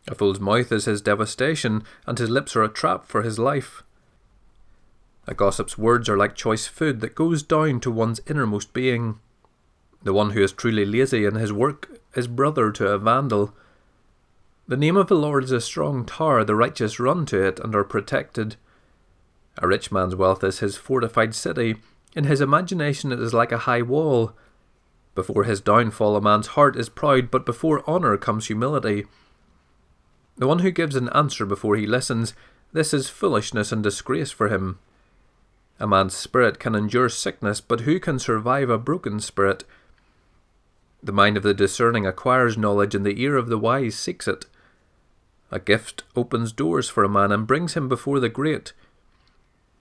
A 0.08 0.16
fool's 0.16 0.40
mouth 0.40 0.72
is 0.72 0.86
his 0.86 1.02
devastation, 1.02 1.84
and 2.08 2.18
his 2.18 2.30
lips 2.30 2.56
are 2.56 2.64
a 2.64 2.70
trap 2.70 3.06
for 3.06 3.22
his 3.22 3.38
life. 3.38 3.84
A 5.28 5.34
gossip's 5.34 5.78
words 5.78 6.08
are 6.08 6.18
like 6.18 6.36
choice 6.36 6.68
food 6.68 7.02
that 7.02 7.16
goes 7.16 7.44
down 7.44 7.82
to 7.82 7.92
one's 7.92 8.22
innermost 8.28 8.72
being. 8.74 9.20
The 10.04 10.14
one 10.14 10.30
who 10.32 10.42
is 10.42 10.54
truly 10.54 10.86
lazy 10.86 11.26
in 11.26 11.36
his 11.36 11.52
work 11.52 12.00
is 12.16 12.28
brother 12.28 12.72
to 12.72 12.88
a 12.88 12.98
vandal. 12.98 13.54
The 14.70 14.78
name 14.78 14.96
of 14.96 15.08
the 15.08 15.16
Lord 15.16 15.44
is 15.44 15.52
a 15.52 15.60
strong 15.60 16.06
tower, 16.06 16.46
the 16.46 16.56
righteous 16.56 16.98
run 16.98 17.26
to 17.28 17.42
it 17.42 17.60
and 17.60 17.76
are 17.76 17.84
protected. 17.84 18.56
A 19.58 19.68
rich 19.68 19.92
man's 19.92 20.16
wealth 20.16 20.44
is 20.46 20.60
his 20.60 20.78
fortified 20.78 21.36
city, 21.36 21.76
in 22.16 22.24
his 22.24 22.40
imagination 22.40 23.12
it 23.12 23.20
is 23.20 23.34
like 23.34 23.52
a 23.52 23.60
high 23.60 23.82
wall. 23.82 24.32
Before 25.14 25.44
his 25.44 25.60
downfall, 25.60 26.16
a 26.16 26.22
man's 26.22 26.48
heart 26.48 26.78
is 26.78 26.90
proud, 26.90 27.32
but 27.32 27.46
before 27.46 27.88
honour 27.90 28.18
comes 28.18 28.48
humility. 28.48 29.06
The 30.38 30.48
one 30.48 30.60
who 30.60 30.72
gives 30.72 30.96
an 30.96 31.10
answer 31.10 31.46
before 31.46 31.76
he 31.76 31.86
listens, 31.86 32.34
this 32.72 32.94
is 32.94 33.10
foolishness 33.10 33.72
and 33.72 33.84
disgrace 33.84 34.32
for 34.32 34.48
him. 34.48 34.80
A 35.80 35.88
man's 35.88 36.16
spirit 36.16 36.60
can 36.60 36.76
endure 36.76 37.10
sickness, 37.10 37.62
but 37.62 37.82
who 37.82 38.00
can 38.00 38.18
survive 38.20 38.70
a 38.70 38.78
broken 38.78 39.20
spirit? 39.20 39.64
The 41.04 41.12
mind 41.12 41.38
of 41.38 41.44
the 41.44 41.54
discerning 41.54 42.08
acquires 42.08 42.58
knowledge, 42.58 42.96
and 42.96 43.06
the 43.06 43.22
ear 43.22 43.38
of 43.38 43.48
the 43.48 43.60
wise 43.60 43.96
seeks 43.96 44.28
it. 44.28 44.46
A 45.52 45.60
gift 45.60 46.04
opens 46.16 46.52
doors 46.52 46.90
for 46.90 47.04
a 47.04 47.10
man 47.10 47.32
and 47.32 47.48
brings 47.48 47.76
him 47.76 47.88
before 47.88 48.20
the 48.20 48.30
great. 48.30 48.74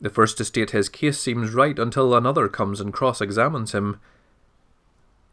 The 0.01 0.11
first 0.11 0.37
to 0.39 0.45
state 0.45 0.71
his 0.71 0.89
case 0.89 1.19
seems 1.19 1.55
right 1.55 1.79
until 1.79 2.15
another 2.15 2.49
comes 2.49 2.81
and 2.81 2.93
cross 2.93 3.21
examines 3.21 3.73
him. 3.73 3.99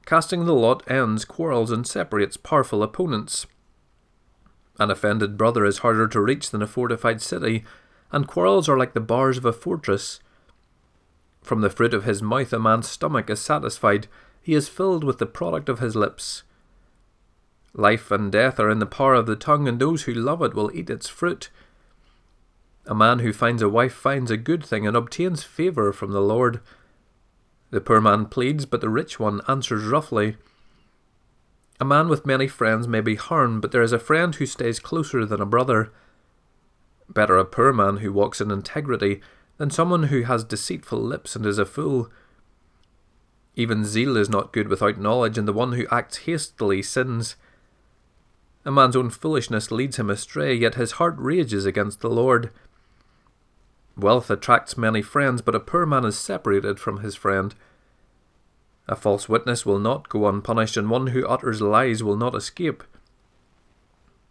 Casting 0.05 0.45
the 0.45 0.53
lot 0.53 0.89
ends 0.89 1.25
quarrels 1.25 1.71
and 1.71 1.85
separates 1.85 2.37
powerful 2.37 2.81
opponents. 2.81 3.45
An 4.79 4.89
offended 4.89 5.37
brother 5.37 5.65
is 5.65 5.79
harder 5.79 6.07
to 6.07 6.21
reach 6.21 6.49
than 6.49 6.61
a 6.61 6.67
fortified 6.67 7.21
city, 7.21 7.63
and 8.11 8.27
quarrels 8.27 8.67
are 8.67 8.77
like 8.77 8.93
the 8.93 8.99
bars 9.01 9.37
of 9.37 9.45
a 9.45 9.53
fortress. 9.53 10.19
From 11.43 11.61
the 11.61 11.69
fruit 11.69 11.93
of 11.93 12.05
his 12.05 12.21
mouth 12.21 12.53
a 12.53 12.59
man's 12.59 12.87
stomach 12.87 13.29
is 13.29 13.41
satisfied, 13.41 14.07
he 14.41 14.53
is 14.53 14.69
filled 14.69 15.03
with 15.03 15.19
the 15.19 15.25
product 15.25 15.69
of 15.69 15.79
his 15.79 15.95
lips. 15.95 16.43
Life 17.73 18.11
and 18.11 18.31
death 18.31 18.59
are 18.59 18.69
in 18.69 18.79
the 18.79 18.85
power 18.85 19.13
of 19.13 19.25
the 19.25 19.35
tongue, 19.35 19.67
and 19.67 19.79
those 19.79 20.03
who 20.03 20.13
love 20.13 20.41
it 20.41 20.53
will 20.53 20.71
eat 20.73 20.89
its 20.89 21.09
fruit. 21.09 21.49
A 22.85 22.95
man 22.95 23.19
who 23.19 23.33
finds 23.33 23.61
a 23.61 23.69
wife 23.69 23.93
finds 23.93 24.31
a 24.31 24.37
good 24.37 24.63
thing 24.65 24.87
and 24.87 24.95
obtains 24.95 25.43
favour 25.43 25.91
from 25.91 26.11
the 26.11 26.21
Lord. 26.21 26.61
The 27.71 27.81
poor 27.81 27.99
man 27.99 28.27
pleads, 28.27 28.65
but 28.65 28.81
the 28.81 28.89
rich 28.89 29.19
one 29.19 29.41
answers 29.47 29.85
roughly. 29.85 30.37
A 31.79 31.85
man 31.85 32.07
with 32.07 32.25
many 32.25 32.47
friends 32.47 32.87
may 32.87 33.01
be 33.01 33.15
harmed, 33.15 33.61
but 33.61 33.71
there 33.71 33.81
is 33.81 33.93
a 33.93 33.99
friend 33.99 34.35
who 34.35 34.45
stays 34.45 34.79
closer 34.79 35.25
than 35.25 35.41
a 35.41 35.45
brother. 35.45 35.91
Better 37.09 37.37
a 37.37 37.45
poor 37.45 37.73
man 37.73 37.97
who 37.97 38.13
walks 38.13 38.39
in 38.39 38.51
integrity 38.51 39.21
than 39.57 39.69
someone 39.69 40.03
who 40.03 40.23
has 40.23 40.43
deceitful 40.43 40.99
lips 40.99 41.35
and 41.35 41.45
is 41.45 41.57
a 41.57 41.65
fool. 41.65 42.09
Even 43.55 43.85
zeal 43.85 44.17
is 44.17 44.29
not 44.29 44.53
good 44.53 44.67
without 44.67 44.97
knowledge, 44.97 45.37
and 45.37 45.47
the 45.47 45.53
one 45.53 45.73
who 45.73 45.85
acts 45.91 46.19
hastily 46.19 46.81
sins. 46.81 47.35
A 48.65 48.71
man's 48.71 48.95
own 48.95 49.09
foolishness 49.09 49.71
leads 49.71 49.97
him 49.97 50.09
astray, 50.09 50.53
yet 50.53 50.75
his 50.75 50.93
heart 50.93 51.15
rages 51.17 51.65
against 51.65 51.99
the 51.99 52.09
Lord. 52.09 52.49
Wealth 53.95 54.31
attracts 54.31 54.77
many 54.77 55.01
friends, 55.01 55.41
but 55.41 55.53
a 55.53 55.59
poor 55.59 55.85
man 55.85 56.05
is 56.05 56.17
separated 56.17 56.79
from 56.79 57.01
his 57.01 57.15
friend. 57.15 57.53
A 58.87 58.95
false 58.95 59.29
witness 59.29 59.65
will 59.65 59.79
not 59.79 60.09
go 60.09 60.27
unpunished, 60.27 60.77
and 60.77 60.89
one 60.89 61.07
who 61.07 61.27
utters 61.27 61.61
lies 61.61 62.03
will 62.03 62.17
not 62.17 62.35
escape. 62.35 62.83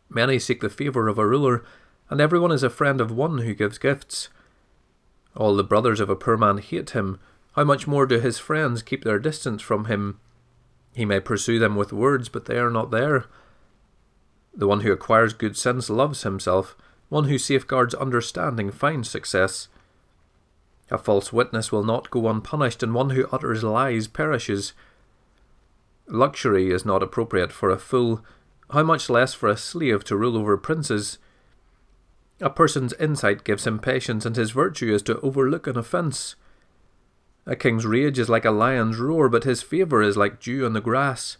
Many 0.08 0.38
seek 0.38 0.60
the 0.60 0.68
favour 0.68 1.08
of 1.08 1.16
a 1.16 1.26
ruler, 1.26 1.64
and 2.10 2.20
everyone 2.20 2.52
is 2.52 2.62
a 2.62 2.70
friend 2.70 3.00
of 3.00 3.10
one 3.10 3.38
who 3.38 3.54
gives 3.54 3.78
gifts. 3.78 4.28
All 5.34 5.56
the 5.56 5.64
brothers 5.64 6.00
of 6.00 6.10
a 6.10 6.16
poor 6.16 6.36
man 6.36 6.58
hate 6.58 6.90
him. 6.90 7.18
How 7.54 7.64
much 7.64 7.86
more 7.86 8.06
do 8.06 8.18
his 8.18 8.38
friends 8.38 8.82
keep 8.82 9.04
their 9.04 9.18
distance 9.18 9.62
from 9.62 9.86
him? 9.86 10.18
He 10.94 11.04
may 11.04 11.20
pursue 11.20 11.58
them 11.58 11.76
with 11.76 11.92
words, 11.92 12.28
but 12.28 12.44
they 12.46 12.58
are 12.58 12.70
not 12.70 12.90
there. 12.90 13.26
The 14.54 14.66
one 14.66 14.80
who 14.80 14.92
acquires 14.92 15.32
good 15.32 15.56
sense 15.56 15.88
loves 15.88 16.22
himself, 16.22 16.76
one 17.08 17.24
who 17.24 17.38
safeguards 17.38 17.94
understanding 17.94 18.70
finds 18.70 19.08
success. 19.08 19.68
A 20.90 20.98
false 20.98 21.32
witness 21.32 21.72
will 21.72 21.84
not 21.84 22.10
go 22.10 22.28
unpunished, 22.28 22.82
and 22.82 22.94
one 22.94 23.10
who 23.10 23.26
utters 23.32 23.62
lies 23.62 24.08
perishes. 24.08 24.74
Luxury 26.06 26.70
is 26.70 26.84
not 26.84 27.02
appropriate 27.02 27.52
for 27.52 27.70
a 27.70 27.78
fool, 27.78 28.22
how 28.70 28.82
much 28.82 29.10
less 29.10 29.34
for 29.34 29.48
a 29.48 29.56
slave 29.56 30.04
to 30.04 30.16
rule 30.16 30.36
over 30.36 30.56
princes? 30.56 31.18
A 32.42 32.50
person's 32.50 32.92
insight 32.94 33.44
gives 33.44 33.66
him 33.68 33.78
patience, 33.78 34.26
and 34.26 34.34
his 34.34 34.50
virtue 34.50 34.92
is 34.92 35.02
to 35.04 35.20
overlook 35.20 35.68
an 35.68 35.78
offence. 35.78 36.34
A 37.46 37.54
king's 37.54 37.86
rage 37.86 38.18
is 38.18 38.28
like 38.28 38.44
a 38.44 38.50
lion's 38.50 38.98
roar, 38.98 39.28
but 39.28 39.44
his 39.44 39.62
favour 39.62 40.02
is 40.02 40.16
like 40.16 40.40
dew 40.40 40.66
on 40.66 40.72
the 40.72 40.80
grass. 40.80 41.36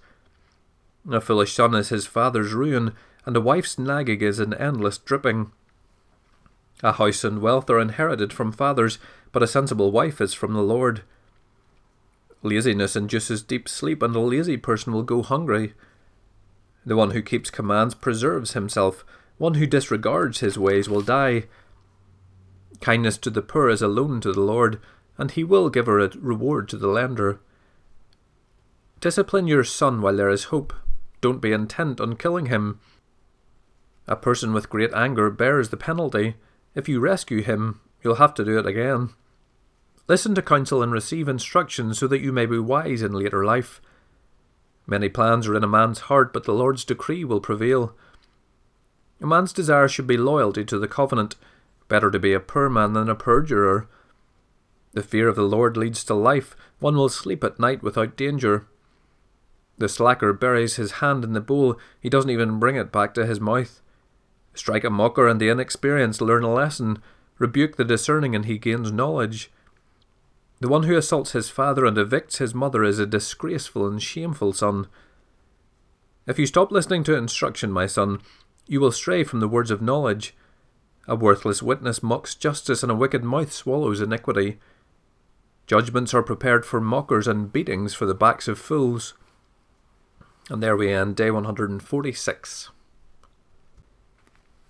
A 1.11 1.21
foolish 1.21 1.55
son 1.55 1.75
is 1.75 1.89
his 1.89 2.07
father's 2.07 2.55
ruin, 2.55 2.95
and 3.27 3.37
a 3.37 3.41
wife's 3.41 3.79
nagging 3.79 4.21
is 4.21 4.39
an 4.39 4.55
endless 4.55 4.97
dripping. 4.97 5.51
A 6.85 6.93
house 6.93 7.25
and 7.25 7.43
wealth 7.43 7.69
are 7.69 7.81
inherited 7.81 8.33
from 8.33 8.53
fathers, 8.53 8.99
but 9.33 9.43
a 9.43 9.49
sensible 9.49 9.91
wife 9.91 10.21
is 10.21 10.35
from 10.35 10.53
the 10.53 10.63
Lord. 10.63 11.03
Laziness 12.45 12.95
induces 12.95 13.43
deep 13.43 13.69
sleep, 13.69 14.03
and 14.03 14.15
a 14.15 14.21
lazy 14.21 14.57
person 14.57 14.93
will 14.93 15.03
go 15.03 15.23
hungry. 15.23 15.75
The 16.87 16.97
one 16.97 17.11
who 17.11 17.23
keeps 17.23 17.51
commands 17.51 17.97
preserves 17.97 18.53
himself, 18.53 19.05
one 19.39 19.55
who 19.55 19.67
disregards 19.67 20.41
his 20.41 20.59
ways 20.59 20.89
will 20.89 21.03
die. 21.03 21.45
Kindness 22.81 23.19
to 23.19 23.31
the 23.31 23.43
poor 23.43 23.69
is 23.69 23.83
a 23.83 23.89
loan 23.89 24.21
to 24.21 24.33
the 24.33 24.41
Lord, 24.41 24.81
and 25.19 25.31
he 25.31 25.45
will 25.45 25.71
give 25.71 25.89
a 25.89 25.93
reward 25.93 26.69
to 26.71 26.77
the 26.77 26.89
lender. 26.89 27.41
Discipline 29.01 29.49
your 29.49 29.65
son 29.65 30.01
while 30.01 30.17
there 30.17 30.31
is 30.31 30.45
hope. 30.45 30.73
Don't 31.21 31.41
be 31.41 31.53
intent 31.53 32.01
on 32.01 32.17
killing 32.17 32.47
him. 32.47 32.81
A 34.07 34.17
person 34.17 34.53
with 34.53 34.71
great 34.71 34.93
anger 34.93 35.31
bears 35.31 35.69
the 35.69 35.77
penalty. 35.77 36.35
If 36.75 36.89
you 36.89 37.01
rescue 37.01 37.43
him, 37.43 37.81
you'll 38.03 38.17
have 38.17 38.35
to 38.35 38.45
do 38.45 38.59
it 38.59 38.67
again. 38.67 39.11
Listen 40.09 40.35
to 40.35 40.43
counsel 40.43 40.83
and 40.83 40.93
receive 40.93 41.29
instruction 41.29 41.95
so 41.95 42.07
that 42.09 42.21
you 42.21 42.33
may 42.33 42.47
be 42.47 42.59
wise 42.59 43.03
in 43.03 43.13
later 43.13 43.45
life. 43.45 43.81
Many 44.87 45.09
plans 45.09 45.47
are 45.47 45.57
in 45.57 45.63
a 45.63 45.69
man's 45.69 46.01
heart, 46.01 46.33
but 46.33 46.45
the 46.45 46.53
Lord's 46.53 46.85
decree 46.85 47.25
will 47.25 47.41
prevail. 47.41 47.97
A 49.23 49.27
man's 49.27 49.53
desire 49.53 49.87
should 49.87 50.09
be 50.09 50.17
loyalty 50.17 50.65
to 50.65 50.79
the 50.79 50.89
covenant. 50.89 51.37
Better 51.89 52.11
to 52.11 52.19
be 52.19 52.33
a 52.33 52.41
poor 52.41 52.69
man 52.69 52.93
than 52.93 53.09
a 53.09 53.15
perjurer. 53.15 53.89
The 54.95 55.03
fear 55.03 55.29
of 55.29 55.37
the 55.37 55.43
Lord 55.43 55.77
leads 55.77 56.03
to 56.05 56.15
life. 56.15 56.57
One 56.81 56.97
will 56.97 57.09
sleep 57.09 57.45
at 57.45 57.61
night 57.61 57.83
without 57.83 58.17
danger. 58.17 58.67
The 59.79 59.89
slacker 59.89 60.33
buries 60.33 60.77
his 60.77 60.93
hand 60.93 61.25
in 61.25 61.33
the 61.33 61.41
bowl, 61.41 61.79
he 62.01 62.11
doesn't 62.11 62.31
even 62.31 62.59
bring 62.59 62.77
it 62.77 62.93
back 62.93 63.15
to 63.15 63.25
his 63.25 63.41
mouth. 63.41 63.81
Strike 64.55 64.85
a 64.85 64.91
mocker, 64.91 65.27
and 65.29 65.41
the 65.41 65.49
inexperienced 65.49 66.21
learn 66.21 66.45
a 66.45 66.53
lesson. 66.53 67.01
Rebuke 67.39 67.77
the 67.77 67.85
discerning, 67.85 68.35
and 68.35 68.45
he 68.45 68.59
gains 68.59 68.93
knowledge. 68.93 69.51
The 70.61 70.69
one 70.69 70.83
who 70.83 70.97
assaults 70.97 71.33
his 71.33 71.49
father 71.49 71.87
and 71.87 71.97
evicts 71.97 72.37
his 72.37 72.55
mother 72.55 72.85
is 72.85 72.99
a 72.99 73.07
disgraceful 73.07 73.87
and 73.87 74.03
shameful 74.03 74.53
son. 74.53 74.89
If 76.27 76.39
you 76.39 76.47
stop 76.47 76.71
listening 76.71 77.03
to 77.05 77.17
instruction, 77.17 77.73
my 77.73 77.87
son, 77.87 78.21
you 78.67 78.81
will 78.81 78.93
stray 78.93 79.25
from 79.25 79.41
the 79.41 79.49
words 79.49 79.71
of 79.71 79.83
knowledge. 79.83 80.35
A 81.09 81.17
worthless 81.17 81.63
witness 81.63 82.03
mocks 82.03 82.35
justice, 82.35 82.83
and 82.83 82.93
a 82.93 82.97
wicked 82.97 83.25
mouth 83.25 83.53
swallows 83.53 84.01
iniquity. 84.01 84.59
Judgments 85.67 86.15
are 86.15 86.23
prepared 86.23 86.65
for 86.65 86.81
mockers, 86.81 87.27
and 87.27 87.53
beatings 87.53 87.95
for 87.95 88.07
the 88.07 88.15
backs 88.15 88.49
of 88.49 88.59
fools. 88.59 89.15
And 90.49 90.63
there 90.63 90.77
we 90.77 90.93
end 90.93 91.17
day 91.17 91.31
146. 91.31 92.71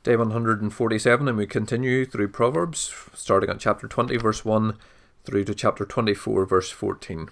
Day 0.03 0.17
147, 0.17 1.29
and 1.29 1.39
we 1.39 1.47
continue 1.47 2.05
through 2.05 2.29
Proverbs, 2.29 2.93
starting 3.15 3.51
at 3.51 3.61
chapter 3.61 3.87
20, 3.87 4.17
verse 4.17 4.45
1, 4.45 4.77
through 5.25 5.45
to 5.45 5.55
chapter 5.55 5.85
24, 5.85 6.45
verse 6.45 6.71
14. 6.71 7.29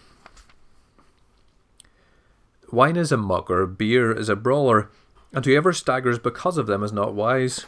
Wine 2.71 2.97
is 2.97 3.11
a 3.11 3.17
mocker, 3.17 3.67
beer 3.67 4.13
is 4.13 4.29
a 4.29 4.37
brawler, 4.37 4.89
and 5.33 5.45
whoever 5.45 5.73
staggers 5.73 6.19
because 6.19 6.59
of 6.59 6.67
them 6.67 6.83
is 6.83 6.93
not 6.93 7.15
wise. 7.15 7.67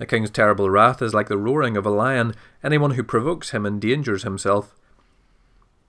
A 0.00 0.06
king's 0.06 0.30
terrible 0.30 0.70
wrath 0.70 1.00
is 1.00 1.14
like 1.14 1.28
the 1.28 1.38
roaring 1.38 1.76
of 1.76 1.86
a 1.86 1.90
lion. 1.90 2.34
Anyone 2.62 2.92
who 2.92 3.02
provokes 3.02 3.50
him 3.50 3.64
endangers 3.64 4.24
himself. 4.24 4.74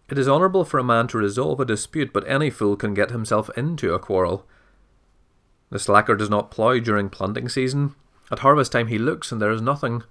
It 0.09 0.19
is 0.19 0.29
honourable 0.29 0.63
for 0.63 0.77
a 0.77 0.83
man 0.83 1.07
to 1.07 1.17
resolve 1.17 1.59
a 1.59 1.65
dispute, 1.65 2.13
but 2.13 2.27
any 2.27 2.51
fool 2.51 2.75
can 2.75 2.93
get 2.93 3.09
himself 3.09 3.49
into 3.57 3.93
a 3.93 3.99
quarrel. 3.99 4.45
The 5.71 5.79
slacker 5.79 6.15
does 6.15 6.29
not 6.29 6.51
plough 6.51 6.79
during 6.79 7.09
planting 7.09 7.49
season. 7.49 7.95
At 8.31 8.39
harvest 8.39 8.71
time 8.71 8.87
he 8.87 8.99
looks, 8.99 9.31
and 9.31 9.41
there 9.41 9.51
is 9.51 9.61
nothing. 9.61 10.03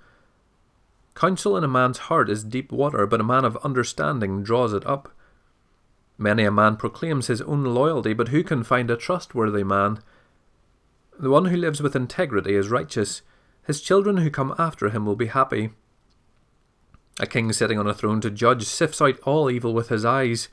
Counsel 1.15 1.57
in 1.57 1.63
a 1.63 1.69
man's 1.69 1.99
heart 1.99 2.29
is 2.29 2.43
deep 2.43 2.73
water, 2.73 3.07
but 3.07 3.21
a 3.21 3.25
man 3.25 3.45
of 3.45 3.57
understanding 3.59 4.43
draws 4.43 4.73
it 4.73 4.85
up. 4.85 5.13
Many 6.19 6.45
a 6.45 6.51
man 6.51 6.77
proclaims 6.77 7.29
his 7.29 7.41
own 7.43 7.63
loyalty, 7.63 8.13
but 8.13 8.29
who 8.29 8.43
can 8.43 8.65
find 8.65 8.91
a 8.91 8.97
trustworthy 8.97 9.63
man? 9.63 10.01
The 11.19 11.31
one 11.31 11.47
who 11.47 11.57
lives 11.57 11.81
with 11.81 11.95
integrity 11.95 12.55
is 12.55 12.69
righteous. 12.69 13.23
His 13.65 13.81
children 13.81 14.19
who 14.19 14.31
come 14.31 14.55
after 14.59 14.91
him 14.91 15.07
will 15.07 15.17
be 15.17 15.27
happy. 15.27 15.71
A 17.21 17.27
king 17.27 17.53
sitting 17.53 17.79
on 17.79 17.87
a 17.87 17.95
throne 17.95 18.21
to 18.23 18.31
judge 18.31 18.65
sifts 18.65 19.01
out 19.01 19.21
all 19.21 19.49
evil 19.49 19.73
with 19.73 19.89
his 19.89 20.05
eyes. 20.05 20.49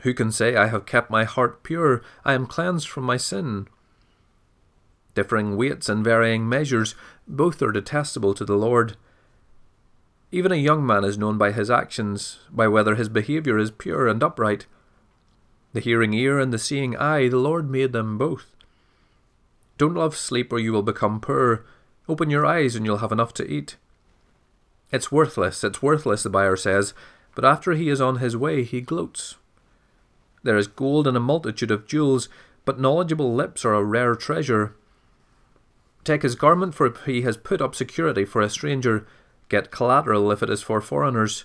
Who 0.00 0.12
can 0.12 0.32
say, 0.32 0.56
I 0.56 0.66
have 0.66 0.86
kept 0.86 1.10
my 1.10 1.24
heart 1.24 1.62
pure, 1.62 2.02
I 2.24 2.34
am 2.34 2.46
cleansed 2.46 2.88
from 2.88 3.04
my 3.04 3.16
sin? 3.16 3.68
Differing 5.14 5.56
weights 5.56 5.88
and 5.88 6.04
varying 6.04 6.48
measures, 6.48 6.94
both 7.26 7.62
are 7.62 7.72
detestable 7.72 8.34
to 8.34 8.44
the 8.44 8.56
Lord. 8.56 8.96
Even 10.32 10.50
a 10.52 10.56
young 10.56 10.84
man 10.84 11.04
is 11.04 11.16
known 11.16 11.38
by 11.38 11.52
his 11.52 11.70
actions, 11.70 12.40
by 12.50 12.66
whether 12.66 12.96
his 12.96 13.08
behaviour 13.08 13.56
is 13.56 13.70
pure 13.70 14.08
and 14.08 14.22
upright. 14.22 14.66
The 15.72 15.80
hearing 15.80 16.12
ear 16.12 16.38
and 16.40 16.52
the 16.52 16.58
seeing 16.58 16.96
eye, 16.96 17.28
the 17.28 17.38
Lord 17.38 17.70
made 17.70 17.92
them 17.92 18.18
both. 18.18 18.55
Don't 19.78 19.94
love 19.94 20.16
sleep 20.16 20.52
or 20.52 20.58
you 20.58 20.72
will 20.72 20.82
become 20.82 21.20
poor. 21.20 21.64
Open 22.08 22.30
your 22.30 22.46
eyes 22.46 22.74
and 22.74 22.86
you'll 22.86 22.98
have 22.98 23.12
enough 23.12 23.34
to 23.34 23.50
eat. 23.50 23.76
It's 24.92 25.10
worthless, 25.10 25.64
it's 25.64 25.82
worthless, 25.82 26.22
the 26.22 26.30
buyer 26.30 26.56
says, 26.56 26.94
but 27.34 27.44
after 27.44 27.72
he 27.72 27.88
is 27.88 28.00
on 28.00 28.16
his 28.16 28.36
way, 28.36 28.62
he 28.62 28.80
gloats. 28.80 29.34
There 30.42 30.56
is 30.56 30.68
gold 30.68 31.06
and 31.06 31.16
a 31.16 31.20
multitude 31.20 31.70
of 31.70 31.86
jewels, 31.86 32.28
but 32.64 32.80
knowledgeable 32.80 33.34
lips 33.34 33.64
are 33.64 33.74
a 33.74 33.84
rare 33.84 34.14
treasure. 34.14 34.76
Take 36.04 36.22
his 36.22 36.36
garment, 36.36 36.74
for 36.74 36.94
he 37.04 37.22
has 37.22 37.36
put 37.36 37.60
up 37.60 37.74
security 37.74 38.24
for 38.24 38.40
a 38.40 38.48
stranger. 38.48 39.06
Get 39.48 39.72
collateral 39.72 40.30
if 40.30 40.42
it 40.42 40.48
is 40.48 40.62
for 40.62 40.80
foreigners. 40.80 41.44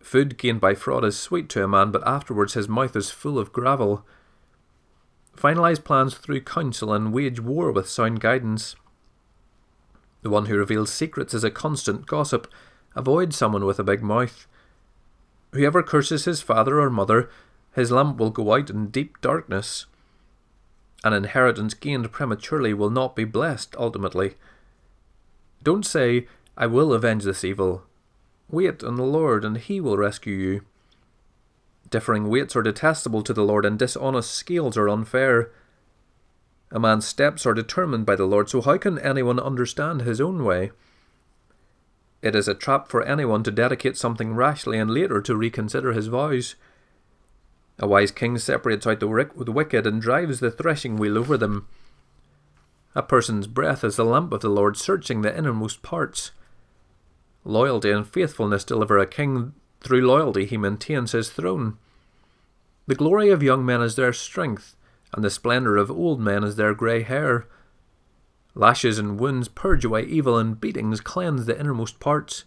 Food 0.00 0.36
gained 0.36 0.60
by 0.60 0.74
fraud 0.74 1.04
is 1.04 1.16
sweet 1.16 1.48
to 1.50 1.62
a 1.62 1.68
man, 1.68 1.92
but 1.92 2.06
afterwards 2.06 2.54
his 2.54 2.68
mouth 2.68 2.96
is 2.96 3.10
full 3.10 3.38
of 3.38 3.52
gravel. 3.52 4.04
Finalize 5.36 5.82
plans 5.82 6.14
through 6.14 6.40
counsel 6.40 6.92
and 6.92 7.12
wage 7.12 7.40
war 7.40 7.72
with 7.72 7.88
sound 7.88 8.20
guidance. 8.20 8.76
The 10.22 10.30
one 10.30 10.46
who 10.46 10.56
reveals 10.56 10.92
secrets 10.92 11.34
is 11.34 11.44
a 11.44 11.50
constant 11.50 12.06
gossip. 12.06 12.50
Avoid 12.96 13.34
someone 13.34 13.66
with 13.66 13.78
a 13.78 13.84
big 13.84 14.02
mouth. 14.02 14.46
Whoever 15.52 15.82
curses 15.82 16.24
his 16.24 16.40
father 16.40 16.80
or 16.80 16.90
mother, 16.90 17.28
his 17.74 17.90
lamp 17.90 18.18
will 18.18 18.30
go 18.30 18.54
out 18.54 18.70
in 18.70 18.88
deep 18.88 19.20
darkness. 19.20 19.86
An 21.02 21.12
inheritance 21.12 21.74
gained 21.74 22.10
prematurely 22.10 22.72
will 22.72 22.90
not 22.90 23.14
be 23.14 23.24
blessed 23.24 23.74
ultimately. 23.76 24.34
Don't 25.62 25.84
say, 25.84 26.26
I 26.56 26.66
will 26.66 26.92
avenge 26.92 27.24
this 27.24 27.44
evil. 27.44 27.84
Wait 28.48 28.82
on 28.82 28.96
the 28.96 29.02
Lord, 29.02 29.44
and 29.44 29.58
he 29.58 29.80
will 29.80 29.98
rescue 29.98 30.36
you. 30.36 30.60
Differing 31.90 32.28
weights 32.28 32.56
are 32.56 32.62
detestable 32.62 33.22
to 33.22 33.32
the 33.32 33.44
Lord, 33.44 33.64
and 33.64 33.78
dishonest 33.78 34.30
scales 34.30 34.76
are 34.76 34.88
unfair. 34.88 35.50
A 36.70 36.80
man's 36.80 37.06
steps 37.06 37.46
are 37.46 37.54
determined 37.54 38.06
by 38.06 38.16
the 38.16 38.26
Lord, 38.26 38.48
so 38.48 38.60
how 38.60 38.78
can 38.78 38.98
anyone 38.98 39.38
understand 39.38 40.02
his 40.02 40.20
own 40.20 40.44
way? 40.44 40.72
It 42.20 42.34
is 42.34 42.48
a 42.48 42.54
trap 42.54 42.88
for 42.88 43.02
anyone 43.02 43.42
to 43.44 43.50
dedicate 43.50 43.96
something 43.96 44.34
rashly 44.34 44.78
and 44.78 44.90
later 44.90 45.20
to 45.20 45.36
reconsider 45.36 45.92
his 45.92 46.06
vows. 46.06 46.54
A 47.78 47.86
wise 47.86 48.10
king 48.10 48.38
separates 48.38 48.86
out 48.86 49.00
the 49.00 49.06
wicked 49.06 49.86
and 49.86 50.00
drives 50.00 50.40
the 50.40 50.50
threshing 50.50 50.96
wheel 50.96 51.18
over 51.18 51.36
them. 51.36 51.68
A 52.94 53.02
person's 53.02 53.46
breath 53.46 53.84
is 53.84 53.96
the 53.96 54.04
lamp 54.04 54.32
of 54.32 54.40
the 54.40 54.48
Lord, 54.48 54.76
searching 54.76 55.22
the 55.22 55.36
innermost 55.36 55.82
parts. 55.82 56.30
Loyalty 57.44 57.90
and 57.90 58.06
faithfulness 58.06 58.64
deliver 58.64 58.98
a 58.98 59.06
king. 59.06 59.52
Through 59.84 60.06
loyalty, 60.06 60.46
he 60.46 60.56
maintains 60.56 61.12
his 61.12 61.30
throne. 61.30 61.76
The 62.86 62.94
glory 62.94 63.28
of 63.28 63.42
young 63.42 63.64
men 63.64 63.82
is 63.82 63.96
their 63.96 64.14
strength, 64.14 64.76
and 65.12 65.22
the 65.22 65.30
splendour 65.30 65.76
of 65.76 65.90
old 65.90 66.20
men 66.20 66.42
is 66.42 66.56
their 66.56 66.74
grey 66.74 67.02
hair. 67.02 67.46
Lashes 68.54 68.98
and 68.98 69.20
wounds 69.20 69.48
purge 69.48 69.84
away 69.84 70.02
evil, 70.04 70.38
and 70.38 70.58
beatings 70.58 71.00
cleanse 71.02 71.44
the 71.44 71.58
innermost 71.58 72.00
parts. 72.00 72.44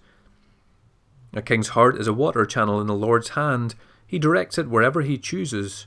A 1.33 1.41
king's 1.41 1.69
heart 1.69 1.97
is 1.97 2.07
a 2.07 2.13
water 2.13 2.45
channel 2.45 2.81
in 2.81 2.87
the 2.87 2.95
Lord's 2.95 3.29
hand, 3.29 3.75
he 4.07 4.17
directs 4.17 4.57
it 4.57 4.69
wherever 4.69 5.01
he 5.01 5.17
chooses. 5.17 5.85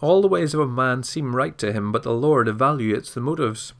All 0.00 0.20
the 0.20 0.28
ways 0.28 0.52
of 0.52 0.60
a 0.60 0.66
man 0.66 1.04
seem 1.04 1.36
right 1.36 1.56
to 1.58 1.72
him, 1.72 1.92
but 1.92 2.02
the 2.02 2.12
Lord 2.12 2.48
evaluates 2.48 3.14
the 3.14 3.20
motives. 3.20 3.72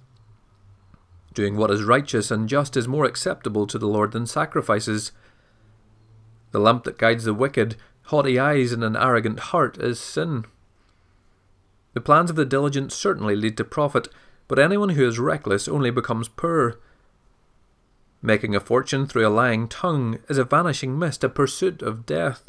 Doing 1.35 1.57
what 1.57 1.71
is 1.71 1.83
righteous 1.83 2.31
and 2.31 2.49
just 2.49 2.77
is 2.77 2.87
more 2.87 3.05
acceptable 3.05 3.67
to 3.67 3.79
the 3.79 3.89
Lord 3.89 4.13
than 4.13 4.27
sacrifices. 4.27 5.13
The 6.53 6.61
lamp 6.61 6.85
that 6.85 6.99
guides 6.99 7.25
the 7.25 7.35
wicked, 7.35 7.77
haughty 8.05 8.39
eyes, 8.39 8.73
and 8.73 8.85
an 8.85 8.97
arrogant 8.97 9.41
heart 9.41 9.79
is 9.79 9.99
sin. 9.99 10.45
The 11.95 12.01
plans 12.01 12.31
of 12.31 12.37
the 12.37 12.45
diligent 12.45 12.93
certainly 12.93 13.37
lead 13.37 13.57
to 13.57 13.65
profit, 13.65 14.09
but 14.49 14.59
anyone 14.59 14.91
who 14.91 15.07
is 15.07 15.19
reckless 15.19 15.69
only 15.69 15.91
becomes 15.91 16.29
poor. 16.29 16.79
Making 18.21 18.55
a 18.55 18.61
fortune 18.61 19.07
through 19.07 19.27
a 19.27 19.31
lying 19.31 19.67
tongue 19.67 20.19
is 20.29 20.39
a 20.39 20.45
vanishing 20.45 20.99
mist, 20.99 21.25
a 21.25 21.29
pursuit 21.29 21.83
of 21.83 22.07
death. 22.07 22.45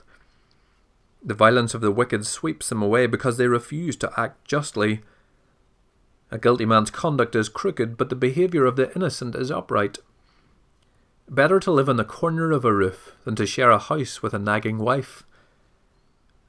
The 1.24 1.34
violence 1.34 1.74
of 1.74 1.82
the 1.82 1.92
wicked 1.92 2.26
sweeps 2.26 2.70
them 2.70 2.82
away 2.82 3.08
because 3.08 3.38
they 3.38 3.48
refuse 3.48 3.96
to 3.98 4.12
act 4.20 4.46
justly. 4.46 5.02
A 6.30 6.38
guilty 6.38 6.66
man's 6.66 6.92
conduct 6.92 7.36
is 7.36 7.50
crooked, 7.50 7.98
but 7.98 8.10
the 8.10 8.16
behaviour 8.16 8.66
of 8.66 8.76
the 8.76 8.94
innocent 8.96 9.36
is 9.36 9.50
upright. 9.50 10.00
Better 11.30 11.60
to 11.62 11.72
live 11.72 11.90
in 11.90 11.98
the 11.98 12.04
corner 12.04 12.52
of 12.52 12.66
a 12.66 12.74
roof 12.74 13.16
than 13.24 13.36
to 13.36 13.46
share 13.46 13.72
a 13.72 13.80
house 13.80 14.22
with 14.22 14.34
a 14.34 14.40
nagging 14.40 14.78
wife. 14.78 15.24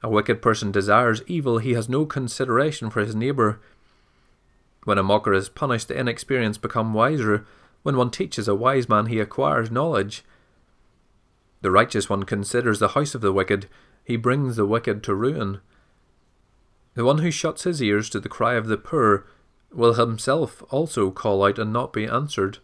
A 0.03 0.09
wicked 0.09 0.41
person 0.41 0.71
desires 0.71 1.23
evil, 1.27 1.57
he 1.57 1.73
has 1.73 1.89
no 1.89 2.05
consideration 2.05 2.89
for 2.89 2.99
his 2.99 3.15
neighbour. 3.15 3.59
When 4.83 4.97
a 4.97 5.03
mocker 5.03 5.33
is 5.33 5.49
punished, 5.49 5.87
the 5.87 5.97
inexperienced 5.99 6.61
become 6.61 6.93
wiser. 6.93 7.45
When 7.83 7.97
one 7.97 8.11
teaches 8.11 8.47
a 8.47 8.53
wise 8.53 8.87
man, 8.87 9.07
he 9.07 9.19
acquires 9.19 9.71
knowledge. 9.71 10.23
The 11.61 11.71
righteous 11.71 12.09
one 12.09 12.23
considers 12.23 12.79
the 12.79 12.89
house 12.89 13.15
of 13.15 13.21
the 13.21 13.33
wicked, 13.33 13.67
he 14.03 14.17
brings 14.17 14.55
the 14.55 14.67
wicked 14.67 15.01
to 15.03 15.15
ruin. 15.15 15.61
The 16.93 17.05
one 17.05 17.17
who 17.17 17.31
shuts 17.31 17.63
his 17.63 17.81
ears 17.81 18.09
to 18.11 18.19
the 18.19 18.29
cry 18.29 18.53
of 18.53 18.67
the 18.67 18.77
poor 18.77 19.25
will 19.71 19.95
himself 19.95 20.61
also 20.69 21.09
call 21.09 21.43
out 21.43 21.57
and 21.57 21.73
not 21.73 21.91
be 21.91 22.05
answered. 22.05 22.59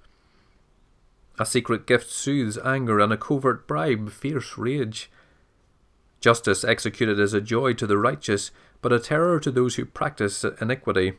A 1.42 1.46
secret 1.46 1.88
gift 1.88 2.12
soothes 2.12 2.60
anger, 2.60 3.00
and 3.00 3.12
a 3.12 3.18
covert 3.18 3.66
bribe 3.66 4.12
fierce 4.12 4.60
rage. 4.60 5.10
Justice 6.20 6.64
executed 6.64 7.20
is 7.20 7.34
a 7.34 7.42
joy 7.42 7.74
to 7.74 7.88
the 7.88 7.98
righteous, 7.98 8.52
but 8.80 8.94
a 8.94 9.00
terror 9.00 9.40
to 9.40 9.50
those 9.50 9.74
who 9.74 9.86
practice 9.86 10.46
iniquity. 10.62 11.14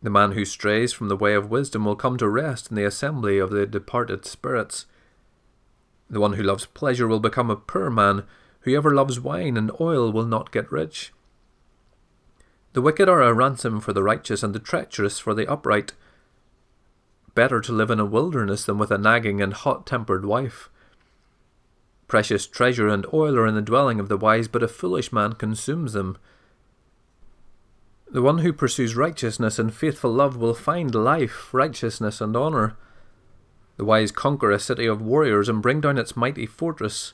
The 0.00 0.08
man 0.08 0.32
who 0.32 0.46
strays 0.46 0.94
from 0.94 1.08
the 1.08 1.18
way 1.18 1.34
of 1.34 1.50
wisdom 1.50 1.84
will 1.84 1.96
come 1.96 2.16
to 2.16 2.30
rest 2.30 2.70
in 2.70 2.76
the 2.76 2.84
assembly 2.86 3.36
of 3.36 3.50
the 3.50 3.66
departed 3.66 4.24
spirits. 4.24 4.86
The 6.08 6.18
one 6.18 6.32
who 6.32 6.42
loves 6.42 6.64
pleasure 6.64 7.06
will 7.06 7.20
become 7.20 7.50
a 7.50 7.56
poor 7.56 7.90
man. 7.90 8.24
Whoever 8.60 8.94
loves 8.94 9.20
wine 9.20 9.58
and 9.58 9.70
oil 9.78 10.10
will 10.10 10.24
not 10.24 10.50
get 10.50 10.72
rich. 10.72 11.12
The 12.72 12.80
wicked 12.80 13.06
are 13.06 13.20
a 13.20 13.34
ransom 13.34 13.80
for 13.80 13.92
the 13.92 14.02
righteous, 14.02 14.42
and 14.42 14.54
the 14.54 14.58
treacherous 14.58 15.18
for 15.18 15.34
the 15.34 15.46
upright. 15.46 15.92
Better 17.34 17.60
to 17.60 17.72
live 17.72 17.90
in 17.90 18.00
a 18.00 18.04
wilderness 18.04 18.64
than 18.64 18.78
with 18.78 18.90
a 18.90 18.98
nagging 18.98 19.40
and 19.40 19.54
hot 19.54 19.86
tempered 19.86 20.24
wife. 20.24 20.68
Precious 22.08 22.46
treasure 22.46 22.88
and 22.88 23.06
oil 23.12 23.36
are 23.36 23.46
in 23.46 23.54
the 23.54 23.62
dwelling 23.62 24.00
of 24.00 24.08
the 24.08 24.16
wise, 24.16 24.48
but 24.48 24.62
a 24.62 24.68
foolish 24.68 25.12
man 25.12 25.34
consumes 25.34 25.92
them. 25.92 26.16
The 28.10 28.22
one 28.22 28.38
who 28.38 28.54
pursues 28.54 28.96
righteousness 28.96 29.58
and 29.58 29.72
faithful 29.72 30.10
love 30.10 30.36
will 30.36 30.54
find 30.54 30.94
life, 30.94 31.52
righteousness, 31.52 32.22
and 32.22 32.34
honour. 32.34 32.76
The 33.76 33.84
wise 33.84 34.10
conquer 34.10 34.50
a 34.50 34.58
city 34.58 34.86
of 34.86 35.02
warriors 35.02 35.48
and 35.48 35.60
bring 35.60 35.82
down 35.82 35.98
its 35.98 36.16
mighty 36.16 36.46
fortress. 36.46 37.12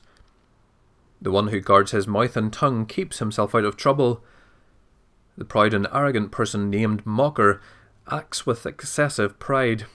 The 1.21 1.31
one 1.31 1.47
who 1.47 1.59
guards 1.59 1.91
his 1.91 2.07
mouth 2.07 2.37
and 2.37 2.51
tongue 2.51 2.85
keeps 2.85 3.19
himself 3.19 3.53
out 3.53 3.65
of 3.65 3.75
trouble. 3.75 4.23
The 5.37 5.45
proud 5.45 5.73
and 5.73 5.87
arrogant 5.93 6.31
person 6.31 6.69
named 6.69 7.05
Mocker 7.05 7.61
acts 8.09 8.45
with 8.45 8.65
excessive 8.65 9.37
pride. 9.37 9.85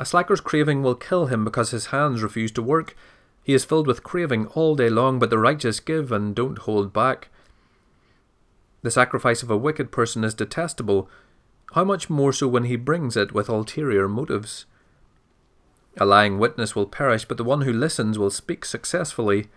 A 0.00 0.06
slacker's 0.06 0.40
craving 0.40 0.82
will 0.82 0.96
kill 0.96 1.26
him 1.26 1.44
because 1.44 1.70
his 1.70 1.86
hands 1.86 2.22
refuse 2.22 2.50
to 2.52 2.62
work, 2.62 2.96
he 3.44 3.54
is 3.54 3.64
filled 3.64 3.86
with 3.86 4.02
craving 4.02 4.46
all 4.48 4.74
day 4.74 4.88
long, 4.88 5.18
but 5.18 5.28
the 5.30 5.38
righteous 5.38 5.78
give 5.78 6.10
and 6.10 6.34
don't 6.34 6.58
hold 6.58 6.92
back. 6.92 7.28
The 8.82 8.90
sacrifice 8.90 9.42
of 9.42 9.50
a 9.50 9.56
wicked 9.56 9.92
person 9.92 10.24
is 10.24 10.34
detestable, 10.34 11.08
how 11.74 11.84
much 11.84 12.10
more 12.10 12.32
so 12.32 12.48
when 12.48 12.64
he 12.64 12.76
brings 12.76 13.16
it 13.16 13.32
with 13.32 13.48
ulterior 13.48 14.08
motives? 14.08 14.64
A 15.98 16.06
lying 16.06 16.38
witness 16.38 16.74
will 16.74 16.86
perish, 16.86 17.24
but 17.24 17.36
the 17.36 17.44
one 17.44 17.60
who 17.60 17.72
listens 17.72 18.18
will 18.18 18.30
speak 18.30 18.64
successfully. 18.64 19.48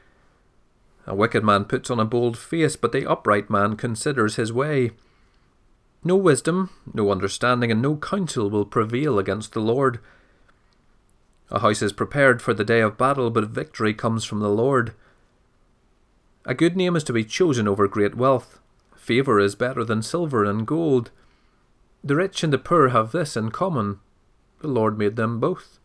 A 1.07 1.15
wicked 1.15 1.44
man 1.44 1.65
puts 1.65 1.90
on 1.90 1.99
a 1.99 2.06
bold 2.06 2.38
face, 2.38 2.76
but 2.76 2.91
the 2.91 3.10
upright 3.10 3.49
man 3.49 3.76
considers 3.76 4.36
his 4.36 4.53
way. 4.53 4.91
No 6.03 6.15
wisdom, 6.15 6.70
no 6.94 7.11
understanding, 7.11 7.72
and 7.72 7.82
no 7.82 7.95
counsel 7.95 8.49
will 8.49 8.65
prevail 8.65 9.18
against 9.18 9.53
the 9.53 9.61
Lord. 9.61 9.99
A 11.53 11.59
house 11.59 11.81
is 11.81 11.93
prepared 11.93 12.41
for 12.41 12.53
the 12.53 12.65
day 12.65 12.81
of 12.81 12.97
battle, 12.97 13.30
but 13.30 13.45
victory 13.45 13.93
comes 13.93 14.25
from 14.25 14.39
the 14.39 14.49
Lord. 14.49 14.93
A 16.45 16.53
good 16.53 16.75
name 16.75 16.95
is 16.95 17.03
to 17.05 17.13
be 17.13 17.23
chosen 17.23 17.67
over 17.67 17.88
great 17.88 18.15
wealth. 18.15 18.59
Favour 18.97 19.39
is 19.39 19.55
better 19.55 19.84
than 19.84 20.01
silver 20.01 20.43
and 20.43 20.67
gold. 20.67 21.11
The 22.03 22.15
rich 22.15 22.43
and 22.43 22.51
the 22.51 22.57
poor 22.57 22.89
have 22.89 23.11
this 23.11 23.38
in 23.38 23.51
common 23.51 23.99
the 24.63 24.67
Lord 24.69 24.97
made 24.97 25.17
them 25.17 25.39
both. 25.39 25.77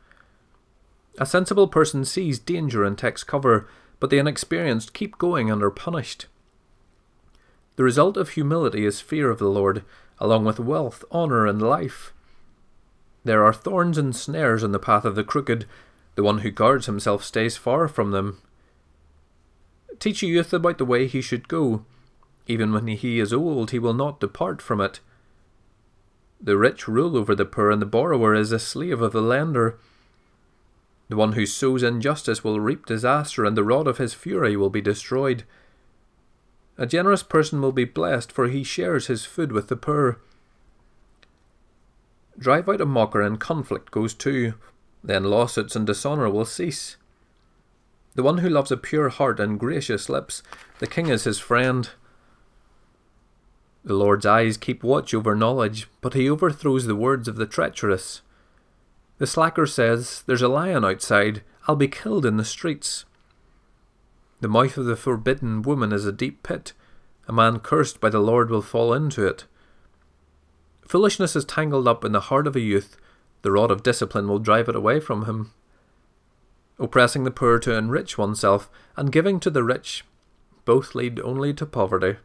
A 1.19 1.27
sensible 1.27 1.69
person 1.69 2.05
sees 2.05 2.39
danger 2.39 2.85
and 2.85 2.97
takes 2.97 3.25
cover, 3.25 3.69
but 4.01 4.09
the 4.09 4.19
inexperienced 4.19 4.95
keep 4.95 5.19
going 5.19 5.51
and 5.51 5.63
are 5.63 5.71
punished. 5.71 6.27
The 7.77 7.83
result 7.83 8.17
of 8.17 8.31
humility 8.31 8.87
is 8.87 9.01
fear 9.01 9.31
of 9.31 9.39
the 9.39 9.49
Lord, 9.49 9.85
along 10.19 10.45
with 10.45 10.61
wealth, 10.61 11.05
honour, 11.13 11.45
and 11.45 11.61
life. 11.61 12.15
There 13.25 13.45
are 13.45 13.53
thorns 13.53 13.99
and 13.99 14.15
snares 14.15 14.63
in 14.63 14.73
the 14.73 14.79
path 14.79 15.05
of 15.05 15.15
the 15.15 15.25
crooked. 15.25 15.67
The 16.15 16.23
one 16.23 16.39
who 16.39 16.51
guards 16.51 16.87
himself 16.87 17.25
stays 17.25 17.57
far 17.57 17.89
from 17.89 18.11
them. 18.11 18.41
Teach 19.99 20.23
a 20.23 20.27
youth 20.27 20.53
about 20.53 20.79
the 20.79 20.85
way 20.85 21.07
he 21.07 21.21
should 21.21 21.49
go. 21.49 21.85
Even 22.47 22.73
when 22.73 22.87
he 22.87 23.21
is 23.21 23.33
old, 23.33 23.71
he 23.73 23.79
will 23.79 23.95
not 23.95 24.21
depart 24.21 24.63
from 24.63 24.81
it. 24.81 25.01
The 26.41 26.57
rich 26.57 26.87
rule 26.87 27.17
over 27.17 27.35
the 27.35 27.45
poor, 27.45 27.71
and 27.71 27.83
the 27.83 27.87
borrower 27.87 28.35
is 28.35 28.53
a 28.53 28.59
slave 28.59 29.03
of 29.03 29.13
the 29.13 29.21
lender. 29.21 29.79
The 31.09 31.17
one 31.17 31.33
who 31.33 31.47
sows 31.47 31.83
injustice 31.83 32.45
will 32.45 32.61
reap 32.61 32.87
disaster, 32.87 33.45
and 33.45 33.57
the 33.57 33.65
rod 33.65 33.87
of 33.87 33.99
his 33.99 34.15
fury 34.15 34.57
will 34.57 34.71
be 34.71 34.81
destroyed. 34.81 35.45
A 36.77 36.87
generous 36.87 37.23
person 37.25 37.61
will 37.61 37.73
be 37.73 37.85
blessed, 37.85 38.31
for 38.31 38.47
he 38.47 38.63
shares 38.63 39.09
his 39.09 39.25
food 39.25 39.51
with 39.51 39.69
the 39.69 39.77
poor. 39.77 40.21
Drive 42.39 42.69
out 42.69 42.81
a 42.81 42.87
mocker, 42.87 43.21
and 43.21 43.41
conflict 43.41 43.91
goes 43.91 44.15
too. 44.15 44.55
Then 45.03 45.25
lawsuits 45.25 45.75
and 45.75 45.87
dishonour 45.87 46.31
will 46.31 46.45
cease. 46.45 46.97
The 48.15 48.23
one 48.23 48.39
who 48.39 48.49
loves 48.49 48.71
a 48.71 48.77
pure 48.77 49.09
heart 49.09 49.41
and 49.41 49.61
gracious 49.61 50.09
lips, 50.09 50.43
the 50.79 50.87
king 50.87 51.09
is 51.09 51.25
his 51.25 51.39
friend. 51.39 51.91
The 53.85 53.95
Lord's 53.95 54.27
eyes 54.27 54.57
keep 54.57 54.83
watch 54.83 55.15
over 55.15 55.35
knowledge, 55.35 55.89
but 56.01 56.15
he 56.15 56.29
overthrows 56.29 56.87
the 56.87 56.97
words 56.97 57.29
of 57.29 57.37
the 57.37 57.47
treacherous. 57.47 58.23
The 59.19 59.27
slacker 59.27 59.67
says, 59.67 60.23
There's 60.27 60.43
a 60.43 60.49
lion 60.49 60.85
outside, 60.85 61.43
I'll 61.67 61.77
be 61.77 61.89
killed 61.89 62.25
in 62.25 62.37
the 62.37 62.45
streets. 62.45 63.05
The 64.41 64.49
mouth 64.49 64.77
of 64.77 64.87
the 64.87 64.97
forbidden 64.97 65.63
woman 65.63 65.93
is 65.93 66.07
a 66.07 66.13
deep 66.13 66.43
pit. 66.43 66.73
A 67.27 67.33
man 67.33 67.59
cursed 67.59 68.01
by 68.01 68.09
the 68.09 68.21
Lord 68.21 68.51
will 68.51 68.63
fall 68.63 68.95
into 68.95 69.27
it. 69.27 69.45
Foolishness 70.89 71.37
is 71.37 71.45
tangled 71.45 71.87
up 71.87 72.05
in 72.05 72.13
the 72.13 72.21
heart 72.21 72.47
of 72.47 72.57
a 72.57 72.61
youth. 72.61 72.97
The 73.43 73.53
rod 73.53 73.71
of 73.71 73.83
discipline 73.83 74.27
will 74.27 74.39
drive 74.39 74.69
it 74.69 74.75
away 74.75 74.99
from 74.99 75.27
him. 75.27 75.53
Oppressing 76.79 77.25
the 77.25 77.31
poor 77.31 77.59
to 77.61 77.75
enrich 77.75 78.17
oneself 78.17 78.71
and 78.97 79.13
giving 79.13 79.39
to 79.41 79.51
the 79.51 79.63
rich 79.63 80.05
both 80.69 80.95
lead 80.95 81.19
only 81.21 81.55
to 81.55 81.65
poverty. 81.65 82.19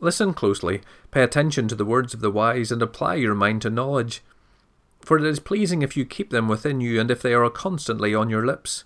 Listen 0.00 0.34
closely, 0.34 0.80
pay 1.12 1.22
attention 1.22 1.68
to 1.68 1.76
the 1.76 1.84
words 1.84 2.12
of 2.12 2.20
the 2.20 2.30
wise, 2.30 2.72
and 2.72 2.82
apply 2.82 3.14
your 3.14 3.36
mind 3.36 3.62
to 3.62 3.70
knowledge. 3.70 4.20
For 5.00 5.16
it 5.16 5.22
is 5.22 5.38
pleasing 5.38 5.82
if 5.82 5.96
you 5.96 6.04
keep 6.04 6.30
them 6.30 6.48
within 6.48 6.80
you, 6.80 7.00
and 7.00 7.08
if 7.08 7.22
they 7.22 7.34
are 7.34 7.48
constantly 7.50 8.16
on 8.16 8.30
your 8.30 8.44
lips. 8.44 8.82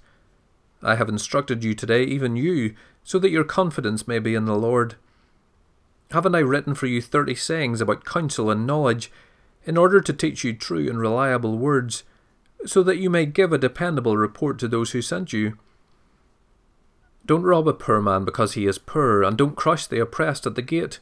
I 0.82 0.97
have 0.97 1.09
instructed 1.09 1.64
you 1.64 1.74
today, 1.74 2.05
even 2.05 2.36
you, 2.36 2.74
so 3.02 3.18
that 3.18 3.31
your 3.31 3.44
confidence 3.44 4.06
may 4.06 4.18
be 4.18 4.35
in 4.35 4.44
the 4.44 4.56
Lord. 4.56 4.97
Haven't 6.11 6.35
I 6.35 6.41
written 6.41 6.74
for 6.74 6.87
you 6.87 7.01
thirty 7.01 7.35
sayings 7.35 7.81
about 7.81 8.05
counsel 8.05 8.51
and 8.51 8.66
knowledge, 8.66 9.11
in 9.65 9.77
order 9.77 10.01
to 10.01 10.12
teach 10.12 10.43
you 10.43 10.53
true 10.53 10.89
and 10.89 10.99
reliable 10.99 11.59
words, 11.59 12.05
so 12.66 12.82
that 12.82 12.99
you 12.99 13.09
may 13.09 13.27
give 13.27 13.53
a 13.53 13.59
dependable 13.59 14.16
report 14.16 14.59
to 14.59 14.69
those 14.69 14.91
who 14.91 15.03
sent 15.03 15.32
you? 15.32 15.57
Don't 17.27 17.43
rob 17.43 17.69
a 17.69 17.73
poor 17.73 18.01
man 18.01 18.24
because 18.24 18.55
he 18.55 18.66
is 18.66 18.78
poor, 18.78 19.23
and 19.23 19.37
don't 19.37 19.57
crush 19.57 19.87
the 19.87 20.01
oppressed 20.01 20.47
at 20.47 20.55
the 20.55 20.62
gate, 20.62 20.99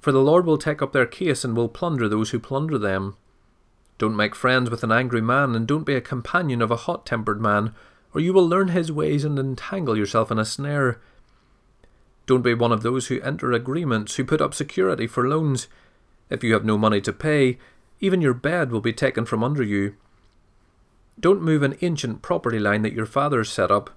for 0.00 0.12
the 0.12 0.22
Lord 0.22 0.44
will 0.44 0.58
take 0.58 0.82
up 0.82 0.92
their 0.92 1.06
case 1.06 1.44
and 1.44 1.56
will 1.56 1.68
plunder 1.68 2.08
those 2.08 2.30
who 2.30 2.38
plunder 2.38 2.78
them. 2.78 3.16
Don't 3.98 4.16
make 4.16 4.34
friends 4.34 4.68
with 4.68 4.82
an 4.82 4.92
angry 4.92 5.22
man, 5.22 5.54
and 5.54 5.66
don't 5.66 5.84
be 5.84 5.94
a 5.94 6.00
companion 6.00 6.60
of 6.60 6.70
a 6.70 6.76
hot 6.76 7.06
tempered 7.06 7.40
man 7.40 7.72
or 8.14 8.20
you 8.20 8.32
will 8.32 8.46
learn 8.46 8.68
his 8.68 8.92
ways 8.92 9.24
and 9.24 9.38
entangle 9.38 9.96
yourself 9.96 10.30
in 10.30 10.38
a 10.38 10.44
snare. 10.44 11.00
Don't 12.26 12.42
be 12.42 12.54
one 12.54 12.72
of 12.72 12.82
those 12.82 13.08
who 13.08 13.20
enter 13.20 13.52
agreements, 13.52 14.16
who 14.16 14.24
put 14.24 14.40
up 14.40 14.54
security 14.54 15.06
for 15.06 15.26
loans. 15.26 15.68
If 16.30 16.44
you 16.44 16.52
have 16.52 16.64
no 16.64 16.78
money 16.78 17.00
to 17.02 17.12
pay, 17.12 17.58
even 18.00 18.20
your 18.20 18.34
bed 18.34 18.70
will 18.70 18.80
be 18.80 18.92
taken 18.92 19.24
from 19.24 19.44
under 19.44 19.62
you. 19.62 19.94
Don't 21.18 21.42
move 21.42 21.62
an 21.62 21.76
ancient 21.82 22.22
property 22.22 22.58
line 22.58 22.82
that 22.82 22.94
your 22.94 23.06
fathers 23.06 23.50
set 23.50 23.70
up. 23.70 23.90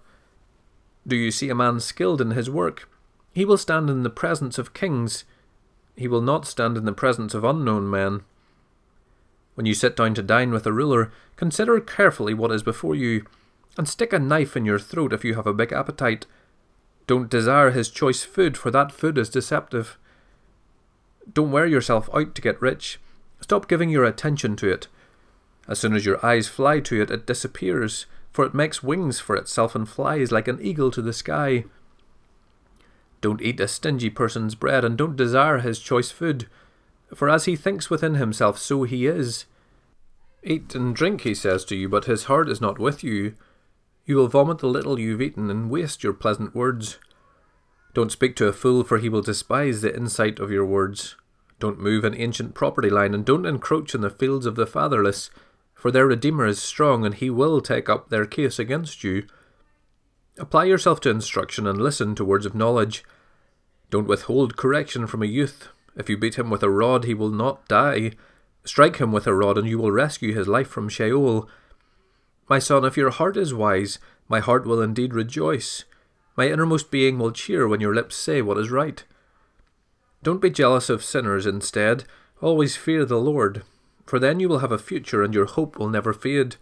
Do 1.08 1.16
you 1.16 1.32
see 1.32 1.50
a 1.50 1.56
man 1.56 1.80
skilled 1.80 2.20
in 2.20 2.32
his 2.32 2.50
work? 2.50 2.90
He 3.34 3.46
will 3.46 3.58
stand 3.58 3.90
in 3.90 4.04
the 4.04 4.10
presence 4.10 4.58
of 4.58 4.74
kings. 4.74 5.24
He 5.96 6.08
will 6.08 6.22
not 6.22 6.48
stand 6.48 6.78
in 6.78 6.86
the 6.86 6.94
presence 6.94 7.34
of 7.34 7.44
unknown 7.44 7.90
men. 7.90 8.22
When 9.56 9.66
you 9.66 9.74
sit 9.74 9.96
down 9.96 10.14
to 10.16 10.22
dine 10.22 10.52
with 10.52 10.66
a 10.66 10.74
ruler, 10.74 11.12
consider 11.36 11.80
carefully 11.80 12.34
what 12.34 12.52
is 12.52 12.64
before 12.64 12.96
you 12.96 13.26
and 13.78 13.88
stick 13.88 14.14
a 14.14 14.20
knife 14.20 14.56
in 14.56 14.66
your 14.66 14.80
throat 14.80 15.14
if 15.14 15.24
you 15.24 15.36
have 15.36 15.48
a 15.48 15.54
big 15.54 15.72
appetite. 15.72 16.26
Don't 17.08 17.30
desire 17.30 17.72
his 17.72 17.90
choice 17.90 18.24
food, 18.24 18.58
for 18.58 18.72
that 18.72 18.92
food 18.92 19.18
is 19.18 19.30
deceptive. 19.30 19.98
Don't 21.32 21.52
wear 21.52 21.66
yourself 21.66 22.10
out 22.14 22.36
to 22.36 22.42
get 22.42 22.62
rich. 22.62 23.00
Stop 23.42 23.68
giving 23.68 23.90
your 23.90 24.06
attention 24.06 24.56
to 24.58 24.70
it. 24.70 24.88
As 25.68 25.80
soon 25.80 25.94
as 25.94 26.06
your 26.06 26.24
eyes 26.26 26.48
fly 26.48 26.80
to 26.82 27.02
it, 27.02 27.12
it 27.12 27.26
disappears, 27.26 28.06
for 28.32 28.46
it 28.46 28.54
makes 28.54 28.84
wings 28.84 29.20
for 29.20 29.36
itself 29.36 29.76
and 29.76 29.88
flies 29.88 30.32
like 30.32 30.48
an 30.48 30.60
eagle 30.62 30.92
to 30.92 31.02
the 31.02 31.14
sky. 31.14 31.66
Don't 33.22 33.42
eat 33.42 33.60
a 33.60 33.68
stingy 33.68 34.10
person's 34.10 34.56
bread, 34.56 34.86
and 34.86 34.98
don't 34.98 35.16
desire 35.16 35.60
his 35.60 35.80
choice 35.80 36.12
food, 36.12 36.48
for 37.14 37.30
as 37.30 37.46
he 37.46 37.56
thinks 37.56 37.90
within 37.90 38.16
himself, 38.16 38.60
so 38.60 38.84
he 38.84 39.08
is. 39.08 39.46
Eat 40.44 40.76
and 40.76 40.96
drink, 40.96 41.22
he 41.22 41.34
says 41.34 41.66
to 41.66 41.76
you, 41.76 41.90
but 41.90 42.06
his 42.06 42.26
heart 42.26 42.50
is 42.50 42.62
not 42.62 42.78
with 42.78 43.04
you. 43.04 43.36
You 44.06 44.18
will 44.18 44.28
vomit 44.28 44.60
the 44.60 44.68
little 44.68 45.00
you've 45.00 45.22
eaten 45.22 45.50
and 45.50 45.70
waste 45.70 46.04
your 46.04 46.14
pleasant 46.14 46.54
words. 46.54 47.00
Don't 47.94 48.12
speak 48.12 48.36
to 48.36 48.48
a 48.48 48.54
fool, 48.54 48.84
for 48.84 49.00
he 49.00 49.10
will 49.10 49.22
despise 49.22 49.82
the 49.82 49.96
insight 49.96 50.40
of 50.40 50.52
your 50.52 50.66
words. 50.66 51.16
Don't 51.60 51.80
move 51.80 52.04
an 52.04 52.14
ancient 52.14 52.54
property 52.54 52.90
line, 52.90 53.14
and 53.14 53.26
don't 53.26 53.46
encroach 53.46 53.96
in 53.96 54.02
the 54.02 54.10
fields 54.10 54.46
of 54.46 54.56
the 54.56 54.68
fatherless, 54.68 55.32
for 55.74 55.90
their 55.90 56.06
Redeemer 56.06 56.46
is 56.46 56.62
strong, 56.62 57.06
and 57.06 57.16
he 57.16 57.30
will 57.30 57.62
take 57.62 57.90
up 57.90 58.10
their 58.10 58.26
case 58.26 58.60
against 58.60 59.04
you. 59.04 59.26
Apply 60.38 60.66
yourself 60.66 61.00
to 61.02 61.10
instruction, 61.10 61.66
and 61.66 61.82
listen 61.82 62.14
to 62.16 62.26
words 62.26 62.46
of 62.46 62.54
knowledge. 62.54 63.04
Don't 63.90 64.08
withhold 64.08 64.58
correction 64.58 65.08
from 65.08 65.24
a 65.24 65.28
youth. 65.28 65.70
If 65.96 66.10
you 66.10 66.18
beat 66.18 66.36
him 66.36 66.50
with 66.50 66.62
a 66.62 66.70
rod, 66.70 67.06
he 67.06 67.14
will 67.14 67.30
not 67.30 67.68
die. 67.68 68.12
Strike 68.66 68.98
him 68.98 69.12
with 69.12 69.26
a 69.26 69.34
rod, 69.34 69.58
and 69.58 69.68
you 69.68 69.78
will 69.78 69.92
rescue 69.92 70.34
his 70.34 70.48
life 70.48 70.68
from 70.68 70.90
Sheol. 70.90 71.50
My 72.48 72.60
son, 72.60 72.86
if 72.86 72.98
your 72.98 73.10
heart 73.10 73.38
is 73.38 73.54
wise, 73.54 73.98
my 74.28 74.40
heart 74.40 74.66
will 74.66 74.82
indeed 74.82 75.14
rejoice. 75.14 75.84
My 76.38 76.48
innermost 76.48 76.92
being 76.92 77.18
will 77.18 77.32
cheer 77.32 77.68
when 77.68 77.82
your 77.82 77.96
lips 77.96 78.16
say 78.16 78.42
what 78.42 78.58
is 78.58 78.70
right. 78.70 79.04
Don't 80.22 80.42
be 80.42 80.50
jealous 80.50 80.90
of 80.90 81.04
sinners 81.04 81.46
instead, 81.46 82.04
always 82.42 82.76
fear 82.76 83.06
the 83.06 83.20
Lord, 83.20 83.64
for 84.06 84.20
then 84.20 84.40
you 84.40 84.50
will 84.50 84.60
have 84.60 84.72
a 84.72 84.78
future 84.78 85.24
and 85.24 85.34
your 85.34 85.46
hope 85.46 85.78
will 85.78 85.90
never 85.90 86.14
fade. 86.14 86.58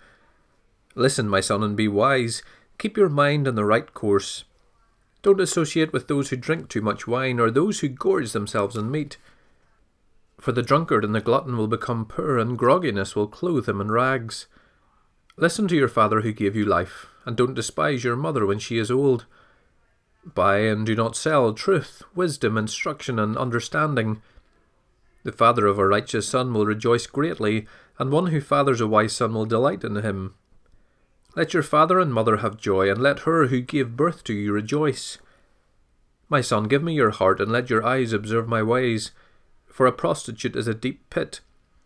Listen, 0.95 1.27
my 1.27 1.39
son, 1.39 1.63
and 1.63 1.75
be 1.75 1.87
wise. 1.87 2.43
Keep 2.77 2.97
your 2.97 3.09
mind 3.09 3.47
on 3.47 3.55
the 3.55 3.65
right 3.65 3.93
course. 3.93 4.43
Don't 5.21 5.41
associate 5.41 5.93
with 5.93 6.07
those 6.07 6.29
who 6.29 6.35
drink 6.35 6.69
too 6.69 6.81
much 6.81 7.07
wine 7.07 7.39
or 7.39 7.49
those 7.49 7.79
who 7.79 7.87
gorge 7.87 8.31
themselves 8.31 8.77
on 8.77 8.91
meat. 8.91 9.17
For 10.39 10.51
the 10.51 10.61
drunkard 10.61 11.05
and 11.05 11.15
the 11.15 11.21
glutton 11.21 11.55
will 11.57 11.67
become 11.67 12.05
poor, 12.05 12.37
and 12.37 12.59
grogginess 12.59 13.15
will 13.15 13.27
clothe 13.27 13.67
him 13.67 13.79
in 13.79 13.89
rags. 13.89 14.47
Listen 15.35 15.67
to 15.67 15.75
your 15.75 15.87
father 15.87 16.21
who 16.21 16.31
gave 16.31 16.55
you 16.55 16.63
life, 16.63 17.07
and 17.25 17.35
don't 17.35 17.55
despise 17.55 18.03
your 18.03 18.15
mother 18.15 18.45
when 18.45 18.59
she 18.59 18.77
is 18.77 18.91
old. 18.91 19.25
Buy 20.23 20.59
and 20.59 20.85
do 20.85 20.95
not 20.95 21.15
sell 21.15 21.53
truth, 21.53 22.03
wisdom, 22.13 22.57
instruction, 22.57 23.17
and 23.17 23.35
understanding. 23.35 24.21
The 25.23 25.31
father 25.31 25.65
of 25.65 25.79
a 25.79 25.87
righteous 25.87 26.27
son 26.27 26.53
will 26.53 26.65
rejoice 26.65 27.07
greatly, 27.07 27.67
and 27.97 28.11
one 28.11 28.27
who 28.27 28.41
fathers 28.41 28.79
a 28.79 28.87
wise 28.87 29.13
son 29.13 29.33
will 29.33 29.45
delight 29.45 29.83
in 29.83 29.95
him. 29.95 30.35
Let 31.35 31.53
your 31.53 31.63
father 31.63 31.99
and 31.99 32.13
mother 32.13 32.37
have 32.37 32.57
joy, 32.57 32.91
and 32.91 33.01
let 33.01 33.19
her 33.19 33.47
who 33.47 33.61
gave 33.61 33.97
birth 33.97 34.23
to 34.25 34.33
you 34.33 34.53
rejoice. 34.53 35.17
My 36.29 36.41
son, 36.41 36.65
give 36.65 36.83
me 36.83 36.93
your 36.93 37.11
heart, 37.11 37.41
and 37.41 37.51
let 37.51 37.69
your 37.71 37.83
eyes 37.83 38.13
observe 38.13 38.47
my 38.47 38.61
ways. 38.61 39.11
For 39.67 39.87
a 39.87 39.91
prostitute 39.91 40.55
is 40.55 40.67
a 40.67 40.75
deep 40.75 41.09
pit, 41.09 41.41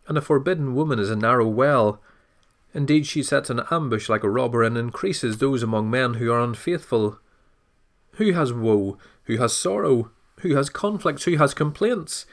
and 0.06 0.18
a 0.18 0.22
forbidden 0.22 0.74
woman 0.74 0.98
is 0.98 1.10
a 1.10 1.16
narrow 1.16 1.48
well. 1.48 2.02
Indeed, 2.74 3.06
she 3.06 3.22
sets 3.22 3.50
an 3.50 3.62
ambush 3.70 4.08
like 4.08 4.22
a 4.22 4.30
robber 4.30 4.62
and 4.62 4.76
increases 4.76 5.38
those 5.38 5.62
among 5.62 5.90
men 5.90 6.14
who 6.14 6.30
are 6.30 6.40
unfaithful. 6.40 7.18
Who 8.12 8.32
has 8.32 8.52
woe? 8.52 8.98
Who 9.24 9.38
has 9.38 9.56
sorrow? 9.56 10.10
Who 10.40 10.54
has 10.54 10.68
conflicts? 10.68 11.24
Who 11.24 11.36
has 11.36 11.54
complaints? 11.54 12.26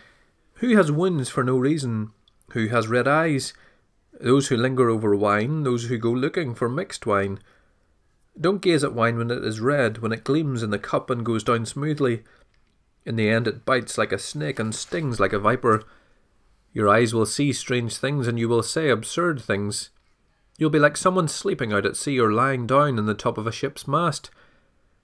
Who 0.55 0.75
has 0.75 0.91
wounds 0.91 1.29
for 1.29 1.43
no 1.43 1.57
reason? 1.57 2.11
Who 2.51 2.67
has 2.67 2.87
red 2.87 3.07
eyes? 3.07 3.53
Those 4.19 4.47
who 4.47 4.57
linger 4.57 4.89
over 4.89 5.15
wine, 5.15 5.63
those 5.63 5.85
who 5.85 5.97
go 5.97 6.11
looking 6.11 6.55
for 6.55 6.69
mixed 6.69 7.05
wine. 7.05 7.39
Don't 8.39 8.61
gaze 8.61 8.83
at 8.83 8.93
wine 8.93 9.17
when 9.17 9.31
it 9.31 9.43
is 9.43 9.59
red, 9.59 9.99
when 9.99 10.11
it 10.11 10.23
gleams 10.23 10.63
in 10.63 10.69
the 10.69 10.79
cup 10.79 11.09
and 11.09 11.25
goes 11.25 11.43
down 11.43 11.65
smoothly. 11.65 12.23
In 13.05 13.15
the 13.15 13.29
end, 13.29 13.47
it 13.47 13.65
bites 13.65 13.97
like 13.97 14.11
a 14.11 14.19
snake 14.19 14.59
and 14.59 14.73
stings 14.73 15.19
like 15.19 15.33
a 15.33 15.39
viper. 15.39 15.83
Your 16.73 16.89
eyes 16.89 17.13
will 17.13 17.25
see 17.25 17.53
strange 17.53 17.97
things, 17.97 18.27
and 18.27 18.39
you 18.39 18.49
will 18.49 18.63
say 18.63 18.89
absurd 18.89 19.41
things. 19.41 19.91
You'll 20.57 20.69
be 20.69 20.79
like 20.79 20.95
someone 20.97 21.27
sleeping 21.27 21.73
out 21.73 21.85
at 21.85 21.97
sea 21.97 22.19
or 22.19 22.31
lying 22.31 22.65
down 22.65 22.97
in 22.97 23.05
the 23.05 23.13
top 23.13 23.37
of 23.37 23.45
a 23.45 23.51
ship's 23.51 23.87
mast. 23.87 24.29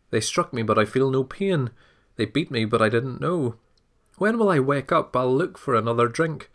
They 0.10 0.22
struck 0.22 0.53
me, 0.53 0.64
but 0.64 0.80
I 0.80 0.86
feel 0.86 1.10
no 1.10 1.23
pain. 1.23 1.72
They 2.15 2.26
beat 2.26 2.52
me, 2.52 2.65
but 2.65 2.82
I 2.82 2.90
didn't 2.90 3.22
know. 3.22 3.56
When 4.18 4.38
will 4.38 4.49
I 4.49 4.60
wake 4.60 4.91
up? 4.91 5.15
I'll 5.15 5.36
look 5.36 5.57
for 5.57 5.76
another 5.76 6.07
drink. 6.07 6.49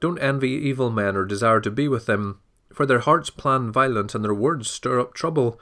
Don't 0.00 0.18
envy 0.18 0.50
evil 0.50 0.90
men 0.90 1.16
or 1.16 1.24
desire 1.24 1.60
to 1.60 1.70
be 1.70 1.88
with 1.88 2.06
them, 2.06 2.40
for 2.72 2.84
their 2.84 2.98
hearts 3.00 3.30
plan 3.30 3.72
violence 3.72 4.14
and 4.14 4.22
their 4.24 4.34
words 4.34 4.70
stir 4.70 5.00
up 5.00 5.14
trouble. 5.14 5.58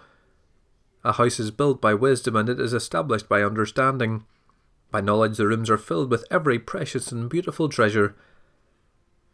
A 1.05 1.13
house 1.13 1.39
is 1.39 1.51
built 1.51 1.81
by 1.81 1.95
wisdom 1.95 2.35
and 2.35 2.49
it 2.49 2.59
is 2.59 2.73
established 2.73 3.29
by 3.29 3.43
understanding. 3.43 4.25
By 4.91 5.01
knowledge 5.01 5.37
the 5.37 5.47
rooms 5.47 5.71
are 5.71 5.79
filled 5.79 6.11
with 6.11 6.25
every 6.31 6.59
precious 6.59 7.13
and 7.13 7.31
beautiful 7.31 7.69
treasure. 7.69 8.17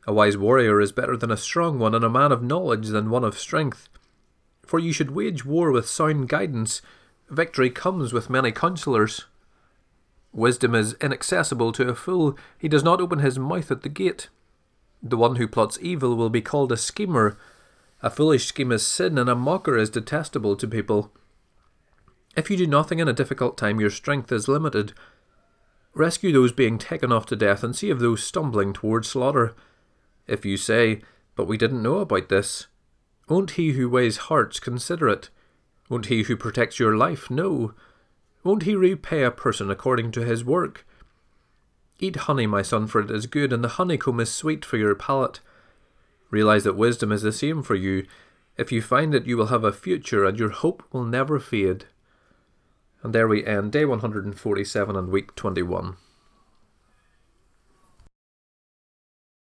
A 0.06 0.12
wise 0.12 0.36
warrior 0.36 0.80
is 0.80 0.92
better 0.92 1.16
than 1.16 1.30
a 1.30 1.36
strong 1.36 1.78
one, 1.78 1.94
and 1.94 2.04
a 2.04 2.10
man 2.10 2.32
of 2.32 2.42
knowledge 2.42 2.88
than 2.88 3.10
one 3.10 3.24
of 3.24 3.38
strength. 3.38 3.88
For 4.64 4.78
you 4.78 4.92
should 4.92 5.10
wage 5.10 5.44
war 5.44 5.70
with 5.70 5.88
sound 5.88 6.28
guidance. 6.28 6.80
Victory 7.28 7.70
comes 7.70 8.12
with 8.12 8.30
many 8.30 8.52
counsellors. 8.52 9.26
Wisdom 10.32 10.74
is 10.74 10.94
inaccessible 11.00 11.72
to 11.72 11.88
a 11.88 11.94
fool. 11.94 12.38
He 12.58 12.68
does 12.68 12.84
not 12.84 13.00
open 13.00 13.18
his 13.18 13.38
mouth 13.38 13.70
at 13.70 13.82
the 13.82 13.88
gate. 13.88 14.28
The 15.02 15.16
one 15.16 15.36
who 15.36 15.48
plots 15.48 15.78
evil 15.80 16.16
will 16.16 16.30
be 16.30 16.42
called 16.42 16.72
a 16.72 16.76
schemer. 16.76 17.36
A 18.02 18.10
foolish 18.10 18.46
scheme 18.46 18.72
is 18.72 18.86
sin, 18.86 19.18
and 19.18 19.28
a 19.28 19.34
mocker 19.34 19.76
is 19.76 19.90
detestable 19.90 20.56
to 20.56 20.68
people. 20.68 21.12
If 22.36 22.50
you 22.50 22.56
do 22.56 22.66
nothing 22.66 23.00
in 23.00 23.08
a 23.08 23.12
difficult 23.12 23.58
time, 23.58 23.80
your 23.80 23.90
strength 23.90 24.30
is 24.30 24.48
limited. 24.48 24.92
Rescue 25.94 26.32
those 26.32 26.52
being 26.52 26.78
taken 26.78 27.12
off 27.12 27.26
to 27.26 27.36
death, 27.36 27.64
and 27.64 27.74
save 27.74 27.98
those 27.98 28.22
stumbling 28.22 28.72
towards 28.72 29.08
slaughter. 29.08 29.54
If 30.30 30.44
you 30.44 30.56
say, 30.56 31.02
But 31.34 31.48
we 31.48 31.58
didn't 31.58 31.82
know 31.82 31.98
about 31.98 32.28
this, 32.28 32.68
won't 33.28 33.52
he 33.52 33.72
who 33.72 33.90
weighs 33.90 34.28
hearts 34.28 34.60
consider 34.60 35.08
it? 35.08 35.28
Won't 35.88 36.06
he 36.06 36.22
who 36.22 36.36
protects 36.36 36.78
your 36.78 36.96
life 36.96 37.30
know? 37.30 37.74
Won't 38.44 38.62
he 38.62 38.76
repay 38.76 39.24
a 39.24 39.32
person 39.32 39.72
according 39.72 40.12
to 40.12 40.24
his 40.24 40.44
work? 40.44 40.86
Eat 41.98 42.14
honey, 42.14 42.46
my 42.46 42.62
son, 42.62 42.86
for 42.86 43.00
it 43.00 43.10
is 43.10 43.26
good, 43.26 43.52
and 43.52 43.64
the 43.64 43.70
honeycomb 43.70 44.20
is 44.20 44.32
sweet 44.32 44.64
for 44.64 44.76
your 44.76 44.94
palate. 44.94 45.40
Realize 46.30 46.62
that 46.62 46.76
wisdom 46.76 47.10
is 47.10 47.22
the 47.22 47.32
same 47.32 47.60
for 47.60 47.74
you. 47.74 48.06
If 48.56 48.70
you 48.70 48.80
find 48.80 49.12
it, 49.14 49.26
you 49.26 49.36
will 49.36 49.46
have 49.46 49.64
a 49.64 49.72
future, 49.72 50.24
and 50.24 50.38
your 50.38 50.50
hope 50.50 50.84
will 50.92 51.04
never 51.04 51.40
fade. 51.40 51.86
And 53.02 53.12
there 53.12 53.26
we 53.26 53.44
end 53.44 53.72
day 53.72 53.84
147 53.84 54.94
and 54.94 55.08
week 55.08 55.34
21. 55.34 55.96